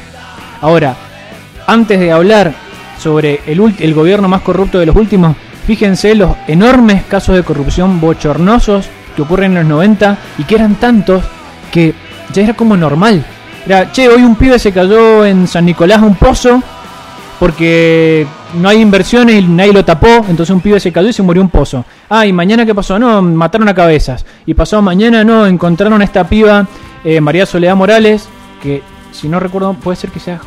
Ahora, 0.60 0.96
antes 1.66 2.00
de 2.00 2.10
hablar 2.10 2.52
sobre 2.98 3.40
el, 3.46 3.74
el 3.78 3.94
gobierno 3.94 4.28
más 4.28 4.42
corrupto 4.42 4.78
de 4.78 4.86
los 4.86 4.96
últimos, 4.96 5.36
fíjense 5.66 6.14
los 6.14 6.34
enormes 6.46 7.04
casos 7.04 7.36
de 7.36 7.42
corrupción 7.42 8.00
bochornosos 8.00 8.86
que 9.14 9.22
ocurren 9.22 9.52
en 9.52 9.58
los 9.58 9.66
90 9.66 10.18
y 10.38 10.44
que 10.44 10.54
eran 10.54 10.76
tantos 10.76 11.22
que 11.70 11.94
ya 12.32 12.42
era 12.42 12.54
como 12.54 12.76
normal. 12.76 13.24
Era, 13.66 13.92
che, 13.92 14.08
hoy 14.08 14.22
un 14.22 14.36
pibe 14.36 14.58
se 14.58 14.72
cayó 14.72 15.24
en 15.24 15.46
San 15.46 15.66
Nicolás 15.66 16.02
a 16.02 16.06
un 16.06 16.14
pozo 16.16 16.62
porque 17.38 18.26
no 18.54 18.68
hay 18.68 18.80
inversiones 18.80 19.36
y 19.36 19.46
nadie 19.46 19.72
lo 19.72 19.84
tapó, 19.84 20.24
entonces 20.28 20.50
un 20.50 20.60
pibe 20.60 20.80
se 20.80 20.92
cayó 20.92 21.08
y 21.08 21.12
se 21.12 21.22
murió 21.22 21.42
un 21.42 21.50
pozo. 21.50 21.84
Ah, 22.08 22.26
y 22.26 22.32
mañana 22.32 22.64
qué 22.64 22.74
pasó? 22.74 22.98
No, 22.98 23.22
mataron 23.22 23.68
a 23.68 23.74
cabezas. 23.74 24.24
Y 24.46 24.54
pasado 24.54 24.82
mañana 24.82 25.22
no, 25.22 25.46
encontraron 25.46 26.00
a 26.00 26.04
esta 26.04 26.28
piba, 26.28 26.66
eh, 27.04 27.20
María 27.20 27.46
Soledad 27.46 27.76
Morales, 27.76 28.28
que 28.62 28.82
si 29.12 29.28
no 29.28 29.40
recuerdo 29.40 29.74
puede 29.74 29.96
ser 29.96 30.10
que 30.10 30.20
sea 30.20 30.40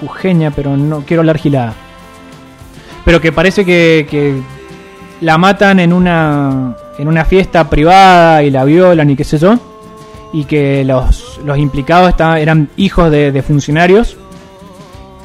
jujeña, 0.00 0.50
pero 0.50 0.76
no 0.76 1.02
quiero 1.02 1.20
hablar 1.22 1.38
gilada. 1.38 1.74
Pero 3.04 3.20
que 3.20 3.32
parece 3.32 3.64
que, 3.64 4.06
que 4.10 4.40
la 5.20 5.38
matan 5.38 5.80
en 5.80 5.92
una 5.92 6.76
en 6.98 7.08
una 7.08 7.24
fiesta 7.24 7.70
privada 7.70 8.42
y 8.42 8.50
la 8.50 8.64
violan 8.64 9.10
y 9.10 9.16
qué 9.16 9.24
sé 9.24 9.38
yo. 9.38 9.58
Y 10.32 10.44
que 10.44 10.84
los, 10.84 11.40
los 11.44 11.56
implicados 11.56 12.10
estaban, 12.10 12.38
eran 12.38 12.68
hijos 12.76 13.10
de, 13.10 13.32
de 13.32 13.42
funcionarios. 13.42 14.16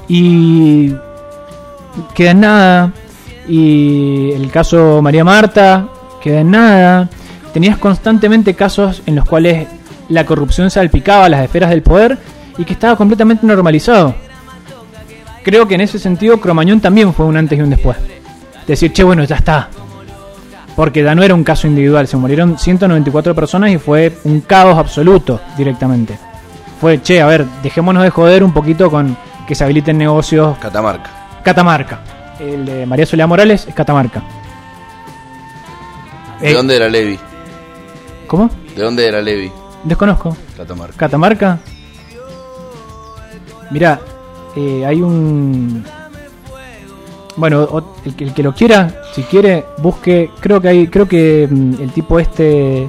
Y 0.07 0.93
queda 2.13 2.31
en 2.31 2.39
nada. 2.39 2.91
Y 3.47 4.31
el 4.31 4.49
caso 4.51 5.01
María 5.01 5.23
Marta 5.23 5.87
queda 6.21 6.41
en 6.41 6.51
nada. 6.51 7.09
Tenías 7.53 7.77
constantemente 7.77 8.53
casos 8.53 9.01
en 9.05 9.15
los 9.15 9.25
cuales 9.25 9.67
la 10.09 10.25
corrupción 10.25 10.69
salpicaba 10.69 11.29
las 11.29 11.43
esferas 11.43 11.69
del 11.69 11.81
poder 11.81 12.17
y 12.57 12.65
que 12.65 12.73
estaba 12.73 12.95
completamente 12.95 13.45
normalizado. 13.45 14.15
Creo 15.43 15.67
que 15.67 15.75
en 15.75 15.81
ese 15.81 15.99
sentido 15.99 16.39
Cromañón 16.39 16.79
también 16.79 17.13
fue 17.13 17.25
un 17.25 17.37
antes 17.37 17.57
y 17.57 17.61
un 17.61 17.69
después. 17.69 17.97
Decir, 18.67 18.93
che, 18.93 19.03
bueno, 19.03 19.23
ya 19.25 19.35
está. 19.35 19.69
Porque 20.75 21.03
ya 21.03 21.13
no 21.13 21.21
era 21.23 21.35
un 21.35 21.43
caso 21.43 21.67
individual, 21.67 22.07
se 22.07 22.17
murieron 22.17 22.57
194 22.57 23.35
personas 23.35 23.71
y 23.71 23.77
fue 23.77 24.17
un 24.23 24.41
caos 24.41 24.77
absoluto 24.77 25.39
directamente. 25.57 26.17
Fue, 26.81 27.01
che, 27.01 27.21
a 27.21 27.27
ver, 27.27 27.45
dejémonos 27.61 28.03
de 28.03 28.09
joder 28.09 28.43
un 28.43 28.53
poquito 28.53 28.89
con 28.89 29.15
que 29.47 29.53
se 29.55 29.63
habiliten 29.63 29.97
negocios 29.97 30.57
Catamarca. 30.57 31.09
Catamarca. 31.43 31.99
El 32.39 32.65
de 32.65 32.85
María 32.85 33.05
Soledad 33.05 33.27
Morales 33.27 33.65
es 33.67 33.75
Catamarca. 33.75 34.23
¿De 36.41 36.51
Eh, 36.51 36.53
dónde 36.53 36.75
era 36.75 36.89
Levi? 36.89 37.19
¿Cómo? 38.27 38.49
¿De 38.75 38.81
dónde 38.83 39.07
era 39.07 39.21
Levi? 39.21 39.51
Desconozco. 39.83 40.35
Catamarca. 40.57 40.95
Catamarca. 40.97 41.59
Mira, 43.71 43.99
eh, 44.55 44.85
hay 44.85 45.01
un. 45.01 45.83
Bueno, 47.35 47.63
o- 47.63 47.95
el, 48.05 48.15
que- 48.15 48.25
el 48.25 48.33
que 48.33 48.43
lo 48.43 48.53
quiera, 48.53 49.01
si 49.13 49.23
quiere, 49.23 49.65
busque. 49.79 50.29
Creo 50.39 50.61
que 50.61 50.67
hay, 50.67 50.87
creo 50.87 51.07
que 51.07 51.47
mm, 51.49 51.81
el 51.81 51.91
tipo 51.91 52.19
este, 52.19 52.87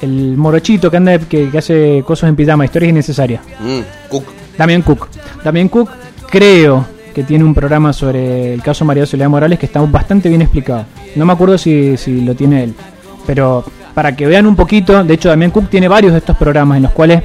el 0.00 0.36
morochito 0.36 0.90
que 0.90 0.96
anda, 0.96 1.18
que, 1.18 1.50
que 1.50 1.58
hace 1.58 2.02
cosas 2.06 2.28
en 2.30 2.36
pijama, 2.36 2.64
historias 2.64 2.90
innecesarias. 2.90 3.42
Mm, 3.60 3.80
Cook. 4.08 4.24
Damián 4.56 4.82
Cook. 4.82 5.08
Damián 5.44 5.68
Cook, 5.68 5.90
creo 6.30 6.86
que 7.14 7.22
tiene 7.24 7.44
un 7.44 7.54
programa 7.54 7.92
sobre 7.92 8.54
el 8.54 8.62
caso 8.62 8.84
María 8.84 9.06
Soledad 9.06 9.28
Morales 9.28 9.58
que 9.58 9.66
está 9.66 9.80
bastante 9.82 10.28
bien 10.28 10.42
explicado. 10.42 10.86
No 11.16 11.26
me 11.26 11.32
acuerdo 11.32 11.58
si, 11.58 11.96
si 11.96 12.22
lo 12.22 12.34
tiene 12.34 12.64
él. 12.64 12.74
Pero 13.26 13.64
para 13.94 14.14
que 14.14 14.26
vean 14.26 14.46
un 14.46 14.56
poquito, 14.56 15.02
de 15.04 15.14
hecho 15.14 15.28
Damián 15.28 15.50
Cook 15.50 15.70
tiene 15.70 15.88
varios 15.88 16.12
de 16.12 16.18
estos 16.18 16.36
programas 16.36 16.76
en 16.76 16.82
los 16.82 16.92
cuales 16.92 17.22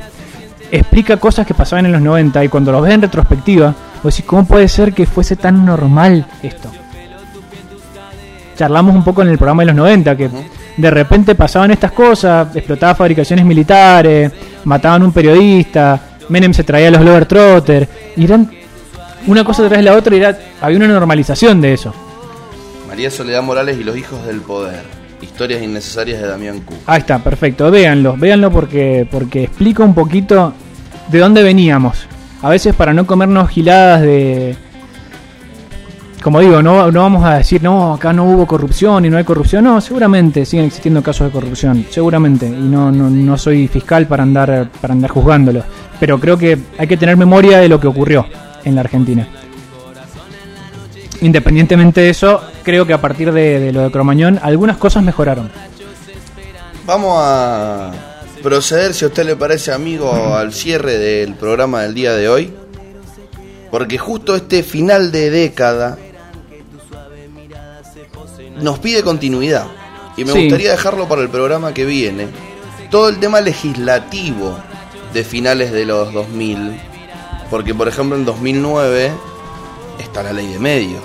explica 0.71 1.17
cosas 1.17 1.45
que 1.45 1.53
pasaban 1.53 1.87
en 1.87 1.91
los 1.91 2.01
90 2.01 2.43
y 2.43 2.47
cuando 2.47 2.71
los 2.71 2.83
ves 2.83 2.93
en 2.93 3.01
retrospectiva, 3.01 3.73
vos 4.03 4.13
decís, 4.13 4.25
¿cómo 4.25 4.45
puede 4.45 4.67
ser 4.67 4.93
que 4.93 5.05
fuese 5.05 5.35
tan 5.35 5.65
normal 5.65 6.25
esto? 6.43 6.69
Charlamos 8.55 8.95
un 8.95 9.03
poco 9.03 9.21
en 9.23 9.29
el 9.29 9.37
programa 9.37 9.63
de 9.63 9.67
los 9.67 9.75
90 9.75 10.15
que 10.15 10.29
de 10.77 10.91
repente 10.91 11.33
pasaban 11.35 11.71
estas 11.71 11.91
cosas, 11.91 12.55
explotaban 12.55 12.95
fabricaciones 12.95 13.45
militares, 13.45 14.31
mataban 14.65 15.03
un 15.03 15.11
periodista, 15.11 15.99
Menem 16.29 16.53
se 16.53 16.63
traía 16.63 16.89
a 16.89 16.91
los 16.91 17.01
Globetrotter, 17.01 17.89
y 18.15 18.23
eran 18.23 18.49
una 19.27 19.43
cosa 19.43 19.67
tras 19.67 19.83
la 19.83 19.95
otra 19.95 20.15
y 20.15 20.19
era, 20.19 20.37
había 20.61 20.77
una 20.77 20.87
normalización 20.87 21.59
de 21.61 21.73
eso. 21.73 21.93
María 22.87 23.09
Soledad 23.09 23.41
Morales 23.41 23.77
y 23.77 23.83
los 23.83 23.97
hijos 23.97 24.25
del 24.25 24.41
poder. 24.41 24.98
Historias 25.21 25.61
innecesarias 25.61 26.21
de 26.21 26.27
Damián 26.27 26.61
Cook. 26.61 26.77
Ahí 26.85 26.99
está, 26.99 27.19
perfecto, 27.19 27.69
véanlo, 27.69 28.15
véanlo 28.17 28.51
porque, 28.51 29.07
porque 29.09 29.43
explica 29.43 29.83
un 29.83 29.93
poquito 29.93 30.53
de 31.09 31.19
dónde 31.19 31.43
veníamos. 31.43 32.07
A 32.41 32.49
veces 32.49 32.73
para 32.75 32.93
no 32.93 33.05
comernos 33.05 33.49
giladas 33.49 34.01
de... 34.01 34.55
Como 36.23 36.41
digo, 36.41 36.61
no, 36.61 36.91
no 36.91 37.01
vamos 37.01 37.23
a 37.23 37.35
decir, 37.35 37.63
no, 37.63 37.93
acá 37.93 38.11
no 38.11 38.25
hubo 38.25 38.45
corrupción 38.45 39.05
y 39.05 39.09
no 39.09 39.17
hay 39.17 39.23
corrupción. 39.23 39.63
No, 39.63 39.79
seguramente 39.79 40.45
siguen 40.45 40.65
existiendo 40.65 41.01
casos 41.01 41.27
de 41.27 41.31
corrupción, 41.31 41.85
seguramente. 41.89 42.45
Y 42.45 42.51
no, 42.51 42.91
no, 42.91 43.09
no 43.09 43.37
soy 43.37 43.69
fiscal 43.69 44.05
para 44.05 44.23
andar, 44.23 44.69
para 44.81 44.93
andar 44.93 45.11
juzgándolo. 45.11 45.63
Pero 45.97 46.19
creo 46.19 46.37
que 46.37 46.57
hay 46.77 46.87
que 46.87 46.97
tener 46.97 47.15
memoria 47.15 47.59
de 47.59 47.69
lo 47.69 47.79
que 47.79 47.87
ocurrió 47.87 48.25
en 48.65 48.75
la 48.75 48.81
Argentina. 48.81 49.27
Independientemente 51.21 52.01
de 52.01 52.09
eso, 52.09 52.41
creo 52.63 52.85
que 52.85 52.93
a 52.93 53.01
partir 53.01 53.31
de, 53.31 53.59
de 53.59 53.71
lo 53.73 53.81
de 53.81 53.91
Cromañón, 53.91 54.39
algunas 54.41 54.77
cosas 54.77 55.03
mejoraron. 55.03 55.51
Vamos 56.85 57.17
a 57.21 57.91
proceder, 58.41 58.93
si 58.93 59.05
a 59.05 59.09
usted 59.09 59.25
le 59.25 59.35
parece 59.35 59.71
amigo, 59.73 60.11
al 60.35 60.53
cierre 60.53 60.97
del 60.97 61.35
programa 61.35 61.81
del 61.81 61.93
día 61.93 62.13
de 62.15 62.29
hoy. 62.29 62.53
Porque 63.69 63.97
justo 63.99 64.35
este 64.35 64.63
final 64.63 65.11
de 65.11 65.29
década 65.29 65.97
nos 68.61 68.79
pide 68.79 69.03
continuidad. 69.03 69.65
Y 70.17 70.25
me 70.25 70.33
Sí. 70.33 70.43
gustaría 70.43 70.71
dejarlo 70.71 71.07
para 71.07 71.21
el 71.21 71.29
programa 71.29 71.73
que 71.73 71.85
viene. 71.85 72.27
Todo 72.89 73.09
el 73.09 73.19
tema 73.19 73.41
legislativo 73.41 74.57
de 75.13 75.23
finales 75.23 75.71
de 75.71 75.85
los 75.85 76.11
2000. 76.13 76.79
Porque, 77.49 77.73
por 77.73 77.87
ejemplo, 77.87 78.17
en 78.17 78.25
2009 78.25 79.11
está 79.99 80.23
la 80.23 80.33
ley 80.33 80.47
de 80.53 80.59
medios. 80.59 81.03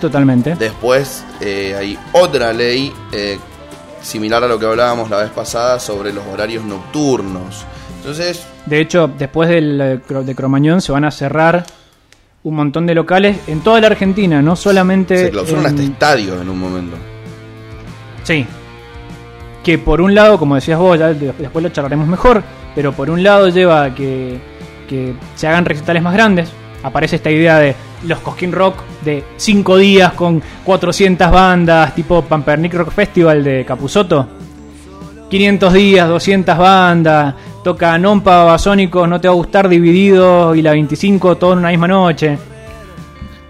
Totalmente. 0.00 0.56
Después 0.56 1.24
eh, 1.40 1.74
hay 1.78 1.98
otra 2.12 2.52
ley 2.52 2.92
eh, 3.12 3.38
similar 4.02 4.42
a 4.44 4.48
lo 4.48 4.58
que 4.58 4.66
hablábamos 4.66 5.08
la 5.10 5.18
vez 5.18 5.30
pasada 5.30 5.78
sobre 5.80 6.12
los 6.12 6.24
horarios 6.26 6.64
nocturnos. 6.64 7.64
Entonces, 7.98 8.46
De 8.66 8.80
hecho, 8.80 9.08
después 9.18 9.48
del, 9.48 9.80
eh, 9.80 10.00
de 10.24 10.34
Cromañón 10.34 10.80
se 10.80 10.92
van 10.92 11.04
a 11.04 11.10
cerrar 11.10 11.64
un 12.44 12.54
montón 12.54 12.86
de 12.86 12.94
locales 12.94 13.38
en 13.48 13.60
toda 13.60 13.80
la 13.80 13.88
Argentina, 13.88 14.40
no 14.42 14.54
solamente. 14.54 15.16
se 15.18 15.30
clausuran 15.30 15.62
en- 15.64 15.66
hasta 15.66 15.82
estadios 15.82 16.40
en 16.40 16.48
un 16.48 16.58
momento. 16.58 16.96
Sí. 18.22 18.46
Que 19.64 19.78
por 19.78 20.00
un 20.00 20.14
lado, 20.14 20.38
como 20.38 20.54
decías 20.54 20.78
vos, 20.78 20.98
ya 20.98 21.08
de- 21.08 21.32
después 21.32 21.62
lo 21.62 21.68
charlaremos 21.70 22.06
mejor, 22.06 22.42
pero 22.74 22.92
por 22.92 23.10
un 23.10 23.22
lado 23.22 23.48
lleva 23.48 23.84
a 23.84 23.94
que, 23.94 24.38
que 24.88 25.14
se 25.34 25.48
hagan 25.48 25.64
recitales 25.64 26.02
más 26.02 26.12
grandes. 26.14 26.48
Aparece 26.84 27.16
esta 27.16 27.30
idea 27.30 27.58
de 27.58 27.74
los 28.06 28.20
Cosquín 28.20 28.52
Rock 28.52 28.76
de 29.04 29.24
5 29.36 29.76
días 29.76 30.12
con 30.12 30.42
400 30.64 31.30
bandas, 31.30 31.94
tipo 31.94 32.22
Pampernick 32.22 32.74
Rock 32.74 32.90
Festival 32.90 33.44
de 33.44 33.64
Capuzoto. 33.64 34.26
500 35.28 35.72
días, 35.72 36.08
200 36.08 36.56
bandas, 36.56 37.34
toca 37.64 37.98
Nompa, 37.98 38.44
Babasónicos, 38.44 39.08
no 39.08 39.20
te 39.20 39.28
va 39.28 39.34
a 39.34 39.36
gustar 39.36 39.68
dividido 39.68 40.54
y 40.54 40.62
la 40.62 40.70
25 40.70 41.36
todo 41.36 41.54
en 41.54 41.58
una 41.60 41.70
misma 41.70 41.88
noche. 41.88 42.38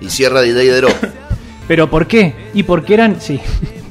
Y 0.00 0.08
cierra 0.08 0.40
DJ 0.40 0.76
Drop. 0.76 0.92
¿Pero 1.68 1.90
por 1.90 2.06
qué? 2.06 2.34
¿Y 2.54 2.62
por 2.62 2.84
qué 2.84 2.94
eran...? 2.94 3.20
Sí. 3.20 3.40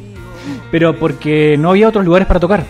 Pero 0.71 0.97
porque 0.97 1.57
no 1.59 1.69
había 1.69 1.89
otros 1.89 2.05
lugares 2.05 2.27
para 2.27 2.39
tocar. 2.39 2.63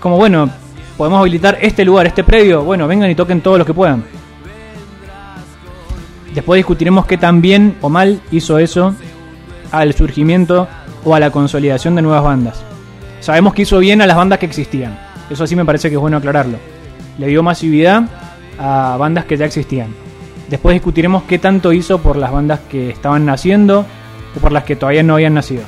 Como 0.00 0.16
bueno, 0.16 0.50
podemos 0.96 1.20
habilitar 1.20 1.58
este 1.60 1.84
lugar, 1.84 2.06
este 2.06 2.24
predio. 2.24 2.62
Bueno, 2.64 2.88
vengan 2.88 3.10
y 3.10 3.14
toquen 3.14 3.40
todos 3.40 3.58
los 3.58 3.66
que 3.66 3.74
puedan. 3.74 4.04
Después 6.38 6.60
discutiremos 6.60 7.04
qué 7.04 7.18
tan 7.18 7.42
bien 7.42 7.76
o 7.80 7.88
mal 7.88 8.20
hizo 8.30 8.60
eso 8.60 8.94
al 9.72 9.92
surgimiento 9.92 10.68
o 11.04 11.16
a 11.16 11.18
la 11.18 11.32
consolidación 11.32 11.96
de 11.96 12.02
nuevas 12.02 12.22
bandas. 12.22 12.60
Sabemos 13.18 13.54
que 13.54 13.62
hizo 13.62 13.80
bien 13.80 14.02
a 14.02 14.06
las 14.06 14.16
bandas 14.16 14.38
que 14.38 14.46
existían. 14.46 14.96
Eso 15.28 15.48
sí 15.48 15.56
me 15.56 15.64
parece 15.64 15.88
que 15.88 15.96
es 15.96 16.00
bueno 16.00 16.16
aclararlo. 16.16 16.58
Le 17.18 17.26
dio 17.26 17.42
masividad 17.42 18.04
a 18.56 18.96
bandas 18.96 19.24
que 19.24 19.36
ya 19.36 19.46
existían. 19.46 19.92
Después 20.48 20.74
discutiremos 20.74 21.24
qué 21.24 21.40
tanto 21.40 21.72
hizo 21.72 21.98
por 21.98 22.16
las 22.16 22.30
bandas 22.30 22.60
que 22.70 22.90
estaban 22.90 23.26
naciendo 23.26 23.84
o 24.36 24.38
por 24.38 24.52
las 24.52 24.62
que 24.62 24.76
todavía 24.76 25.02
no 25.02 25.14
habían 25.14 25.34
nacido. 25.34 25.62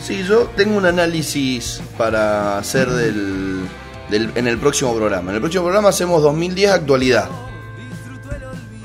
Sí, 0.00 0.24
yo 0.26 0.48
tengo 0.56 0.78
un 0.78 0.86
análisis 0.86 1.82
para 1.98 2.56
hacer 2.56 2.88
del, 2.88 3.68
en 4.10 4.46
el 4.46 4.56
próximo 4.56 4.96
programa. 4.96 5.28
En 5.28 5.34
el 5.34 5.40
próximo 5.42 5.64
programa 5.64 5.90
hacemos 5.90 6.22
2010 6.22 6.70
actualidad. 6.70 7.28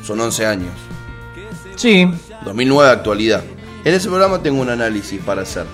Son 0.03 0.19
11 0.19 0.45
años. 0.45 0.90
Sí, 1.81 2.07
2009 2.45 2.89
actualidad. 2.91 3.43
En 3.83 3.93
ese 3.95 4.07
programa 4.07 4.41
tengo 4.43 4.61
un 4.61 4.69
análisis 4.69 5.19
para 5.21 5.41
hacer. 5.41 5.65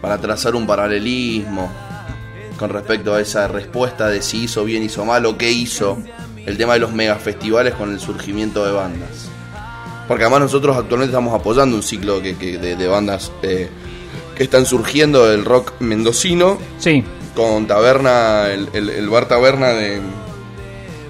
Para 0.00 0.18
trazar 0.20 0.54
un 0.56 0.66
paralelismo 0.66 1.70
con 2.58 2.70
respecto 2.70 3.14
a 3.14 3.20
esa 3.20 3.46
respuesta 3.48 4.08
de 4.08 4.22
si 4.22 4.44
hizo 4.44 4.64
bien, 4.64 4.82
hizo 4.82 5.04
mal 5.04 5.24
o 5.26 5.36
qué 5.38 5.50
hizo. 5.52 5.98
El 6.46 6.56
tema 6.56 6.74
de 6.74 6.80
los 6.80 6.92
megafestivales 6.92 7.74
con 7.74 7.92
el 7.92 8.00
surgimiento 8.00 8.64
de 8.64 8.72
bandas. 8.72 9.28
Porque 10.08 10.24
además 10.24 10.40
nosotros 10.40 10.76
actualmente 10.76 11.10
estamos 11.12 11.34
apoyando 11.38 11.76
un 11.76 11.82
ciclo 11.82 12.22
que, 12.22 12.36
que- 12.36 12.58
de, 12.58 12.76
de 12.76 12.86
bandas 12.88 13.30
eh, 13.42 13.68
que 14.36 14.42
están 14.44 14.64
surgiendo 14.66 15.26
del 15.26 15.44
rock 15.44 15.72
mendocino. 15.80 16.58
sí. 16.78 17.04
Con 17.34 17.66
Taberna, 17.66 18.46
el, 18.48 18.68
el- 18.72 18.88
el 18.90 19.08
bar 19.10 19.28
Taberna 19.28 19.68
de... 19.68 20.00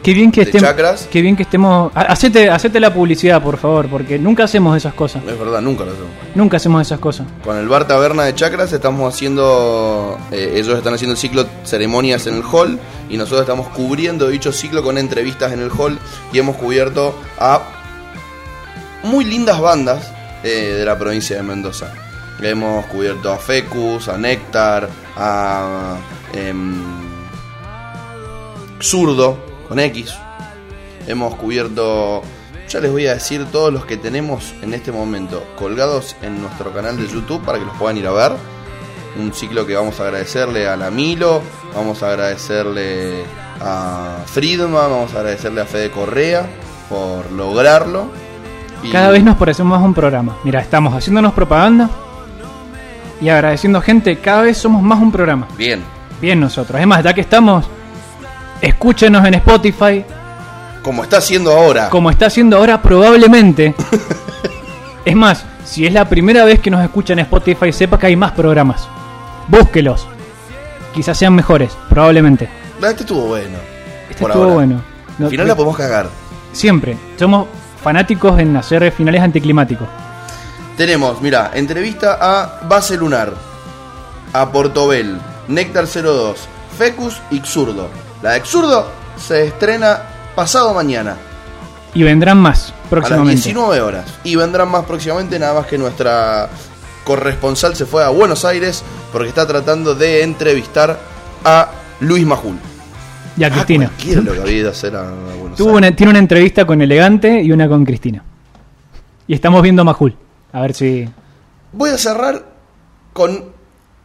Qué 0.07 0.15
bien 0.15 0.31
que 0.31 0.43
¿De 0.43 0.51
estemos. 0.51 0.69
chakras? 0.69 1.09
Qué 1.11 1.20
bien 1.20 1.35
que 1.35 1.43
estemos. 1.43 1.91
ha- 1.93 2.03
Hacete, 2.03 2.49
hacete 2.49 2.78
la 2.78 2.95
publicidad, 2.95 3.43
por 3.43 3.57
favor, 3.59 3.89
porque 3.89 4.20
nunca 4.20 4.45
hacemos 4.45 4.77
esas 4.77 4.95
cosas. 4.95 5.20
Es 5.27 5.37
verdad, 5.37 5.61
nunca 5.61 5.85
lo 5.85 5.91
hacemos. 5.91 6.11
Nunca 6.37 6.59
hacemos 6.59 6.81
esas 6.83 7.01
cosas. 7.01 7.27
Con 7.45 7.57
el 7.57 7.66
bar 7.66 7.89
Taberna 7.89 8.23
de 8.23 8.33
Chacras 8.37 8.73
estamos 8.73 9.12
haciendo, 9.12 10.16
eh, 10.31 10.53
ellos 10.55 10.78
están 10.78 10.95
haciendo 10.95 11.15
el 11.15 11.19
ciclo 11.19 11.45
ceremonias 11.65 12.28
en 12.28 12.37
el 12.37 12.45
hall 12.45 12.78
y 13.11 13.16
nosotros 13.16 13.41
estamos 13.41 13.66
cubriendo 13.70 14.28
dicho 14.28 14.53
ciclo 14.53 14.81
con 14.85 14.97
entrevistas 14.97 15.53
en 15.53 15.59
el 15.59 15.70
hall 15.77 15.99
y 16.33 16.39
hemos 16.39 16.55
cubierto 16.55 17.19
a 17.41 17.62
muy 19.03 19.24
lindas 19.24 19.61
bandas 19.61 20.12
eh, 20.45 20.77
de 20.78 20.85
la 20.85 20.97
provincia 20.97 21.35
de 21.37 21.43
Mendoza. 21.43 21.93
Hemos 22.41 22.87
cubierto 22.87 23.33
a 23.33 23.39
Fecus, 23.39 24.09
a 24.09 24.16
Néctar, 24.16 24.89
a 25.16 25.97
em, 26.33 26.77
Zurdo 28.81 29.56
con 29.69 29.79
X. 29.79 30.15
Hemos 31.07 31.35
cubierto, 31.37 32.23
ya 32.69 32.81
les 32.81 32.91
voy 32.91 33.07
a 33.07 33.15
decir 33.15 33.45
todos 33.53 33.73
los 33.73 33.85
que 33.85 33.97
tenemos 33.97 34.55
en 34.63 34.75
este 34.75 34.91
momento 34.93 35.43
colgados 35.57 36.17
en 36.23 36.41
nuestro 36.43 36.73
canal 36.73 36.97
de 36.97 37.07
YouTube 37.09 37.43
para 37.45 37.59
que 37.59 37.65
los 37.65 37.77
puedan 37.77 37.97
ir 37.97 38.07
a 38.07 38.13
ver. 38.13 38.33
Un 39.19 39.33
ciclo 39.33 39.65
que 39.67 39.75
vamos 39.75 39.99
a 40.01 40.05
agradecerle 40.05 40.69
a 40.69 40.77
la 40.77 40.91
Milo, 40.91 41.41
vamos 41.75 42.03
a 42.03 42.09
agradecerle 42.11 43.25
a 43.61 44.19
Friedman, 44.27 44.73
vamos 44.75 45.15
a 45.15 45.19
agradecerle 45.21 45.61
a 45.63 45.65
Fede 45.65 45.91
Correa 45.91 46.47
por 46.89 47.31
lograrlo. 47.33 48.09
Y- 48.83 48.91
Cada 48.91 49.11
vez 49.11 49.25
nos 49.25 49.37
parecemos 49.37 49.79
más 49.79 49.87
un 49.87 49.95
programa. 49.95 50.37
Mira, 50.45 50.61
estamos 50.61 50.93
haciéndonos 50.95 51.33
propaganda 51.33 51.89
y 53.21 53.29
agradeciendo 53.31 53.81
gente. 53.81 54.19
Cada 54.19 54.43
vez 54.43 54.59
somos 54.59 54.83
más 54.83 55.01
un 55.01 55.11
programa. 55.11 55.49
Bien, 55.57 55.83
Bien 56.21 56.39
nosotros. 56.41 56.79
Es 56.81 56.87
más, 56.87 57.03
ya 57.03 57.15
que 57.15 57.21
estamos, 57.23 57.67
escúchenos 58.61 59.24
en 59.27 59.35
Spotify, 59.35 60.05
como 60.83 61.03
está 61.03 61.19
haciendo 61.19 61.53
ahora. 61.53 61.89
como 61.91 62.11
está 62.11 62.27
haciendo 62.27 62.57
ahora 62.57 62.81
probablemente. 62.81 63.74
es 65.05 65.16
más, 65.16 65.45
si 65.65 65.87
es 65.87 65.93
la 65.93 66.09
primera 66.09 66.45
vez 66.45 66.61
que 66.61 66.70
nos 66.70 66.83
escucha 66.83 67.12
en 67.12 67.20
Spotify, 67.20 67.73
sepa 67.73 67.99
que 67.99 68.07
hay 68.07 68.16
más 68.16 68.33
programas. 68.33 68.89
Búsquelos. 69.49 70.07
Quizás 70.95 71.19
sean 71.19 71.35
mejores, 71.35 71.77
probablemente. 71.89 72.49
Este 72.83 73.03
estuvo 73.03 73.23
bueno. 73.23 73.59
Este 74.09 74.24
estuvo 74.24 74.43
ahora. 74.45 74.55
bueno. 74.55 74.83
No- 75.19 75.27
Al 75.27 75.31
final 75.31 75.49
la 75.49 75.55
podemos 75.55 75.77
cagar. 75.77 76.09
Siempre. 76.53 76.97
Somos 77.19 77.47
fanáticos 77.83 78.39
en 78.39 78.57
hacer 78.57 78.91
finales 78.93 79.23
anticlimáticos. 79.23 79.89
Tenemos, 80.77 81.20
mira, 81.23 81.51
entrevista 81.55 82.19
a 82.20 82.61
Base 82.69 82.97
Lunar, 82.97 83.33
a 84.33 84.51
Portobel, 84.51 85.19
Néctar 85.49 85.87
02, 85.87 86.37
Fecus 86.78 87.20
y 87.31 87.41
Xurdo. 87.41 87.89
La 88.23 88.33
de 88.33 88.45
Xurdo 88.45 88.87
se 89.17 89.45
estrena 89.47 90.01
pasado 90.35 90.75
mañana, 90.75 91.17
Y 91.95 92.03
vendrán 92.03 92.39
más 92.39 92.69
a 92.69 92.73
las 92.73 92.89
próximamente. 92.91 93.35
19 93.43 93.81
horas. 93.81 94.05
Y 94.25 94.37
vendrán 94.37 94.71
más 94.71 94.85
próximamente, 94.85 95.39
nada 95.39 95.55
más 95.55 95.67
que 95.67 95.79
nuestra 95.79 96.49
corresponsal 97.05 97.75
se 97.77 97.87
fue 97.87 98.05
a 98.05 98.09
Buenos 98.09 98.45
Aires 98.45 98.83
porque 99.13 99.29
está 99.29 99.47
tratando 99.47 99.95
de 99.95 100.23
entrevistar 100.23 100.99
a 101.45 101.71
Luis 102.01 102.27
Majul. 102.27 102.59
Y 103.39 103.45
a 103.45 103.51
Cristina. 103.51 103.87
Ah, 103.87 103.93
cualquiera 103.95 104.21
lo 104.23 104.33
que 104.33 104.41
había 104.41 104.67
a 104.67 104.71
hacer 104.71 104.97
a, 104.97 105.09
a 105.09 105.13
Buenos 105.39 105.57
Tuvo 105.57 105.69
Aires. 105.77 105.89
una, 105.89 105.97
tiene 105.97 106.11
una 106.11 106.19
entrevista 106.19 106.67
con 106.67 106.83
Elegante 106.83 107.43
y 107.43 107.53
una 107.53 107.69
con 107.69 107.85
Cristina. 107.85 108.23
Y 109.27 109.35
estamos 109.35 109.63
viendo 109.63 109.85
Majul. 109.85 110.17
A 110.53 110.61
ver 110.61 110.75
si. 110.75 111.09
Voy 111.73 111.91
a 111.91 111.99
cerrar 111.99 112.45
con 113.13 113.45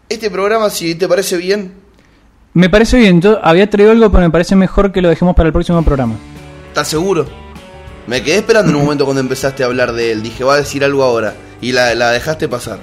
este 0.09 0.29
programa, 0.29 0.69
si 0.69 0.95
te 0.95 1.07
parece 1.07 1.37
bien. 1.37 1.80
Me 2.53 2.69
parece 2.69 2.97
bien. 2.97 3.21
Yo 3.21 3.39
había 3.43 3.69
traído 3.69 3.91
algo, 3.91 4.09
pero 4.11 4.23
me 4.23 4.29
parece 4.29 4.55
mejor 4.55 4.91
que 4.91 5.01
lo 5.01 5.09
dejemos 5.09 5.35
para 5.35 5.47
el 5.47 5.53
próximo 5.53 5.81
programa. 5.83 6.15
¿Estás 6.67 6.87
seguro? 6.89 7.25
Me 8.07 8.21
quedé 8.23 8.37
esperando 8.37 8.71
en 8.71 8.75
un 8.77 8.83
momento 8.85 9.05
cuando 9.05 9.21
empezaste 9.21 9.63
a 9.63 9.67
hablar 9.67 9.93
de 9.93 10.11
él. 10.11 10.21
Dije, 10.23 10.43
va 10.43 10.55
a 10.55 10.57
decir 10.57 10.83
algo 10.83 11.03
ahora. 11.03 11.33
Y 11.61 11.71
la, 11.71 11.93
la 11.95 12.11
dejaste 12.11 12.47
pasar. 12.49 12.79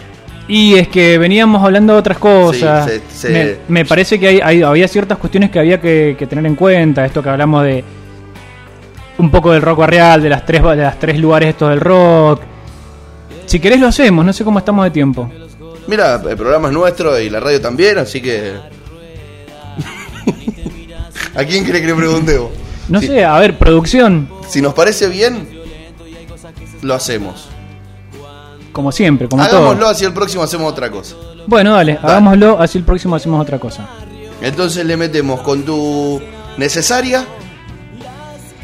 Y 0.46 0.76
es 0.76 0.88
que 0.88 1.18
veníamos 1.18 1.62
hablando 1.62 1.92
de 1.92 1.98
otras 1.98 2.16
cosas. 2.18 2.90
Sí, 2.90 3.00
se- 3.10 3.28
se- 3.28 3.30
Me, 3.68 3.80
me 3.82 3.84
parece 3.84 4.18
que 4.18 4.28
hay, 4.28 4.40
hay- 4.42 4.62
había 4.62 4.88
ciertas 4.88 5.18
cuestiones 5.18 5.50
que 5.50 5.58
había 5.58 5.80
que, 5.80 6.16
que 6.18 6.26
tener 6.26 6.46
en 6.46 6.54
cuenta. 6.54 7.04
Esto 7.04 7.22
que 7.22 7.28
hablamos 7.28 7.64
de 7.64 7.84
un 9.18 9.30
poco 9.30 9.52
del 9.52 9.60
rock 9.60 9.80
barrial, 9.80 10.22
de 10.22 10.28
las 10.30 10.46
tres, 10.46 10.62
de 10.62 10.76
las 10.76 10.98
tres 10.98 11.18
lugares 11.18 11.50
estos 11.50 11.68
del 11.70 11.80
rock. 11.80 12.40
Si 13.44 13.60
querés 13.60 13.80
lo 13.80 13.88
hacemos, 13.88 14.24
no 14.24 14.32
sé 14.32 14.44
cómo 14.44 14.58
estamos 14.60 14.84
de 14.84 14.90
tiempo. 14.90 15.30
Mira, 15.86 16.14
el 16.28 16.36
programa 16.36 16.68
es 16.68 16.74
nuestro 16.74 17.18
y 17.18 17.28
la 17.28 17.40
radio 17.40 17.60
también, 17.60 17.98
así 17.98 18.22
que. 18.22 18.52
¿A 21.34 21.44
quién 21.44 21.64
cree 21.64 21.80
que 21.80 21.86
le 21.88 21.94
preguntemos? 21.94 22.50
No 22.88 23.00
Si- 23.00 23.06
sé, 23.08 23.24
a 23.24 23.38
ver, 23.38 23.58
producción, 23.58 24.28
Si 24.48 24.60
nos 24.62 24.74
parece 24.74 25.08
bien, 25.08 25.48
lo 26.82 26.94
hacemos. 26.94 27.48
como 28.72 28.92
siempre, 28.92 29.28
como 29.28 29.42
Hagámoslo, 29.42 29.80
todo. 29.80 29.88
así 29.90 30.04
el 30.04 30.12
próximo 30.12 30.42
hacemos 30.42 30.70
otra 30.72 30.90
cosa. 30.90 31.14
Bueno, 31.46 31.74
dale, 31.74 31.98
hagámoslo, 32.02 32.58
así 32.60 32.78
el 32.78 32.84
próximo 32.84 33.16
hacemos 33.16 33.40
otra 33.42 33.58
cosa. 33.58 33.88
Entonces 34.40 34.84
le 34.86 34.96
metemos 34.96 35.40
con 35.40 35.64
tu 35.64 36.20
necesaria, 36.56 37.24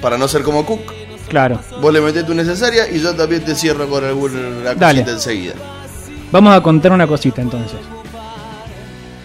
para 0.00 0.16
no 0.18 0.28
ser 0.28 0.42
como 0.42 0.64
Cook. 0.64 0.80
Claro. 1.28 1.58
Vos 1.80 1.92
le 1.92 2.00
metés 2.00 2.24
tu 2.26 2.34
necesaria 2.34 2.88
y 2.90 3.00
yo 3.00 3.14
también 3.14 3.42
te 3.44 3.54
cierro 3.54 3.88
con 3.88 4.04
alguna 4.04 4.74
Dale. 4.74 5.00
cosita 5.00 5.10
enseguida. 5.12 5.54
Vamos 6.30 6.54
a 6.54 6.60
contar 6.62 6.92
una 6.92 7.06
cosita 7.06 7.40
entonces. 7.42 7.78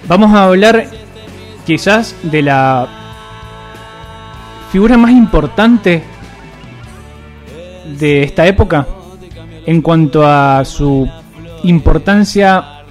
Vamos 0.07 0.33
a 0.33 0.45
hablar 0.45 0.87
quizás 1.69 2.15
de 2.23 2.41
la 2.41 2.87
figura 4.71 4.97
más 4.97 5.11
importante 5.11 6.01
de 7.95 8.23
esta 8.23 8.47
época 8.47 8.87
en 9.67 9.79
cuanto 9.83 10.25
a 10.25 10.65
su 10.65 11.07
importancia 11.65 12.81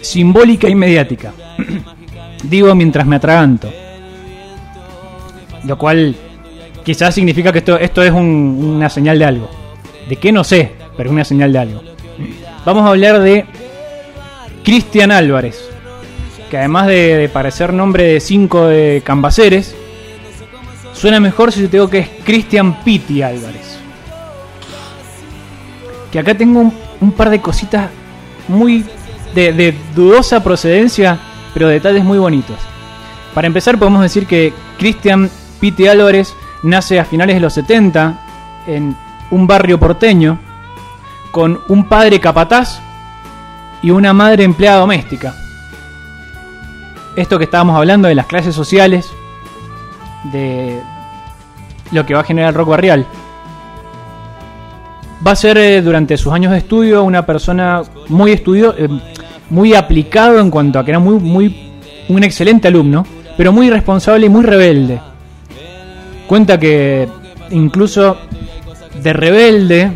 simbólica 0.00 0.68
y 0.68 0.76
mediática. 0.76 1.32
Digo 2.44 2.72
mientras 2.76 3.04
me 3.04 3.16
atraganto. 3.16 3.68
Lo 5.64 5.76
cual 5.76 6.14
quizás 6.84 7.12
significa 7.16 7.50
que 7.50 7.58
esto, 7.58 7.76
esto 7.80 8.00
es 8.04 8.12
un- 8.12 8.74
una 8.76 8.88
señal 8.88 9.18
de 9.18 9.24
algo. 9.24 9.50
¿De 10.08 10.14
qué? 10.14 10.30
No 10.30 10.44
sé, 10.44 10.70
pero 10.96 11.08
es 11.08 11.12
una 11.14 11.24
señal 11.24 11.52
de 11.52 11.58
algo. 11.58 11.82
Vamos 12.64 12.84
a 12.84 12.90
hablar 12.90 13.18
de 13.18 13.44
Cristian 14.62 15.10
Álvarez, 15.10 15.67
que 16.50 16.58
además 16.58 16.86
de, 16.86 17.30
parecer 17.32 17.72
nombre 17.72 18.04
de 18.04 18.20
cinco 18.20 18.66
de 18.66 19.02
Cambaceres, 19.04 19.74
suena 20.92 21.20
mejor 21.20 21.52
si 21.52 21.62
te 21.62 21.68
digo 21.68 21.88
que 21.88 21.98
es 21.98 22.08
Cristian 22.24 22.82
Pitti 22.82 23.22
Álvarez. 23.22 23.78
Que 26.10 26.18
acá 26.18 26.34
tengo 26.34 26.72
un, 27.00 27.12
par 27.12 27.30
de 27.30 27.40
cositas 27.40 27.90
muy 28.48 28.84
de, 29.34 29.52
de 29.52 29.74
dudosa 29.94 30.42
procedencia, 30.42 31.18
pero 31.52 31.68
detalles 31.68 32.04
muy 32.04 32.18
bonitos. 32.18 32.56
Para 33.34 33.46
empezar 33.46 33.78
podemos 33.78 34.02
decir 34.02 34.26
que 34.26 34.52
Cristian 34.78 35.30
Pitti 35.60 35.86
Álvarez 35.86 36.34
nace 36.62 36.98
a 36.98 37.04
finales 37.04 37.36
de 37.36 37.40
los 37.40 37.54
70 37.54 38.18
en 38.66 38.96
un 39.30 39.46
barrio 39.46 39.78
porteño 39.78 40.38
con 41.30 41.60
un 41.68 41.84
padre 41.84 42.18
capataz 42.20 42.80
y 43.82 43.90
una 43.90 44.12
madre 44.12 44.44
empleada 44.44 44.80
doméstica. 44.80 45.34
Esto 47.18 47.36
que 47.36 47.46
estábamos 47.46 47.76
hablando 47.76 48.06
de 48.06 48.14
las 48.14 48.26
clases 48.26 48.54
sociales, 48.54 49.10
de 50.32 50.80
lo 51.90 52.06
que 52.06 52.14
va 52.14 52.20
a 52.20 52.22
generar 52.22 52.50
el 52.50 52.54
rock 52.54 52.68
barrial. 52.68 53.04
Va 55.26 55.32
a 55.32 55.36
ser 55.36 55.58
eh, 55.58 55.82
durante 55.82 56.16
sus 56.16 56.32
años 56.32 56.52
de 56.52 56.58
estudio 56.58 57.02
una 57.02 57.26
persona 57.26 57.82
muy 58.08 58.30
estudio, 58.30 58.72
eh, 58.78 58.88
muy 59.50 59.74
aplicado 59.74 60.38
en 60.38 60.48
cuanto 60.48 60.78
a 60.78 60.84
que 60.84 60.92
era 60.92 61.00
muy, 61.00 61.18
muy 61.18 61.72
un 62.08 62.22
excelente 62.22 62.68
alumno, 62.68 63.04
pero 63.36 63.52
muy 63.52 63.68
responsable 63.68 64.26
y 64.26 64.28
muy 64.28 64.44
rebelde. 64.44 65.00
Cuenta 66.28 66.56
que 66.56 67.08
incluso 67.50 68.16
de 69.02 69.12
rebelde 69.12 69.90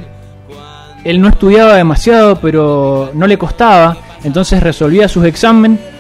él 1.05 1.21
no 1.21 1.29
estudiaba 1.29 1.77
demasiado, 1.77 2.41
pero 2.41 3.13
no 3.15 3.29
le 3.29 3.39
costaba, 3.39 3.97
entonces 4.25 4.61
resolvía 4.61 5.07
sus 5.07 5.25
exámenes 5.25 5.92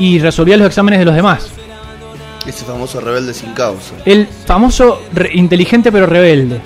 y 0.00 0.18
resolvía 0.18 0.56
los 0.56 0.66
exámenes 0.66 0.98
de 0.98 1.04
los 1.04 1.14
demás. 1.14 1.50
Ese 2.46 2.64
famoso 2.64 3.00
rebelde 3.00 3.34
sin 3.34 3.52
causa. 3.52 3.94
El 4.06 4.26
famoso 4.26 5.02
inteligente 5.34 5.92
pero 5.92 6.06
rebelde. 6.06 6.60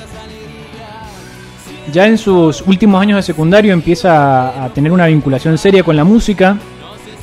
Ya 1.93 2.07
en 2.07 2.17
sus 2.17 2.63
últimos 2.63 3.03
años 3.03 3.17
de 3.17 3.23
secundario 3.23 3.73
empieza 3.73 4.51
a, 4.51 4.65
a 4.65 4.69
tener 4.71 4.93
una 4.93 5.07
vinculación 5.07 5.59
seria 5.59 5.83
con 5.83 5.97
la 5.97 6.05
música 6.05 6.57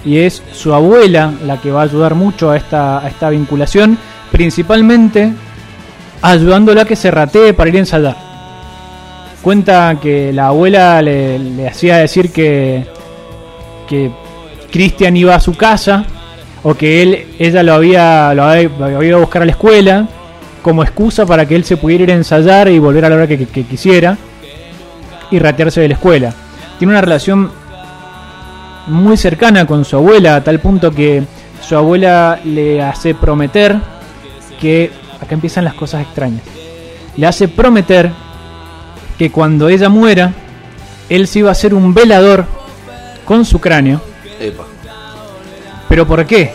y 0.04 0.18
es 0.18 0.44
su 0.52 0.74
abuela 0.74 1.34
la 1.46 1.62
que 1.62 1.72
va 1.72 1.82
a 1.82 1.84
ayudar 1.86 2.14
mucho 2.14 2.52
a 2.52 2.58
esta, 2.58 3.00
a 3.00 3.08
esta 3.08 3.30
vinculación, 3.30 3.98
principalmente 4.32 5.32
ayudándola 6.22 6.82
a 6.82 6.86
que 6.86 6.98
se 6.98 7.10
ratee 7.10 7.54
para 7.54 7.70
ir 7.70 7.78
a 7.78 7.80
ensayar. 7.80 8.18
Cuenta 9.42 9.98
que 10.02 10.34
la 10.34 10.48
abuela 10.48 11.02
le, 11.02 11.40
le 11.40 11.68
hacía 11.68 11.98
decir 11.98 12.32
que, 12.32 12.86
que 13.88 14.12
Cristian 14.72 15.16
iba 15.18 15.36
a 15.36 15.40
su 15.40 15.54
casa 15.56 16.06
o 16.64 16.74
que 16.76 17.02
él, 17.02 17.26
ella 17.40 17.64
lo 17.64 17.74
había, 17.74 18.34
lo 18.34 18.44
había, 18.44 18.70
ido 19.08 19.18
a 19.18 19.20
buscar 19.22 19.42
a 19.42 19.46
la 19.46 19.52
escuela 19.52 20.08
como 20.62 20.84
excusa 20.84 21.26
para 21.26 21.46
que 21.48 21.56
él 21.56 21.64
se 21.64 21.78
pudiera 21.78 22.04
ir 22.04 22.12
a 22.12 22.16
ensayar 22.16 22.68
y 22.70 22.78
volver 22.80 23.06
a 23.06 23.10
la 23.10 23.16
hora 23.16 23.28
que, 23.28 23.38
que- 23.38 23.48
que 23.48 23.64
quisiera 23.64 24.18
y 25.32 25.40
ratearse 25.40 25.82
de 25.82 25.88
la 25.88 25.94
escuela. 25.96 26.34
Tiene 26.78 26.94
una 26.94 27.02
relación 27.02 27.52
muy 28.88 29.18
cercana 29.18 29.66
con 29.66 29.86
su 29.86 29.96
abuela, 29.96 30.36
a 30.36 30.44
tal 30.44 30.60
punto 30.60 30.92
que 30.92 31.24
su 31.62 31.76
abuela 31.76 32.40
le 32.44 32.82
hace 32.82 33.14
prometer 33.16 33.78
que, 34.60 34.92
acá 35.22 35.34
empiezan 35.36 35.64
las 35.66 35.74
cosas 35.76 36.02
extrañas, 36.02 36.42
le 37.16 37.26
hace 37.28 37.48
prometer 37.48 38.12
que 39.18 39.32
cuando 39.32 39.70
ella 39.70 39.90
muera, 39.90 40.34
él 41.10 41.28
se 41.28 41.40
iba 41.40 41.50
a 41.50 41.54
hacer 41.54 41.74
un 41.74 41.94
velador 41.94 42.46
con 43.26 43.46
su 43.46 43.60
cráneo 43.60 44.02
Epa. 44.42 44.66
¿Pero 45.88 46.08
por 46.08 46.26
qué? 46.26 46.54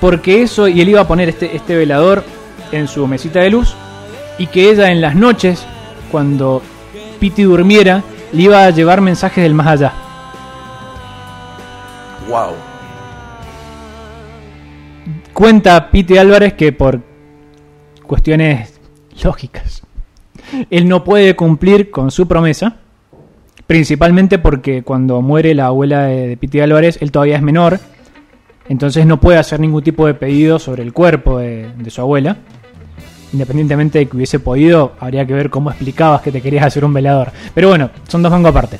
Porque 0.00 0.42
eso, 0.42 0.66
y 0.68 0.80
él 0.80 0.88
iba 0.88 1.00
a 1.00 1.06
poner 1.06 1.28
este, 1.28 1.54
este 1.54 1.76
velador 1.76 2.24
en 2.72 2.88
su 2.88 3.06
mesita 3.06 3.40
de 3.40 3.50
luz, 3.50 3.74
y 4.38 4.46
que 4.46 4.70
ella 4.70 4.90
en 4.90 5.00
las 5.00 5.14
noches, 5.14 5.64
cuando 6.10 6.62
Piti 7.20 7.42
durmiera, 7.42 8.02
le 8.32 8.42
iba 8.42 8.64
a 8.64 8.70
llevar 8.70 9.00
mensajes 9.00 9.44
del 9.44 9.54
más 9.54 9.66
allá. 9.66 9.92
Wow. 12.28 12.54
Cuenta 15.32 15.90
Piti 15.90 16.18
Álvarez 16.18 16.54
que 16.54 16.72
por 16.72 17.00
cuestiones 18.06 18.80
lógicas, 19.22 19.82
él 20.70 20.88
no 20.88 21.04
puede 21.04 21.36
cumplir 21.36 21.90
con 21.90 22.10
su 22.10 22.26
promesa, 22.26 22.76
principalmente 23.72 24.38
porque 24.38 24.82
cuando 24.82 25.22
muere 25.22 25.54
la 25.54 25.68
abuela 25.68 26.02
de, 26.02 26.36
Piti 26.36 26.60
Álvarez, 26.60 26.98
él 27.00 27.10
todavía 27.10 27.36
es 27.36 27.42
menor, 27.42 27.80
entonces 28.68 29.06
no 29.06 29.18
puede 29.18 29.38
hacer 29.38 29.60
ningún 29.60 29.82
tipo 29.82 30.06
de 30.06 30.12
pedido 30.12 30.58
sobre 30.58 30.82
el 30.82 30.92
cuerpo 30.92 31.38
de, 31.38 31.72
de 31.78 31.90
su 31.90 32.02
abuela. 32.02 32.36
Independientemente 33.32 33.98
de 33.98 34.08
que 34.08 34.14
hubiese 34.14 34.40
podido, 34.40 34.92
habría 35.00 35.26
que 35.26 35.32
ver 35.32 35.48
cómo 35.48 35.70
explicabas 35.70 36.20
que 36.20 36.30
te 36.30 36.42
querías 36.42 36.66
hacer 36.66 36.84
un 36.84 36.92
velador. 36.92 37.32
Pero 37.54 37.68
bueno, 37.70 37.88
son 38.06 38.22
dos 38.22 38.30
mangos 38.30 38.50
aparte. 38.50 38.78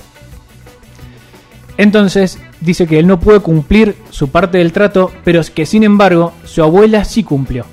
Entonces 1.79 2.39
dice 2.61 2.87
que 2.87 2.99
él 2.99 3.07
no 3.07 3.19
puede 3.19 3.41
cumplir 3.41 3.97
su 4.11 4.29
parte 4.29 4.59
del 4.59 4.73
trato, 4.73 5.11
pero 5.25 5.41
es 5.41 5.49
que 5.49 5.65
sin 5.65 5.85
embargo 5.85 6.35
su 6.45 6.63
abuela 6.63 7.07
sí 7.07 7.25
cumplió. 7.25 7.65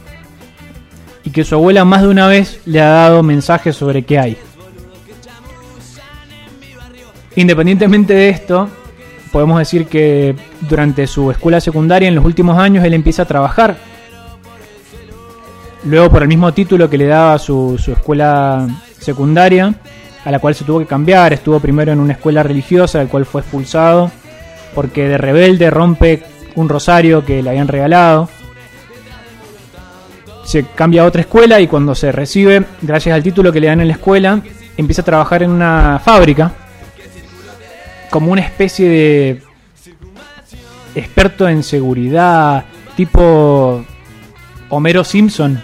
Y 1.26 1.32
que 1.32 1.44
su 1.44 1.56
abuela 1.56 1.84
más 1.84 2.02
de 2.02 2.08
una 2.08 2.28
vez 2.28 2.62
le 2.64 2.80
ha 2.80 2.88
dado 2.88 3.24
mensajes 3.24 3.76
sobre 3.76 4.04
qué 4.04 4.20
hay. 4.20 4.38
Independientemente 7.36 8.14
de 8.14 8.30
esto, 8.30 8.70
podemos 9.32 9.60
decir 9.60 9.86
que 9.88 10.36
durante 10.62 11.08
su 11.08 11.32
escuela 11.32 11.62
secundaria, 11.62 12.08
en 12.08 12.16
los 12.16 12.26
últimos 12.26 12.58
años, 12.58 12.84
él 12.84 12.94
empieza 12.94 13.24
a 13.24 13.26
trabajar. 13.26 13.78
Luego, 15.86 16.10
por 16.10 16.24
el 16.24 16.28
mismo 16.28 16.52
título 16.54 16.90
que 16.90 16.98
le 16.98 17.06
daba 17.06 17.38
su, 17.38 17.78
su 17.78 17.94
escuela 17.94 18.68
secundaria, 19.00 19.74
a 20.26 20.32
la 20.32 20.40
cual 20.40 20.56
se 20.56 20.66
tuvo 20.66 20.80
que 20.80 20.86
cambiar, 20.86 21.32
estuvo 21.32 21.60
primero 21.60 21.92
en 21.92 22.00
una 22.00 22.14
escuela 22.14 22.44
religiosa, 22.44 23.00
del 23.00 23.08
cual 23.08 23.26
fue 23.26 23.42
expulsado, 23.42 24.12
porque 24.76 25.08
de 25.08 25.18
rebelde 25.18 25.70
rompe 25.70 26.24
un 26.56 26.68
rosario 26.68 27.24
que 27.24 27.42
le 27.42 27.50
habían 27.52 27.68
regalado. 27.68 28.30
Se 30.44 30.66
cambia 30.66 31.04
a 31.04 31.06
otra 31.06 31.22
escuela 31.22 31.62
y 31.62 31.68
cuando 31.68 31.96
se 31.96 32.12
recibe, 32.12 32.66
gracias 32.82 33.16
al 33.16 33.24
título 33.24 33.52
que 33.52 33.60
le 33.60 33.68
dan 33.68 33.82
en 33.82 33.88
la 33.88 33.94
escuela, 33.94 34.42
empieza 34.76 35.04
a 35.04 35.06
trabajar 35.06 35.44
en 35.44 35.52
una 35.52 36.02
fábrica 36.04 36.52
como 38.10 38.32
una 38.32 38.42
especie 38.42 38.88
de 38.90 39.42
experto 40.96 41.48
en 41.48 41.64
seguridad, 41.64 42.66
tipo 42.96 43.84
Homero 44.70 45.04
Simpson. 45.04 45.62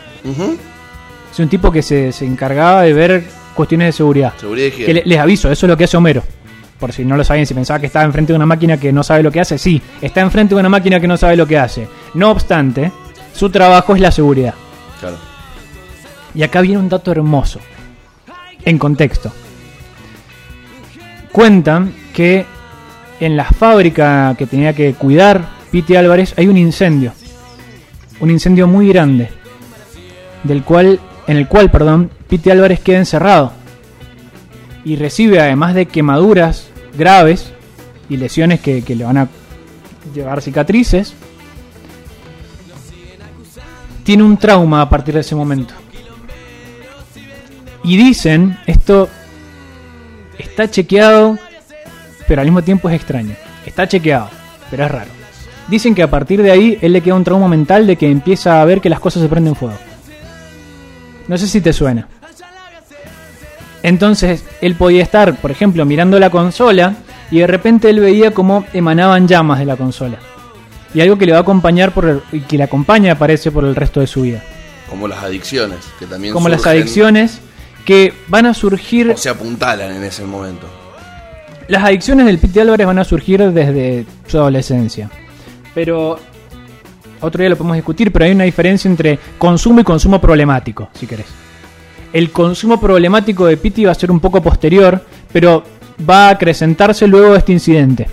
Es 1.31 1.39
un 1.39 1.49
tipo 1.49 1.71
que 1.71 1.81
se, 1.81 2.11
se 2.11 2.25
encargaba 2.25 2.83
de 2.83 2.93
ver 2.93 3.23
cuestiones 3.53 3.87
de 3.87 3.91
seguridad. 3.91 4.33
Seguridad 4.39 4.71
Que 4.75 4.93
le- 4.93 5.03
les 5.05 5.19
aviso, 5.19 5.51
eso 5.51 5.65
es 5.65 5.69
lo 5.69 5.77
que 5.77 5.83
hace 5.85 5.97
Homero. 5.97 6.23
Por 6.79 6.91
si 6.91 7.05
no 7.05 7.15
lo 7.17 7.23
saben, 7.23 7.45
si 7.45 7.53
pensaba 7.53 7.79
que 7.79 7.85
estaba 7.87 8.05
enfrente 8.05 8.33
de 8.33 8.37
una 8.37 8.45
máquina 8.45 8.77
que 8.77 8.91
no 8.91 9.01
sabe 9.03 9.23
lo 9.23 9.31
que 9.31 9.39
hace, 9.39 9.57
sí, 9.57 9.81
está 10.01 10.21
enfrente 10.21 10.53
de 10.55 10.59
una 10.59 10.69
máquina 10.69 10.99
que 10.99 11.07
no 11.07 11.15
sabe 11.17 11.35
lo 11.37 11.47
que 11.47 11.57
hace. 11.57 11.87
No 12.13 12.31
obstante, 12.31 12.91
su 13.33 13.49
trabajo 13.49 13.95
es 13.95 14.01
la 14.01 14.11
seguridad. 14.11 14.53
Claro. 14.99 15.17
Y 16.33 16.43
acá 16.43 16.61
viene 16.61 16.77
un 16.79 16.89
dato 16.89 17.11
hermoso. 17.11 17.59
En 18.65 18.77
contexto. 18.77 19.31
Cuentan 21.31 21.93
que 22.15 22.45
en 23.19 23.37
la 23.37 23.45
fábrica 23.45 24.33
que 24.37 24.47
tenía 24.47 24.73
que 24.73 24.93
cuidar 24.93 25.49
Piti 25.69 25.95
Álvarez 25.95 26.33
hay 26.37 26.47
un 26.47 26.57
incendio. 26.57 27.13
Un 28.21 28.31
incendio 28.31 28.65
muy 28.67 28.87
grande. 28.87 29.29
Del 30.43 30.63
cual, 30.63 30.99
en 31.27 31.37
el 31.37 31.47
cual, 31.47 31.69
perdón, 31.69 32.09
Piti 32.29 32.49
Álvarez 32.49 32.79
queda 32.79 32.99
encerrado. 32.99 33.51
Y 34.85 34.95
recibe, 34.95 35.41
además 35.41 35.75
de 35.75 35.87
quemaduras 35.87 36.69
graves 36.97 37.51
y 38.07 38.15
lesiones 38.15 38.61
que, 38.61 38.83
que 38.83 38.95
le 38.95 39.03
van 39.03 39.17
a 39.17 39.27
llevar 40.13 40.41
cicatrices, 40.41 41.13
tiene 44.03 44.23
un 44.23 44.37
trauma 44.37 44.81
a 44.81 44.89
partir 44.89 45.15
de 45.15 45.21
ese 45.21 45.35
momento. 45.35 45.73
Y 47.83 47.97
dicen, 47.97 48.57
esto 48.65 49.09
está 50.37 50.69
chequeado, 50.69 51.37
pero 52.27 52.41
al 52.41 52.47
mismo 52.47 52.61
tiempo 52.63 52.89
es 52.89 52.95
extraño. 52.95 53.35
Está 53.65 53.87
chequeado, 53.87 54.29
pero 54.69 54.85
es 54.85 54.91
raro. 54.91 55.09
Dicen 55.67 55.95
que 55.95 56.03
a 56.03 56.09
partir 56.09 56.41
de 56.43 56.51
ahí 56.51 56.77
él 56.81 56.93
le 56.93 57.01
queda 57.01 57.15
un 57.15 57.23
trauma 57.23 57.47
mental 57.47 57.87
de 57.87 57.95
que 57.95 58.09
empieza 58.09 58.61
a 58.61 58.65
ver 58.65 58.81
que 58.81 58.89
las 58.89 58.99
cosas 58.99 59.23
se 59.23 59.29
prenden 59.29 59.55
fuego. 59.55 59.77
No 61.27 61.37
sé 61.37 61.47
si 61.47 61.59
te 61.61 61.73
suena. 61.73 62.07
Entonces 63.83 64.43
él 64.61 64.75
podía 64.75 65.03
estar, 65.03 65.35
por 65.37 65.51
ejemplo, 65.51 65.85
mirando 65.85 66.19
la 66.19 66.29
consola 66.29 66.95
y 67.31 67.39
de 67.39 67.47
repente 67.47 67.89
él 67.89 67.99
veía 67.99 68.31
cómo 68.31 68.65
emanaban 68.73 69.27
llamas 69.27 69.59
de 69.59 69.65
la 69.65 69.75
consola. 69.75 70.17
Y 70.93 71.01
algo 71.01 71.17
que 71.17 71.25
le 71.25 71.33
va 71.33 71.39
a 71.39 71.41
acompañar 71.41 71.91
por 71.91 72.05
el- 72.05 72.21
y 72.31 72.39
que 72.41 72.57
le 72.57 72.63
acompaña 72.63 73.17
parece 73.17 73.51
por 73.51 73.65
el 73.65 73.75
resto 73.75 73.99
de 73.99 74.07
su 74.07 74.21
vida. 74.21 74.41
Como 74.89 75.07
las 75.07 75.23
adicciones, 75.23 75.79
que 75.99 76.05
también 76.05 76.33
Como 76.33 76.47
las 76.47 76.65
adicciones 76.65 77.39
que 77.85 78.13
van 78.27 78.45
a 78.45 78.53
surgir 78.53 79.11
O 79.11 79.17
se 79.17 79.29
apuntalan 79.29 79.91
en 79.95 80.03
ese 80.03 80.23
momento. 80.25 80.67
Las 81.67 81.83
adicciones 81.83 82.25
del 82.25 82.37
Piti 82.37 82.59
Álvarez 82.59 82.85
van 82.85 82.99
a 82.99 83.03
surgir 83.03 83.41
desde 83.51 84.05
su 84.27 84.37
adolescencia. 84.37 85.09
Pero 85.73 86.19
otro 87.21 87.41
día 87.41 87.49
lo 87.49 87.57
podemos 87.57 87.75
discutir, 87.75 88.11
pero 88.11 88.25
hay 88.25 88.31
una 88.31 88.43
diferencia 88.43 88.89
entre 88.89 89.17
consumo 89.37 89.79
y 89.79 89.83
consumo 89.83 90.21
problemático, 90.21 90.89
si 90.93 91.07
querés. 91.07 91.25
El 92.13 92.31
consumo 92.31 92.79
problemático 92.79 93.45
de 93.47 93.57
Piti 93.57 93.83
va 93.83 93.91
a 93.91 93.95
ser 93.95 94.11
un 94.11 94.19
poco 94.19 94.41
posterior, 94.41 95.03
pero 95.33 95.63
va 96.07 96.27
a 96.27 96.31
acrecentarse 96.31 97.07
luego 97.07 97.31
de 97.31 97.39
este 97.39 97.51
incidente. 97.53 98.07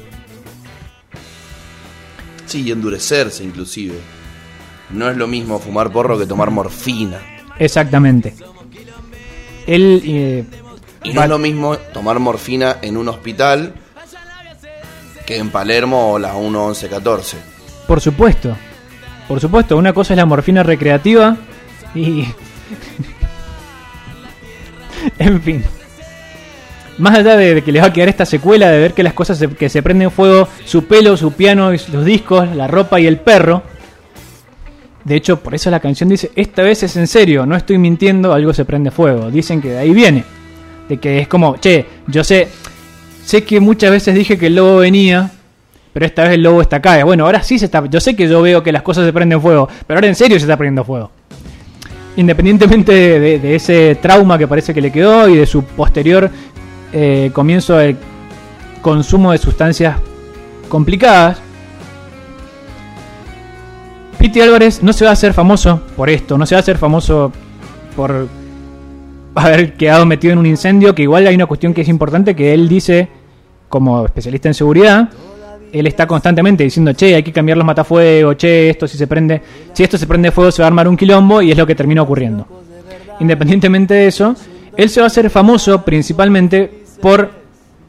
Sí, 2.46 2.62
y 2.62 2.70
endurecerse 2.70 3.44
inclusive. 3.44 3.94
No 4.90 5.10
es 5.10 5.16
lo 5.16 5.26
mismo 5.26 5.58
fumar 5.58 5.92
porro 5.92 6.18
que 6.18 6.26
tomar 6.26 6.50
morfina. 6.50 7.20
Exactamente. 7.58 8.34
Él 9.66 10.02
eh, 10.04 10.44
Y 11.04 11.12
no 11.12 11.22
es 11.22 11.28
lo 11.28 11.38
mismo 11.38 11.76
tomar 11.76 12.18
morfina 12.18 12.76
en 12.82 12.96
un 12.96 13.08
hospital 13.08 13.74
que 15.26 15.36
en 15.38 15.50
Palermo 15.50 16.12
o 16.12 16.18
la 16.18 16.32
1114. 16.34 17.36
Por 17.86 18.00
supuesto. 18.00 18.56
Por 19.28 19.40
supuesto, 19.40 19.76
una 19.76 19.92
cosa 19.92 20.14
es 20.14 20.16
la 20.16 20.26
morfina 20.26 20.62
recreativa 20.62 21.36
y... 21.94 22.26
en 25.18 25.42
fin. 25.42 25.64
Más 26.98 27.18
allá 27.18 27.36
de, 27.36 27.62
que 27.62 27.72
le 27.72 27.80
va 27.80 27.86
a 27.86 27.92
quedar 27.92 28.08
esta 28.08 28.26
secuela 28.26 28.70
de 28.70 28.78
ver 28.78 28.92
que 28.94 29.02
las 29.02 29.14
cosas 29.14 29.38
se- 29.38 29.48
que 29.48 29.68
se 29.68 29.82
prenden 29.82 30.10
fuego, 30.10 30.48
su 30.64 30.84
pelo, 30.84 31.16
su 31.16 31.32
piano, 31.32 31.70
los 31.70 32.04
discos, 32.04 32.54
la 32.54 32.66
ropa 32.68 33.00
y 33.00 33.06
el 33.06 33.18
perro. 33.18 33.62
De 35.04 35.16
hecho, 35.16 35.40
por 35.40 35.54
eso 35.54 35.70
la 35.70 35.80
canción 35.80 36.08
dice, 36.08 36.30
esta 36.36 36.62
vez 36.62 36.82
es 36.84 36.94
en 36.96 37.08
serio, 37.08 37.44
no 37.46 37.56
estoy 37.56 37.78
mintiendo, 37.78 38.32
algo 38.32 38.52
se 38.52 38.64
prende 38.64 38.90
fuego. 38.90 39.30
Dicen 39.30 39.60
que 39.60 39.70
de 39.70 39.78
ahí 39.78 39.92
viene. 39.92 40.24
De 40.88 40.98
que 40.98 41.20
es 41.20 41.28
como, 41.28 41.56
che, 41.56 41.86
yo 42.06 42.24
sé, 42.24 42.48
sé 43.24 43.44
que 43.44 43.60
muchas 43.60 43.90
veces 43.90 44.14
dije 44.14 44.38
que 44.38 44.48
el 44.48 44.56
lobo 44.56 44.78
venía, 44.78 45.30
pero 45.92 46.06
esta 46.06 46.24
vez 46.24 46.32
el 46.32 46.42
lobo 46.42 46.60
está 46.62 46.76
acá. 46.76 47.02
Bueno, 47.04 47.24
ahora 47.24 47.42
sí 47.42 47.58
se 47.58 47.66
está. 47.66 47.84
Yo 47.86 48.00
sé 48.00 48.16
que 48.16 48.28
yo 48.28 48.42
veo 48.42 48.62
que 48.62 48.72
las 48.72 48.82
cosas 48.82 49.04
se 49.04 49.12
prenden 49.12 49.40
fuego, 49.40 49.68
pero 49.86 49.98
ahora 49.98 50.08
en 50.08 50.14
serio 50.14 50.38
se 50.38 50.44
está 50.44 50.56
prendiendo 50.56 50.84
fuego. 50.84 51.10
Independientemente 52.16 52.92
de, 52.92 53.54
ese 53.54 53.96
trauma 54.00 54.36
que 54.36 54.46
parece 54.46 54.74
que 54.74 54.80
le 54.80 54.92
quedó 54.92 55.28
y 55.28 55.36
de 55.36 55.46
su 55.46 55.64
posterior 55.64 56.30
eh, 56.92 57.30
comienzo 57.32 57.76
del 57.76 57.96
consumo 58.82 59.32
de 59.32 59.38
sustancias 59.38 59.96
complicadas, 60.68 61.38
Piti 64.18 64.40
Álvarez 64.40 64.82
no 64.82 64.92
se 64.92 65.04
va 65.04 65.10
a 65.10 65.14
hacer 65.14 65.32
famoso 65.32 65.80
por 65.96 66.08
esto, 66.10 66.38
no 66.38 66.46
se 66.46 66.54
va 66.54 66.58
a 66.58 66.62
hacer 66.62 66.78
famoso 66.78 67.32
por 67.96 68.28
haber 69.34 69.74
quedado 69.74 70.06
metido 70.06 70.32
en 70.32 70.38
un 70.38 70.46
incendio, 70.46 70.94
que 70.94 71.02
igual 71.02 71.26
hay 71.26 71.34
una 71.34 71.46
cuestión 71.46 71.72
que 71.74 71.82
es 71.82 71.88
importante, 71.88 72.34
que 72.34 72.52
él 72.52 72.68
dice, 72.68 73.08
como 73.68 74.04
especialista 74.04 74.48
en 74.48 74.54
seguridad, 74.54 75.08
él 75.72 75.86
está 75.86 76.06
constantemente 76.06 76.64
diciendo, 76.64 76.92
che, 76.92 77.14
hay 77.14 77.22
que 77.22 77.32
cambiar 77.32 77.56
los 77.56 77.66
matafuegos, 77.66 78.36
che, 78.36 78.70
esto 78.70 78.86
si 78.86 78.98
se 78.98 79.06
prende, 79.06 79.40
si 79.72 79.82
esto 79.82 79.96
se 79.96 80.06
prende 80.06 80.30
fuego 80.30 80.50
se 80.50 80.62
va 80.62 80.66
a 80.66 80.68
armar 80.68 80.86
un 80.86 80.96
quilombo 80.96 81.40
y 81.40 81.50
es 81.50 81.56
lo 81.56 81.66
que 81.66 81.74
termina 81.74 82.02
ocurriendo. 82.02 82.46
Independientemente 83.20 83.94
de 83.94 84.06
eso, 84.06 84.34
él 84.76 84.90
se 84.90 85.00
va 85.00 85.06
a 85.06 85.08
hacer 85.08 85.30
famoso 85.30 85.82
principalmente 85.82 86.84
por, 87.00 87.30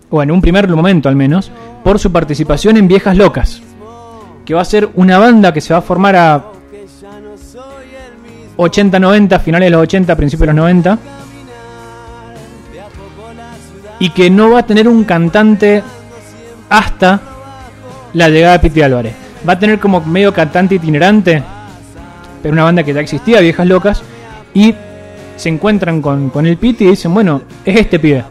o 0.10 0.24
en 0.24 0.32
un 0.32 0.42
primer 0.42 0.68
momento 0.70 1.10
al 1.10 1.16
menos, 1.16 1.52
por 1.84 2.00
su 2.00 2.12
participación 2.12 2.78
en 2.78 2.88
Viejas 2.88 3.18
Locas, 3.18 3.62
que 4.46 4.54
va 4.54 4.62
a 4.62 4.66
ser 4.66 4.90
una 4.96 5.18
banda 5.18 5.54
que 5.54 5.62
se 5.62 5.74
va 5.74 5.80
a 5.80 5.82
formar 5.82 6.16
a 6.16 6.46
80, 8.56 9.00
90, 9.00 9.40
finales 9.40 9.68
de 9.68 9.72
los 9.72 9.82
80, 9.82 10.16
principios 10.16 10.42
de 10.42 10.54
los 10.54 10.56
90, 10.56 11.00
y 14.04 14.10
que 14.10 14.30
no 14.30 14.50
va 14.50 14.60
a 14.60 14.66
tener 14.66 14.90
un 14.90 15.06
cantante 15.06 15.82
hasta 16.70 17.22
la 18.12 18.28
llegada 18.28 18.58
de 18.58 18.60
Piti 18.60 18.82
Álvarez. 18.82 19.14
Va 19.48 19.54
a 19.54 19.60
tener 19.60 19.80
como 19.80 20.02
medio 20.02 20.34
cantante 20.34 20.76
itinerante, 20.76 21.42
pero 22.42 22.52
una 22.52 22.66
banda 22.66 22.84
que 22.84 22.94
ya 22.94 23.00
existía, 23.00 23.40
Viejas 23.40 23.66
Locas, 23.66 24.04
y 24.54 24.76
se 25.38 25.48
encuentran 25.48 26.02
con, 26.02 26.30
con 26.32 26.46
el 26.46 26.58
Piti 26.58 26.84
y 26.84 26.90
dicen, 26.90 27.14
bueno, 27.14 27.44
es 27.64 27.80
este 27.80 27.98
pibe. 27.98 28.26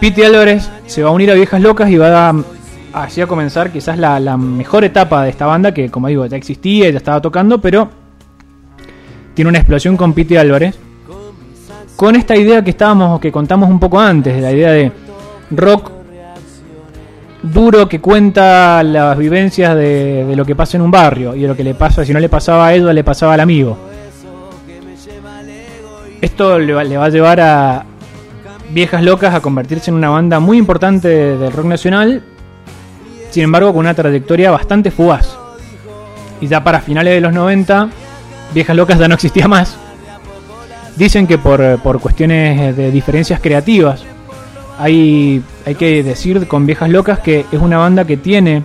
Piti 0.00 0.22
Álvarez 0.22 0.68
se 0.84 1.02
va 1.02 1.08
a 1.08 1.12
unir 1.12 1.30
a 1.30 1.34
Viejas 1.34 1.62
Locas 1.62 1.88
y 1.88 1.96
va 1.96 2.28
a, 2.28 2.34
así 2.92 3.22
a 3.22 3.26
comenzar 3.26 3.70
quizás 3.70 3.96
la, 3.96 4.20
la 4.20 4.36
mejor 4.36 4.84
etapa 4.84 5.24
de 5.24 5.30
esta 5.30 5.46
banda, 5.46 5.72
que 5.72 5.90
como 5.90 6.08
digo, 6.08 6.26
ya 6.26 6.36
existía, 6.36 6.90
ya 6.90 6.98
estaba 6.98 7.22
tocando, 7.22 7.58
pero 7.58 7.88
tiene 9.32 9.48
una 9.48 9.60
explosión 9.60 9.96
con 9.96 10.12
Piti 10.12 10.36
Álvarez. 10.36 10.78
Con 11.98 12.14
esta 12.14 12.36
idea 12.36 12.62
que 12.62 12.70
estábamos, 12.70 13.18
que 13.18 13.32
contamos 13.32 13.68
un 13.68 13.80
poco 13.80 13.98
antes, 13.98 14.32
de 14.36 14.40
la 14.40 14.52
idea 14.52 14.70
de 14.70 14.92
rock 15.50 15.90
duro 17.42 17.88
que 17.88 18.00
cuenta 18.00 18.80
las 18.84 19.18
vivencias 19.18 19.74
de, 19.74 20.32
lo 20.36 20.44
que 20.44 20.54
pasa 20.54 20.76
en 20.76 20.84
un 20.84 20.92
barrio 20.92 21.34
y 21.34 21.40
de 21.42 21.48
lo 21.48 21.56
que 21.56 21.64
le 21.64 21.74
pasa, 21.74 22.04
si 22.04 22.12
no 22.12 22.20
le 22.20 22.28
pasaba 22.28 22.68
a 22.68 22.74
Edward, 22.76 22.94
le 22.94 23.02
pasaba 23.02 23.34
al 23.34 23.40
amigo. 23.40 23.76
Esto 26.20 26.56
le 26.60 26.72
va, 26.72 26.84
le 26.84 26.96
va 26.96 27.06
a 27.06 27.08
llevar 27.08 27.40
a 27.40 27.84
Viejas 28.70 29.02
Locas 29.02 29.34
a 29.34 29.40
convertirse 29.40 29.90
en 29.90 29.96
una 29.96 30.10
banda 30.10 30.38
muy 30.38 30.56
importante 30.56 31.08
de- 31.08 31.36
del 31.36 31.50
rock 31.50 31.66
nacional, 31.66 32.22
sin 33.30 33.42
embargo 33.42 33.72
con 33.72 33.80
una 33.80 33.94
trayectoria 33.94 34.52
bastante 34.52 34.92
fugaz. 34.92 35.36
Y 36.40 36.46
ya 36.46 36.62
para 36.62 36.80
finales 36.80 37.12
de 37.14 37.20
los 37.22 37.32
90, 37.32 37.88
Viejas 38.54 38.76
Locas 38.76 39.00
ya 39.00 39.08
no 39.08 39.14
existía 39.14 39.48
más. 39.48 39.76
Dicen 40.98 41.28
que 41.28 41.38
por, 41.38 41.62
eh, 41.62 41.78
por 41.80 42.00
cuestiones 42.00 42.76
de 42.76 42.90
diferencias 42.90 43.40
creativas, 43.40 44.02
hay, 44.80 45.40
hay 45.64 45.74
que 45.76 46.02
decir 46.02 46.48
con 46.48 46.66
Viejas 46.66 46.90
Locas 46.90 47.20
que 47.20 47.46
es 47.52 47.60
una 47.60 47.78
banda 47.78 48.04
que 48.04 48.16
tiene 48.16 48.64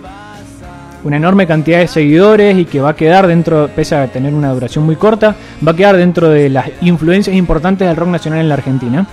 una 1.04 1.16
enorme 1.16 1.46
cantidad 1.46 1.78
de 1.78 1.86
seguidores 1.86 2.58
y 2.58 2.64
que 2.64 2.80
va 2.80 2.90
a 2.90 2.96
quedar 2.96 3.28
dentro, 3.28 3.68
pese 3.68 3.94
a 3.94 4.08
tener 4.08 4.34
una 4.34 4.52
duración 4.52 4.84
muy 4.84 4.96
corta, 4.96 5.36
va 5.66 5.72
a 5.72 5.76
quedar 5.76 5.96
dentro 5.96 6.28
de 6.28 6.48
las 6.48 6.70
influencias 6.80 7.36
importantes 7.36 7.86
del 7.86 7.96
rock 7.96 8.08
nacional 8.08 8.40
en 8.40 8.48
la 8.48 8.54
Argentina. 8.54 9.06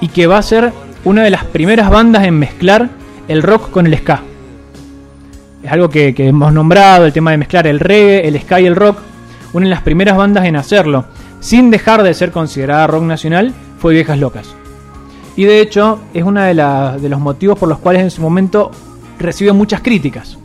Y 0.00 0.08
que 0.08 0.26
va 0.26 0.38
a 0.38 0.42
ser 0.42 0.72
una 1.04 1.24
de 1.24 1.30
las 1.30 1.44
primeras 1.44 1.90
bandas 1.90 2.24
en 2.24 2.38
mezclar 2.38 2.88
el 3.28 3.42
rock 3.42 3.70
con 3.70 3.86
el 3.86 3.98
ska. 3.98 4.22
Es 5.62 5.70
algo 5.70 5.90
que, 5.90 6.14
que 6.14 6.28
hemos 6.28 6.54
nombrado, 6.54 7.04
el 7.04 7.12
tema 7.12 7.32
de 7.32 7.36
mezclar 7.36 7.66
el 7.66 7.80
reggae, 7.80 8.26
el 8.26 8.40
ska 8.40 8.60
y 8.60 8.66
el 8.66 8.76
rock. 8.76 8.98
Una 9.52 9.64
de 9.66 9.70
las 9.70 9.82
primeras 9.82 10.16
bandas 10.16 10.46
en 10.46 10.54
hacerlo, 10.54 11.06
sin 11.40 11.70
dejar 11.70 12.02
de 12.02 12.14
ser 12.14 12.30
considerada 12.30 12.86
rock 12.86 13.02
nacional, 13.02 13.52
fue 13.78 13.94
Viejas 13.94 14.18
Locas. 14.18 14.54
Y 15.36 15.44
de 15.44 15.60
hecho 15.60 16.00
es 16.12 16.22
uno 16.22 16.40
de, 16.42 16.54
de 16.54 17.08
los 17.08 17.20
motivos 17.20 17.58
por 17.58 17.68
los 17.68 17.78
cuales 17.78 18.02
en 18.02 18.10
su 18.10 18.20
momento 18.20 18.70
recibió 19.18 19.54
muchas 19.54 19.80
críticas. 19.80 20.38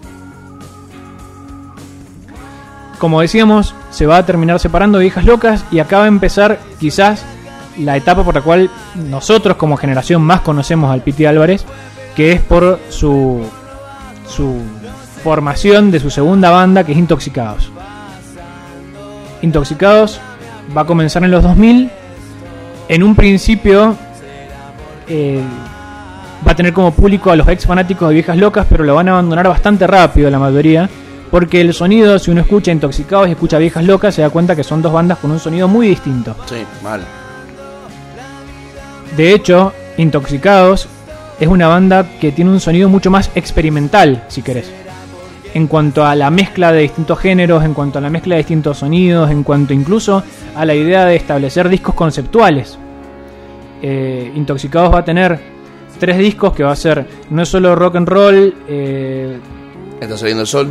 Como 2.97 3.22
decíamos, 3.22 3.76
se 3.91 4.05
va 4.05 4.17
a 4.17 4.26
terminar 4.26 4.59
separando 4.59 4.99
Viejas 4.99 5.26
Locas 5.26 5.65
y 5.69 5.80
acaba 5.80 6.03
de 6.03 6.09
empezar 6.09 6.59
quizás 6.80 7.26
la 7.77 7.97
etapa 7.97 8.23
por 8.23 8.35
la 8.35 8.41
cual 8.41 8.69
nosotros 8.95 9.57
como 9.57 9.76
generación 9.76 10.22
más 10.22 10.41
conocemos 10.41 10.91
al 10.91 11.01
Piti 11.01 11.26
Álvarez, 11.26 11.65
que 12.15 12.31
es 12.31 12.41
por 12.41 12.80
su, 12.89 13.43
su 14.27 14.61
formación 15.23 15.91
de 15.91 15.99
su 15.99 16.09
segunda 16.09 16.51
banda 16.51 16.85
que 16.85 16.93
es 16.93 16.97
Intoxicados. 16.97 17.69
Intoxicados 19.41 20.22
va 20.76 20.82
a 20.82 20.86
comenzar 20.86 21.24
en 21.24 21.32
los 21.32 21.44
2000. 21.44 21.90
En 22.88 23.04
un 23.04 23.16
principio 23.16 23.96
eh, 25.08 25.42
va 26.46 26.52
a 26.52 26.56
tener 26.56 26.74
como 26.74 26.92
público 26.92 27.32
a 27.32 27.36
los 27.36 27.48
ex 27.48 27.66
fanáticos 27.66 28.08
de 28.10 28.14
Viejas 28.16 28.38
Locas, 28.38 28.66
pero 28.70 28.84
lo 28.84 28.96
van 28.96 29.10
a 29.10 29.12
abandonar 29.14 29.48
bastante 29.48 29.88
rápido 29.88 30.30
la 30.30 30.40
mayoría. 30.40 30.90
Porque 31.32 31.60
el 31.60 31.74
sonido, 31.74 32.18
si 32.20 32.32
uno 32.32 32.42
escucha 32.42 32.72
Intoxicados 32.72 33.28
y 33.28 33.32
escucha 33.32 33.58
Viejas 33.58 33.84
Locas, 33.84 34.16
se 34.16 34.22
da 34.22 34.30
cuenta 34.30 34.56
que 34.56 34.64
son 34.64 34.82
dos 34.82 34.94
bandas 34.94 35.18
con 35.18 35.32
un 35.32 35.40
sonido 35.40 35.68
muy 35.68 35.90
distinto. 35.90 36.36
Sí, 36.46 36.64
mal. 36.84 37.02
De 39.18 39.34
hecho, 39.34 39.74
Intoxicados 39.98 40.88
es 41.40 41.48
una 41.48 41.68
banda 41.68 42.06
que 42.20 42.32
tiene 42.32 42.52
un 42.52 42.60
sonido 42.60 42.90
mucho 42.90 43.10
más 43.10 43.32
experimental, 43.36 44.24
si 44.28 44.42
querés. 44.42 44.72
En 45.56 45.68
cuanto 45.68 46.06
a 46.06 46.15
la 46.15 46.30
mezcla 46.30 46.72
de 46.73 46.82
distintos 46.82 47.18
géneros, 47.18 47.64
en 47.64 47.73
cuanto 47.73 47.98
a 47.98 48.02
la 48.02 48.10
mezcla 48.10 48.36
de 48.36 48.40
distintos 48.40 48.77
sonidos, 48.80 49.32
en 49.32 49.41
cuanto 49.41 49.73
incluso 49.73 50.22
a 50.53 50.65
la 50.65 50.76
idea 50.76 51.06
de 51.06 51.15
establecer 51.15 51.69
discos 51.69 51.95
conceptuales. 51.95 52.77
Eh, 53.82 54.32
Intoxicados 54.36 54.94
va 54.94 54.99
a 54.99 55.06
tener 55.06 55.40
tres 55.98 56.18
discos 56.18 56.53
que 56.53 56.64
va 56.64 56.73
a 56.73 56.76
ser 56.76 57.07
no 57.30 57.45
solo 57.45 57.73
rock 57.73 57.95
and 57.95 58.07
roll, 58.10 58.53
eh, 58.68 59.40
¿Está 60.02 60.18
saliendo 60.18 60.41
el 60.41 60.48
sol? 60.48 60.68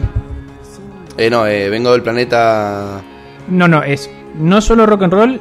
Eh, 1.17 1.31
no, 1.31 1.47
eh, 1.47 1.71
vengo 1.71 1.91
del 1.93 2.03
planeta. 2.03 3.01
no, 3.49 3.67
no, 3.67 3.83
es 3.83 4.11
no 4.39 4.61
solo 4.61 4.85
rock 4.85 5.05
and 5.05 5.13
roll, 5.13 5.41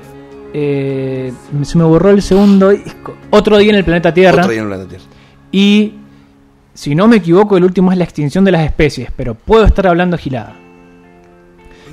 eh, 0.54 1.34
se 1.64 1.78
me 1.78 1.84
borró 1.84 2.12
el 2.12 2.22
segundo 2.22 2.70
disco, 2.70 3.18
otro 3.32 3.58
día 3.58 3.72
en 3.72 3.76
el 3.76 3.84
planeta 3.84 4.14
Tierra. 4.14 4.42
Otro 4.42 4.52
día 4.52 4.62
en 4.62 4.68
el 4.68 4.70
planeta 4.70 4.90
Tierra. 4.90 5.06
Y 5.52 5.96
si 6.74 6.96
no 6.96 7.08
me 7.08 7.18
equivoco, 7.18 7.58
el 7.58 7.64
último 7.64 7.92
es 7.92 7.98
la 7.98 8.04
extinción 8.04 8.44
de 8.44 8.52
las 8.52 8.66
especies, 8.66 9.10
pero 9.16 9.36
puedo 9.36 9.66
estar 9.66 9.88
hablando 9.88 10.18
gilada. 10.18 10.56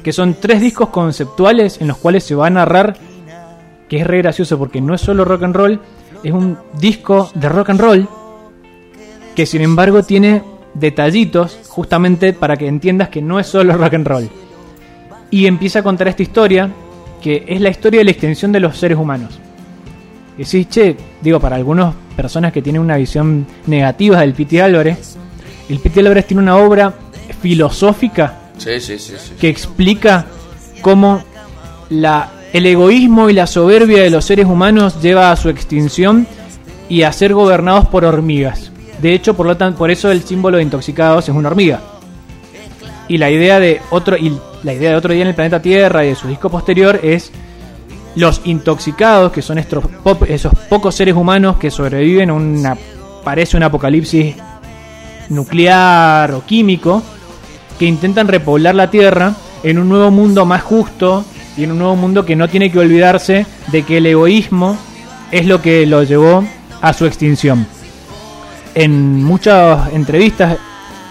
Que 0.02 0.12
son 0.12 0.35
tres 0.40 0.61
discos 0.61 0.89
conceptuales 0.89 1.81
en 1.81 1.89
los 1.89 1.98
cuales 1.98 2.24
se 2.24 2.35
va 2.35 2.47
a 2.47 2.51
narrar, 2.51 2.97
que 3.89 3.98
es 4.01 4.07
re 4.07 4.19
gracioso 4.19 4.59
porque 4.59 4.81
no 4.81 4.94
es 4.94 5.01
solo 5.01 5.24
rock 5.24 5.43
and 5.43 5.55
roll, 5.55 5.81
es 6.23 6.32
un 6.32 6.57
disco 6.78 7.31
de 7.35 7.48
rock 7.48 7.70
and 7.70 7.81
roll 7.81 8.09
que 9.35 9.47
sin 9.47 9.62
embargo 9.62 10.02
tiene 10.02 10.43
detallitos 10.74 11.59
justamente 11.69 12.32
para 12.32 12.57
que 12.57 12.66
entiendas 12.66 13.09
que 13.09 13.23
no 13.23 13.39
es 13.39 13.47
solo 13.47 13.77
rock 13.77 13.94
and 13.94 14.07
roll. 14.07 14.28
Y 15.31 15.47
empieza 15.47 15.81
a 15.81 15.82
contar 15.82 16.09
esta 16.09 16.23
historia, 16.23 16.70
que 17.23 17.44
es 17.47 17.61
la 17.61 17.70
historia 17.70 18.01
de 18.01 18.05
la 18.05 18.11
extensión 18.11 18.52
de 18.52 18.61
los 18.61 18.77
seres 18.77 18.98
humanos. 18.98 19.39
Y 20.36 20.44
decís, 20.44 20.69
che, 20.69 20.97
digo, 21.20 21.39
para 21.39 21.57
algunas 21.57 21.94
personas 22.22 22.52
que 22.52 22.60
tienen 22.60 22.82
una 22.82 22.97
visión 22.97 23.47
negativa 23.66 24.20
del 24.20 24.34
Piti 24.34 24.59
Álvarez, 24.59 25.16
el 25.70 25.78
Piti 25.78 26.01
Álvarez 26.01 26.26
tiene 26.26 26.42
una 26.42 26.56
obra 26.56 26.92
filosófica 27.40 28.36
Sí, 28.59 28.78
sí, 28.80 28.98
sí. 28.98 29.14
sí. 29.18 29.32
que 29.40 29.48
explica 29.48 30.26
cómo 30.82 31.24
la, 31.88 32.30
el 32.52 32.66
egoísmo 32.66 33.30
y 33.30 33.32
la 33.32 33.47
soberbia 33.47 34.02
de 34.02 34.10
los 34.10 34.26
seres 34.26 34.44
humanos 34.44 35.01
lleva 35.01 35.32
a 35.32 35.36
su 35.36 35.48
extinción 35.48 36.26
y 36.90 37.02
a 37.02 37.12
ser 37.12 37.32
gobernados 37.32 37.86
por 37.88 38.05
hormigas. 38.05 38.70
De 39.01 39.14
hecho, 39.14 39.32
por 39.34 39.47
lo 39.47 39.56
tanto, 39.56 39.78
por 39.78 39.90
eso 39.90 40.10
el 40.10 40.22
símbolo 40.22 40.59
de 40.59 40.64
intoxicados 40.64 41.26
es 41.26 41.34
una 41.34 41.48
hormiga. 41.48 41.80
Y 43.09 43.16
la 43.16 43.30
idea 43.30 43.59
de 43.59 43.80
otro 43.90 44.18
y 44.18 44.36
la 44.62 44.74
idea 44.74 44.90
de 44.90 44.97
otro 44.97 45.14
día 45.14 45.22
en 45.22 45.28
el 45.28 45.34
planeta 45.34 45.62
Tierra 45.62 46.05
y 46.05 46.09
de 46.09 46.14
su 46.14 46.28
disco 46.28 46.51
posterior 46.51 47.01
es 47.02 47.32
los 48.16 48.41
intoxicados, 48.45 49.32
que 49.32 49.43
son 49.43 49.59
estos 49.59 49.85
esos 50.28 50.53
pocos 50.69 50.95
seres 50.95 51.15
humanos 51.15 51.57
que 51.57 51.70
sobreviven 51.70 52.31
a 52.31 52.35
una 52.35 52.77
parece 53.24 53.57
un 53.57 53.62
apocalipsis 53.62 54.35
nuclear 55.28 56.32
o 56.32 56.45
químico 56.45 57.03
que 57.78 57.87
intentan 57.87 58.28
repoblar 58.28 58.74
la 58.74 58.91
Tierra 58.91 59.35
en 59.62 59.78
un 59.78 59.89
nuevo 59.89 60.11
mundo 60.11 60.45
más 60.45 60.62
justo 60.62 61.24
y 61.57 61.65
en 61.65 61.73
un 61.73 61.78
nuevo 61.78 61.97
mundo 61.97 62.24
que 62.24 62.37
no 62.37 62.49
tiene 62.49 62.70
que 62.70 62.78
olvidarse 62.78 63.47
de 63.69 63.82
que 63.82 63.99
el 63.99 64.07
egoísmo 64.07 64.77
es 65.31 65.47
lo 65.47 65.62
que 65.62 65.87
lo 65.87 66.03
llevó 66.03 66.45
a 66.81 66.93
su 66.93 67.07
extinción. 67.07 67.66
En 68.74 69.23
muchas 69.23 69.93
entrevistas, 69.93 70.59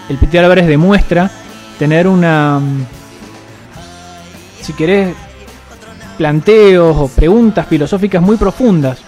el 0.08 0.16
Piti 0.16 0.38
Álvarez 0.38 0.66
demuestra 0.66 1.30
tener 1.78 2.08
una, 2.08 2.58
mm, 2.58 2.86
si 4.62 4.72
querés, 4.72 5.14
planteos 6.20 6.94
o 6.98 7.08
preguntas 7.08 7.66
filosóficas 7.66 8.20
muy 8.20 8.36
profundas, 8.36 8.98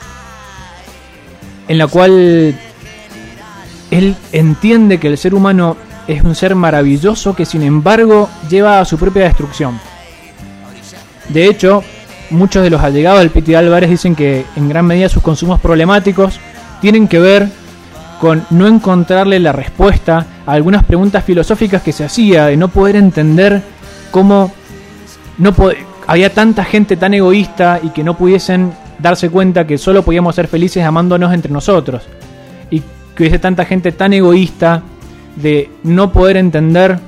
en 1.68 1.76
la 1.76 1.86
cual 1.86 2.56
él 3.90 4.16
entiende 4.32 4.98
que 4.98 5.08
el 5.08 5.18
ser 5.18 5.34
humano 5.34 5.76
es 6.08 6.22
un 6.24 6.34
ser 6.34 6.54
maravilloso 6.54 7.36
que 7.36 7.44
sin 7.44 7.64
embargo 7.64 8.30
lleva 8.48 8.80
a 8.80 8.86
su 8.86 8.96
propia 8.96 9.24
destrucción. 9.24 9.78
De 11.28 11.44
hecho, 11.44 11.84
muchos 12.30 12.62
de 12.62 12.70
los 12.70 12.80
allegados 12.80 13.20
del 13.20 13.28
Piti 13.28 13.54
Álvarez 13.54 13.90
dicen 13.90 14.14
que 14.14 14.46
en 14.56 14.70
gran 14.70 14.86
medida 14.86 15.10
sus 15.10 15.22
consumos 15.22 15.60
problemáticos 15.60 16.40
tienen 16.80 17.08
que 17.08 17.18
ver 17.18 17.46
con 18.22 18.46
no 18.48 18.66
encontrarle 18.66 19.38
la 19.38 19.52
respuesta 19.52 20.26
a 20.46 20.52
algunas 20.52 20.82
preguntas 20.84 21.22
filosóficas 21.26 21.82
que 21.82 21.92
se 21.92 22.04
hacía, 22.04 22.46
de 22.46 22.56
no 22.56 22.68
poder 22.68 22.96
entender 22.96 23.60
cómo 24.10 24.50
no 25.36 25.52
po- 25.52 25.72
había 26.06 26.32
tanta 26.32 26.64
gente 26.64 26.96
tan 26.96 27.14
egoísta 27.14 27.80
y 27.82 27.90
que 27.90 28.04
no 28.04 28.16
pudiesen 28.16 28.72
darse 28.98 29.30
cuenta 29.30 29.66
que 29.66 29.78
solo 29.78 30.02
podíamos 30.02 30.34
ser 30.34 30.48
felices 30.48 30.84
amándonos 30.84 31.32
entre 31.32 31.52
nosotros. 31.52 32.02
Y 32.70 32.80
que 33.14 33.22
hubiese 33.24 33.38
tanta 33.38 33.64
gente 33.64 33.92
tan 33.92 34.12
egoísta 34.12 34.82
de 35.36 35.70
no 35.82 36.12
poder 36.12 36.36
entender 36.36 36.98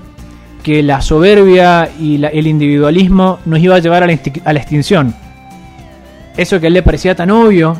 que 0.63 0.83
la 0.83 1.03
soberbia 1.03 1.91
y 2.01 2.19
la- 2.19 2.29
el 2.29 2.47
individualismo 2.47 3.39
nos 3.45 3.59
iba 3.61 3.77
a 3.77 3.81
llevar 3.81 4.03
a 4.03 4.07
la, 4.07 4.13
extinción. 4.59 5.15
Eso 6.37 6.59
que 6.59 6.67
a 6.67 6.69
él 6.69 6.75
le 6.75 6.83
parecía 6.83 7.15
tan 7.15 7.31
obvio, 7.31 7.77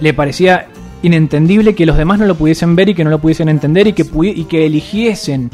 le 0.00 0.14
parecía 0.14 0.66
inentendible 1.02 1.74
que 1.74 1.86
los 1.86 1.96
demás 1.96 2.18
no 2.18 2.26
lo 2.26 2.34
pudiesen 2.34 2.76
ver 2.76 2.90
y 2.90 2.94
que 2.94 3.04
no 3.04 3.10
lo 3.10 3.18
pudiesen 3.18 3.48
entender 3.48 3.86
y 3.86 3.92
que, 3.94 4.06
y 4.22 4.44
que 4.44 4.66
eligiesen 4.66 5.50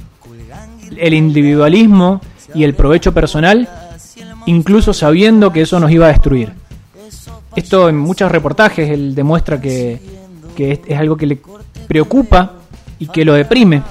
el 0.96 1.14
individualismo 1.14 2.20
y 2.54 2.64
el 2.64 2.74
provecho 2.74 3.14
personal, 3.14 3.68
incluso 4.46 4.92
sabiendo 4.92 5.52
que 5.52 5.62
eso 5.62 5.78
nos 5.78 5.90
iba 5.90 6.06
a 6.06 6.10
destruir. 6.10 6.52
Esto 7.54 7.88
en 7.88 7.96
muchos 7.96 8.30
reportajes 8.30 8.90
él 8.90 9.14
demuestra 9.14 9.60
que, 9.60 10.00
que 10.54 10.80
es, 10.86 10.98
algo 10.98 11.16
que 11.16 11.26
le 11.26 11.40
preocupa 11.88 12.52
y 12.98 13.06
que 13.08 13.24
lo 13.24 13.34
deprime 13.34 13.82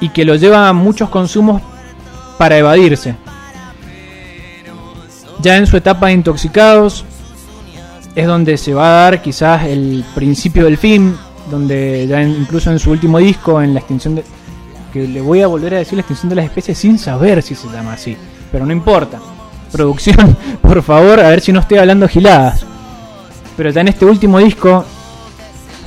y 0.00 0.08
que 0.08 0.24
lo 0.24 0.34
lleva 0.34 0.68
a 0.68 0.72
muchos 0.72 1.08
consumos 1.08 1.62
para 2.38 2.58
evadirse. 2.58 3.14
Ya 5.40 5.56
en 5.56 5.66
su 5.66 5.76
etapa 5.76 6.06
de 6.08 6.14
intoxicados 6.14 7.04
es 8.14 8.26
donde 8.26 8.56
se 8.56 8.74
va 8.74 8.86
a 8.86 9.02
dar 9.10 9.22
quizás 9.22 9.64
el 9.64 10.04
principio 10.14 10.64
del 10.64 10.78
fin, 10.78 11.16
donde 11.50 12.06
ya 12.06 12.22
en- 12.22 12.30
incluso 12.30 12.70
en 12.70 12.78
su 12.78 12.90
último 12.90 13.18
disco, 13.18 13.60
en 13.60 13.74
la 13.74 13.80
extinción 13.80 14.16
de... 14.16 14.24
que 14.92 15.06
le 15.06 15.20
voy 15.20 15.42
a 15.42 15.46
volver 15.46 15.74
a 15.74 15.78
decir 15.78 15.94
la 15.94 16.00
extinción 16.00 16.30
de 16.30 16.36
las 16.36 16.44
especies 16.46 16.78
sin 16.78 16.98
saber 16.98 17.42
si 17.42 17.54
se 17.54 17.68
llama 17.68 17.92
así, 17.94 18.16
pero 18.52 18.66
no 18.66 18.72
importa. 18.72 19.18
Producción, 19.72 20.36
por 20.62 20.82
favor, 20.82 21.20
a 21.20 21.28
ver 21.30 21.40
si 21.40 21.52
no 21.52 21.60
estoy 21.60 21.78
hablando 21.78 22.08
giladas. 22.08 22.64
Pero 23.56 23.70
ya 23.70 23.80
en 23.80 23.88
este 23.88 24.04
último 24.04 24.38
disco 24.38 24.84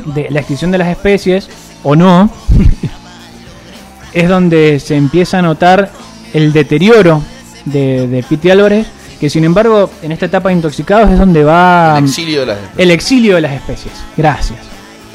de 0.05 0.27
la 0.29 0.39
extinción 0.39 0.71
de 0.71 0.77
las 0.77 0.87
especies, 0.89 1.49
o 1.83 1.95
no, 1.95 2.29
es 4.13 4.29
donde 4.29 4.79
se 4.79 4.95
empieza 4.95 5.39
a 5.39 5.41
notar 5.41 5.91
el 6.33 6.53
deterioro 6.53 7.21
de, 7.65 8.07
de 8.07 8.23
Piti 8.23 8.49
Álvarez, 8.49 8.87
que 9.19 9.29
sin 9.29 9.43
embargo 9.43 9.89
en 10.01 10.11
esta 10.11 10.27
etapa 10.27 10.49
de 10.49 10.55
intoxicados 10.55 11.09
es 11.09 11.17
donde 11.19 11.43
va 11.43 11.97
El 11.97 12.05
exilio 12.05 12.41
de 12.41 12.45
las 12.45 12.57
especies. 12.57 12.79
el 12.79 12.91
exilio 12.91 13.35
de 13.35 13.41
las 13.41 13.51
especies. 13.53 13.93
Gracias. 14.15 14.59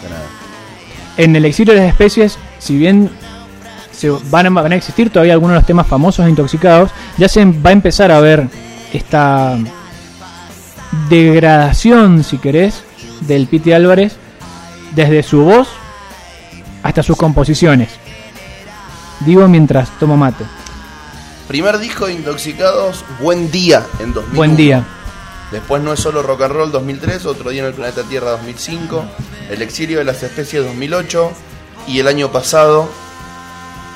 De 0.02 0.08
nada. 0.10 0.22
En 1.16 1.36
el 1.36 1.44
exilio 1.44 1.74
de 1.74 1.80
las 1.80 1.88
especies, 1.88 2.38
si 2.58 2.76
bien 2.76 3.10
se 3.92 4.10
van, 4.10 4.46
a, 4.46 4.50
van 4.50 4.72
a 4.72 4.76
existir 4.76 5.10
todavía 5.10 5.34
algunos 5.34 5.54
de 5.54 5.60
los 5.60 5.66
temas 5.66 5.86
famosos 5.86 6.24
de 6.24 6.30
intoxicados, 6.30 6.90
ya 7.18 7.28
se 7.28 7.44
va 7.44 7.70
a 7.70 7.72
empezar 7.72 8.10
a 8.10 8.20
ver 8.20 8.48
esta 8.92 9.58
degradación, 11.08 12.24
si 12.24 12.38
querés, 12.38 12.82
del 13.20 13.46
Piti 13.46 13.72
Álvarez, 13.72 14.16
desde 14.94 15.22
su 15.22 15.42
voz 15.42 15.68
hasta 16.82 17.02
sus 17.02 17.16
composiciones. 17.16 17.90
Digo 19.20 19.46
mientras 19.48 19.88
tomo 19.98 20.16
mate. 20.16 20.44
Primer 21.48 21.78
disco 21.78 22.06
de 22.06 22.14
Intoxicados, 22.14 23.04
Buen 23.20 23.50
Día, 23.50 23.84
en 24.00 24.12
2001. 24.12 24.36
Buen 24.36 24.56
día. 24.56 24.84
Después 25.50 25.82
No 25.82 25.92
es 25.92 26.00
solo 26.00 26.22
rock 26.22 26.42
and 26.42 26.54
roll 26.54 26.72
2003, 26.72 27.26
Otro 27.26 27.50
día 27.50 27.60
en 27.60 27.68
el 27.68 27.74
planeta 27.74 28.02
Tierra 28.04 28.30
2005, 28.30 29.04
El 29.50 29.60
exilio 29.60 29.98
de 29.98 30.04
las 30.04 30.22
especies 30.22 30.64
2008 30.64 31.30
y 31.86 31.98
el 31.98 32.08
año 32.08 32.32
pasado 32.32 32.88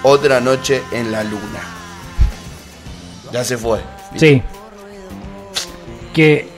Otra 0.09 0.41
noche 0.41 0.83
en 0.93 1.11
la 1.11 1.25
luna. 1.25 1.61
Ya 3.33 3.43
se 3.43 3.59
fue. 3.59 3.81
Sí. 4.15 4.41
Que 6.15 6.49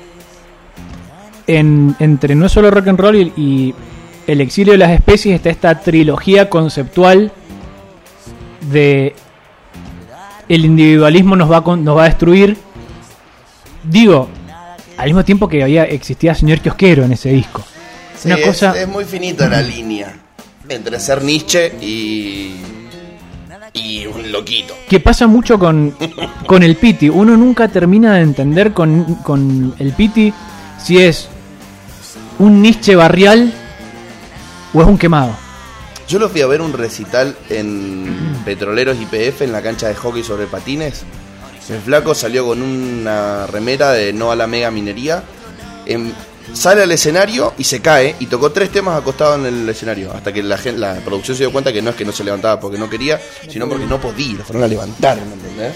en, 1.47 1.97
entre 1.99 2.35
no 2.35 2.47
solo 2.51 2.71
rock 2.71 2.89
and 2.89 3.01
roll 3.01 3.17
y, 3.17 3.33
y 3.39 3.75
el 4.27 4.43
exilio 4.43 4.73
de 4.73 4.79
las 4.79 4.91
especies 4.91 5.35
está 5.37 5.49
esta 5.49 5.81
trilogía 5.81 6.51
conceptual 6.51 7.33
de 8.71 9.15
el 10.47 10.65
individualismo 10.67 11.35
nos 11.35 11.51
va 11.51 11.57
a, 11.59 11.65
con- 11.65 11.83
nos 11.83 11.97
va 11.97 12.03
a 12.03 12.09
destruir. 12.09 12.55
Digo, 13.83 14.29
al 14.99 15.07
mismo 15.07 15.25
tiempo 15.25 15.49
que 15.49 15.63
había 15.63 15.85
existía 15.85 16.35
señor 16.35 16.61
kiosquero 16.61 17.05
en 17.05 17.13
ese 17.13 17.31
disco. 17.31 17.65
Sí, 18.15 18.29
Una 18.29 18.37
es, 18.37 18.45
cosa 18.47 18.79
es 18.79 18.87
muy 18.87 19.07
finita 19.07 19.49
la 19.49 19.63
línea 19.63 20.15
entre 20.69 21.01
ser 21.01 21.23
Nietzsche 21.25 21.73
y. 21.81 22.57
y 23.79 24.07
un 24.07 24.31
loquito. 24.33 24.75
que 24.89 25.01
pasa 25.01 25.27
mucho 25.27 25.59
con, 25.59 25.95
con 26.47 26.63
el 26.63 26.77
Piti. 26.77 27.09
Uno 27.09 27.37
nunca 27.37 27.69
termina 27.69 28.15
de 28.15 28.23
entender 28.23 28.73
con, 28.73 29.15
con 29.17 29.75
el 29.79 29.93
Piti 29.93 30.33
si 30.83 30.99
es 30.99 31.29
un 32.39 32.63
Nietzsche 32.63 32.95
barrial 32.97 33.53
o 34.75 34.83
es 34.83 34.87
un 34.87 34.99
quemado. 34.99 35.31
Yo 36.09 36.19
lo 36.19 36.29
fui 36.29 36.41
a 36.41 36.47
ver 36.47 36.61
un 36.63 36.73
recital 36.73 37.37
en 37.51 38.35
Petroleros 38.45 38.97
IPF 39.01 39.43
en 39.43 39.53
la 39.53 39.61
cancha 39.63 39.89
de 39.89 39.95
hockey 39.95 40.23
sobre 40.23 40.47
patines. 40.47 41.05
El 41.69 41.81
flaco 41.81 42.15
salió 42.15 42.47
con 42.47 42.63
una 42.63 43.47
remera 43.47 43.93
de 43.93 44.15
No 44.15 44.31
a 44.33 44.37
la 44.37 44.47
Mega 44.47 44.71
Minería. 44.71 45.23
em, 45.85 46.13
sale 46.53 46.83
al 46.83 46.93
escenario 46.93 47.55
y 47.59 47.65
se 47.65 47.81
cae 47.81 48.17
y 48.19 48.27
tocó 48.27 48.51
tres 48.51 48.71
temas 48.71 48.99
acostado 48.99 49.35
en 49.37 49.47
el 49.47 49.69
escenario. 49.69 50.13
Hasta 50.13 50.33
que 50.33 50.43
la, 50.43 50.57
producción 51.05 51.37
se 51.37 51.45
dio 51.45 51.53
cuenta 51.53 51.73
que 51.73 51.83
no 51.83 51.91
es 51.91 51.97
que 51.97 52.05
no 52.05 52.13
se 52.13 52.25
levantaba 52.25 52.61
porque 52.61 52.79
no 52.79 52.89
quería, 52.89 53.21
sino 53.49 53.69
porque 53.69 53.87
no 53.87 54.01
podía. 54.01 54.39
Lo 54.39 54.45
fueron 54.45 54.65
a 54.65 54.69
levantar, 54.69 55.17
¿me 55.17 55.35
entendés? 55.35 55.75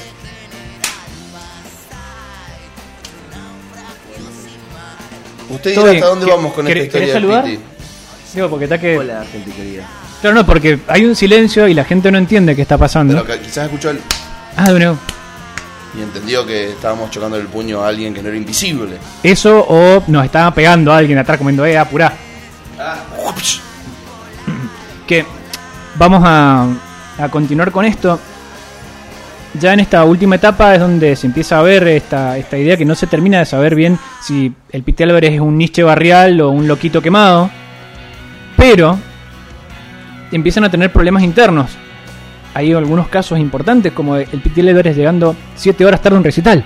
Usted 5.51 5.71
dirá 5.71 5.91
hasta 5.91 6.07
dónde 6.07 6.27
¿Qué- 6.27 6.33
vamos 6.33 6.53
con 6.55 6.67
esta 6.67 6.83
historia 6.83 7.13
saludar? 7.13 7.45
Piti. 7.45 7.59
Digo, 8.35 8.49
porque 8.49 8.65
está 8.65 8.81
que. 8.81 8.97
Hola, 8.97 9.25
gente 9.31 9.51
querida. 9.51 9.87
Claro, 10.23 10.37
no, 10.37 10.47
porque 10.47 10.79
hay 10.87 11.05
un 11.05 11.17
silencio 11.17 11.67
y 11.69 11.75
la 11.75 11.85
gente 11.85 12.11
no 12.11 12.17
entiende 12.17 12.55
qué 12.57 12.63
está 12.63 12.79
pasando. 12.79 13.23
Pero 13.27 13.43
quizás 13.43 13.65
escuchó 13.65 13.91
el... 13.91 14.01
Ah, 14.57 14.73
de 14.73 14.79
nuevo. 14.79 14.99
Y 15.97 16.03
entendió 16.03 16.47
que 16.47 16.71
estábamos 16.71 17.11
chocando 17.11 17.37
el 17.37 17.47
puño 17.47 17.83
a 17.83 17.89
alguien 17.89 18.15
que 18.15 18.23
no 18.23 18.29
era 18.29 18.37
invisible. 18.37 18.97
Eso 19.23 19.65
o 19.69 20.03
nos 20.07 20.25
estaba 20.25 20.53
pegando 20.55 20.93
a 20.93 20.99
alguien 20.99 21.19
atrás 21.19 21.39
comiendo, 21.39 21.65
eh, 21.67 21.79
apurá. 21.79 22.13
Que 25.07 25.27
vamos 25.97 26.23
a, 26.25 26.67
a 27.19 27.29
continuar 27.29 27.71
con 27.71 27.85
esto. 27.85 28.19
Ya 29.55 29.75
en 29.75 29.81
esta 29.81 30.05
última 30.05 30.37
etapa 30.37 30.75
es 30.75 30.81
donde 30.81 31.15
se 31.15 31.27
empieza 31.27 31.59
a 31.59 31.63
ver 31.63 31.87
esta, 31.89 32.39
esta 32.39 32.57
idea 32.57 32.77
que 32.77 32.87
no 32.87 32.95
se 32.95 33.07
termina 33.07 33.41
de 33.41 33.45
saber 33.45 33.75
bien 33.75 33.99
si 34.23 34.55
el 34.71 34.83
Piti 34.83 35.03
Álvarez 35.03 35.35
es 35.35 35.41
un 35.41 35.59
Nietzsche 35.59 35.83
barrial 35.83 36.41
o 36.41 36.51
un 36.51 36.67
loquito 36.67 37.03
quemado. 37.03 37.51
Pero 38.57 38.99
empiezan 40.31 40.65
a 40.65 40.71
tener 40.71 40.91
problemas 40.91 41.23
internos. 41.23 41.77
Hay 42.55 42.73
algunos 42.73 43.09
casos 43.09 43.39
importantes 43.39 43.93
como 43.93 44.17
el 44.17 44.27
Piti 44.27 44.61
Álvarez 44.61 44.97
llegando 44.97 45.35
7 45.57 45.85
horas 45.87 46.01
tarde 46.03 46.17
a 46.17 46.19
un 46.19 46.25
recital. 46.25 46.65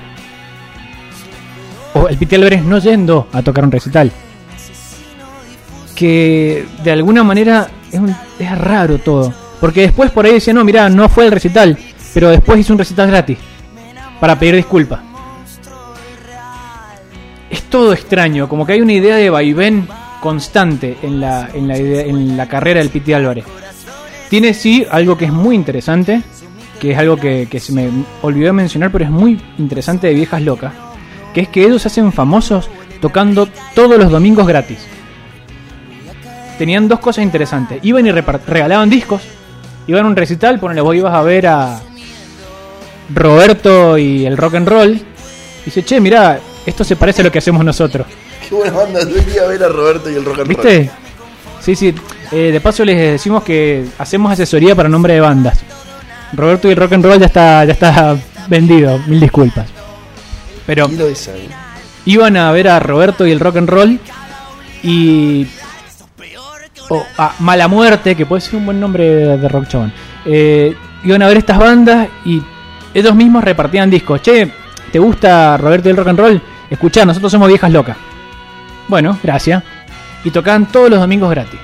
O 1.95 2.09
el 2.09 2.17
Piti 2.17 2.35
Álvarez 2.35 2.63
no 2.65 2.79
yendo 2.79 3.29
a 3.33 3.43
tocar 3.43 3.65
un 3.65 3.71
recital. 3.73 4.11
Que 5.95 6.67
de 6.85 6.91
alguna 6.93 7.23
manera 7.25 7.69
es, 7.91 7.99
un- 8.01 8.15
es 8.39 8.59
raro 8.59 8.99
todo. 8.99 9.33
Porque 9.61 9.83
después 9.83 10.11
por 10.11 10.27
ahí 10.27 10.35
decía, 10.35 10.53
no, 10.53 10.65
mira, 10.65 10.89
no 10.89 11.09
fue 11.09 11.25
el 11.27 11.31
recital. 11.33 11.79
Pero 12.13 12.31
después 12.31 12.59
hizo 12.61 12.73
un 12.73 12.79
recital 12.79 13.09
gratis. 13.09 13.39
Para 14.21 14.39
pedir 14.39 14.57
disculpas. 14.57 15.01
Es 17.49 17.63
todo 17.65 17.93
extraño. 17.93 18.49
Como 18.49 18.67
que 18.67 18.73
hay 18.75 18.81
una 18.81 18.93
idea 18.93 19.17
de 19.17 19.31
vaivén 19.31 19.87
constante 20.21 20.97
en 21.03 21.21
la, 21.21 21.49
en 21.55 21.69
la, 21.69 21.77
en 21.77 22.37
la 22.37 22.49
carrera 22.49 22.81
del 22.81 22.91
Piti 22.91 23.13
Álvarez. 23.13 23.45
Tiene 24.29 24.55
sí 24.55 24.87
algo 24.91 25.17
que 25.17 25.27
es 25.27 25.33
muy 25.33 25.55
interesante. 25.55 26.23
que 26.81 26.93
es 26.93 26.99
algo 26.99 27.17
que, 27.17 27.49
que 27.51 27.59
se 27.59 27.73
me 27.73 27.89
olvidó 28.21 28.53
mencionar, 28.53 28.93
pero 28.93 29.05
es 29.05 29.11
muy 29.11 29.41
interesante 29.59 30.09
de 30.09 30.15
Viejas 30.15 30.43
Locas, 30.43 30.73
que 31.33 31.41
es 31.41 31.49
que 31.49 31.63
ellos 31.65 31.81
se 31.81 31.89
hacen 31.89 32.13
famosos 32.13 32.69
tocando 33.01 33.49
todos 33.75 33.99
los 33.99 34.11
domingos 34.11 34.47
gratis. 34.47 34.79
Tenían 36.59 36.87
dos 36.89 37.01
cosas 37.01 37.25
interesantes. 37.25 37.79
Iban 37.83 38.07
y 38.07 38.13
regalaban 38.13 38.91
discos. 38.91 39.23
Iban 39.87 40.05
a 40.05 40.09
un 40.09 40.17
recital, 40.17 40.59
ponele, 40.59 40.81
vos 40.81 40.97
ibas 40.97 41.15
a 41.15 41.23
ver 41.23 41.47
a 41.47 41.81
Roberto 43.15 43.97
y 43.99 44.27
el 44.27 44.37
rock 44.37 44.55
and 44.57 44.69
roll. 44.69 44.91
Y 44.93 45.65
dice, 45.67 45.85
che, 45.85 46.01
mirá, 46.01 46.41
esto 46.65 46.83
se 46.85 46.97
parece 46.97 47.23
a 47.23 47.25
lo 47.25 47.33
que 47.33 47.39
hacemos 47.39 47.65
nosotros. 47.65 48.07
Qué 48.49 48.55
buena 48.55 48.77
banda, 48.77 49.01
yo 49.03 49.17
iría 49.17 49.43
a 49.43 49.47
ver 49.47 49.63
a 49.63 49.69
Roberto 49.69 50.11
y 50.11 50.15
el 50.15 50.25
rock 50.25 50.41
and 50.41 50.53
roll. 50.53 50.67
¿Viste? 50.67 50.91
Sí, 51.61 51.77
sí. 51.77 51.95
Eh, 52.33 52.51
de 52.53 52.61
paso 52.61 52.85
les 52.85 52.99
decimos 53.13 53.43
que 53.43 53.87
hacemos 53.99 54.33
asesoría 54.33 54.75
para 54.75 54.89
nombre 54.89 55.15
de 55.15 55.21
bandas. 55.21 55.61
Roberto 56.33 56.69
y 56.69 56.73
el 56.73 56.77
rock 56.77 56.95
and 56.95 57.05
roll 57.05 57.21
ya 57.21 57.27
está, 57.27 57.65
ya 57.65 57.73
está 57.73 58.17
vendido, 58.49 58.99
mil 59.07 59.21
disculpas. 59.21 59.67
Pero 60.67 60.89
eh. 60.91 61.49
iban 62.05 62.37
a 62.37 62.51
ver 62.51 62.69
a 62.69 62.81
Roberto 62.81 63.27
y 63.27 63.31
el 63.31 63.41
rock 63.41 63.59
and 63.59 63.69
roll 63.69 64.01
y 64.83 65.47
o 66.89 67.05
a 67.19 67.35
Mala 67.41 67.69
Muerte, 67.69 68.15
que 68.15 68.27
puede 68.27 68.41
ser 68.41 68.57
un 68.57 68.67
buen 68.67 68.81
nombre 68.81 69.05
de, 69.05 69.39
de 69.39 69.49
rock 69.49 69.69
chabón. 69.69 69.93
Eh, 70.25 70.75
iban 71.05 71.23
a 71.23 71.29
ver 71.29 71.39
estas 71.39 71.59
bandas 71.59 72.09
y 72.25 72.43
ellos 72.95 73.15
mismos 73.15 73.45
repartían 73.45 73.91
discos. 73.91 74.23
Che, 74.23 74.51
¿te 74.91 74.99
gusta 74.99 75.57
Roberto 75.57 75.89
y 75.89 75.93
el 75.93 75.97
rock 75.97 76.09
and 76.09 76.19
roll? 76.19 76.43
Escuchá, 76.71 77.05
nosotros 77.05 77.31
somos 77.31 77.49
viejas 77.49 77.71
locas. 77.71 77.97
Bueno, 78.89 79.19
gracias. 79.23 79.63
Y 80.25 80.31
tocaban 80.31 80.67
todos 80.67 80.91
los 80.91 81.01
domingos 81.01 81.31
gratis. 81.31 81.61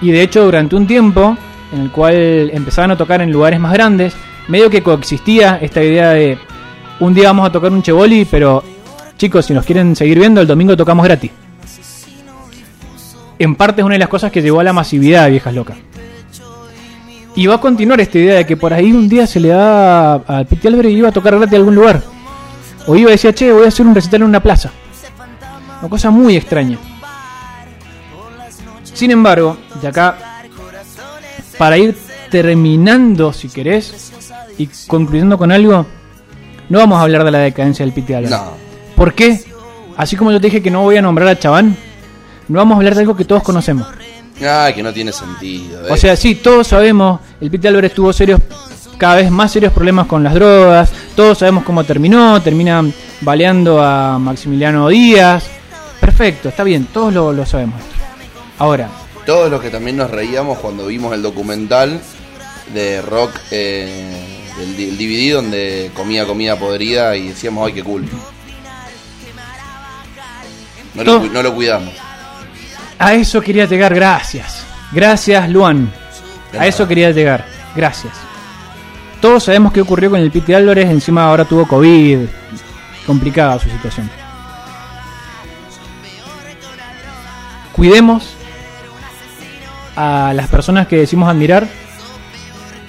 Y 0.00 0.10
de 0.12 0.22
hecho, 0.22 0.44
durante 0.44 0.76
un 0.76 0.86
tiempo 0.86 1.36
en 1.72 1.80
el 1.80 1.90
cual 1.90 2.50
empezaban 2.52 2.90
a 2.92 2.96
tocar 2.96 3.20
en 3.20 3.30
lugares 3.30 3.60
más 3.60 3.72
grandes, 3.72 4.14
medio 4.48 4.70
que 4.70 4.82
coexistía 4.82 5.58
esta 5.60 5.82
idea 5.82 6.10
de 6.10 6.38
un 7.00 7.14
día 7.14 7.28
vamos 7.28 7.48
a 7.48 7.52
tocar 7.52 7.70
un 7.72 7.82
cheboli, 7.82 8.24
pero 8.24 8.62
chicos, 9.16 9.46
si 9.46 9.54
nos 9.54 9.64
quieren 9.64 9.94
seguir 9.94 10.18
viendo, 10.18 10.40
el 10.40 10.46
domingo 10.46 10.76
tocamos 10.76 11.04
gratis. 11.04 11.30
En 13.38 13.54
parte 13.54 13.82
es 13.82 13.84
una 13.84 13.94
de 13.94 14.00
las 14.00 14.08
cosas 14.08 14.32
que 14.32 14.42
llevó 14.42 14.60
a 14.60 14.64
la 14.64 14.72
masividad 14.72 15.24
de 15.24 15.30
Viejas 15.32 15.54
Locas. 15.54 15.76
Y 17.36 17.46
va 17.46 17.54
a 17.54 17.60
continuar 17.60 18.00
esta 18.00 18.18
idea 18.18 18.34
de 18.34 18.46
que 18.46 18.56
por 18.56 18.72
ahí 18.72 18.90
un 18.90 19.08
día 19.08 19.26
se 19.26 19.38
le 19.38 19.48
da 19.48 20.14
al 20.14 20.46
Piti 20.46 20.66
Álvarez 20.66 20.90
y 20.90 20.96
iba 20.96 21.10
a 21.10 21.12
tocar 21.12 21.36
gratis 21.36 21.54
a 21.54 21.56
algún 21.56 21.76
lugar. 21.76 22.02
O 22.88 22.96
iba 22.96 23.10
a 23.10 23.12
decir, 23.12 23.32
che, 23.34 23.52
voy 23.52 23.64
a 23.64 23.68
hacer 23.68 23.86
un 23.86 23.94
recital 23.94 24.22
en 24.22 24.28
una 24.28 24.40
plaza. 24.40 24.72
Una 25.80 25.88
cosa 25.88 26.10
muy 26.10 26.36
extraña. 26.36 26.78
Sin 28.98 29.12
embargo, 29.12 29.56
de 29.80 29.86
acá, 29.86 30.18
para 31.56 31.78
ir 31.78 31.96
terminando, 32.32 33.32
si 33.32 33.48
querés, 33.48 34.12
y 34.58 34.68
concluyendo 34.88 35.38
con 35.38 35.52
algo, 35.52 35.86
no 36.68 36.78
vamos 36.78 36.98
a 36.98 37.02
hablar 37.02 37.22
de 37.22 37.30
la 37.30 37.38
decadencia 37.38 37.84
del 37.84 37.94
Piti 37.94 38.12
Álvarez. 38.14 38.36
No. 38.36 38.54
¿Por 38.96 39.14
qué? 39.14 39.40
Así 39.96 40.16
como 40.16 40.32
yo 40.32 40.40
te 40.40 40.48
dije 40.48 40.60
que 40.60 40.72
no 40.72 40.82
voy 40.82 40.96
a 40.96 41.02
nombrar 41.02 41.28
a 41.28 41.38
Chaván, 41.38 41.76
no 42.48 42.58
vamos 42.58 42.74
a 42.74 42.78
hablar 42.78 42.96
de 42.96 43.02
algo 43.02 43.14
que 43.16 43.24
todos 43.24 43.44
conocemos. 43.44 43.86
Ay, 44.44 44.74
que 44.74 44.82
no 44.82 44.92
tiene 44.92 45.12
sentido. 45.12 45.86
eh. 45.86 45.92
O 45.92 45.96
sea, 45.96 46.16
sí, 46.16 46.34
todos 46.34 46.66
sabemos, 46.66 47.20
el 47.40 47.52
Piti 47.52 47.68
Álvarez 47.68 47.94
tuvo 47.94 48.12
serios, 48.12 48.40
cada 48.96 49.14
vez 49.14 49.30
más 49.30 49.52
serios 49.52 49.72
problemas 49.72 50.08
con 50.08 50.24
las 50.24 50.34
drogas, 50.34 50.90
todos 51.14 51.38
sabemos 51.38 51.62
cómo 51.62 51.84
terminó, 51.84 52.42
termina 52.42 52.82
baleando 53.20 53.80
a 53.80 54.18
Maximiliano 54.18 54.88
Díaz. 54.88 55.44
Perfecto, 56.00 56.48
está 56.48 56.64
bien, 56.64 56.86
todos 56.92 57.14
lo, 57.14 57.32
lo 57.32 57.46
sabemos. 57.46 57.80
Ahora, 58.58 58.88
Todos 59.24 59.50
los 59.50 59.60
que 59.60 59.70
también 59.70 59.96
nos 59.96 60.10
reíamos 60.10 60.58
cuando 60.58 60.86
vimos 60.86 61.12
el 61.14 61.22
documental 61.22 62.00
de 62.72 63.00
rock, 63.02 63.30
eh, 63.50 64.46
del 64.58 64.80
el 64.80 64.98
DVD 64.98 65.34
donde 65.34 65.90
comía 65.94 66.26
comida 66.26 66.56
podrida 66.56 67.16
y 67.16 67.28
decíamos, 67.28 67.66
ay, 67.66 67.74
qué 67.74 67.84
cool. 67.84 68.08
No 70.94 71.04
lo, 71.04 71.20
no 71.20 71.42
lo 71.42 71.54
cuidamos. 71.54 71.94
a 72.98 73.14
eso 73.14 73.40
quería 73.40 73.66
llegar, 73.66 73.94
gracias. 73.94 74.64
Gracias, 74.90 75.48
Luan. 75.50 75.92
A 76.58 76.66
eso 76.66 76.88
quería 76.88 77.10
llegar, 77.10 77.46
gracias. 77.76 78.14
Todos 79.20 79.44
sabemos 79.44 79.72
qué 79.72 79.80
ocurrió 79.80 80.10
con 80.10 80.20
el 80.20 80.30
Piti 80.30 80.54
Álvarez, 80.54 80.88
encima 80.88 81.24
ahora 81.24 81.44
tuvo 81.44 81.68
COVID. 81.68 82.20
Complicada 83.06 83.58
su 83.58 83.68
situación. 83.68 84.10
Cuidemos 87.72 88.37
a 90.00 90.32
las 90.32 90.46
personas 90.46 90.86
que 90.86 90.96
decimos 90.96 91.28
admirar 91.28 91.66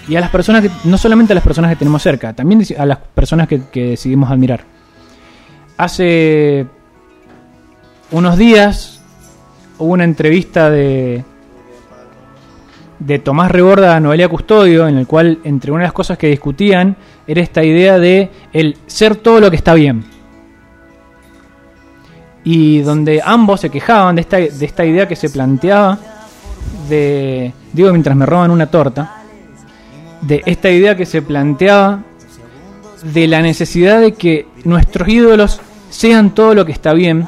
y 0.07 0.15
a 0.15 0.21
las 0.21 0.29
personas 0.29 0.61
que, 0.61 0.69
no 0.83 0.95
solamente 0.95 1.33
a 1.33 1.35
las 1.35 1.43
personas 1.43 1.71
que 1.71 1.75
tenemos 1.75 2.03
cerca, 2.03 2.33
también 2.33 2.63
a 2.77 2.85
las 2.85 2.99
personas 2.99 3.47
que, 3.47 3.61
que 3.71 3.89
decidimos 3.91 4.29
admirar. 4.29 4.61
Hace 5.75 6.67
unos 8.11 8.37
días 8.37 9.01
hubo 9.79 9.93
una 9.93 10.03
entrevista 10.03 10.69
de, 10.69 11.23
de 12.99 13.17
Tomás 13.17 13.49
Reborda 13.49 13.95
a 13.95 13.99
Noelia 13.99 14.29
Custodio, 14.29 14.87
en 14.87 14.99
el 14.99 15.07
cual 15.07 15.39
entre 15.43 15.71
una 15.71 15.81
de 15.81 15.87
las 15.87 15.93
cosas 15.93 16.15
que 16.15 16.27
discutían 16.27 16.95
era 17.25 17.41
esta 17.41 17.63
idea 17.63 17.97
de 17.97 18.29
el 18.53 18.77
ser 18.85 19.15
todo 19.15 19.39
lo 19.39 19.49
que 19.49 19.57
está 19.57 19.73
bien. 19.73 20.03
Y 22.43 22.81
donde 22.81 23.19
ambos 23.25 23.61
se 23.61 23.71
quejaban 23.71 24.15
de 24.15 24.21
esta, 24.21 24.37
de 24.37 24.65
esta 24.65 24.85
idea 24.85 25.07
que 25.07 25.15
se 25.15 25.31
planteaba 25.31 25.97
de, 26.87 27.53
digo 27.73 27.91
mientras 27.91 28.15
me 28.15 28.25
roban 28.25 28.51
una 28.51 28.67
torta, 28.67 29.23
de 30.21 30.41
esta 30.45 30.69
idea 30.69 30.95
que 30.95 31.05
se 31.05 31.21
planteaba 31.21 32.03
de 33.03 33.27
la 33.27 33.41
necesidad 33.41 34.01
de 34.01 34.13
que 34.13 34.47
nuestros 34.65 35.07
ídolos 35.07 35.61
sean 35.89 36.31
todo 36.31 36.53
lo 36.53 36.65
que 36.65 36.71
está 36.71 36.93
bien 36.93 37.27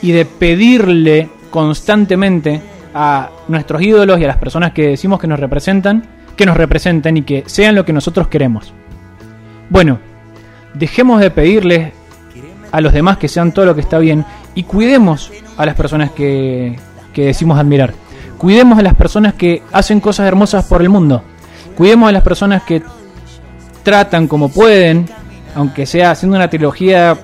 y 0.00 0.12
de 0.12 0.24
pedirle 0.24 1.28
constantemente 1.50 2.62
a 2.94 3.30
nuestros 3.48 3.82
ídolos 3.82 4.18
y 4.18 4.24
a 4.24 4.28
las 4.28 4.36
personas 4.36 4.72
que 4.72 4.88
decimos 4.88 5.20
que 5.20 5.26
nos 5.26 5.38
representan, 5.38 6.04
que 6.36 6.46
nos 6.46 6.56
representen 6.56 7.16
y 7.16 7.22
que 7.22 7.44
sean 7.46 7.74
lo 7.74 7.84
que 7.84 7.92
nosotros 7.92 8.28
queremos. 8.28 8.72
Bueno, 9.68 9.98
dejemos 10.74 11.20
de 11.20 11.30
pedirles 11.30 11.92
a 12.70 12.80
los 12.80 12.92
demás 12.92 13.18
que 13.18 13.28
sean 13.28 13.52
todo 13.52 13.66
lo 13.66 13.74
que 13.74 13.80
está 13.80 13.98
bien 13.98 14.24
y 14.54 14.62
cuidemos 14.62 15.32
a 15.56 15.66
las 15.66 15.74
personas 15.74 16.10
que, 16.12 16.78
que 17.12 17.26
decimos 17.26 17.58
admirar. 17.58 17.92
Cuidemos 18.38 18.78
a 18.78 18.82
las 18.82 18.94
personas 18.94 19.34
que 19.34 19.62
hacen 19.72 20.00
cosas 20.00 20.28
hermosas 20.28 20.64
por 20.64 20.80
el 20.80 20.88
mundo. 20.88 21.22
Cuidemos 21.76 22.08
a 22.08 22.12
las 22.12 22.22
personas 22.22 22.62
que 22.62 22.82
tratan 23.82 24.28
como 24.28 24.48
pueden, 24.48 25.08
aunque 25.56 25.86
sea 25.86 26.12
haciendo 26.12 26.36
una 26.36 26.48
trilogía 26.48 27.18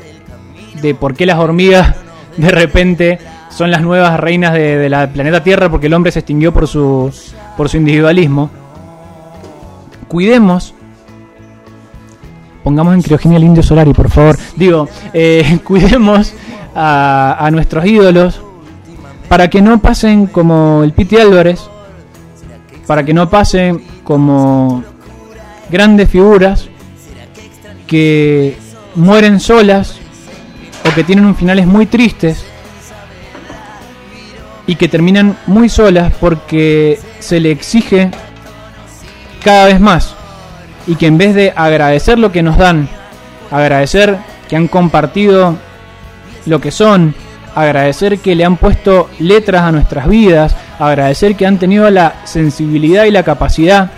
de 0.83 0.95
por 0.95 1.15
qué 1.15 1.25
las 1.25 1.39
hormigas 1.39 1.95
de 2.37 2.51
repente 2.51 3.19
son 3.49 3.71
las 3.71 3.83
nuevas 3.83 4.19
reinas 4.19 4.53
de, 4.53 4.89
la 4.89 5.09
planeta 5.09 5.43
Tierra 5.45 5.71
porque 5.71 5.87
el 5.87 5.95
hombre 5.95 6.11
se 6.11 6.19
extinguió 6.19 6.53
por 6.53 6.67
su, 6.67 7.13
por 7.57 7.69
su 7.69 7.77
individualismo. 7.77 8.51
Cuidemos. 10.09 10.75
Pongamos 12.65 12.95
en 12.95 13.03
criogenia 13.03 13.37
al 13.37 13.45
indio 13.45 13.63
Solari, 13.63 13.93
por 13.93 14.11
favor. 14.11 14.37
Digo, 14.57 14.89
eh, 15.13 15.61
cuidemos 15.65 16.33
a, 16.75 17.37
a 17.39 17.51
nuestros 17.53 17.85
ídolos 17.87 18.41
para 19.35 19.51
que 19.51 19.61
no 19.61 19.83
pasen 19.83 20.29
como 20.29 20.85
el 20.85 20.93
Piti 20.93 21.17
Álvarez, 21.17 21.69
para 22.87 23.05
que 23.05 23.13
no 23.13 23.29
pasen 23.29 23.83
como 24.05 24.85
grandes 25.69 26.09
figuras 26.09 26.69
que 27.89 28.57
mueren 28.95 29.41
solas 29.41 29.97
o 30.89 30.95
que 30.95 31.03
tienen 31.03 31.25
un 31.25 31.35
finales 31.35 31.67
muy 31.67 31.87
tristes 31.87 32.45
y 34.69 34.77
que 34.77 34.87
terminan 34.87 35.37
muy 35.49 35.69
solas 35.69 36.13
porque 36.21 37.01
se 37.19 37.41
le 37.41 37.51
exige 37.51 38.13
cada 39.43 39.67
vez 39.67 39.81
más. 39.81 40.15
Y 40.87 40.95
que 40.95 41.09
en 41.09 41.19
vez 41.19 41.35
de 41.35 41.53
agradecer 41.57 42.21
lo 42.21 42.31
que 42.31 42.45
nos 42.45 42.57
dan, 42.57 42.89
agradecer 43.51 44.17
que 44.49 44.55
han 44.55 44.69
compartido 44.69 45.57
lo 46.47 46.61
que 46.61 46.71
son, 46.71 47.17
agradecer 47.55 48.19
que 48.19 48.35
le 48.35 48.45
han 48.45 48.57
puesto 48.57 49.09
letras 49.19 49.63
a 49.63 49.73
nuestras 49.73 50.09
vidas, 50.09 50.57
agradecer 50.79 51.37
que 51.37 51.47
han 51.47 51.59
tenido 51.59 51.89
la 51.91 52.15
sensibilidad 52.25 53.05
y 53.05 53.11
la 53.11 53.23
capacidad 53.23 53.91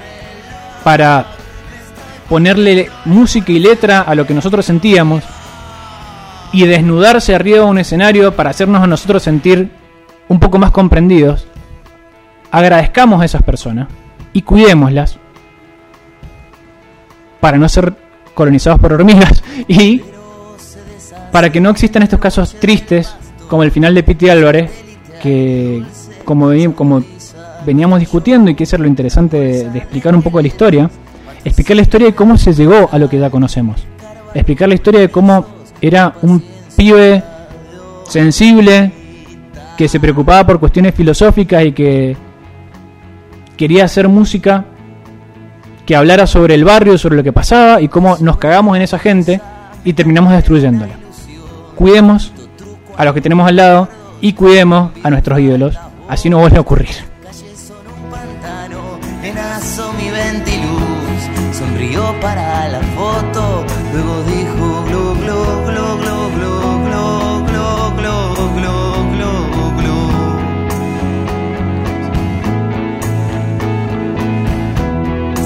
para 0.84 1.26
ponerle 2.28 2.90
música 3.04 3.52
y 3.52 3.58
letra 3.58 4.00
a 4.00 4.14
lo 4.14 4.26
que 4.26 4.34
nosotros 4.34 4.66
sentíamos 4.66 5.24
y 6.52 6.66
desnudarse 6.66 7.34
arriba 7.34 7.58
de 7.58 7.64
un 7.64 7.78
escenario 7.78 8.34
para 8.34 8.50
hacernos 8.50 8.82
a 8.82 8.86
nosotros 8.86 9.22
sentir 9.22 9.70
un 10.28 10.40
poco 10.40 10.58
más 10.58 10.70
comprendidos, 10.70 11.46
agradezcamos 12.50 13.22
a 13.22 13.24
esas 13.24 13.42
personas 13.42 13.88
y 14.32 14.42
cuidémoslas 14.42 15.18
para 17.40 17.58
no 17.58 17.68
ser 17.68 17.94
colonizados 18.34 18.80
por 18.80 18.92
hormigas 18.92 19.42
y 19.68 20.02
para 21.32 21.50
que 21.50 21.60
no 21.60 21.70
existan 21.70 22.02
estos 22.02 22.20
casos 22.20 22.54
tristes 22.54 23.14
como 23.48 23.62
el 23.62 23.70
final 23.70 23.94
de 23.94 24.02
Piti 24.02 24.28
Álvarez 24.28 24.70
que 25.22 25.82
como, 26.24 26.50
veníamos 27.64 28.00
discutiendo 28.00 28.50
y 28.50 28.54
que 28.54 28.64
eso 28.64 28.76
es 28.76 28.82
lo 28.82 28.88
interesante 28.88 29.38
de, 29.38 29.70
de 29.70 29.78
explicar 29.78 30.14
un 30.14 30.22
poco 30.22 30.40
la 30.40 30.48
historia 30.48 30.90
explicar 31.46 31.76
la 31.76 31.82
historia 31.82 32.08
de 32.08 32.14
cómo 32.14 32.36
se 32.36 32.52
llegó 32.52 32.88
a 32.90 32.98
lo 32.98 33.08
que 33.08 33.18
ya 33.18 33.30
conocemos. 33.30 33.86
Explicar 34.34 34.68
la 34.68 34.74
historia 34.74 35.00
de 35.00 35.08
cómo 35.08 35.46
era 35.80 36.14
un 36.22 36.42
pibe 36.76 37.22
sensible 38.08 38.90
que 39.76 39.88
se 39.88 40.00
preocupaba 40.00 40.44
por 40.44 40.58
cuestiones 40.58 40.94
filosóficas 40.94 41.64
y 41.64 41.72
que 41.72 42.16
quería 43.56 43.84
hacer 43.84 44.08
música 44.08 44.64
que 45.86 45.94
hablara 45.94 46.26
sobre 46.26 46.54
el 46.54 46.64
barrio, 46.64 46.98
sobre 46.98 47.16
lo 47.16 47.22
que 47.22 47.32
pasaba 47.32 47.80
y 47.80 47.86
cómo 47.86 48.16
nos 48.20 48.38
cagamos 48.38 48.76
en 48.76 48.82
esa 48.82 48.98
gente 48.98 49.40
y 49.84 49.92
terminamos 49.92 50.32
destruyéndola. 50.32 50.94
Cuidemos 51.76 52.32
a 52.96 53.04
los 53.04 53.14
que 53.14 53.20
tenemos 53.20 53.46
al 53.46 53.56
lado 53.56 53.88
y 54.20 54.32
cuidemos 54.32 54.92
a 55.02 55.10
nuestros 55.10 55.38
ídolos, 55.40 55.76
así 56.08 56.30
no 56.30 56.38
vuelve 56.38 56.56
a 56.56 56.60
ocurrir. 56.60 56.88
son 56.88 57.76
un 57.86 58.10
pantano, 58.10 58.98
en 59.22 59.34
mi 59.98 60.10
ventiluz, 60.10 61.56
sonrió 61.58 62.14
para 62.20 62.68
la 62.68 62.80
foto, 62.80 63.64
luego 63.92 64.22
dijo 64.24 64.84
glu 64.86 65.14
glu 65.20 65.44
glu 65.66 65.86
glu 66.00 66.18
glu 66.36 66.52
glu 66.86 67.04
glu 67.46 67.66
glu 67.96 68.16
glu 68.56 68.74
glu 69.12 69.32
glu. 69.78 69.98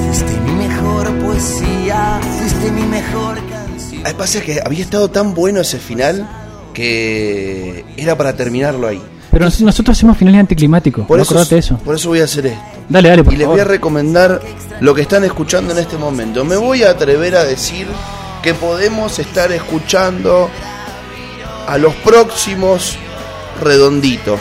Fuiste 0.07 0.35
mi 0.41 0.53
mejor 0.53 1.05
poesía, 1.19 2.21
fuiste 2.39 2.71
mi 2.71 2.83
mejor 2.83 3.39
canción. 3.49 4.03
Pasa 4.17 4.41
que 4.41 4.61
había 4.65 4.83
estado 4.83 5.11
tan 5.11 5.35
bueno 5.35 5.61
ese 5.61 5.79
final 5.79 6.29
que 6.73 7.85
era 7.97 8.17
para 8.17 8.35
terminarlo 8.37 8.87
ahí. 8.89 9.01
Pero 9.31 9.45
nos- 9.45 9.61
nosotros 9.61 9.97
hacemos 9.97 10.17
finales 10.19 10.41
anticlimáticos, 10.41 11.07
Por 11.07 11.17
no 11.19 11.23
eso, 11.23 11.79
por 11.85 11.95
eso 11.95 12.09
voy 12.09 12.21
a 12.21 12.25
hacer 12.25 12.47
esto. 12.47 12.61
Dale, 12.89 13.09
dale, 13.11 13.23
por 13.25 13.33
y 13.33 13.37
les 13.37 13.45
favor. 13.45 13.57
voy 13.59 13.61
a 13.61 13.69
recomendar 13.69 14.41
lo 14.81 14.95
que 14.95 15.03
están 15.03 15.23
escuchando 15.25 15.73
en 15.73 15.79
este 15.79 15.97
momento. 15.97 16.45
Me 16.45 16.57
voy 16.57 16.83
a 16.83 16.91
atrever 16.91 17.37
a 17.37 17.45
decir 17.45 17.87
que 18.43 18.55
podemos 18.55 19.19
estar 19.21 19.53
escuchando 19.53 20.51
a 21.69 21.79
los 21.79 21.95
próximos 21.97 22.97
redonditos. 23.63 24.41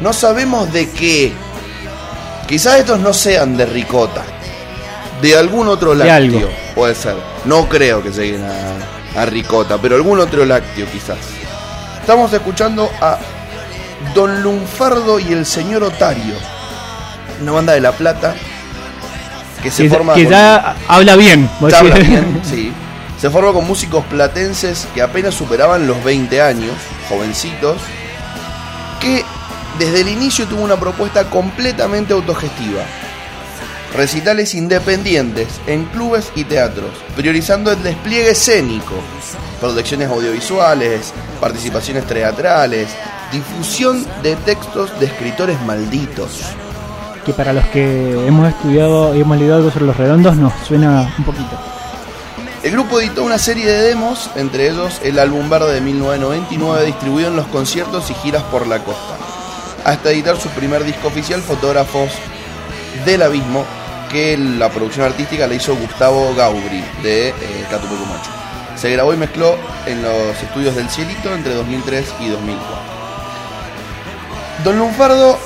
No 0.00 0.12
sabemos 0.14 0.72
de 0.72 0.88
qué. 0.90 1.32
Quizás 2.48 2.78
estos 2.80 3.00
no 3.00 3.12
sean 3.12 3.56
de 3.56 3.66
ricota. 3.66 4.22
De 5.20 5.36
algún 5.36 5.68
otro 5.68 5.90
De 5.94 6.04
lácteo. 6.06 6.38
algo. 6.38 6.50
Puede 6.74 6.94
ser. 6.94 7.16
No 7.44 7.68
creo 7.68 8.02
que 8.02 8.10
lleguen 8.10 8.44
a, 8.44 9.20
a 9.22 9.26
ricota, 9.26 9.78
pero 9.80 9.96
algún 9.96 10.20
otro 10.20 10.44
lácteo 10.46 10.86
quizás. 10.90 11.18
Estamos 12.06 12.32
escuchando 12.32 12.88
a 13.00 13.18
Don 14.14 14.40
Lunfardo 14.40 15.18
y 15.18 15.32
el 15.32 15.44
señor 15.44 15.82
Otario. 15.82 16.34
Una 17.42 17.50
banda 17.50 17.72
de 17.72 17.80
La 17.80 17.90
Plata 17.90 18.32
que 19.60 19.72
se 19.72 19.82
que, 19.84 19.90
forma 19.90 20.14
que 20.14 20.22
con- 20.22 20.30
ya 20.32 20.76
habla 20.86 21.16
bien. 21.16 21.50
ya 21.68 21.80
habla 21.80 21.96
bien, 21.96 22.40
sí. 22.48 22.72
Se 23.20 23.28
forma 23.28 23.52
con 23.52 23.66
músicos 23.66 24.04
platenses 24.04 24.86
que 24.94 25.02
apenas 25.02 25.34
superaban 25.34 25.88
los 25.88 26.04
20 26.04 26.40
años, 26.40 26.74
jovencitos, 27.08 27.78
que 29.00 29.24
desde 29.80 30.02
el 30.02 30.08
inicio 30.08 30.46
tuvo 30.46 30.62
una 30.62 30.76
propuesta 30.76 31.28
completamente 31.28 32.12
autogestiva. 32.12 32.82
Recitales 33.96 34.54
independientes 34.54 35.48
en 35.66 35.86
clubes 35.86 36.30
y 36.36 36.44
teatros, 36.44 36.90
priorizando 37.16 37.72
el 37.72 37.82
despliegue 37.82 38.30
escénico, 38.30 38.94
producciones 39.60 40.08
audiovisuales, 40.08 41.12
participaciones 41.36 42.06
teatrales, 42.06 42.88
difusión 43.32 44.04
de 44.22 44.36
textos 44.36 44.98
de 44.98 45.06
escritores 45.06 45.60
malditos. 45.62 46.42
que 47.24 47.32
para 47.32 47.52
los 47.52 47.64
que 47.66 48.26
hemos 48.26 48.48
estudiado 48.48 49.14
y 49.16 49.20
hemos 49.20 49.36
leído 49.36 49.56
algo 49.56 49.70
sobre 49.70 49.86
los 49.86 49.96
redondos 49.96 50.36
nos 50.36 50.52
suena 50.64 51.12
un 51.18 51.24
poquito. 51.24 51.58
El 52.62 52.72
grupo 52.72 53.00
editó 53.00 53.22
una 53.24 53.38
serie 53.38 53.66
de 53.66 53.82
demos, 53.82 54.30
entre 54.34 54.68
ellos 54.68 55.00
el 55.04 55.18
álbum 55.18 55.48
verde 55.48 55.74
de 55.74 55.80
1999 55.80 56.86
distribuido 56.86 57.28
en 57.28 57.36
los 57.36 57.46
conciertos 57.46 58.10
y 58.10 58.14
giras 58.14 58.42
por 58.44 58.66
la 58.66 58.78
costa, 58.80 59.16
hasta 59.84 60.10
editar 60.10 60.36
su 60.36 60.48
primer 60.48 60.82
disco 60.84 61.08
oficial, 61.08 61.42
Fotógrafos 61.42 62.10
del 63.04 63.22
Abismo, 63.22 63.64
que 64.10 64.36
la 64.36 64.68
producción 64.70 65.06
artística 65.06 65.46
le 65.46 65.56
hizo 65.56 65.76
Gustavo 65.76 66.34
Gaubri 66.34 66.82
de 67.02 67.28
eh, 67.28 67.34
Catupecu 67.70 68.04
Macho. 68.06 68.45
Se 68.76 68.90
grabó 68.90 69.14
y 69.14 69.16
mezcló 69.16 69.56
en 69.86 70.02
los 70.02 70.42
estudios 70.42 70.76
del 70.76 70.88
Cielito 70.90 71.34
entre 71.34 71.54
2003 71.54 72.14
y 72.20 72.28
2004. 72.28 72.76
Don 74.64 74.78
Lunfardo 74.78 75.38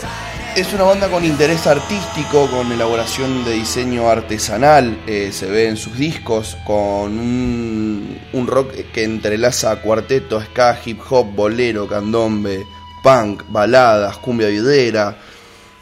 es 0.56 0.72
una 0.72 0.82
banda 0.82 1.08
con 1.08 1.24
interés 1.24 1.66
artístico, 1.66 2.50
con 2.50 2.72
elaboración 2.72 3.44
de 3.44 3.52
diseño 3.52 4.08
artesanal, 4.08 5.00
eh, 5.06 5.30
se 5.32 5.46
ve 5.46 5.68
en 5.68 5.76
sus 5.76 5.96
discos, 5.96 6.56
con 6.66 7.18
un, 7.18 8.46
rock 8.46 8.72
que 8.92 9.04
entrelaza 9.04 9.76
cuarteto, 9.76 10.40
ska, 10.42 10.76
hip 10.84 11.00
hop, 11.08 11.32
bolero, 11.34 11.86
candombe, 11.86 12.64
punk, 13.02 13.44
baladas, 13.48 14.16
cumbia 14.18 14.48
videra. 14.48 15.16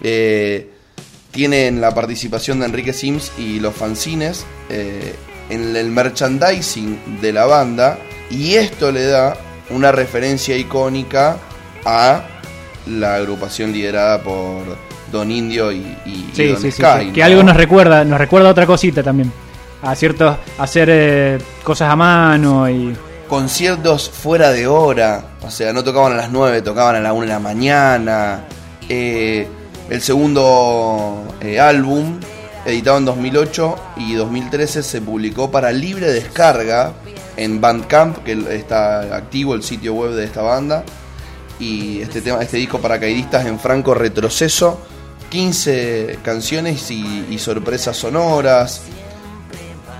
Eh, 0.02 0.70
tienen 1.30 1.80
la 1.80 1.94
participación 1.94 2.60
de 2.60 2.66
Enrique 2.66 2.92
Sims 2.92 3.32
y 3.38 3.60
los 3.60 3.74
fanzines 3.74 4.44
eh, 4.68 5.14
en 5.50 5.74
el 5.76 5.90
merchandising 5.90 7.20
de 7.20 7.32
la 7.32 7.46
banda 7.46 7.98
y 8.30 8.54
esto 8.54 8.92
le 8.92 9.04
da 9.06 9.36
una 9.70 9.92
referencia 9.92 10.56
icónica 10.56 11.36
a 11.84 12.22
la 12.86 13.16
agrupación 13.16 13.72
liderada 13.72 14.22
por 14.22 14.62
Don 15.12 15.30
Indio 15.30 15.72
y, 15.72 15.76
y- 16.06 16.10
y 16.10 16.30
Sí, 16.34 16.46
Don 16.48 16.60
sí, 16.62 16.70
Sky, 16.72 17.06
sí. 17.06 17.12
Que 17.12 17.22
algo 17.22 17.42
nos 17.42 17.56
recuerda, 17.56 18.04
nos 18.04 18.18
recuerda 18.18 18.50
otra 18.50 18.66
cosita 18.66 19.02
también. 19.02 19.32
A 19.82 19.94
ciertos, 19.94 20.36
hacer 20.58 20.88
eh, 20.90 21.38
cosas 21.62 21.90
a 21.90 21.96
mano 21.96 22.68
y 22.68 22.94
conciertos 23.28 24.10
fuera 24.10 24.50
de 24.52 24.66
hora, 24.66 25.22
o 25.42 25.50
sea, 25.50 25.72
no 25.72 25.84
tocaban 25.84 26.14
a 26.14 26.16
las 26.16 26.30
9, 26.30 26.62
tocaban 26.62 26.96
a 26.96 27.00
la 27.00 27.12
1 27.12 27.22
de 27.22 27.28
la 27.28 27.38
mañana. 27.38 28.40
Eh, 28.88 29.46
el 29.90 30.00
segundo 30.02 31.24
eh, 31.40 31.60
álbum, 31.60 32.18
editado 32.68 32.98
en 32.98 33.04
2008 33.04 33.76
y 33.96 34.14
2013, 34.14 34.82
se 34.82 35.00
publicó 35.00 35.50
para 35.50 35.72
libre 35.72 36.10
descarga 36.12 36.92
en 37.36 37.60
Bandcamp, 37.60 38.18
que 38.24 38.32
está 38.56 39.16
activo 39.16 39.54
el 39.54 39.62
sitio 39.62 39.94
web 39.94 40.12
de 40.12 40.24
esta 40.24 40.42
banda. 40.42 40.84
Y 41.58 42.00
este, 42.00 42.20
tema, 42.20 42.42
este 42.42 42.56
disco 42.56 42.80
paracaidistas 42.80 43.46
en 43.46 43.58
franco 43.58 43.94
retroceso, 43.94 44.80
15 45.30 46.20
canciones 46.22 46.90
y, 46.90 47.26
y 47.30 47.38
sorpresas 47.38 47.96
sonoras. 47.96 48.82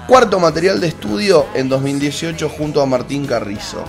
Cuarto 0.07 0.41
material 0.41 0.81
de 0.81 0.89
estudio 0.89 1.47
en 1.55 1.69
2018 1.69 2.49
junto 2.49 2.81
a 2.81 2.87
Martín 2.87 3.27
Carrizo. 3.27 3.85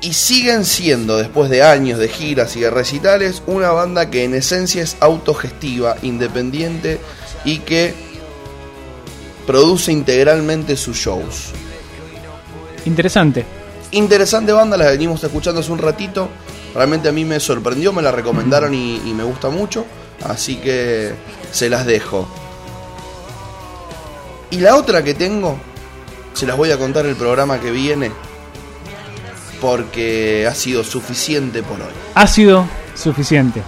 Y 0.00 0.12
siguen 0.12 0.64
siendo, 0.64 1.16
después 1.16 1.50
de 1.50 1.64
años 1.64 1.98
de 1.98 2.08
giras 2.08 2.54
y 2.56 2.60
de 2.60 2.70
recitales, 2.70 3.42
una 3.46 3.70
banda 3.70 4.10
que 4.10 4.22
en 4.24 4.34
esencia 4.34 4.82
es 4.82 4.96
autogestiva, 5.00 5.96
independiente 6.02 7.00
y 7.44 7.58
que 7.60 7.94
produce 9.46 9.92
integralmente 9.92 10.76
sus 10.76 10.96
shows. 10.96 11.52
interesante. 12.84 13.44
Interesante 13.90 14.52
banda, 14.52 14.76
la 14.76 14.90
venimos 14.90 15.24
escuchando 15.24 15.60
hace 15.60 15.72
un 15.72 15.78
ratito. 15.78 16.28
Realmente 16.74 17.08
a 17.08 17.12
mí 17.12 17.24
me 17.24 17.40
sorprendió, 17.40 17.92
me 17.92 18.02
la 18.02 18.12
recomendaron 18.12 18.74
y, 18.74 18.96
y 18.96 19.14
me 19.14 19.24
gusta 19.24 19.48
mucho. 19.48 19.86
Así 20.22 20.56
que 20.56 21.14
se 21.50 21.70
las 21.70 21.86
dejo. 21.86 22.28
Y 24.50 24.58
la 24.58 24.76
otra 24.76 25.02
que 25.02 25.14
tengo, 25.14 25.58
se 26.34 26.46
las 26.46 26.56
voy 26.56 26.70
a 26.70 26.78
contar 26.78 27.06
el 27.06 27.16
programa 27.16 27.60
que 27.60 27.70
viene. 27.70 28.12
Porque 29.60 30.46
ha 30.46 30.54
sido 30.54 30.84
suficiente 30.84 31.62
por 31.62 31.80
hoy. 31.80 31.92
Ha 32.14 32.26
sido 32.26 32.66
suficiente. 32.94 33.62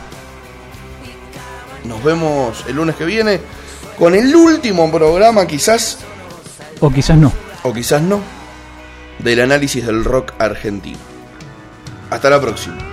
Nos 1.85 2.05
vemos 2.05 2.65
el 2.69 2.77
lunes 2.77 2.97
que 2.97 3.05
viene 3.07 3.41
con 4.01 4.15
el 4.15 4.35
último 4.35 4.91
programa 4.91 5.47
quizás, 5.47 5.99
O 6.81 6.91
quizás 6.91 7.19
no. 7.19 7.31
o 7.63 7.73
quizás 7.75 8.01
no, 8.01 8.21
del 9.19 9.41
análisis 9.43 9.85
del 9.87 10.05
rock 10.05 10.33
argentino. 10.39 10.99
Hasta 12.09 12.31
la 12.31 12.41
próxima. 12.41 12.90